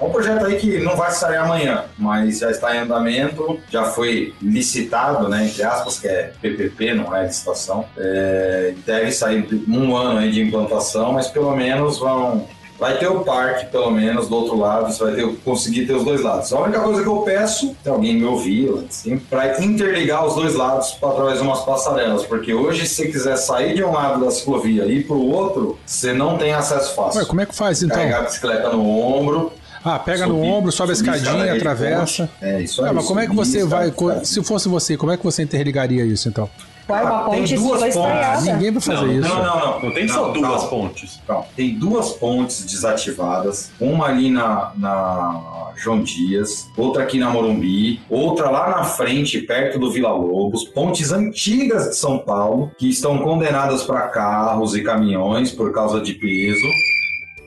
É 0.00 0.04
um 0.04 0.10
projeto 0.10 0.46
aí 0.46 0.56
que 0.56 0.78
não 0.78 0.96
vai 0.96 1.10
sair 1.10 1.36
amanhã, 1.36 1.84
mas 1.98 2.38
já 2.38 2.50
está 2.50 2.74
em 2.74 2.78
andamento, 2.80 3.60
já 3.70 3.84
foi 3.84 4.34
licitado, 4.40 5.28
né, 5.28 5.46
entre 5.46 5.62
aspas, 5.62 5.98
que 5.98 6.08
é 6.08 6.32
PPP, 6.40 6.94
não 6.94 7.14
é 7.14 7.26
licitação. 7.26 7.84
É, 7.98 8.74
deve 8.86 9.12
sair 9.12 9.46
um 9.68 9.94
ano 9.94 10.20
aí 10.20 10.32
de 10.32 10.40
implantação, 10.40 11.12
mas 11.12 11.28
pelo 11.28 11.54
menos 11.54 11.98
vão 11.98 12.48
Vai 12.80 12.98
ter 12.98 13.08
o 13.08 13.20
parque, 13.20 13.66
pelo 13.66 13.90
menos, 13.90 14.26
do 14.26 14.34
outro 14.36 14.56
lado, 14.58 14.90
você 14.90 15.04
vai 15.04 15.14
ter, 15.14 15.26
conseguir 15.44 15.86
ter 15.86 15.92
os 15.92 16.02
dois 16.02 16.22
lados. 16.22 16.50
A 16.52 16.60
única 16.60 16.80
coisa 16.80 17.02
que 17.02 17.08
eu 17.08 17.16
peço, 17.18 17.76
se 17.82 17.88
alguém 17.90 18.14
me 18.16 18.24
ouvir, 18.24 18.72
assim, 18.88 19.18
para 19.18 19.62
interligar 19.62 20.26
os 20.26 20.34
dois 20.34 20.54
lados 20.54 20.96
através 21.02 21.38
de 21.38 21.44
umas 21.44 21.60
passarelas, 21.60 22.24
porque 22.24 22.54
hoje, 22.54 22.86
se 22.86 22.94
você 22.94 23.08
quiser 23.08 23.36
sair 23.36 23.74
de 23.74 23.84
um 23.84 23.92
lado 23.92 24.24
da 24.24 24.30
ciclovia 24.30 24.84
e 24.86 25.00
ir 25.00 25.06
para 25.06 25.14
o 25.16 25.30
outro, 25.30 25.78
você 25.84 26.14
não 26.14 26.38
tem 26.38 26.52
acesso 26.54 26.94
fácil. 26.94 27.20
Ué, 27.20 27.26
como 27.26 27.42
é 27.42 27.46
que 27.46 27.54
faz 27.54 27.82
então? 27.82 27.96
Carregar 27.96 28.20
a 28.20 28.22
bicicleta 28.22 28.70
no 28.70 28.98
ombro. 28.98 29.52
Ah, 29.84 29.98
pega 29.98 30.26
no 30.26 30.34
subir- 30.36 30.48
ombro, 30.50 30.72
sobe 30.72 30.90
a 30.90 30.94
escadinha, 30.94 31.54
atravessa. 31.54 32.28
É, 32.40 32.60
isso 32.60 32.82
aí. 32.82 32.90
Ah, 32.90 32.92
mas 32.94 33.04
como 33.06 33.20
é 33.20 33.26
que 33.26 33.34
você 33.34 33.64
vai. 33.64 33.92
Se 34.24 34.42
fosse 34.42 34.68
você, 34.68 34.96
como 34.96 35.12
é 35.12 35.16
que 35.16 35.24
você 35.24 35.42
interligaria 35.42 36.04
isso 36.04 36.28
então? 36.28 36.48
Ué, 36.90 37.02
uma 37.02 37.20
Ah, 37.26 37.30
tem 37.30 37.40
ponte 37.40 37.54
duas 37.56 37.80
pontes. 37.80 37.96
estaiada. 37.96 38.40
Ninguém 38.52 38.70
vai 38.72 38.80
fazer 38.80 39.06
Não, 39.06 39.12
isso. 39.12 39.28
Não, 39.28 39.44
não, 39.44 39.60
não. 39.60 39.80
Não 39.82 39.90
tem 39.94 40.08
só 40.08 40.26
Não, 40.26 40.32
duas 40.32 40.50
calma. 40.62 40.68
pontes. 40.68 41.20
Calma. 41.26 41.44
Tem 41.56 41.74
duas 41.78 42.12
pontes 42.12 42.64
desativadas, 42.64 43.70
uma 43.80 44.06
ali 44.06 44.30
na, 44.30 44.72
na 44.76 45.70
João 45.76 46.02
Dias, 46.02 46.68
outra 46.76 47.02
aqui 47.04 47.18
na 47.18 47.30
Morumbi, 47.30 48.00
outra 48.10 48.50
lá 48.50 48.68
na 48.70 48.84
frente, 48.84 49.38
perto 49.40 49.78
do 49.78 49.90
Vila 49.90 50.12
Lobos, 50.12 50.64
pontes 50.64 51.10
antigas 51.12 51.90
de 51.90 51.96
São 51.96 52.18
Paulo, 52.18 52.70
que 52.78 52.88
estão 52.88 53.18
condenadas 53.18 53.82
para 53.84 54.08
carros 54.08 54.74
e 54.74 54.82
caminhões 54.82 55.52
por 55.52 55.72
causa 55.72 56.00
de 56.00 56.12
peso, 56.14 56.60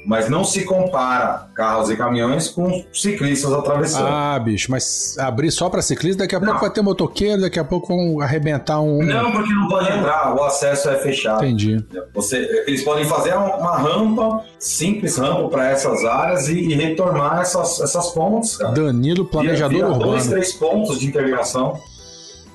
mas 0.06 0.30
não 0.30 0.43
se 0.43 0.64
compara 0.66 1.47
carros 1.56 1.89
e 1.89 1.95
caminhões 1.95 2.47
com 2.49 2.84
ciclistas 2.91 3.51
atravessando. 3.54 4.08
Ah, 4.08 4.38
bicho, 4.39 4.70
mas 4.72 5.16
abrir 5.20 5.51
só 5.51 5.70
pra 5.70 5.82
ciclista, 5.82 6.24
daqui 6.24 6.36
a 6.36 6.39
Não. 6.39 6.47
pouco 6.47 6.62
vai 6.62 6.70
ter 6.72 6.82
motoqueiro, 6.82 7.41
daqui 7.41 7.60
a 7.60 7.64
pouco 7.64 7.88
vão 7.88 8.20
arrebentar 8.22 8.80
um. 8.82 9.04
Não, 9.04 9.32
porque 9.32 9.54
não 9.54 9.68
pode 9.68 9.91
entrar, 9.91 10.36
o 10.36 10.43
acesso 10.43 10.89
é 10.89 10.95
fechado. 10.97 11.43
Entendi. 11.45 11.84
Você, 12.14 12.38
eles 12.68 12.84
podem 12.84 13.06
fazer 13.06 13.34
uma 13.36 13.78
rampa, 13.78 14.43
simples 14.60 15.18
rampa 15.18 15.47
para 15.49 15.70
essas 15.70 16.04
áreas 16.06 16.47
e, 16.47 16.58
e 16.60 16.74
retornar 16.76 17.41
essas, 17.41 17.80
essas 17.82 18.10
pontes, 18.12 18.58
cara. 18.58 18.74
Danilo, 18.74 19.26
planejador 19.26 19.70
Vira- 19.70 19.86
vira 19.88 19.93
urbano. 19.93 20.12
Dois, 20.12 20.28
três 20.28 20.54
pontos 20.54 20.99
de 20.99 21.08
interligação. 21.08 21.80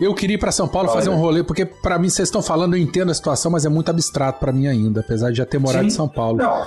Eu 0.01 0.15
queria 0.15 0.35
ir 0.35 0.39
pra 0.39 0.53
São 0.53 0.69
Paulo 0.69 0.89
fazer 0.91 1.09
um 1.09 1.15
Olha. 1.15 1.21
rolê, 1.23 1.43
porque 1.43 1.65
pra 1.65 1.99
mim 1.99 2.09
vocês 2.09 2.29
estão 2.29 2.41
falando, 2.43 2.77
eu 2.77 2.81
entendo 2.81 3.11
a 3.11 3.15
situação, 3.15 3.51
mas 3.51 3.65
é 3.65 3.69
muito 3.69 3.91
abstrato 3.91 4.39
pra 4.39 4.53
mim 4.53 4.67
ainda, 4.69 5.01
apesar 5.01 5.31
de 5.31 5.39
já 5.39 5.45
ter 5.47 5.59
morado 5.59 5.83
Sim. 5.83 5.87
em 5.89 5.91
São 5.91 6.09
Paulo. 6.09 6.39
Não, 6.39 6.67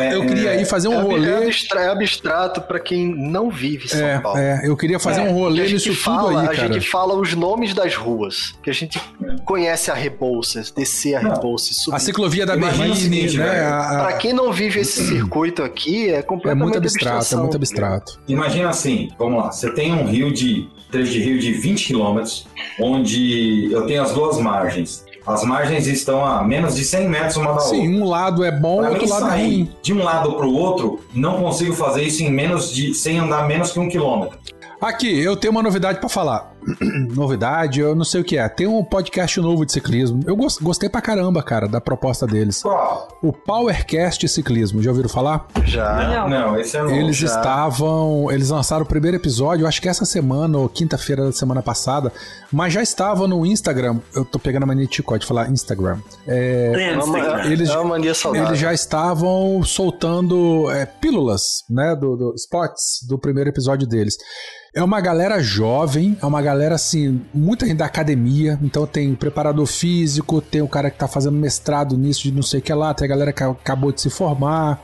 é- 0.00 0.14
Eu 0.14 0.26
queria 0.26 0.50
é- 0.54 0.60
ir 0.60 0.64
fazer 0.66 0.88
um 0.88 0.92
é, 0.94 0.96
é 0.96 1.00
rolê. 1.00 1.34
abstra- 1.46 1.80
é 1.82 1.88
abstrato 1.88 2.60
para 2.62 2.78
quem 2.78 3.14
não 3.14 3.50
vive 3.50 3.86
em 3.86 3.88
São 3.88 4.06
É, 4.06 4.18
Paulo. 4.18 4.38
é, 4.38 4.60
eu 4.64 4.76
queria 4.76 4.98
fazer 4.98 5.20
É, 5.22 5.24
um 5.24 5.32
rolê 5.32 5.62
a 5.62 5.68
nisso 5.68 5.94
fala, 5.94 6.28
tudo 6.28 6.38
aí, 6.38 6.46
a 6.46 6.50
cara. 6.54 6.72
gente 6.74 6.90
fala 6.90 7.14
os 7.14 7.34
nomes 7.34 7.72
das 7.74 7.94
ruas, 7.94 8.54
que 8.62 8.68
a 8.70 8.74
gente 8.74 9.00
conhece 9.44 9.90
a 9.90 9.94
Rebouças, 9.94 10.70
descer 10.70 11.14
a. 11.14 11.20
Rebouças, 11.20 11.76
subir. 11.78 11.96
A 11.96 11.98
ciclovia 11.98 12.44
da 12.46 12.56
Berrine, 12.56 13.22
né? 13.22 13.44
velho. 13.44 13.66
a- 13.68 13.90
a- 14.00 14.04
Pra 14.06 14.12
quem 14.18 14.32
não 14.32 14.52
vive 14.52 14.80
esse 14.80 15.06
circuito 15.06 15.62
aqui, 15.62 16.08
é 16.10 16.16
É 16.16 16.22
completamente 16.22 16.62
muito 16.64 16.78
abstrato, 16.78 17.34
é 17.34 17.38
muito 17.38 17.56
abstrato. 17.56 18.18
Imagina 18.28 18.68
assim, 18.68 19.08
vamos 19.18 19.42
lá, 19.42 19.50
você 19.52 19.70
tem 19.72 19.92
um 19.92 20.06
rio 20.06 20.32
de 20.32 20.68
trecho 20.90 21.12
de 21.12 21.20
rio 21.20 21.38
de 21.38 21.52
20 21.52 21.86
quilômetros, 21.86 22.46
onde 22.80 23.70
eu 23.72 23.86
tenho 23.86 24.02
as 24.02 24.12
duas 24.12 24.38
margens. 24.38 25.04
As 25.26 25.42
margens 25.42 25.88
estão 25.88 26.24
a 26.24 26.44
menos 26.44 26.76
de 26.76 26.84
100 26.84 27.08
metros 27.08 27.36
uma 27.36 27.46
da 27.46 27.52
outra. 27.54 27.66
Sim, 27.68 28.00
um 28.00 28.04
lado 28.08 28.44
é 28.44 28.52
bom, 28.52 28.78
Pra 28.78 28.90
outro 28.90 29.08
lado 29.08 29.26
é 29.26 29.30
ruim. 29.38 29.68
de 29.82 29.92
um 29.92 30.02
lado 30.04 30.32
para 30.34 30.46
o 30.46 30.54
outro, 30.54 31.00
não 31.12 31.40
consigo 31.40 31.72
fazer 31.74 32.02
isso 32.04 32.22
em 32.22 32.30
menos 32.30 32.72
de 32.72 32.94
sem 32.94 33.18
andar 33.18 33.48
menos 33.48 33.72
que 33.72 33.80
um 33.80 33.88
quilômetro. 33.88 34.38
Aqui, 34.80 35.18
eu 35.20 35.36
tenho 35.36 35.50
uma 35.50 35.62
novidade 35.62 35.98
pra 35.98 36.08
falar. 36.08 36.54
novidade, 37.14 37.80
eu 37.80 37.94
não 37.94 38.04
sei 38.04 38.20
o 38.20 38.24
que 38.24 38.36
é. 38.36 38.48
Tem 38.48 38.66
um 38.66 38.82
podcast 38.84 39.40
novo 39.40 39.64
de 39.64 39.72
ciclismo. 39.72 40.20
Eu 40.26 40.36
gos- 40.36 40.58
gostei 40.58 40.88
pra 40.88 41.00
caramba, 41.00 41.42
cara, 41.42 41.68
da 41.68 41.80
proposta 41.80 42.26
deles. 42.26 42.62
Qual? 42.62 43.08
O 43.22 43.32
Powercast 43.32 44.26
Ciclismo, 44.28 44.82
já 44.82 44.90
ouviram 44.90 45.08
falar? 45.08 45.46
Já. 45.64 45.94
Não. 46.08 46.28
Não, 46.28 46.58
esse 46.60 46.76
é 46.76 46.82
novo. 46.82 46.94
Eles 46.94 47.16
já. 47.16 47.26
estavam. 47.26 48.30
Eles 48.30 48.50
lançaram 48.50 48.82
o 48.84 48.88
primeiro 48.88 49.16
episódio, 49.16 49.66
acho 49.66 49.80
que 49.80 49.88
essa 49.88 50.04
semana 50.04 50.58
ou 50.58 50.68
quinta-feira 50.68 51.24
da 51.24 51.32
semana 51.32 51.62
passada, 51.62 52.12
mas 52.52 52.72
já 52.72 52.82
estavam 52.82 53.26
no 53.28 53.44
Instagram. 53.46 53.98
Eu 54.14 54.24
tô 54.24 54.38
pegando 54.38 54.64
a 54.64 54.66
mania 54.66 54.86
de 54.86 54.94
chicote 54.94 55.20
de 55.20 55.26
falar 55.26 55.50
Instagram. 55.50 55.98
É, 56.26 56.72
É 56.76 57.52
Eles- 57.52 57.70
é 57.70 57.78
uma 57.78 57.90
mania 57.90 58.14
saudável. 58.14 58.48
eles 58.48 58.58
já 58.58 58.72
estavam 58.72 59.62
soltando 59.62 60.70
é, 60.70 60.84
pílulas, 60.86 61.64
né, 61.70 61.94
do, 61.94 62.16
do 62.16 62.34
spots 62.34 63.00
do 63.08 63.18
primeiro 63.18 63.50
episódio 63.50 63.86
deles. 63.86 64.16
É 64.74 64.82
uma 64.82 65.00
galera 65.00 65.42
jovem, 65.42 66.18
é 66.20 66.26
uma 66.26 66.42
galera 66.42 66.55
galera 66.56 66.74
assim, 66.74 67.20
muita 67.34 67.66
gente 67.66 67.76
da 67.76 67.84
academia, 67.84 68.58
então 68.62 68.86
tem 68.86 69.12
o 69.12 69.16
preparador 69.16 69.66
físico, 69.66 70.40
tem 70.40 70.62
o 70.62 70.68
cara 70.68 70.90
que 70.90 70.98
tá 70.98 71.06
fazendo 71.06 71.36
mestrado 71.36 71.96
nisso 71.96 72.22
de 72.22 72.32
não 72.32 72.42
sei 72.42 72.60
o 72.60 72.62
que 72.62 72.72
lá, 72.72 72.94
tem 72.94 73.04
a 73.04 73.08
galera 73.08 73.32
que 73.32 73.42
acabou 73.42 73.92
de 73.92 74.00
se 74.00 74.08
formar, 74.08 74.82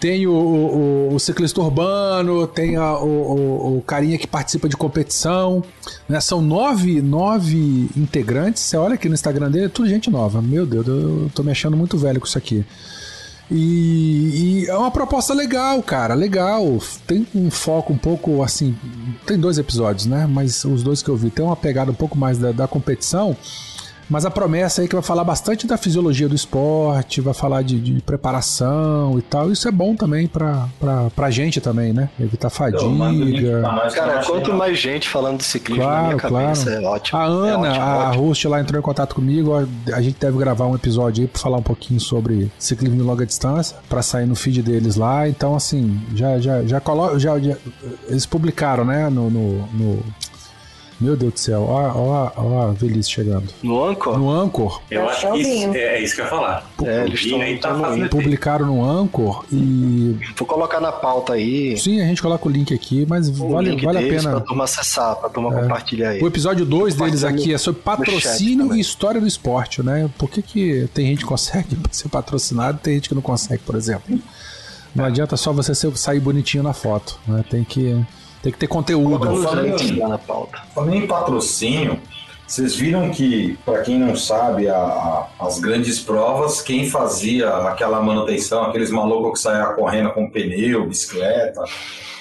tem 0.00 0.26
o, 0.26 0.32
o, 0.32 1.14
o 1.14 1.20
ciclista 1.20 1.60
urbano, 1.60 2.44
tem 2.46 2.74
a, 2.74 2.98
o, 2.98 3.06
o, 3.06 3.78
o, 3.78 3.82
carinha 3.82 4.18
que 4.18 4.26
participa 4.26 4.68
de 4.68 4.76
competição. 4.76 5.62
Né? 6.08 6.20
São 6.20 6.42
nove, 6.42 7.00
nove 7.00 7.88
integrantes. 7.96 8.64
Você 8.64 8.76
olha 8.76 8.94
aqui 8.94 9.08
no 9.08 9.14
Instagram 9.14 9.48
dele, 9.48 9.66
é 9.66 9.68
tudo 9.68 9.88
gente 9.88 10.10
nova. 10.10 10.42
Meu 10.42 10.66
Deus, 10.66 10.88
eu 10.88 11.30
tô 11.32 11.44
me 11.44 11.52
achando 11.52 11.76
muito 11.76 11.96
velho 11.96 12.18
com 12.18 12.26
isso 12.26 12.36
aqui. 12.36 12.64
E, 13.54 14.64
e, 14.64 14.66
é 14.66 14.74
uma 14.74 14.90
proposta 14.90 15.34
legal, 15.34 15.82
cara, 15.82 16.14
legal. 16.14 16.78
Tem 17.06 17.26
um 17.34 17.50
foco 17.50 17.92
um 17.92 17.98
pouco 17.98 18.42
assim. 18.42 18.74
Tem 19.26 19.38
dois 19.38 19.58
episódios, 19.58 20.06
né? 20.06 20.26
Mas 20.26 20.64
os 20.64 20.82
dois 20.82 21.02
que 21.02 21.10
eu 21.10 21.16
vi 21.16 21.30
tem 21.30 21.44
uma 21.44 21.54
pegada 21.54 21.90
um 21.90 21.94
pouco 21.94 22.16
mais 22.16 22.38
da, 22.38 22.50
da 22.50 22.66
competição. 22.66 23.36
Mas 24.12 24.26
a 24.26 24.30
promessa 24.30 24.82
aí 24.82 24.84
é 24.84 24.88
que 24.88 24.94
vai 24.94 25.02
falar 25.02 25.24
bastante 25.24 25.66
da 25.66 25.78
fisiologia 25.78 26.28
do 26.28 26.34
esporte, 26.34 27.22
vai 27.22 27.32
falar 27.32 27.62
de, 27.62 27.80
de 27.80 28.02
preparação 28.02 29.18
e 29.18 29.22
tal. 29.22 29.50
Isso 29.50 29.66
é 29.66 29.70
bom 29.70 29.96
também 29.96 30.26
pra, 30.26 30.68
pra, 30.78 31.08
pra 31.16 31.30
gente 31.30 31.62
também, 31.62 31.94
né? 31.94 32.10
Evitar 32.20 32.50
fadiga. 32.50 33.62
Cara, 33.94 34.22
quanto 34.22 34.52
mais 34.52 34.78
gente 34.78 35.08
falando 35.08 35.38
de 35.38 35.44
ciclismo 35.44 35.82
claro, 35.82 36.02
na 36.02 36.08
minha 36.08 36.18
cabeça, 36.18 36.64
claro. 36.66 36.84
é 36.84 36.88
ótimo. 36.88 37.18
A 37.18 37.24
Ana, 37.24 37.48
é 37.48 37.70
ótimo, 37.70 37.84
a 37.84 38.08
ótimo. 38.08 38.24
host 38.24 38.48
lá 38.48 38.60
entrou 38.60 38.78
em 38.78 38.82
contato 38.82 39.14
comigo. 39.14 39.54
A 39.94 40.02
gente 40.02 40.18
deve 40.20 40.36
gravar 40.36 40.66
um 40.66 40.74
episódio 40.74 41.22
aí 41.22 41.28
pra 41.28 41.40
falar 41.40 41.56
um 41.56 41.62
pouquinho 41.62 41.98
sobre 41.98 42.52
ciclismo 42.58 42.98
de 42.98 43.02
longa 43.02 43.24
distância, 43.24 43.78
pra 43.88 44.02
sair 44.02 44.26
no 44.26 44.36
feed 44.36 44.62
deles 44.62 44.96
lá. 44.96 45.26
Então, 45.26 45.56
assim, 45.56 45.98
já, 46.14 46.38
já, 46.38 46.62
já 46.64 46.80
coloca. 46.80 47.18
Já, 47.18 47.38
já, 47.38 47.56
eles 48.08 48.26
publicaram, 48.26 48.84
né? 48.84 49.08
no, 49.08 49.30
no, 49.30 49.66
no 49.68 50.02
meu 51.02 51.16
Deus 51.16 51.32
do 51.32 51.38
céu, 51.38 51.62
ó, 51.62 51.92
ó, 51.94 52.32
ó 52.36 52.68
a 52.68 52.72
velhice 52.72 53.10
chegando. 53.10 53.48
No 53.62 53.84
Anchor? 53.84 54.18
No 54.18 54.30
Anchor. 54.30 54.80
Eu 54.90 55.08
acho 55.08 55.32
que 55.32 55.38
isso, 55.40 55.74
é, 55.74 55.78
é, 55.78 56.02
isso 56.02 56.14
que 56.14 56.20
eu 56.20 56.24
ia 56.24 56.30
falar. 56.30 56.70
É, 56.84 57.04
eles 57.04 57.20
estão 57.20 57.40
aí 57.40 57.58
tá 57.58 57.74
fazendo 57.74 58.08
Publicaram 58.08 58.66
no 58.66 58.84
Anchor 58.84 59.44
e. 59.52 60.16
Vou 60.36 60.46
colocar 60.46 60.80
na 60.80 60.92
pauta 60.92 61.34
aí. 61.34 61.76
Sim, 61.76 62.00
a 62.00 62.06
gente 62.06 62.22
coloca 62.22 62.46
o 62.46 62.50
link 62.50 62.72
aqui, 62.72 63.04
mas 63.08 63.28
o 63.28 63.48
vale, 63.48 63.70
link 63.70 63.84
vale 63.84 63.98
a 63.98 64.02
pena. 64.02 64.30
Pra 64.30 64.40
turma 64.40 64.64
acessar, 64.64 65.16
pra 65.16 65.28
turma 65.28 65.58
é. 65.58 65.62
compartilhar 65.62 66.10
aí. 66.10 66.22
O 66.22 66.26
episódio 66.26 66.64
2 66.64 66.94
deles 66.94 67.24
aqui 67.24 67.52
é 67.52 67.58
sobre 67.58 67.82
patrocínio 67.82 68.74
e 68.74 68.80
história 68.80 69.20
do 69.20 69.26
esporte, 69.26 69.82
né? 69.82 70.08
Por 70.16 70.30
que, 70.30 70.40
que 70.40 70.88
tem 70.94 71.06
gente 71.06 71.20
que 71.20 71.26
consegue 71.26 71.76
ser 71.90 72.08
patrocinado 72.08 72.78
e 72.78 72.80
tem 72.80 72.94
gente 72.94 73.08
que 73.08 73.14
não 73.14 73.22
consegue, 73.22 73.62
por 73.64 73.74
exemplo? 73.74 74.18
Não 74.94 75.04
adianta 75.04 75.36
só 75.36 75.52
você 75.52 75.74
sair 75.74 76.20
bonitinho 76.20 76.62
na 76.62 76.72
foto, 76.72 77.18
né? 77.26 77.44
Tem 77.48 77.64
que. 77.64 77.98
Tem 78.42 78.52
que 78.52 78.58
ter 78.58 78.66
conteúdo. 78.66 79.24
Falando 80.74 80.94
em 80.94 81.06
patrocínio, 81.06 81.98
vocês 82.46 82.74
viram 82.74 83.10
que, 83.10 83.56
para 83.64 83.80
quem 83.82 83.98
não 83.98 84.14
sabe, 84.14 84.68
a, 84.68 84.76
a, 84.76 85.28
as 85.40 85.58
grandes 85.58 86.00
provas, 86.00 86.60
quem 86.60 86.90
fazia 86.90 87.48
aquela 87.48 88.02
manutenção, 88.02 88.64
aqueles 88.64 88.90
malucos 88.90 89.38
que 89.38 89.38
saiam 89.38 89.74
correndo 89.74 90.10
com 90.10 90.28
pneu, 90.28 90.86
bicicleta, 90.86 91.62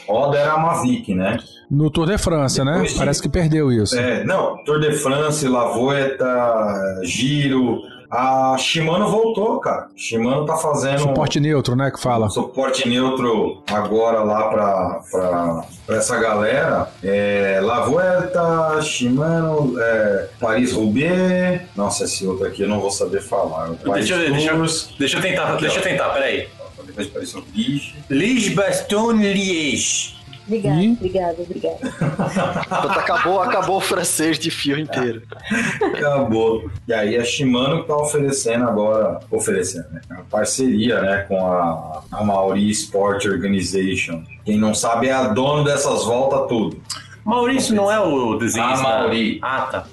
roda 0.07 0.37
era 0.37 0.53
a 0.53 0.57
Mavic, 0.57 1.13
né? 1.13 1.37
No 1.69 1.89
Tour 1.89 2.05
de 2.05 2.17
França, 2.17 2.63
né? 2.63 2.81
De... 2.81 2.93
Parece 2.93 3.21
que 3.21 3.27
perdeu 3.27 3.71
isso. 3.71 3.97
É, 3.97 4.23
não, 4.23 4.63
Tour 4.63 4.79
de 4.79 4.93
France, 4.93 5.47
Lavoeta, 5.47 7.01
Giro, 7.03 7.81
a 8.11 8.57
Shimano 8.57 9.09
voltou, 9.09 9.59
cara. 9.59 9.87
Shimano 9.95 10.45
tá 10.45 10.57
fazendo. 10.57 10.99
Suporte 10.99 11.39
neutro, 11.39 11.75
né? 11.75 11.89
Que 11.89 11.99
fala. 11.99 12.29
Suporte 12.29 12.87
neutro 12.87 13.63
agora 13.67 14.21
lá 14.21 14.49
pra, 14.49 15.01
pra, 15.09 15.63
pra 15.87 15.95
essa 15.95 16.19
galera. 16.19 16.91
É, 17.01 17.59
Lavoeta, 17.63 18.81
Shimano, 18.81 19.79
é, 19.79 20.27
Paris-Roubaix. 20.39 21.61
Nossa, 21.75 22.03
esse 22.03 22.25
outro 22.27 22.45
aqui 22.45 22.63
eu 22.63 22.67
não 22.67 22.81
vou 22.81 22.91
saber 22.91 23.21
falar. 23.21 23.69
Deixa, 23.69 24.15
eu, 24.15 24.33
deixa, 24.33 24.51
eu, 24.51 24.65
deixa 24.99 25.17
eu 25.17 25.21
tentar, 25.21 25.55
deixa 25.55 25.79
eu 25.79 25.83
tentar, 25.83 26.09
peraí. 26.09 26.47
Depois 26.85 27.07
apareceu 27.07 27.43
Obrigada, 30.45 30.81
e... 30.81 30.91
obrigada, 30.93 31.41
obrigada. 31.41 31.79
acabou, 32.99 33.41
acabou 33.41 33.77
o 33.77 33.81
francês 33.81 34.39
de 34.39 34.49
fio 34.49 34.77
inteiro. 34.77 35.21
Acabou. 35.81 36.69
E 36.87 36.93
aí 36.93 37.17
a 37.17 37.23
Shimano 37.23 37.83
tá 37.83 37.95
oferecendo 37.95 38.65
agora, 38.65 39.19
oferecendo, 39.29 39.87
né? 39.91 40.01
Uma 40.09 40.23
parceria, 40.23 41.01
né, 41.01 41.25
com 41.27 41.45
a, 41.45 42.03
a 42.11 42.23
Mauri 42.23 42.69
Sport 42.71 43.25
Organization. 43.25 44.23
Quem 44.43 44.57
não 44.57 44.73
sabe 44.73 45.07
é 45.07 45.13
a 45.13 45.27
dona 45.27 45.63
dessas 45.63 46.05
voltas 46.05 46.47
tudo. 46.47 46.81
Maurício 47.23 47.75
não 47.75 47.91
é 47.91 47.99
o 47.99 48.35
desenhista? 48.35 48.87
Ah, 48.87 48.99
Mauri. 48.99 49.39
Ah, 49.41 49.61
tá. 49.61 49.85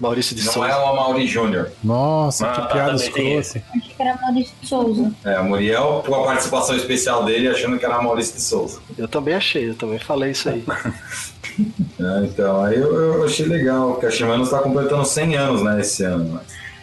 Maurício 0.00 0.34
de 0.34 0.44
não 0.44 0.52
Souza. 0.52 0.68
Não 0.68 0.74
é 0.74 0.90
o 0.90 0.96
Mauri 0.96 1.26
Júnior. 1.26 1.70
Nossa, 1.84 2.46
ah, 2.46 2.52
que 2.52 2.72
piada 2.72 2.94
escrota. 2.96 3.38
Achei 3.38 3.62
que 3.80 4.02
era 4.02 4.16
Maurício 4.20 4.54
de 4.60 4.68
Souza. 4.68 5.12
É, 5.24 5.34
a 5.36 5.42
Muriel, 5.42 6.02
com 6.04 6.14
a 6.14 6.24
participação 6.24 6.76
especial 6.76 7.24
dele, 7.24 7.48
achando 7.48 7.78
que 7.78 7.84
era 7.84 8.02
Maurício 8.02 8.34
de 8.34 8.42
Souza. 8.42 8.80
Eu 8.96 9.06
também 9.06 9.34
achei, 9.34 9.70
eu 9.70 9.74
também 9.74 9.98
falei 9.98 10.32
isso 10.32 10.48
aí. 10.48 10.64
é, 12.00 12.24
então, 12.24 12.64
aí 12.64 12.76
eu, 12.76 12.94
eu, 12.94 13.24
achei 13.24 13.46
legal, 13.46 13.96
que 13.96 14.06
a 14.06 14.10
Shimano 14.10 14.42
está 14.42 14.58
completando 14.58 15.04
100 15.04 15.36
anos, 15.36 15.62
né, 15.62 15.80
esse 15.80 16.02
ano. 16.02 16.24
Né? 16.24 16.40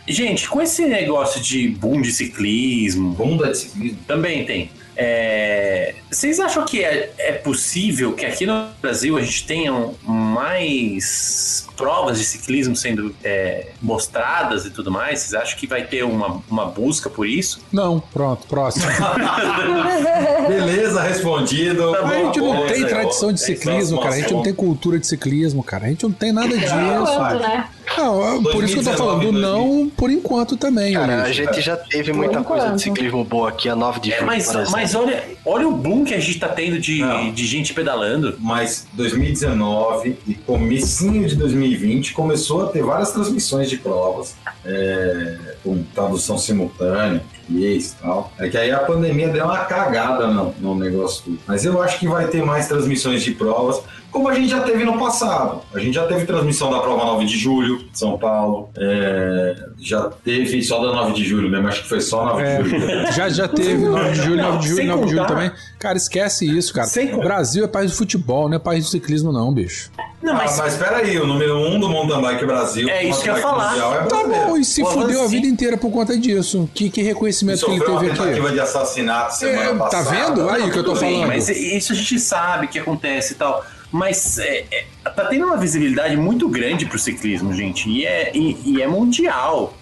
Gente, 0.08 0.48
com 0.48 0.62
esse 0.62 0.86
negócio 0.86 1.42
de 1.42 1.68
boom 1.68 2.02
de 2.02 2.12
ciclismo... 2.12 3.12
Bunda 3.12 3.52
de 3.52 3.58
ciclismo? 3.58 3.98
Também 4.08 4.46
tem. 4.46 4.70
É, 4.98 5.96
vocês 6.10 6.40
acham 6.40 6.64
que 6.66 6.84
é, 6.84 7.14
é, 7.18 7.32
possível 7.34 8.14
que 8.14 8.26
aqui 8.26 8.46
no 8.46 8.68
Brasil 8.82 9.18
a 9.18 9.22
gente 9.22 9.46
tenha 9.46 9.74
mais 10.04 11.68
provas 11.76 12.18
de 12.18 12.24
ciclismo 12.24 12.76
sendo 12.76 13.14
é, 13.24 13.72
mostradas 13.82 14.66
e 14.66 14.70
tudo 14.70 14.90
mais? 14.90 15.20
Vocês 15.20 15.34
acham 15.34 15.58
que 15.58 15.68
vai 15.68 15.86
ter 15.86 16.04
uma, 16.04 16.42
uma 16.50 16.66
busca 16.66 17.10
por 17.10 17.28
isso? 17.28 17.60
Não, 17.72 18.00
pronto, 18.00 18.48
próximo. 18.48 18.86
Beleza, 20.48 21.02
respondido. 21.02 21.92
Tá 21.92 22.08
a 22.08 22.14
gente 22.14 22.40
não 22.40 22.68
tem 22.68 22.86
tradição 22.86 23.34
de 23.34 23.42
ciclismo, 23.42 24.00
cara. 24.00 24.16
A 24.16 24.20
gente 24.20 24.34
não 24.34 24.44
tem 24.44 24.54
cultura 24.54 24.98
de 24.98 25.08
ciclismo, 25.08 25.64
cara. 25.64 25.86
A 25.86 25.90
gente 25.90 26.04
não 26.04 26.12
tem 26.12 26.32
nada 26.32 26.58
disso. 26.58 26.74
Enquanto, 26.74 27.40
né? 27.40 27.70
Não, 27.98 28.44
por 28.44 28.64
isso 28.64 28.74
que 28.74 28.80
eu 28.80 28.92
tô 28.92 28.98
falando, 28.98 29.32
não 29.32 29.90
por 29.96 30.12
enquanto 30.12 30.58
também. 30.58 30.94
Cara, 30.94 31.24
a 31.24 31.32
gente 31.32 31.62
já 31.62 31.76
teve 31.76 32.14
muita 32.14 32.44
coisa 32.44 32.72
de 32.72 32.82
ciclismo 32.82 33.24
boa 33.24 33.50
aqui, 33.50 33.70
a 33.70 33.76
9 33.76 34.00
de 34.00 34.10
julho. 34.12 34.22
É, 34.22 34.26
mas, 34.26 34.72
mas 34.72 34.96
olha, 34.96 35.24
olha 35.46 35.68
o 35.68 35.72
boom 35.72 36.04
que 36.04 36.14
a 36.14 36.20
gente 36.20 36.40
tá 36.40 36.50
tendo 36.50 36.80
de, 36.80 37.02
de 37.32 37.46
gente 37.46 37.74
pedalando. 37.74 38.36
Mas 38.40 38.88
2019 38.94 40.18
e 40.28 40.34
comecinho 40.34 41.28
de 41.28 41.36
2020 41.36 42.14
começou 42.14 42.66
a 42.66 42.68
ter 42.68 42.84
várias 42.84 43.12
transmissões 43.12 43.70
de 43.70 43.78
provas 43.78 44.36
é, 44.66 45.56
com 45.64 45.84
tradução 45.94 46.38
simultânea 46.38 47.22
e 47.50 47.80
tal. 48.02 48.32
É 48.40 48.50
que 48.50 48.58
aí 48.58 48.72
a 48.72 48.80
pandemia 48.80 49.30
deu 49.30 49.46
uma 49.46 49.60
cagada 49.66 50.28
no, 50.28 50.54
no 50.60 50.76
negócio 50.76 51.24
tudo. 51.24 51.40
Mas 51.48 51.66
eu 51.66 51.82
acho 51.82 52.00
que 52.00 52.08
vai 52.08 52.28
ter 52.28 52.44
mais 52.44 52.68
transmissões 52.68 53.24
de 53.24 53.32
provas, 53.32 53.82
como 54.16 54.30
a 54.30 54.34
gente 54.34 54.48
já 54.48 54.62
teve 54.62 54.86
no 54.86 54.98
passado. 54.98 55.62
A 55.74 55.80
gente 55.80 55.94
já 55.94 56.08
teve 56.08 56.26
transmissão 56.26 56.72
da 56.72 56.80
prova 56.80 57.04
9 57.04 57.26
de 57.26 57.38
julho, 57.38 57.86
São 57.92 58.18
Paulo. 58.18 58.70
É, 58.78 59.54
já 59.78 60.04
teve 60.04 60.64
só 60.64 60.80
da 60.80 60.94
9 60.94 61.12
de 61.12 61.26
julho 61.26 61.50
mesmo, 61.50 61.68
acho 61.68 61.84
que 61.84 61.90
foi 61.90 62.00
só 62.00 62.24
9 62.24 62.42
é, 62.42 62.62
de 62.62 62.70
julho. 62.70 62.86
Já, 63.12 63.28
já 63.28 63.48
teve 63.48 63.86
9 63.86 64.12
de 64.12 64.16
julho, 64.16 64.42
9 64.42 64.58
de 64.60 64.68
julho, 64.70 64.88
9 64.88 65.04
de 65.04 65.12
julho 65.12 65.28
também. 65.28 65.52
Cara, 65.78 65.98
esquece 65.98 66.46
isso, 66.46 66.74
cara. 66.74 66.88
O 67.14 67.18
Brasil 67.18 67.66
é 67.66 67.68
país 67.68 67.92
de 67.92 67.98
futebol, 67.98 68.48
não 68.48 68.56
é 68.56 68.60
país 68.60 68.86
de 68.86 68.92
ciclismo, 68.92 69.34
não, 69.34 69.54
bicho. 69.54 69.92
Não, 70.22 70.34
mas... 70.34 70.60
Ah, 70.60 70.64
mas 70.64 70.78
peraí, 70.78 71.18
o 71.20 71.28
número 71.28 71.58
1 71.58 71.76
um 71.76 71.80
do 71.80 71.90
mountain 71.90 72.22
bike 72.22 72.46
Brasil. 72.46 72.90
É 72.90 73.04
isso 73.04 73.22
que 73.22 73.30
eu 73.30 73.36
ia 73.36 73.42
falar. 73.42 73.76
É 73.76 74.06
tá 74.06 74.24
bom, 74.24 74.58
e 74.58 74.64
se 74.64 74.82
Pô, 74.82 74.92
fudeu 74.92 75.20
assim. 75.20 75.26
a 75.26 75.28
vida 75.28 75.48
inteira 75.48 75.78
por 75.78 75.92
conta 75.92 76.18
disso? 76.18 76.70
Que, 76.74 76.90
que 76.90 77.02
reconhecimento 77.02 77.66
que 77.66 77.72
ele 77.72 77.82
teve 77.82 77.98
aqui? 77.98 78.18
tentativa 78.18 78.52
de 78.52 78.60
assassinato 78.60 79.36
semana 79.36 79.72
é, 79.72 79.76
passada. 79.76 80.04
Tá 80.04 80.10
vendo? 80.10 80.50
Aí 80.50 80.72
que 80.72 80.80
eu 80.80 80.84
tô 80.84 80.94
bem, 80.96 81.16
falando. 81.16 81.28
Mas 81.28 81.50
isso 81.50 81.92
a 81.92 81.96
gente 81.96 82.20
sabe 82.20 82.68
que 82.68 82.80
acontece 82.80 83.34
e 83.34 83.36
tal. 83.36 83.64
Mas 83.92 84.38
é, 84.38 84.66
é, 84.72 84.86
tá 85.04 85.26
tendo 85.26 85.46
uma 85.46 85.58
visibilidade 85.58 86.18
muito 86.18 86.50
grande 86.50 86.86
pro 86.86 87.00
ciclismo, 87.00 87.54
gente. 87.54 87.90
E 87.90 88.06
é, 88.06 88.32
e, 88.36 88.58
e 88.66 88.82
é 88.82 88.88
mundial. 88.88 89.78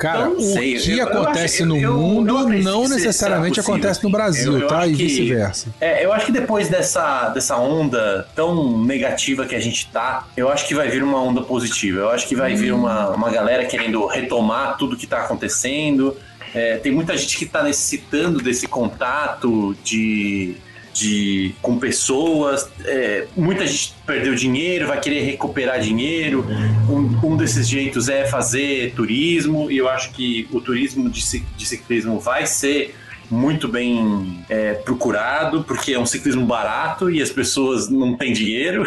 Cara, 0.00 0.30
então, 0.30 0.38
o 0.38 0.40
sei, 0.40 0.78
que 0.78 0.98
eu, 0.98 1.06
acontece 1.06 1.60
eu 1.60 1.66
no 1.66 1.76
eu, 1.76 1.92
mundo 1.92 2.48
não 2.62 2.88
necessariamente 2.88 3.60
acontece 3.60 4.02
no 4.02 4.08
Brasil, 4.08 4.66
tá? 4.66 4.86
E 4.86 4.94
vice-versa. 4.94 5.68
É, 5.78 6.02
eu 6.02 6.10
acho 6.10 6.24
que 6.24 6.32
depois 6.32 6.70
dessa, 6.70 7.28
dessa 7.28 7.58
onda 7.58 8.26
tão 8.34 8.82
negativa 8.82 9.44
que 9.44 9.54
a 9.54 9.60
gente 9.60 9.90
tá, 9.90 10.26
eu 10.34 10.48
acho 10.48 10.66
que 10.66 10.74
vai 10.74 10.88
vir 10.88 11.02
uma 11.02 11.20
onda 11.20 11.42
positiva. 11.42 12.00
Eu 12.00 12.10
acho 12.10 12.26
que 12.26 12.34
vai 12.34 12.54
hum. 12.54 12.56
vir 12.56 12.72
uma, 12.72 13.10
uma 13.10 13.30
galera 13.30 13.66
querendo 13.66 14.06
retomar 14.06 14.78
tudo 14.78 14.96
que 14.96 15.06
tá 15.06 15.18
acontecendo. 15.18 16.16
É, 16.54 16.78
tem 16.78 16.90
muita 16.90 17.14
gente 17.14 17.36
que 17.36 17.44
tá 17.44 17.62
necessitando 17.62 18.42
desse 18.42 18.66
contato 18.66 19.76
de 19.84 20.56
de 20.92 21.54
com 21.62 21.78
pessoas. 21.78 22.68
É, 22.84 23.26
muita 23.36 23.66
gente 23.66 23.94
perdeu 24.06 24.34
dinheiro, 24.34 24.86
vai 24.86 25.00
querer 25.00 25.20
recuperar 25.20 25.80
dinheiro. 25.80 26.46
Um, 26.88 27.32
um, 27.32 27.36
desses 27.36 27.68
jeitos 27.68 28.08
é 28.08 28.26
fazer 28.26 28.92
turismo, 28.94 29.70
e 29.70 29.78
eu 29.78 29.88
acho 29.88 30.10
que 30.12 30.48
o 30.50 30.60
turismo 30.60 31.08
de, 31.08 31.20
de 31.56 31.66
ciclismo 31.66 32.18
vai 32.18 32.46
ser 32.46 32.94
muito 33.30 33.68
bem 33.68 34.44
é, 34.48 34.74
procurado, 34.74 35.62
porque 35.64 35.92
é 35.94 35.98
um 35.98 36.06
ciclismo 36.06 36.44
barato 36.46 37.10
e 37.10 37.22
as 37.22 37.30
pessoas 37.30 37.88
não 37.88 38.16
têm 38.16 38.32
dinheiro. 38.32 38.84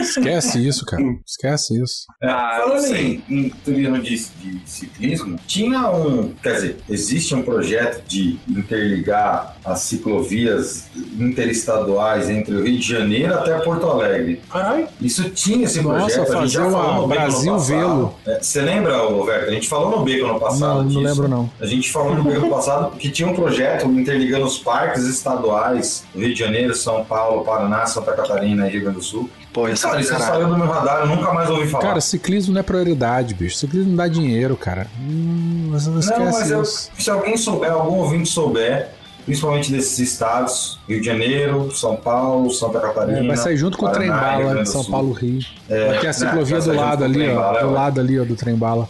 Esquece 0.00 0.66
isso, 0.66 0.84
cara. 0.84 1.02
Esquece 1.26 1.80
isso. 1.82 2.06
É, 2.22 2.28
Ah, 2.28 2.58
falando 2.62 2.80
sim. 2.82 3.22
em, 3.28 3.46
em 3.46 3.48
turismo 3.64 3.98
de, 3.98 4.16
de 4.16 4.60
ciclismo, 4.64 5.38
tinha 5.46 5.88
um. 5.90 6.32
Quer 6.42 6.54
dizer, 6.54 6.76
existe 6.88 7.34
um 7.34 7.42
projeto 7.42 8.02
de 8.06 8.38
interligar 8.48 9.56
as 9.64 9.80
ciclovias 9.80 10.86
interestaduais 11.18 12.28
entre 12.30 12.54
o 12.54 12.64
Rio 12.64 12.78
de 12.78 12.86
Janeiro 12.88 13.34
até 13.34 13.58
Porto 13.60 13.86
Alegre. 13.86 14.40
Caralho. 14.50 14.88
Isso 15.00 15.28
tinha 15.30 15.64
esse 15.64 15.80
Nossa, 15.82 16.22
projeto. 16.22 16.32
a 16.36 16.40
gente 16.42 16.52
já 16.52 16.62
fazer 16.64 16.72
falou 16.76 17.04
uma 17.04 17.14
Brasil. 17.14 17.58
Velo. 17.58 18.14
É, 18.26 18.38
Você 18.40 18.60
lembra, 18.60 18.96
Roberto? 18.98 19.48
A 19.48 19.52
gente 19.52 19.68
falou 19.68 19.98
no 19.98 20.04
Beco 20.04 20.26
no 20.26 20.40
passado. 20.40 20.60
Não, 20.60 20.82
não 20.82 20.88
disso. 20.88 21.00
lembro 21.00 21.28
não. 21.28 21.50
A 21.60 21.66
gente 21.66 21.90
falou 21.92 22.14
no 22.14 22.22
Beco 22.24 22.40
no 22.46 22.50
passado 22.50 22.96
que 22.96 23.10
tinha 23.10 23.28
um 23.28 23.34
projeto 23.34 23.75
interligando 23.84 24.44
os 24.46 24.58
parques 24.58 25.04
estaduais 25.04 26.04
do 26.14 26.20
Rio 26.20 26.32
de 26.34 26.38
Janeiro, 26.40 26.74
São 26.74 27.04
Paulo, 27.04 27.44
Paraná, 27.44 27.86
Santa 27.86 28.12
Catarina 28.12 28.66
e 28.66 28.70
Rio 28.72 28.82
Grande 28.82 28.96
do 28.98 29.02
Sul. 29.02 29.28
Pô, 29.52 29.66
essa 29.68 29.88
Cara, 29.88 30.00
isso 30.00 30.18
saiu 30.18 30.48
do 30.48 30.56
meu 30.56 30.66
radar, 30.66 31.00
eu 31.00 31.06
nunca 31.06 31.32
mais 31.32 31.48
ouvi 31.48 31.66
falar. 31.68 31.82
Cara, 31.84 32.00
ciclismo 32.00 32.52
não 32.52 32.60
é 32.60 32.62
prioridade, 32.62 33.32
bicho. 33.34 33.56
Ciclismo 33.56 33.90
não 33.90 33.96
dá 33.96 34.06
dinheiro, 34.08 34.56
cara. 34.56 34.86
Hum, 35.00 35.68
você 35.72 35.88
não 35.88 35.98
esquece 36.00 36.20
Não, 36.20 36.30
mas 36.30 36.50
eu- 36.50 36.64
se 36.64 37.10
alguém 37.10 37.36
souber, 37.38 37.72
algum 37.72 37.94
ouvinte 37.96 38.28
souber, 38.28 38.90
principalmente 39.24 39.72
desses 39.72 39.98
estados, 39.98 40.78
Rio 40.86 41.00
de 41.00 41.06
Janeiro, 41.06 41.74
São 41.74 41.96
Paulo, 41.96 42.50
Santa 42.52 42.78
Catarina. 42.80 43.18
É, 43.20 43.26
vai 43.26 43.36
sair 43.38 43.56
junto 43.56 43.78
com 43.78 43.86
o 43.86 43.90
Paraná, 43.90 44.04
trem 44.18 44.36
Rio 44.36 44.46
bala 44.46 44.58
de 44.58 44.62
do 44.64 44.68
São 44.70 44.82
Sul. 44.82 44.92
Paulo 44.92 45.12
Rio. 45.12 45.40
É, 45.70 45.86
Vai 45.86 45.98
ter 46.00 46.06
a 46.06 46.08
né, 46.08 46.12
ciclovia 46.12 46.60
vai 46.60 46.68
do 46.76 46.80
lado 46.80 47.00
o 47.00 47.04
ali, 47.04 47.14
trem 47.14 47.30
ó. 47.36 47.40
bala, 47.40 47.60
Do 47.60 47.66
é, 47.68 47.70
lado 47.72 48.00
ali, 48.00 48.20
ó, 48.20 48.24
do 48.24 48.36
trem 48.36 48.54
bala. 48.56 48.88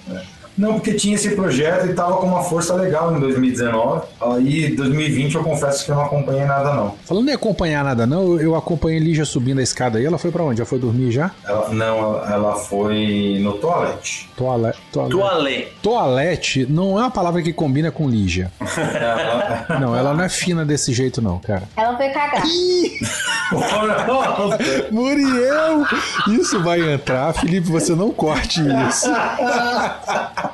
Não, 0.57 0.75
porque 0.75 0.95
tinha 0.95 1.15
esse 1.15 1.31
projeto 1.37 1.87
e 1.87 1.95
tava 1.95 2.17
com 2.17 2.27
uma 2.27 2.43
força 2.43 2.75
legal 2.75 3.15
em 3.17 3.21
2019. 3.21 4.03
Aí, 4.21 4.75
2020, 4.75 5.35
eu 5.35 5.45
confesso 5.45 5.85
que 5.85 5.91
eu 5.91 5.97
não 5.97 6.05
acompanhei 6.05 6.45
nada, 6.45 6.73
não. 6.75 6.95
Falando 7.05 7.29
em 7.29 7.33
acompanhar 7.33 7.85
nada, 7.85 8.07
não, 8.07 8.41
eu- 8.41 8.57
acompanhei 8.57 8.99
Lígia 8.99 9.25
subindo 9.25 9.61
a 9.61 9.63
escada 9.63 9.99
aí. 9.99 10.05
Ela 10.07 10.19
foi 10.19 10.31
pra 10.31 10.43
onde? 10.43 10.59
Já 10.59 10.65
foi 10.65 10.79
dormir 10.79 11.11
já? 11.13 11.31
Ela, 11.47 11.69
não, 11.69 12.25
ela 12.25 12.55
foi 12.55 13.39
no 13.41 13.53
toalete. 13.55 14.29
Toalete. 14.37 14.79
Toalete. 14.93 15.17
Toalê. 15.17 15.69
Toalete 15.83 16.67
não 16.69 16.99
é 16.99 17.03
uma 17.03 17.11
palavra 17.11 17.43
que 17.43 17.53
combina 17.53 17.91
com 17.91 18.09
Lígia. 18.09 18.51
Ela- 18.61 19.67
Não, 19.81 19.95
ela 19.97 20.15
não 20.15 20.25
é 20.25 20.29
fina 20.29 20.65
desse 20.65 20.93
jeito, 20.93 21.21
não, 21.21 21.39
cara. 21.39 21.65
Ela 21.77 21.97
foi 21.97 22.09
cagar. 22.09 22.43
Muriel! 24.91 25.85
Isso 26.29 26.63
vai 26.63 26.81
entrar, 26.93 27.33
Felipe, 27.35 27.69
você 27.71 27.95
não 27.95 28.11
corte 28.11 28.61
isso. 28.89 29.07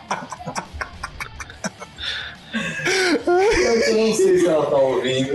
eu 3.25 3.97
não 3.97 4.15
sei 4.15 4.39
se 4.39 4.47
ela 4.47 4.67
tá 4.67 4.77
ouvindo. 4.77 5.33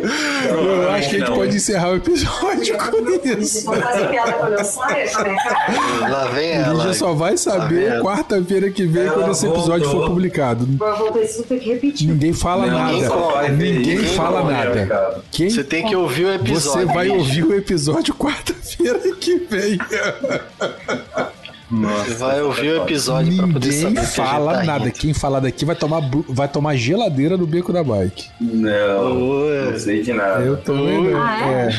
Eu 0.48 0.90
acho 0.92 1.10
que 1.10 1.16
a 1.16 1.20
gente 1.20 1.30
Não. 1.30 1.38
pode 1.38 1.56
encerrar 1.56 1.90
o 1.92 1.96
episódio 1.96 2.78
com 2.78 3.42
isso. 3.42 3.66
Vou 3.66 3.76
fazer 3.76 4.08
piada 4.10 4.34
quando 4.34 4.54
eu 4.54 4.64
saio, 4.66 5.12
tá 5.12 5.24
vendo? 5.24 6.12
Lá 6.12 6.26
vem 6.26 6.52
ela. 6.52 6.74
Lígia 6.74 6.94
só 6.94 7.14
vai 7.14 7.38
saber 7.38 7.92
vendo? 7.92 8.04
quarta-feira 8.04 8.70
que 8.70 8.86
vem 8.86 9.04
Ela 9.06 9.14
quando 9.14 9.32
esse 9.32 9.48
episódio 9.48 9.86
voltou. 9.86 10.02
for 10.04 10.10
publicado. 10.10 10.68
Eu. 10.80 12.06
Ninguém 12.06 12.34
fala 12.34 12.68
Não, 12.68 12.78
nada. 12.78 13.50
Ninguém 13.50 13.74
ninguém 13.74 13.98
fala 14.16 14.42
vai 14.42 14.54
nada. 14.54 15.24
Quem 15.32 15.50
Você 15.50 15.64
tem 15.64 15.86
que 15.88 15.96
ouvir 15.96 16.26
o 16.26 16.34
episódio. 16.34 16.88
Você 16.88 16.94
vai 16.94 17.10
ouvir 17.10 17.44
o 17.44 17.54
episódio 17.56 18.14
quarta-feira 18.14 19.00
que 19.20 19.38
vem. 19.38 19.78
Você 21.70 22.14
vai 22.14 22.42
ouvir 22.42 22.70
o 22.72 22.84
episódio 22.84 23.36
pra 23.36 23.46
poder 23.48 23.72
saber 23.74 23.90
Ninguém 23.90 23.94
que 23.94 24.00
a 24.00 24.04
gente 24.06 24.16
fala 24.16 24.54
tá 24.60 24.64
nada. 24.64 24.86
rindo. 24.86 24.96
Quem 24.96 25.14
falar 25.14 25.42
daqui 25.42 25.66
vai 25.66 25.76
tomar, 25.76 26.02
vai 26.30 26.48
tomar 26.48 26.76
geladeira 26.78 27.36
no 27.36 27.46
beco 27.46 27.74
da 27.74 27.84
bike. 27.84 28.26
Não, 28.40 29.42
Ué. 29.42 29.72
não 29.72 29.78
sei 29.80 30.02
de 30.02 30.14
nada. 30.14 30.44
Eu 30.44 30.56
também 30.58 31.12
não. 31.12 31.22
Ah, 31.22 31.40
É, 31.46 31.70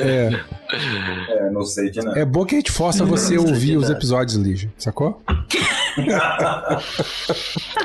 é. 0.00 0.40
É, 1.30 1.50
não 1.50 1.64
sei 1.64 1.90
de 1.90 1.98
nada. 2.02 2.20
É 2.20 2.26
bom 2.26 2.44
que 2.44 2.56
a 2.56 2.58
gente 2.58 2.70
força 2.70 3.06
você 3.06 3.36
a 3.36 3.40
ouvir 3.40 3.78
os 3.78 3.88
episódios, 3.88 4.36
Lígia. 4.36 4.70
Sacou? 4.76 5.22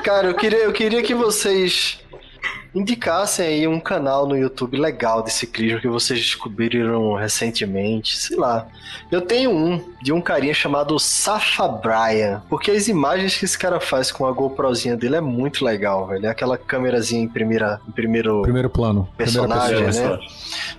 Cara, 0.04 0.28
eu 0.28 0.34
queria, 0.34 0.58
eu 0.64 0.72
queria 0.72 1.02
que 1.02 1.14
vocês 1.14 1.98
indicassem 2.74 3.46
aí 3.46 3.68
um 3.68 3.78
canal 3.78 4.26
no 4.26 4.36
YouTube 4.36 4.76
legal 4.76 5.22
de 5.22 5.32
ciclismo 5.32 5.80
que 5.80 5.88
vocês 5.88 6.18
descobriram 6.18 7.14
recentemente, 7.14 8.16
sei 8.16 8.36
lá. 8.36 8.66
Eu 9.10 9.20
tenho 9.20 9.50
um 9.50 9.80
de 10.02 10.12
um 10.12 10.20
carinha 10.20 10.52
chamado 10.54 10.98
Safa 10.98 11.68
Brian, 11.68 12.42
porque 12.48 12.70
as 12.70 12.88
imagens 12.88 13.36
que 13.36 13.44
esse 13.44 13.56
cara 13.58 13.78
faz 13.78 14.10
com 14.10 14.26
a 14.26 14.32
GoProzinha 14.32 14.96
dele 14.96 15.16
é 15.16 15.20
muito 15.20 15.64
legal, 15.64 16.06
velho. 16.08 16.26
É 16.26 16.28
aquela 16.28 16.58
câmerazinha 16.58 17.22
em 17.22 17.28
primeira, 17.28 17.80
em 17.88 17.92
primeiro 17.92 18.42
Primeiro 18.42 18.68
plano. 18.70 19.08
Primeira 19.16 19.48
personagem, 19.48 19.84
pessoa. 19.84 20.16
né? 20.16 20.18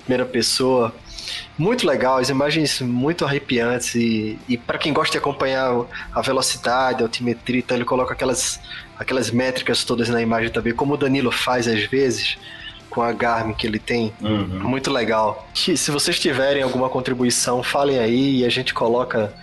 Primeira 0.03 0.25
pessoa. 0.25 0.93
Muito 1.57 1.87
legal, 1.87 2.17
as 2.17 2.29
imagens 2.29 2.81
muito 2.81 3.25
arrepiantes 3.25 3.95
e, 3.95 4.37
e 4.47 4.57
para 4.57 4.77
quem 4.77 4.93
gosta 4.93 5.13
de 5.13 5.17
acompanhar 5.17 5.85
a 6.13 6.21
velocidade, 6.21 7.01
a 7.01 7.05
altimetria, 7.05 7.59
então 7.59 7.77
ele 7.77 7.85
coloca 7.85 8.13
aquelas, 8.13 8.59
aquelas 8.97 9.31
métricas 9.31 9.83
todas 9.83 10.09
na 10.09 10.21
imagem 10.21 10.49
também, 10.49 10.73
como 10.73 10.93
o 10.93 10.97
Danilo 10.97 11.31
faz 11.31 11.67
às 11.67 11.83
vezes 11.85 12.37
com 12.89 13.01
a 13.01 13.11
Garmin 13.11 13.53
que 13.53 13.67
ele 13.67 13.79
tem. 13.79 14.13
Uhum. 14.21 14.63
Muito 14.63 14.89
legal. 14.89 15.47
Se 15.53 15.75
se 15.75 15.91
vocês 15.91 16.17
tiverem 16.19 16.63
alguma 16.63 16.89
contribuição, 16.89 17.61
falem 17.61 17.99
aí 17.99 18.37
e 18.37 18.45
a 18.45 18.49
gente 18.49 18.73
coloca 18.73 19.33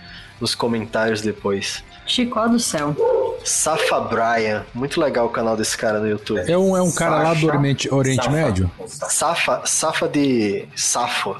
nos 0.41 0.55
comentários 0.55 1.21
depois. 1.21 1.83
Chicó 2.05 2.47
do 2.47 2.59
céu. 2.59 2.95
Safa 3.43 3.99
Brian, 3.99 4.65
muito 4.73 4.99
legal 4.99 5.25
o 5.25 5.29
canal 5.29 5.55
desse 5.55 5.77
cara 5.77 5.99
no 5.99 6.07
YouTube. 6.07 6.39
É 6.49 6.57
um, 6.57 6.75
é 6.75 6.81
um 6.81 6.91
cara 6.91 7.23
lá 7.23 7.33
do 7.33 7.47
Oriente, 7.47 7.93
Oriente 7.93 8.23
Safa. 8.23 8.29
Médio? 8.31 8.71
Safa, 8.87 9.61
Safa 9.65 10.07
de 10.07 10.65
Safo. 10.75 11.35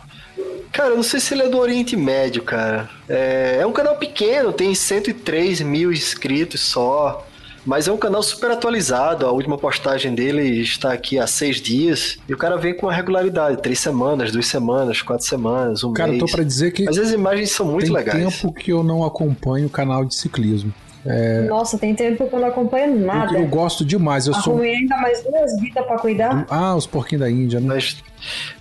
Cara, 0.74 0.90
eu 0.90 0.96
não 0.96 1.04
sei 1.04 1.20
se 1.20 1.36
ele 1.36 1.44
é 1.44 1.50
do 1.50 1.60
Oriente 1.60 1.96
Médio, 1.96 2.42
cara. 2.44 2.90
É, 3.08 3.60
é 3.62 3.66
um 3.66 3.72
canal 3.72 3.96
pequeno, 3.96 4.52
tem 4.52 4.74
103 4.74 5.62
mil 5.62 5.94
inscritos 5.94 6.62
só. 6.62 7.26
Mas 7.66 7.88
é 7.88 7.92
um 7.94 7.98
canal 7.98 8.22
super 8.22 8.52
atualizado. 8.52 9.26
A 9.26 9.32
última 9.32 9.58
postagem 9.58 10.14
dele 10.14 10.60
está 10.62 10.92
aqui 10.92 11.18
há 11.18 11.26
seis 11.26 11.62
dias. 11.62 12.18
E 12.28 12.34
o 12.34 12.38
cara 12.38 12.58
vem 12.58 12.76
com 12.76 12.88
uma 12.88 12.94
regularidade: 12.94 13.62
três 13.62 13.80
semanas, 13.80 14.32
duas 14.32 14.48
semanas, 14.48 15.02
quatro 15.02 15.26
semanas, 15.26 15.82
um 15.84 15.94
Cara, 15.94 16.12
mês. 16.12 16.20
tô 16.22 16.26
pra 16.30 16.44
dizer 16.44 16.72
que 16.72 16.84
Mas 16.84 16.98
as 16.98 17.12
imagens 17.12 17.52
são 17.52 17.66
muito 17.66 17.86
tem 17.86 17.94
legais. 17.94 18.18
tempo 18.42 18.52
que 18.52 18.72
eu 18.72 18.84
não 18.84 19.06
acompanho 19.06 19.68
o 19.68 19.70
canal 19.70 20.04
de 20.04 20.14
ciclismo. 20.14 20.74
Nossa, 21.48 21.78
tem 21.78 21.94
tempo 21.94 22.28
que 22.28 22.34
eu 22.36 22.40
não 22.40 22.48
acompanho 22.48 23.00
nada. 23.00 23.34
Eu, 23.34 23.42
eu 23.42 23.48
gosto 23.48 23.84
demais. 23.84 24.28
Eu 24.28 24.34
sou. 24.36 24.54
Arrumei 24.54 24.76
ainda 24.76 24.96
mais 24.98 25.22
duas 25.24 25.60
vidas 25.60 25.86
pra 25.86 25.98
cuidar. 25.98 26.46
Ah, 26.50 26.76
os 26.76 26.86
porquinhos 26.88 27.22
da 27.22 27.30
Índia, 27.30 27.60
né? 27.60 27.68
Mas, 27.68 27.98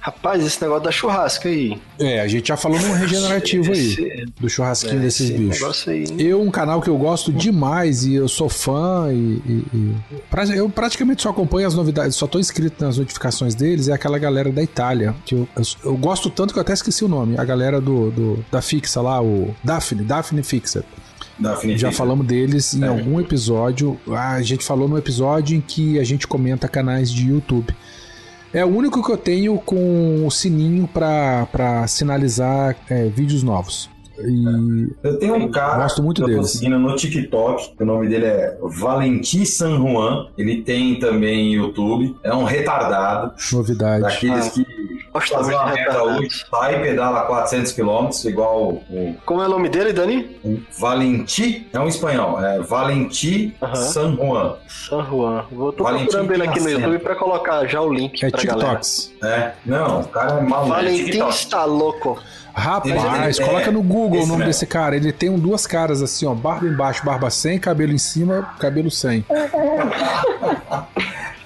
rapaz, 0.00 0.44
esse 0.44 0.60
negócio 0.60 0.82
da 0.84 0.90
churrasca 0.90 1.48
aí. 1.48 1.80
É, 2.00 2.20
a 2.20 2.26
gente 2.26 2.48
já 2.48 2.56
falou 2.56 2.80
num 2.80 2.92
regenerativo 2.94 3.72
aí. 3.72 3.78
Esse- 3.92 4.24
Do 4.40 4.48
churrasquinho 4.48 4.96
é, 4.98 5.02
desses 5.02 5.30
esse 5.30 5.38
bichos. 5.38 5.88
aí. 5.88 6.04
Eu, 6.18 6.40
um 6.42 6.50
canal 6.50 6.80
que 6.80 6.90
eu 6.90 6.96
gosto 6.98 7.32
demais 7.32 8.04
e 8.04 8.14
eu 8.14 8.28
sou 8.28 8.48
fã 8.48 9.08
e, 9.12 9.16
e- 9.46 9.64
e- 9.72 10.56
eu 10.56 10.68
praticamente 10.68 11.22
só 11.22 11.30
acompanho 11.30 11.66
as 11.68 11.74
novidades, 11.74 12.16
só 12.16 12.26
tô 12.26 12.38
inscrito 12.40 12.84
nas 12.84 12.98
notificações 12.98 13.54
deles, 13.54 13.88
é 13.88 13.92
aquela 13.92 14.18
galera 14.18 14.50
da 14.50 14.62
Itália, 14.62 15.14
que 15.24 15.34
eu, 15.34 15.48
eu, 15.56 15.62
eu 15.84 15.96
gosto 15.96 16.28
tanto 16.30 16.52
que 16.52 16.58
eu 16.58 16.62
até 16.62 16.72
esqueci 16.72 17.04
o 17.04 17.08
nome, 17.08 17.38
a 17.38 17.44
galera 17.44 17.80
do, 17.80 18.10
do- 18.10 18.44
da 18.50 18.60
Fixa 18.60 19.00
lá, 19.00 19.22
o 19.22 19.54
Daphne, 19.62 20.02
Daphne 20.02 20.42
Fixa. 20.42 20.84
Da. 21.42 21.58
Já 21.76 21.90
falamos 21.92 22.26
deles 22.26 22.72
em 22.74 22.84
É. 22.84 22.88
algum 22.88 23.20
episódio, 23.20 23.98
Ah, 24.08 24.34
a 24.34 24.42
gente 24.42 24.64
falou 24.64 24.88
no 24.88 24.96
episódio 24.96 25.56
em 25.56 25.60
que 25.60 25.98
a 25.98 26.04
gente 26.04 26.26
comenta 26.26 26.68
canais 26.68 27.10
de 27.10 27.28
YouTube. 27.28 27.74
É 28.54 28.64
o 28.64 28.68
único 28.68 29.02
que 29.04 29.10
eu 29.10 29.16
tenho 29.16 29.58
com 29.58 30.26
o 30.26 30.30
sininho 30.30 30.86
pra 30.86 31.86
sinalizar 31.88 32.76
é, 32.88 33.08
vídeos 33.08 33.42
novos. 33.42 33.88
E 34.24 34.88
Eu 35.02 35.18
tenho 35.18 35.34
um 35.36 35.50
cara 35.50 35.82
Gosto 35.84 36.02
muito 36.02 36.16
que 36.24 36.30
eu 36.30 36.34
tô 36.36 36.40
dele. 36.42 36.48
seguindo 36.48 36.78
no 36.78 36.94
TikTok, 36.96 37.72
o 37.80 37.84
nome 37.84 38.08
dele 38.08 38.26
é 38.26 38.56
Valentim 38.62 39.44
San 39.44 39.76
Juan. 39.78 40.28
Ele 40.38 40.62
tem 40.62 40.98
também 40.98 41.54
YouTube. 41.54 42.16
É 42.22 42.32
um 42.34 42.44
retardado, 42.44 43.32
novidade. 43.52 44.02
daqueles 44.02 44.46
Ah, 44.48 44.50
que 44.50 44.66
Gostamos 45.12 45.46
faz 45.48 45.60
uma 45.60 45.70
retardados. 45.74 46.18
hoje, 46.20 46.44
sai 46.50 46.76
e 46.76 46.80
pedala 46.80 47.20
400 47.26 47.72
km, 47.72 48.08
igual 48.24 48.62
o, 48.88 49.14
Como 49.26 49.42
é 49.42 49.46
o 49.46 49.50
nome 49.50 49.68
dele, 49.68 49.92
Dani? 49.92 50.36
o 50.42 50.58
Valentim, 50.80 51.66
é 51.72 51.78
um 51.78 51.86
espanhol, 51.86 52.42
é 52.42 52.60
Valentim 52.60 53.52
Aham. 53.62 53.74
San 53.74 54.16
Juan. 54.16 54.54
San 54.68 55.04
Juan. 55.04 55.44
Vou 55.52 55.70
tô 55.72 55.84
procurando 55.84 56.32
ele 56.32 56.42
aqui 56.44 56.60
no. 56.60 56.70
YouTube 56.70 56.98
pra 57.00 57.14
colocar 57.14 57.66
já 57.66 57.80
o 57.82 57.92
link 57.92 58.24
É 58.24 58.30
pra 58.30 58.42
galera. 58.42 58.68
TikToks. 58.80 59.12
É, 59.22 59.52
não, 59.66 60.00
o 60.00 60.08
cara 60.08 60.38
é 60.38 60.40
maluco. 60.42 60.68
Valentim 60.70 61.04
TikTok. 61.04 61.30
está 61.34 61.64
louco. 61.66 62.18
Rapaz, 62.54 63.38
Ele- 63.38 63.46
coloca 63.48 63.68
é, 63.68 63.70
no 63.70 63.82
Google 63.82 64.18
o 64.22 64.26
nome 64.26 64.38
mesmo. 64.38 64.44
desse 64.44 64.66
cara. 64.66 64.94
Ele 64.94 65.10
tem 65.12 65.30
um, 65.30 65.38
duas 65.38 65.66
caras 65.66 66.02
assim, 66.02 66.26
ó. 66.26 66.34
Barba 66.34 66.66
embaixo, 66.66 67.04
barba 67.04 67.30
sem, 67.30 67.58
cabelo 67.58 67.92
em 67.92 67.98
cima, 67.98 68.54
cabelo 68.58 68.90
sem. 68.90 69.24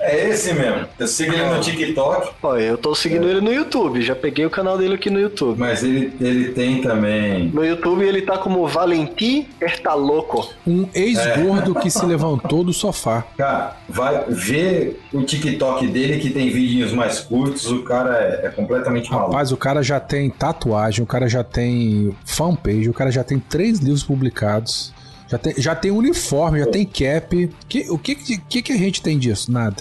É 0.06 0.28
esse 0.28 0.52
mesmo. 0.54 0.86
Eu 0.98 1.06
sigo 1.08 1.32
ele 1.32 1.44
no 1.44 1.60
TikTok, 1.60 2.30
Ó, 2.42 2.56
eu 2.56 2.78
tô 2.78 2.94
seguindo 2.94 3.28
ele 3.28 3.40
no 3.40 3.52
YouTube, 3.52 4.00
já 4.02 4.14
peguei 4.14 4.46
o 4.46 4.50
canal 4.50 4.78
dele 4.78 4.94
aqui 4.94 5.10
no 5.10 5.18
YouTube. 5.18 5.58
mas 5.58 5.82
ele, 5.82 6.12
ele 6.20 6.52
tem 6.52 6.80
também. 6.80 7.48
No 7.52 7.64
YouTube 7.64 8.04
ele 8.04 8.22
tá 8.22 8.38
como 8.38 8.66
Valentim 8.66 9.48
Ertaloco. 9.60 10.48
Um 10.66 10.88
ex-gordo 10.94 11.74
que 11.74 11.90
se 11.90 12.04
levantou 12.04 12.62
do 12.62 12.72
sofá. 12.72 13.24
Cara, 13.36 13.76
vai 13.88 14.24
ver 14.28 15.00
o 15.12 15.22
TikTok 15.22 15.86
dele 15.88 16.18
que 16.18 16.30
tem 16.30 16.50
vídeos 16.50 16.92
mais 16.92 17.18
curtos, 17.20 17.70
o 17.70 17.82
cara 17.82 18.16
é, 18.16 18.46
é 18.46 18.48
completamente 18.50 19.10
maluco. 19.10 19.32
Rapaz, 19.32 19.50
o 19.52 19.56
cara 19.56 19.82
já 19.82 19.98
tem 19.98 20.30
tatuagem, 20.30 21.02
o 21.02 21.06
cara 21.06 21.28
já 21.28 21.42
tem 21.42 22.14
fanpage, 22.24 22.88
o 22.88 22.94
cara 22.94 23.10
já 23.10 23.24
tem 23.24 23.38
três 23.38 23.78
livros 23.80 24.04
publicados. 24.04 24.94
Já 25.28 25.38
tem, 25.38 25.54
já 25.58 25.74
tem 25.74 25.90
uniforme, 25.90 26.60
já 26.60 26.66
tem 26.66 26.84
cap. 26.84 27.50
Que- 27.68 27.90
o 27.90 27.98
que, 27.98 28.14
que, 28.14 28.62
que 28.62 28.72
a 28.72 28.76
gente 28.76 29.02
tem 29.02 29.18
disso? 29.18 29.50
Nada. 29.50 29.76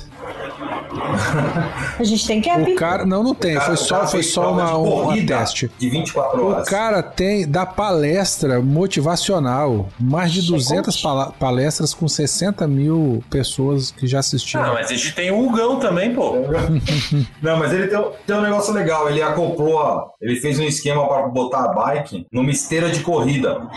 A 1.99 2.03
gente 2.03 2.25
tem 2.25 2.41
cap. 2.41 2.61
O 2.71 2.75
cara. 2.75 3.05
Não, 3.05 3.21
não 3.23 3.35
tem. 3.35 3.53
Cara, 3.53 3.65
Foi 3.65 3.73
o 3.75 3.77
só, 3.77 4.07
foi 4.07 4.23
só 4.23 4.51
uma, 4.53 5.13
de 5.13 5.19
um 5.21 5.25
teste. 5.25 5.69
De 5.77 5.89
24 5.89 6.41
O 6.41 6.47
horas. 6.47 6.67
cara 6.69 7.03
tem 7.03 7.47
da 7.47 7.65
palestra 7.65 8.61
motivacional, 8.61 9.87
mais 9.99 10.31
de 10.31 10.41
200 10.47 10.99
pala- 11.01 11.31
palestras 11.39 11.93
com 11.93 12.07
60 12.07 12.67
mil 12.67 13.23
pessoas 13.29 13.91
que 13.91 14.07
já 14.07 14.19
assistiram. 14.19 14.63
Ah, 14.65 14.73
mas 14.73 14.89
a 14.89 14.93
gente 14.95 15.13
tem 15.13 15.31
o 15.31 15.45
Hugão 15.45 15.79
também, 15.79 16.13
pô. 16.13 16.33
Não, 17.41 17.57
mas 17.59 17.71
ele 17.73 17.87
tem, 17.87 17.99
um- 17.99 18.11
tem 18.25 18.35
um 18.35 18.41
negócio 18.41 18.73
legal. 18.73 19.09
Ele 19.09 19.21
acoplou, 19.21 20.07
ele 20.21 20.37
fez 20.37 20.57
um 20.59 20.63
esquema 20.63 21.07
para 21.07 21.27
botar 21.27 21.65
a 21.65 21.67
bike 21.73 22.25
numa 22.31 22.49
esteira 22.51 22.89
de 22.89 23.01
corrida. 23.01 23.67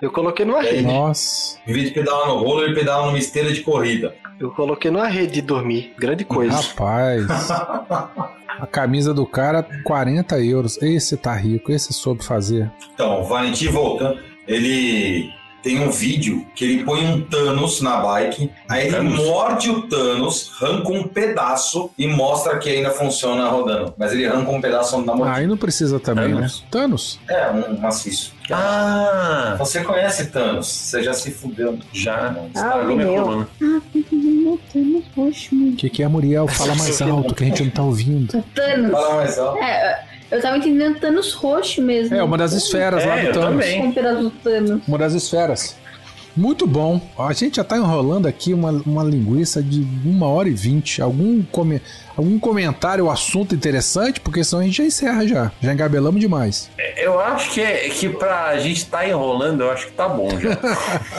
Eu 0.00 0.12
coloquei 0.12 0.44
numa 0.44 0.62
rede. 0.62 0.82
Nossa, 0.86 1.58
Em 1.66 1.72
vez 1.72 1.88
de 1.88 1.90
pedalar 1.94 2.28
no 2.28 2.38
rolo, 2.38 2.62
ele 2.62 2.72
pedala 2.72 3.06
numa 3.06 3.18
esteira 3.18 3.52
de 3.52 3.62
corrida. 3.62 4.14
Eu 4.38 4.52
coloquei 4.52 4.92
numa 4.92 5.08
rede 5.08 5.32
de 5.32 5.42
dormir. 5.42 5.92
Grande 5.98 6.24
coisa. 6.24 6.54
rapaz. 6.56 7.26
A 8.60 8.66
camisa 8.66 9.12
do 9.12 9.26
cara, 9.26 9.64
40 9.84 10.38
euros. 10.40 10.80
Esse 10.80 11.16
tá 11.16 11.34
rico, 11.34 11.72
esse 11.72 11.92
soube 11.92 12.24
fazer. 12.24 12.70
Então, 12.94 13.22
o 13.22 13.24
Valentim 13.24 13.68
voltando, 13.68 14.20
ele 14.46 15.32
tem 15.62 15.80
um 15.80 15.90
vídeo 15.90 16.46
que 16.54 16.64
ele 16.64 16.84
põe 16.84 17.04
um 17.06 17.20
Thanos 17.22 17.80
na 17.80 17.98
bike, 18.00 18.50
aí 18.68 18.86
ele 18.86 18.96
Thanos? 18.96 19.16
morde 19.16 19.70
o 19.70 19.82
Thanos, 19.82 20.52
arranca 20.60 20.88
um 20.92 21.02
pedaço 21.04 21.90
e 21.98 22.06
mostra 22.06 22.58
que 22.58 22.68
ainda 22.70 22.90
funciona 22.90 23.48
rodando. 23.48 23.94
Mas 23.98 24.12
ele 24.12 24.26
arranca 24.26 24.50
um 24.50 24.60
pedaço 24.60 24.98
na 25.02 25.14
mordida. 25.14 25.38
Aí 25.38 25.46
não 25.46 25.56
precisa 25.56 25.98
também, 26.00 26.32
Thanos? 26.34 26.60
né? 26.62 26.66
Thanos. 26.70 27.20
É, 27.28 27.50
um 27.50 27.78
maço. 27.80 28.32
Ah, 28.50 29.56
Você 29.58 29.84
conhece 29.84 30.26
Thanos, 30.30 30.66
você 30.68 31.02
já 31.02 31.12
se 31.12 31.30
fudeu. 31.30 31.78
já 31.92 32.34
Ah, 32.34 32.46
estragou 32.54 32.92
o 32.92 32.96
minha 32.96 33.12
meu. 33.12 33.22
coluna. 33.24 33.48
O 33.60 35.76
que, 35.76 35.90
que 35.90 36.02
é, 36.02 36.08
Muriel? 36.08 36.48
Fala 36.48 36.74
mais 36.74 37.02
alto, 37.02 37.34
que 37.34 37.44
a 37.44 37.46
gente 37.46 37.64
não 37.64 37.70
tá 37.70 37.82
ouvindo. 37.82 38.42
Thanos. 38.54 38.90
Fala 38.90 39.14
mais 39.16 39.38
alto. 39.38 39.62
É, 39.62 40.04
eu 40.30 40.40
tava 40.40 40.56
entendendo 40.58 40.98
Thanos 40.98 41.32
roxo 41.32 41.80
mesmo. 41.82 42.14
É, 42.14 42.22
uma 42.22 42.36
das 42.38 42.52
esferas 42.52 43.04
lá 43.04 43.16
É, 43.18 43.22
do 43.22 43.26
eu 43.28 43.32
Thanos. 43.32 43.48
também. 43.64 43.82
Um 43.82 43.90
do 44.22 44.30
Thanos. 44.30 44.82
Uma 44.86 44.98
das 44.98 45.14
esferas. 45.14 45.76
Muito 46.36 46.68
bom. 46.68 47.00
A 47.18 47.32
gente 47.32 47.56
já 47.56 47.64
tá 47.64 47.76
enrolando 47.76 48.26
aqui 48.26 48.54
uma, 48.54 48.70
uma 48.86 49.02
linguiça 49.02 49.60
de 49.60 49.84
uma 50.04 50.28
hora 50.28 50.48
e 50.48 50.52
vinte. 50.52 51.02
Algum, 51.02 51.42
come, 51.42 51.82
algum 52.16 52.38
comentário, 52.38 53.10
assunto 53.10 53.56
interessante? 53.56 54.20
Porque 54.20 54.44
senão 54.44 54.62
a 54.62 54.64
gente 54.64 54.76
já 54.76 54.84
encerra 54.84 55.26
já. 55.26 55.50
Já 55.60 55.72
engabelamos 55.72 56.20
demais. 56.20 56.70
Eu 56.96 57.18
acho 57.18 57.50
que, 57.50 57.60
é, 57.60 57.88
que 57.88 58.08
pra 58.08 58.56
gente 58.58 58.86
tá 58.86 59.08
enrolando, 59.08 59.62
eu 59.62 59.70
acho 59.72 59.86
que 59.86 59.92
tá 59.94 60.08
bom 60.08 60.28
já. 60.38 60.56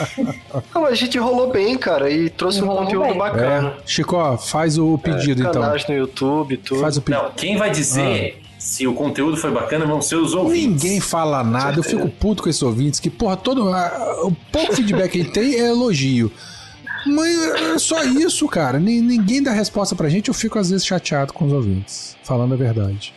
Não, 0.74 0.86
a 0.86 0.94
gente 0.94 1.18
rolou 1.18 1.50
bem, 1.50 1.76
cara, 1.76 2.08
e 2.10 2.30
trouxe 2.30 2.62
um 2.62 2.66
Rolou 2.66 2.84
conteúdo 2.84 3.08
bem. 3.08 3.18
bacana. 3.18 3.68
É. 3.78 3.82
Chico, 3.84 4.38
faz 4.38 4.78
o 4.78 4.96
pedido 4.96 5.42
então. 5.42 5.60
Canais 5.60 5.86
no 5.86 5.94
YouTube, 5.94 6.56
tudo. 6.56 6.80
Faz 6.80 6.96
o 6.96 7.02
pedido. 7.02 7.22
Não, 7.24 7.30
quem 7.32 7.58
vai 7.58 7.70
dizer 7.70 8.39
se 8.60 8.86
o 8.86 8.92
conteúdo 8.94 9.36
foi 9.36 9.50
bacana 9.50 9.84
vão 9.86 10.00
ser 10.02 10.16
os 10.16 10.34
ouvintes. 10.34 10.82
Ninguém 10.84 11.00
fala 11.00 11.42
nada, 11.42 11.78
eu 11.78 11.82
fico 11.82 12.08
puto 12.08 12.42
com 12.42 12.48
esses 12.48 12.62
ouvintes, 12.62 13.00
que, 13.00 13.08
porra, 13.10 13.36
todo. 13.36 13.68
o 13.70 14.32
pouco 14.52 14.74
feedback 14.76 15.10
que 15.12 15.20
a 15.20 15.22
gente 15.24 15.32
tem 15.32 15.54
é 15.54 15.68
elogio. 15.70 16.30
Mas 17.06 17.34
é 17.74 17.78
só 17.78 18.04
isso, 18.04 18.46
cara. 18.46 18.78
Ni- 18.78 19.00
Ninguém 19.00 19.42
dá 19.42 19.52
resposta 19.52 19.96
pra 19.96 20.08
gente, 20.10 20.28
eu 20.28 20.34
fico 20.34 20.58
às 20.58 20.68
vezes 20.70 20.84
chateado 20.86 21.32
com 21.32 21.46
os 21.46 21.52
ouvintes. 21.52 22.14
Falando 22.22 22.52
a 22.52 22.56
verdade. 22.56 23.14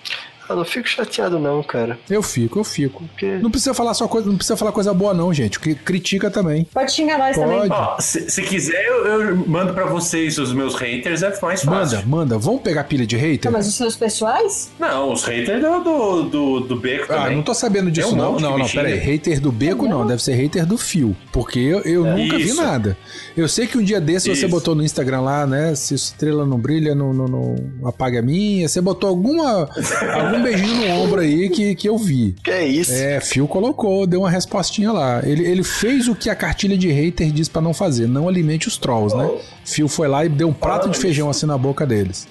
Eu 0.53 0.57
não 0.57 0.65
fico 0.65 0.87
chateado, 0.87 1.39
não, 1.39 1.61
cara. 1.63 1.97
Eu 2.09 2.21
fico, 2.21 2.59
eu 2.59 2.63
fico. 2.63 3.03
Porque 3.05 3.37
Não 3.37 3.49
precisa 3.51 3.73
falar 3.73 3.93
só 3.93 4.07
coisa, 4.07 4.27
não 4.27 4.35
precisa 4.37 4.55
falar 4.57 4.71
coisa 4.71 4.93
boa, 4.93 5.13
não, 5.13 5.33
gente. 5.33 5.59
Cri- 5.59 5.75
Critica 5.75 6.29
também. 6.29 6.65
Pode 6.73 6.91
xingar 6.91 7.17
nós 7.17 7.35
Pode. 7.35 7.49
também. 7.51 7.71
Ó, 7.71 7.99
se, 7.99 8.29
se 8.29 8.41
quiser, 8.43 8.85
eu, 8.85 9.05
eu 9.07 9.35
mando 9.47 9.73
pra 9.73 9.85
vocês 9.85 10.37
os 10.37 10.53
meus 10.53 10.75
haters, 10.75 11.23
é 11.23 11.29
mais 11.41 11.61
fácil. 11.63 11.69
Manda, 11.71 12.03
manda. 12.05 12.37
Vamos 12.37 12.61
pegar 12.61 12.83
pilha 12.85 13.05
de 13.05 13.15
hater? 13.17 13.39
Tá, 13.39 13.51
mas 13.51 13.67
os 13.67 13.75
seus 13.75 13.95
pessoais? 13.95 14.71
Não, 14.79 15.11
os 15.13 15.23
haters 15.23 15.61
do, 15.61 15.79
do, 15.83 16.23
do, 16.23 16.59
do 16.61 16.75
Beco 16.75 17.11
Ah, 17.11 17.15
também. 17.23 17.35
não 17.37 17.43
tô 17.43 17.53
sabendo 17.53 17.89
disso, 17.89 18.13
um 18.13 18.15
não. 18.17 18.39
Não, 18.39 18.53
que 18.55 18.59
não, 18.59 18.69
pera 18.69 18.87
aí. 18.89 18.97
Hater 18.99 19.39
do 19.41 19.51
beco, 19.51 19.87
não. 19.87 20.05
Deve 20.05 20.21
ser 20.21 20.33
hater 20.33 20.65
do 20.65 20.77
fio. 20.77 21.15
Porque 21.31 21.59
eu, 21.59 21.79
eu 21.81 22.03
nunca 22.05 22.37
vi 22.37 22.43
Isso. 22.49 22.61
nada. 22.61 22.97
Eu 23.35 23.47
sei 23.47 23.65
que 23.65 23.77
um 23.77 23.83
dia 23.83 23.99
desse 23.99 24.27
você 24.27 24.41
Isso. 24.45 24.49
botou 24.49 24.75
no 24.75 24.83
Instagram 24.83 25.21
lá, 25.21 25.45
né? 25.47 25.73
Se 25.75 25.95
estrela 25.95 26.45
não 26.45 26.57
brilha, 26.59 26.93
não, 26.93 27.13
não, 27.13 27.25
não 27.27 27.55
apaga 27.87 28.19
a 28.19 28.21
minha. 28.21 28.67
Você 28.67 28.79
botou 28.81 29.09
alguma, 29.09 29.67
algum 30.13 30.42
beijinho 30.43 30.75
no 30.75 31.03
ombro 31.03 31.21
aí 31.21 31.49
que, 31.49 31.75
que 31.75 31.87
eu 31.89 31.97
vi. 31.97 32.35
que 32.43 32.51
é 32.51 32.65
isso? 32.65 32.93
É, 32.93 33.19
Phil 33.19 33.47
colocou, 33.47 34.05
deu 34.05 34.21
uma 34.21 34.29
respostinha 34.29 34.91
lá. 34.91 35.21
Ele, 35.23 35.45
ele 35.45 35.63
fez 35.63 36.07
o 36.07 36.15
que 36.15 36.29
a 36.29 36.35
cartilha 36.35 36.77
de 36.77 36.91
hater 36.91 37.31
diz 37.31 37.47
pra 37.47 37.61
não 37.61 37.73
fazer, 37.73 38.07
não 38.07 38.27
alimente 38.27 38.67
os 38.67 38.77
trolls, 38.77 39.15
né? 39.15 39.29
Phil 39.65 39.87
foi 39.87 40.07
lá 40.07 40.25
e 40.25 40.29
deu 40.29 40.47
um 40.49 40.53
prato 40.53 40.89
de 40.89 40.97
feijão 40.97 41.29
assim 41.29 41.45
na 41.45 41.57
boca 41.57 41.85
deles. 41.85 42.27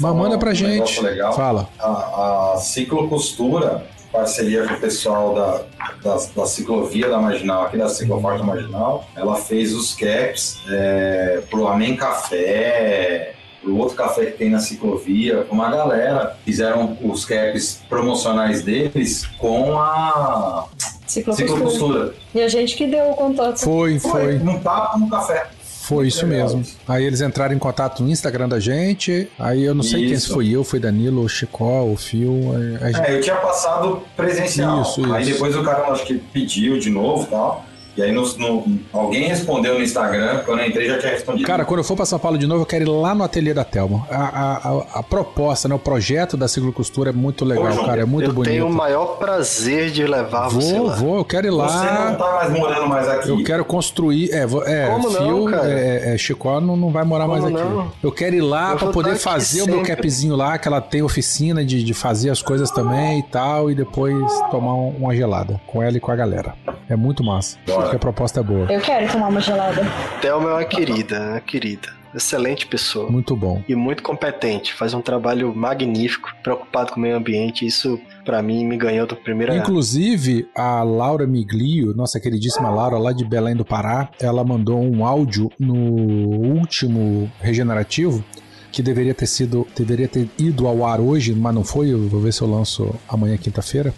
Mas 0.00 0.14
manda 0.14 0.36
um 0.36 0.38
pra 0.38 0.54
gente. 0.54 0.72
negócio 0.72 1.02
Legal. 1.02 1.32
Fala. 1.34 1.68
A, 1.78 2.54
a 2.54 2.56
ciclocostura, 2.58 3.86
parceria 4.12 4.66
com 4.66 4.74
o 4.74 4.80
pessoal 4.80 5.34
da, 5.34 5.62
da, 6.02 6.26
da 6.34 6.46
ciclovia 6.46 7.08
da 7.08 7.18
Marginal, 7.18 7.64
aqui 7.64 7.76
da 7.76 7.88
cicloporta 7.88 8.42
Marginal, 8.42 9.06
ela 9.14 9.36
fez 9.36 9.74
os 9.74 9.94
caps 9.94 10.58
é, 10.68 11.42
pro 11.50 11.68
Amém 11.68 11.96
Café, 11.96 13.34
pro 13.62 13.76
outro 13.76 13.96
café 13.96 14.26
que 14.26 14.38
tem 14.38 14.50
na 14.50 14.60
ciclovia, 14.60 15.46
uma 15.50 15.70
galera. 15.70 16.36
Fizeram 16.44 16.96
os 17.02 17.24
caps 17.24 17.80
promocionais 17.88 18.62
deles 18.62 19.26
com 19.38 19.78
a 19.78 20.66
Ciclocostura. 21.06 21.48
ciclocostura. 21.56 22.14
E 22.34 22.40
a 22.42 22.48
gente 22.48 22.76
que 22.76 22.86
deu 22.86 23.10
o 23.10 23.14
contato. 23.14 23.58
Foi, 23.60 23.98
foi. 23.98 24.38
Num 24.38 24.58
papo 24.60 24.98
no 24.98 25.08
café. 25.08 25.46
Foi 25.82 26.06
isso 26.08 26.26
mesmo. 26.26 26.62
Aí 26.86 27.02
eles 27.02 27.22
entraram 27.22 27.54
em 27.54 27.58
contato 27.58 28.02
no 28.02 28.10
Instagram 28.10 28.46
da 28.46 28.60
gente. 28.60 29.26
Aí 29.38 29.64
eu 29.64 29.74
não 29.74 29.82
sei 29.82 30.00
quem 30.00 30.16
se 30.18 30.24
Isso. 30.26 30.34
foi 30.34 30.50
eu, 30.50 30.62
foi 30.62 30.78
Danilo, 30.78 31.22
o 31.22 31.28
Chicó, 31.30 31.82
o 31.82 31.96
Fio. 31.96 32.54
aí 32.54 32.84
a 32.84 32.92
gente- 32.92 33.10
É, 33.10 33.16
eu 33.16 33.20
tinha 33.22 33.36
passado 33.36 34.02
presencial. 34.14 34.82
Isso, 34.82 35.02
aí 35.14 35.22
isso. 35.22 35.32
depois 35.32 35.56
o 35.56 35.62
cara 35.62 35.90
acho 35.90 36.04
que 36.04 36.18
pediu 36.18 36.78
de 36.78 36.90
novo 36.90 37.22
e 37.22 37.26
tal. 37.28 37.64
E 37.98 38.02
aí 38.02 38.12
no, 38.12 38.22
no- 38.38 38.78
alguém 38.92 39.24
respondeu 39.28 39.74
no 39.74 39.82
Instagram, 39.82 40.42
quando 40.46 40.60
eu 40.60 40.66
entrei 40.68 40.86
já 40.86 40.98
tinha 40.98 41.10
respondido. 41.12 41.44
Cara, 41.46 41.64
quando 41.64 41.78
eu 41.80 41.84
for 41.84 41.96
pra 41.96 42.06
São 42.06 42.18
Paulo 42.18 42.38
de 42.38 42.46
novo, 42.46 42.62
eu 42.62 42.66
quero 42.66 42.84
ir 42.84 42.88
lá 42.88 43.12
no 43.12 43.24
ateliê 43.24 43.52
da 43.52 43.64
Thelma. 43.64 44.06
A, 44.08 44.16
a, 44.16 44.56
a, 44.68 45.00
a 45.00 45.02
proposta, 45.02 45.68
né, 45.68 45.74
o 45.74 45.78
projeto 45.80 46.36
da 46.36 46.46
ciclocostura 46.46 47.10
é 47.10 47.12
muito 47.12 47.44
legal, 47.44 47.64
Ô, 47.66 47.70
João, 47.72 47.86
cara. 47.86 48.02
É 48.02 48.04
muito 48.04 48.30
eu 48.30 48.32
bonito. 48.32 48.52
tenho 48.52 48.68
o 48.68 48.72
maior 48.72 49.16
prazer 49.18 49.90
de 49.90 50.06
levar 50.06 50.48
você 50.48 50.74
Vou, 50.78 50.86
lá. 50.86 50.94
vou, 50.94 51.16
eu 51.16 51.24
quero 51.24 51.48
ir 51.48 51.50
você 51.50 51.56
não 51.76 52.04
lá. 52.04 52.14
tá 52.14 52.32
mais 52.36 52.52
morando 52.52 52.88
mais 52.88 53.08
aqui. 53.08 53.28
Eu 53.30 53.42
quero 53.42 53.64
construir. 53.64 54.30
É, 54.32 54.46
vou- 54.46 54.64
é 54.64 54.86
Como 54.86 55.10
não, 55.10 55.26
Fio, 55.26 55.44
cara? 55.46 55.68
é, 55.68 56.14
é, 56.14 56.18
Chicó 56.18 56.60
não, 56.60 56.76
não 56.76 56.90
vai 56.90 57.02
morar 57.04 57.26
Como 57.26 57.40
mais 57.40 57.52
aqui. 57.52 57.64
não? 57.68 57.90
Eu 58.00 58.12
quero 58.12 58.36
ir 58.36 58.40
lá 58.42 58.70
Eu 58.72 58.76
pra 58.76 58.84
vou 58.86 58.92
poder 58.94 59.10
aqui 59.10 59.18
fazer 59.20 59.62
o 59.62 59.66
meu 59.66 59.82
capzinho 59.82 60.36
lá, 60.36 60.56
que 60.56 60.68
ela 60.68 60.80
tem 60.80 61.02
oficina 61.02 61.64
de, 61.64 61.82
de 61.82 61.94
fazer 61.94 62.30
as 62.30 62.40
coisas 62.42 62.70
também 62.70 63.18
e 63.18 63.22
tal, 63.24 63.70
e 63.70 63.74
depois 63.74 64.14
tomar 64.52 64.74
um- 64.74 64.94
uma 64.98 65.16
gelada 65.16 65.60
com 65.66 65.82
ela 65.82 65.96
e 65.96 66.00
com 66.00 66.12
a 66.12 66.16
galera. 66.16 66.54
É 66.88 66.94
muito 66.96 67.24
massa. 67.24 67.58
Bora. 67.66 67.87
Porque 67.88 67.96
a 67.96 68.00
proposta 68.00 68.40
é 68.40 68.42
boa. 68.42 68.72
Eu 68.72 68.80
quero 68.80 69.10
tomar 69.10 69.28
uma 69.28 69.40
gelada. 69.40 69.82
Thelma 70.20 70.50
é 70.50 70.52
uma 70.54 70.64
querida, 70.64 71.20
uma 71.20 71.40
querida. 71.40 71.98
Excelente 72.14 72.66
pessoa. 72.66 73.10
Muito 73.10 73.36
bom. 73.36 73.62
E 73.68 73.74
muito 73.74 74.02
competente. 74.02 74.72
Faz 74.72 74.94
um 74.94 75.00
trabalho 75.00 75.54
magnífico, 75.54 76.30
preocupado 76.42 76.92
com 76.92 76.98
o 76.98 77.02
meio 77.02 77.16
ambiente. 77.16 77.66
Isso, 77.66 78.00
pra 78.24 78.42
mim, 78.42 78.64
me 78.64 78.76
ganhou 78.76 79.06
do 79.06 79.14
primeiro 79.14 79.54
Inclusive, 79.54 80.48
a 80.56 80.82
Laura 80.82 81.26
Miglio, 81.26 81.94
nossa 81.94 82.18
queridíssima 82.18 82.70
Laura, 82.70 82.98
lá 82.98 83.12
de 83.12 83.24
Belém 83.24 83.54
do 83.54 83.64
Pará, 83.64 84.08
ela 84.20 84.42
mandou 84.42 84.80
um 84.80 85.04
áudio 85.04 85.50
no 85.58 85.74
último 85.76 87.30
regenerativo 87.40 88.24
que 88.70 88.82
deveria 88.82 89.14
ter 89.14 89.26
sido, 89.26 89.66
deveria 89.76 90.08
ter 90.08 90.28
ido 90.38 90.66
ao 90.66 90.84
ar 90.84 91.00
hoje, 91.00 91.34
mas 91.34 91.54
não 91.54 91.64
foi. 91.64 91.92
Eu 91.92 92.08
vou 92.08 92.20
ver 92.20 92.32
se 92.32 92.42
eu 92.42 92.50
lanço 92.50 92.94
amanhã, 93.08 93.36
quinta-feira, 93.36 93.94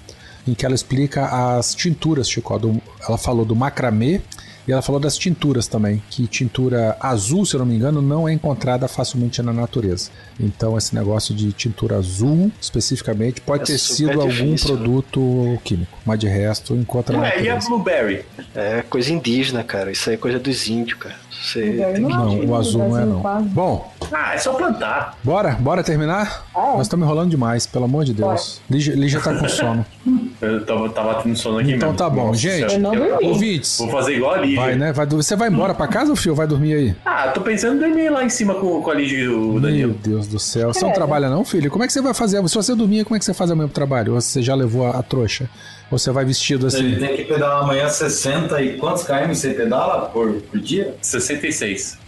em 0.50 0.54
que 0.54 0.66
ela 0.66 0.74
explica 0.74 1.26
as 1.58 1.74
tinturas, 1.74 2.28
Chico. 2.28 2.58
do- 2.58 2.80
ela 3.06 3.16
falou 3.18 3.44
do 3.44 3.54
macramê 3.54 4.20
e 4.68 4.72
ela 4.72 4.82
falou 4.82 5.00
das 5.00 5.16
tinturas 5.16 5.66
também, 5.66 6.02
que 6.10 6.26
tintura 6.26 6.96
azul, 7.00 7.44
se 7.46 7.54
eu 7.54 7.60
não 7.60 7.66
me 7.66 7.74
engano, 7.76 8.00
não 8.02 8.28
é 8.28 8.32
encontrada 8.32 8.86
facilmente 8.88 9.40
na 9.42 9.52
natureza. 9.52 10.10
Então, 10.38 10.76
esse 10.76 10.94
negócio 10.94 11.34
de 11.34 11.52
tintura 11.52 11.96
azul, 11.96 12.50
especificamente, 12.60 13.40
pode 13.40 13.62
É 13.62 13.66
ter 13.66 13.78
sido 13.78 14.20
algum 14.20 14.28
difícil, 14.28 14.70
né? 14.70 14.76
produto 14.76 15.58
químico, 15.64 15.98
mas 16.04 16.18
de 16.18 16.28
resto 16.28 16.74
encontra 16.74 17.16
na 17.16 17.22
Ué, 17.22 17.28
e 17.28 17.48
a 17.48 17.54
natureza. 17.54 17.68
Blueberry? 17.68 18.24
É 18.54 18.82
coisa 18.82 19.12
indígena, 19.12 19.64
cara. 19.64 19.90
Isso 19.90 20.08
aí 20.10 20.14
é 20.14 20.18
coisa 20.18 20.38
dos 20.38 20.68
índios, 20.68 20.98
cara. 20.98 21.16
Tem 21.54 21.72
que... 21.94 22.00
não. 22.00 22.08
Não, 22.10 22.44
o 22.46 22.56
azul 22.56 22.88
não 22.88 22.98
é 22.98 23.04
não. 23.04 23.20
Quase. 23.20 23.48
Bom, 23.48 23.92
Ah, 24.12 24.34
é 24.34 24.38
só 24.38 24.52
plantar. 24.52 25.16
Bora, 25.24 25.52
bora 25.58 25.82
terminar? 25.82 26.44
Ah, 26.54 26.60
é. 26.60 26.72
Nós 26.76 26.82
estamos 26.82 27.04
enrolando 27.06 27.30
demais, 27.30 27.66
pelo 27.66 27.84
amor 27.86 28.04
de 28.04 28.12
Deus. 28.12 28.60
Lígia, 28.70 28.94
Lígia 28.94 29.20
tá 29.20 29.34
com 29.38 29.48
sono. 29.48 29.84
Eu 30.40 30.64
tava, 30.64 30.88
tava 30.88 31.22
tendo 31.22 31.36
sono 31.36 31.58
aqui 31.58 31.72
Então 31.72 31.90
mesmo. 31.90 31.98
tá 31.98 32.08
bom, 32.08 32.28
Nossa 32.28 32.38
gente. 32.38 32.78
Não. 32.78 32.92
Ouvintes, 33.22 33.76
Vou 33.78 33.88
fazer 33.90 34.16
igual 34.16 34.34
a 34.34 34.38
Lígia. 34.38 34.60
vai, 34.60 34.74
né? 34.74 34.92
Vai, 34.92 35.06
você 35.06 35.36
vai 35.36 35.48
embora 35.48 35.74
pra 35.74 35.86
casa, 35.86 36.14
filho? 36.16 36.30
ou 36.32 36.36
Vai 36.36 36.46
dormir 36.46 36.74
aí? 36.74 36.96
Ah, 37.04 37.28
tô 37.28 37.40
pensando 37.42 37.76
em 37.84 37.88
dormir 37.88 38.08
lá 38.10 38.24
em 38.24 38.30
cima 38.30 38.54
com, 38.54 38.80
com 38.82 38.90
a 38.90 38.94
Lígia 38.94 39.18
e 39.18 39.28
o 39.28 39.52
Meu 39.52 39.60
Danilo. 39.60 39.94
Deus 40.02 40.26
do 40.26 40.38
céu. 40.38 40.72
Você 40.72 40.80
não 40.80 40.88
Credo. 40.90 40.94
trabalha 40.96 41.28
não, 41.28 41.44
filho? 41.44 41.70
Como 41.70 41.84
é 41.84 41.86
que 41.86 41.92
você 41.92 42.00
vai 42.00 42.14
fazer? 42.14 42.46
Se 42.48 42.54
você 42.54 42.74
dormir, 42.74 43.04
como 43.04 43.16
é 43.16 43.18
que 43.18 43.24
você 43.24 43.34
faz 43.34 43.50
amanhã 43.50 43.66
pro 43.68 43.74
trabalho? 43.74 44.14
Ou 44.14 44.20
você 44.20 44.40
já 44.42 44.54
levou 44.54 44.86
a, 44.86 44.98
a 44.98 45.02
trouxa? 45.02 45.48
Ou 45.90 45.98
você 45.98 46.10
vai 46.12 46.24
vestido 46.24 46.68
Ele 46.68 46.94
assim? 46.94 47.06
tem 47.06 47.16
que 47.16 47.24
pedalar 47.24 47.64
amanhã 47.64 47.88
60 47.88 48.62
e 48.62 48.76
quantos 48.78 49.02
km 49.02 49.28
você 49.34 49.52
pedala 49.54 50.06
por, 50.10 50.32
por 50.42 50.60
dia? 50.60 50.94
66. 51.02 51.98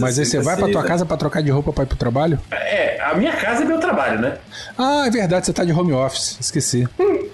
Mas 0.00 0.18
aí 0.18 0.24
você 0.26 0.38
vai 0.40 0.54
pra 0.56 0.64
tua 0.66 0.82
66, 0.82 0.86
casa 0.88 1.06
pra 1.06 1.16
trocar 1.16 1.42
de 1.42 1.50
roupa 1.50 1.72
pra 1.72 1.84
ir 1.84 1.86
pro 1.86 1.96
trabalho? 1.96 2.38
É, 2.50 3.00
a 3.02 3.14
minha 3.14 3.32
casa 3.32 3.62
é 3.62 3.66
meu 3.66 3.78
trabalho, 3.78 4.20
né? 4.20 4.36
Ah, 4.76 5.04
é 5.06 5.10
verdade, 5.10 5.46
você 5.46 5.52
tá 5.52 5.64
de 5.64 5.72
home 5.72 5.92
office. 5.92 6.36
Esqueci. 6.40 6.88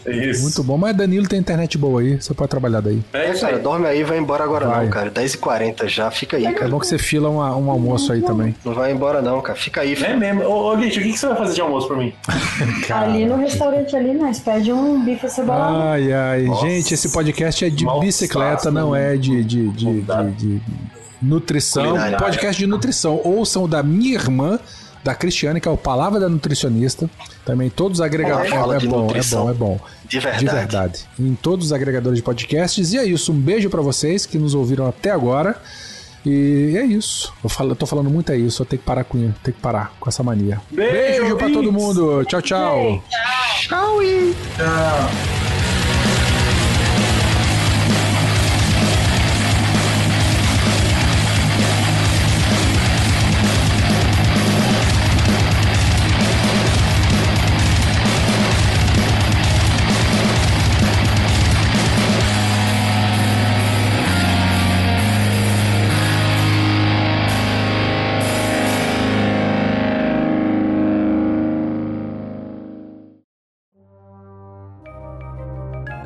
É 0.06 0.12
isso. 0.12 0.42
Muito 0.42 0.62
bom. 0.62 0.76
Mas 0.76 0.94
Danilo 0.96 1.26
tem 1.26 1.38
internet 1.38 1.78
boa 1.78 2.00
aí. 2.00 2.20
Você 2.20 2.34
pode 2.34 2.50
trabalhar 2.50 2.80
daí. 2.80 3.02
É 3.12 3.30
É, 3.30 3.34
cara, 3.34 3.56
aí. 3.56 3.62
dorme 3.62 3.86
aí, 3.86 4.04
vai 4.04 4.18
embora 4.18 4.44
agora 4.44 4.66
Vai. 4.66 4.84
não, 4.84 4.90
cara. 4.90 5.10
10h40 5.10 5.88
já, 5.88 6.10
fica 6.10 6.36
aí, 6.36 6.46
É 6.46 6.52
cara. 6.52 6.68
bom 6.70 6.78
que 6.78 6.86
você 6.86 6.98
fila 6.98 7.28
uma- 7.30 7.56
um 7.56 7.70
almoço 7.70 8.12
aí 8.12 8.20
também. 8.22 8.54
Não 8.64 8.74
vai 8.74 8.92
embora 8.92 9.22
não, 9.22 9.40
cara. 9.40 9.58
Fica 9.58 9.80
aí, 9.80 9.92
É 9.92 9.96
filho. 9.96 10.18
mesmo. 10.18 10.42
Ô, 10.44 10.70
ô 10.70 10.74
o 10.74 10.78
que, 10.78 10.90
que 10.90 11.16
você 11.16 11.26
vai 11.26 11.36
fazer 11.36 11.54
de 11.54 11.60
almoço 11.60 11.88
pra 11.88 11.96
mim? 11.96 12.12
Ali 12.90 13.24
no 13.26 13.36
restaurante 13.36 13.96
ali, 13.96 14.12
nós 14.14 14.40
pede 14.40 14.72
um 14.72 15.02
bife 15.04 15.28
cebolado. 15.28 15.76
Ai, 15.78 16.12
ai. 16.12 16.42
Nossa. 16.44 16.66
Gente, 16.66 16.94
esse 16.94 17.10
podcast 17.10 17.64
é 17.64 17.70
de 17.70 17.84
Mal 17.84 18.00
bicicleta, 18.00 18.70
não 18.70 18.92
né? 18.92 19.14
é 19.14 19.16
de, 19.16 19.42
de, 19.44 19.68
de- 19.70 20.02
de 20.02 20.62
nutrição. 21.24 21.84
Culinária. 21.84 22.18
Podcast 22.18 22.58
de 22.58 22.66
nutrição. 22.66 23.20
Ouçam 23.24 23.68
da 23.68 23.82
minha 23.82 24.14
irmã, 24.14 24.58
da 25.02 25.14
Cristiane, 25.14 25.60
que 25.60 25.68
é 25.68 25.70
o 25.70 25.76
Palavra 25.76 26.20
da 26.20 26.28
Nutricionista. 26.28 27.08
Também 27.44 27.70
todos 27.70 27.98
os 27.98 28.04
agregadores. 28.04 28.52
É, 28.52 28.78
de 28.78 28.88
bom, 28.88 29.10
é 29.10 29.22
bom, 29.22 29.50
é 29.50 29.54
bom. 29.54 29.80
De 30.08 30.20
verdade. 30.20 30.44
De 30.44 30.50
verdade. 30.50 31.00
Em 31.18 31.34
todos 31.34 31.66
os 31.66 31.72
agregadores 31.72 32.18
de 32.18 32.22
podcasts. 32.22 32.92
E 32.92 32.98
é 32.98 33.04
isso. 33.04 33.32
Um 33.32 33.38
beijo 33.38 33.68
pra 33.68 33.82
vocês 33.82 34.26
que 34.26 34.38
nos 34.38 34.54
ouviram 34.54 34.86
até 34.86 35.10
agora. 35.10 35.56
E 36.24 36.74
é 36.76 36.84
isso. 36.84 37.34
Eu, 37.42 37.50
falo, 37.50 37.72
eu 37.72 37.76
tô 37.76 37.84
falando 37.84 38.08
muito 38.08 38.32
é 38.32 38.36
isso. 38.36 38.62
Eu 38.62 38.66
tenho 38.66 38.80
que 38.80 38.86
parar 38.86 39.04
com 39.04 39.18
isso. 39.18 39.34
Tenho 39.42 39.54
que 39.54 39.60
parar 39.60 39.92
com 40.00 40.08
essa 40.08 40.22
mania. 40.22 40.60
Beijo, 40.70 41.36
pra 41.36 41.48
todo 41.48 41.66
ouvintes. 41.66 41.82
mundo. 41.82 42.24
Tchau, 42.24 42.40
tchau. 42.40 43.04
Tchau 43.60 44.02
e... 44.02 44.34
Tchau. 44.56 45.43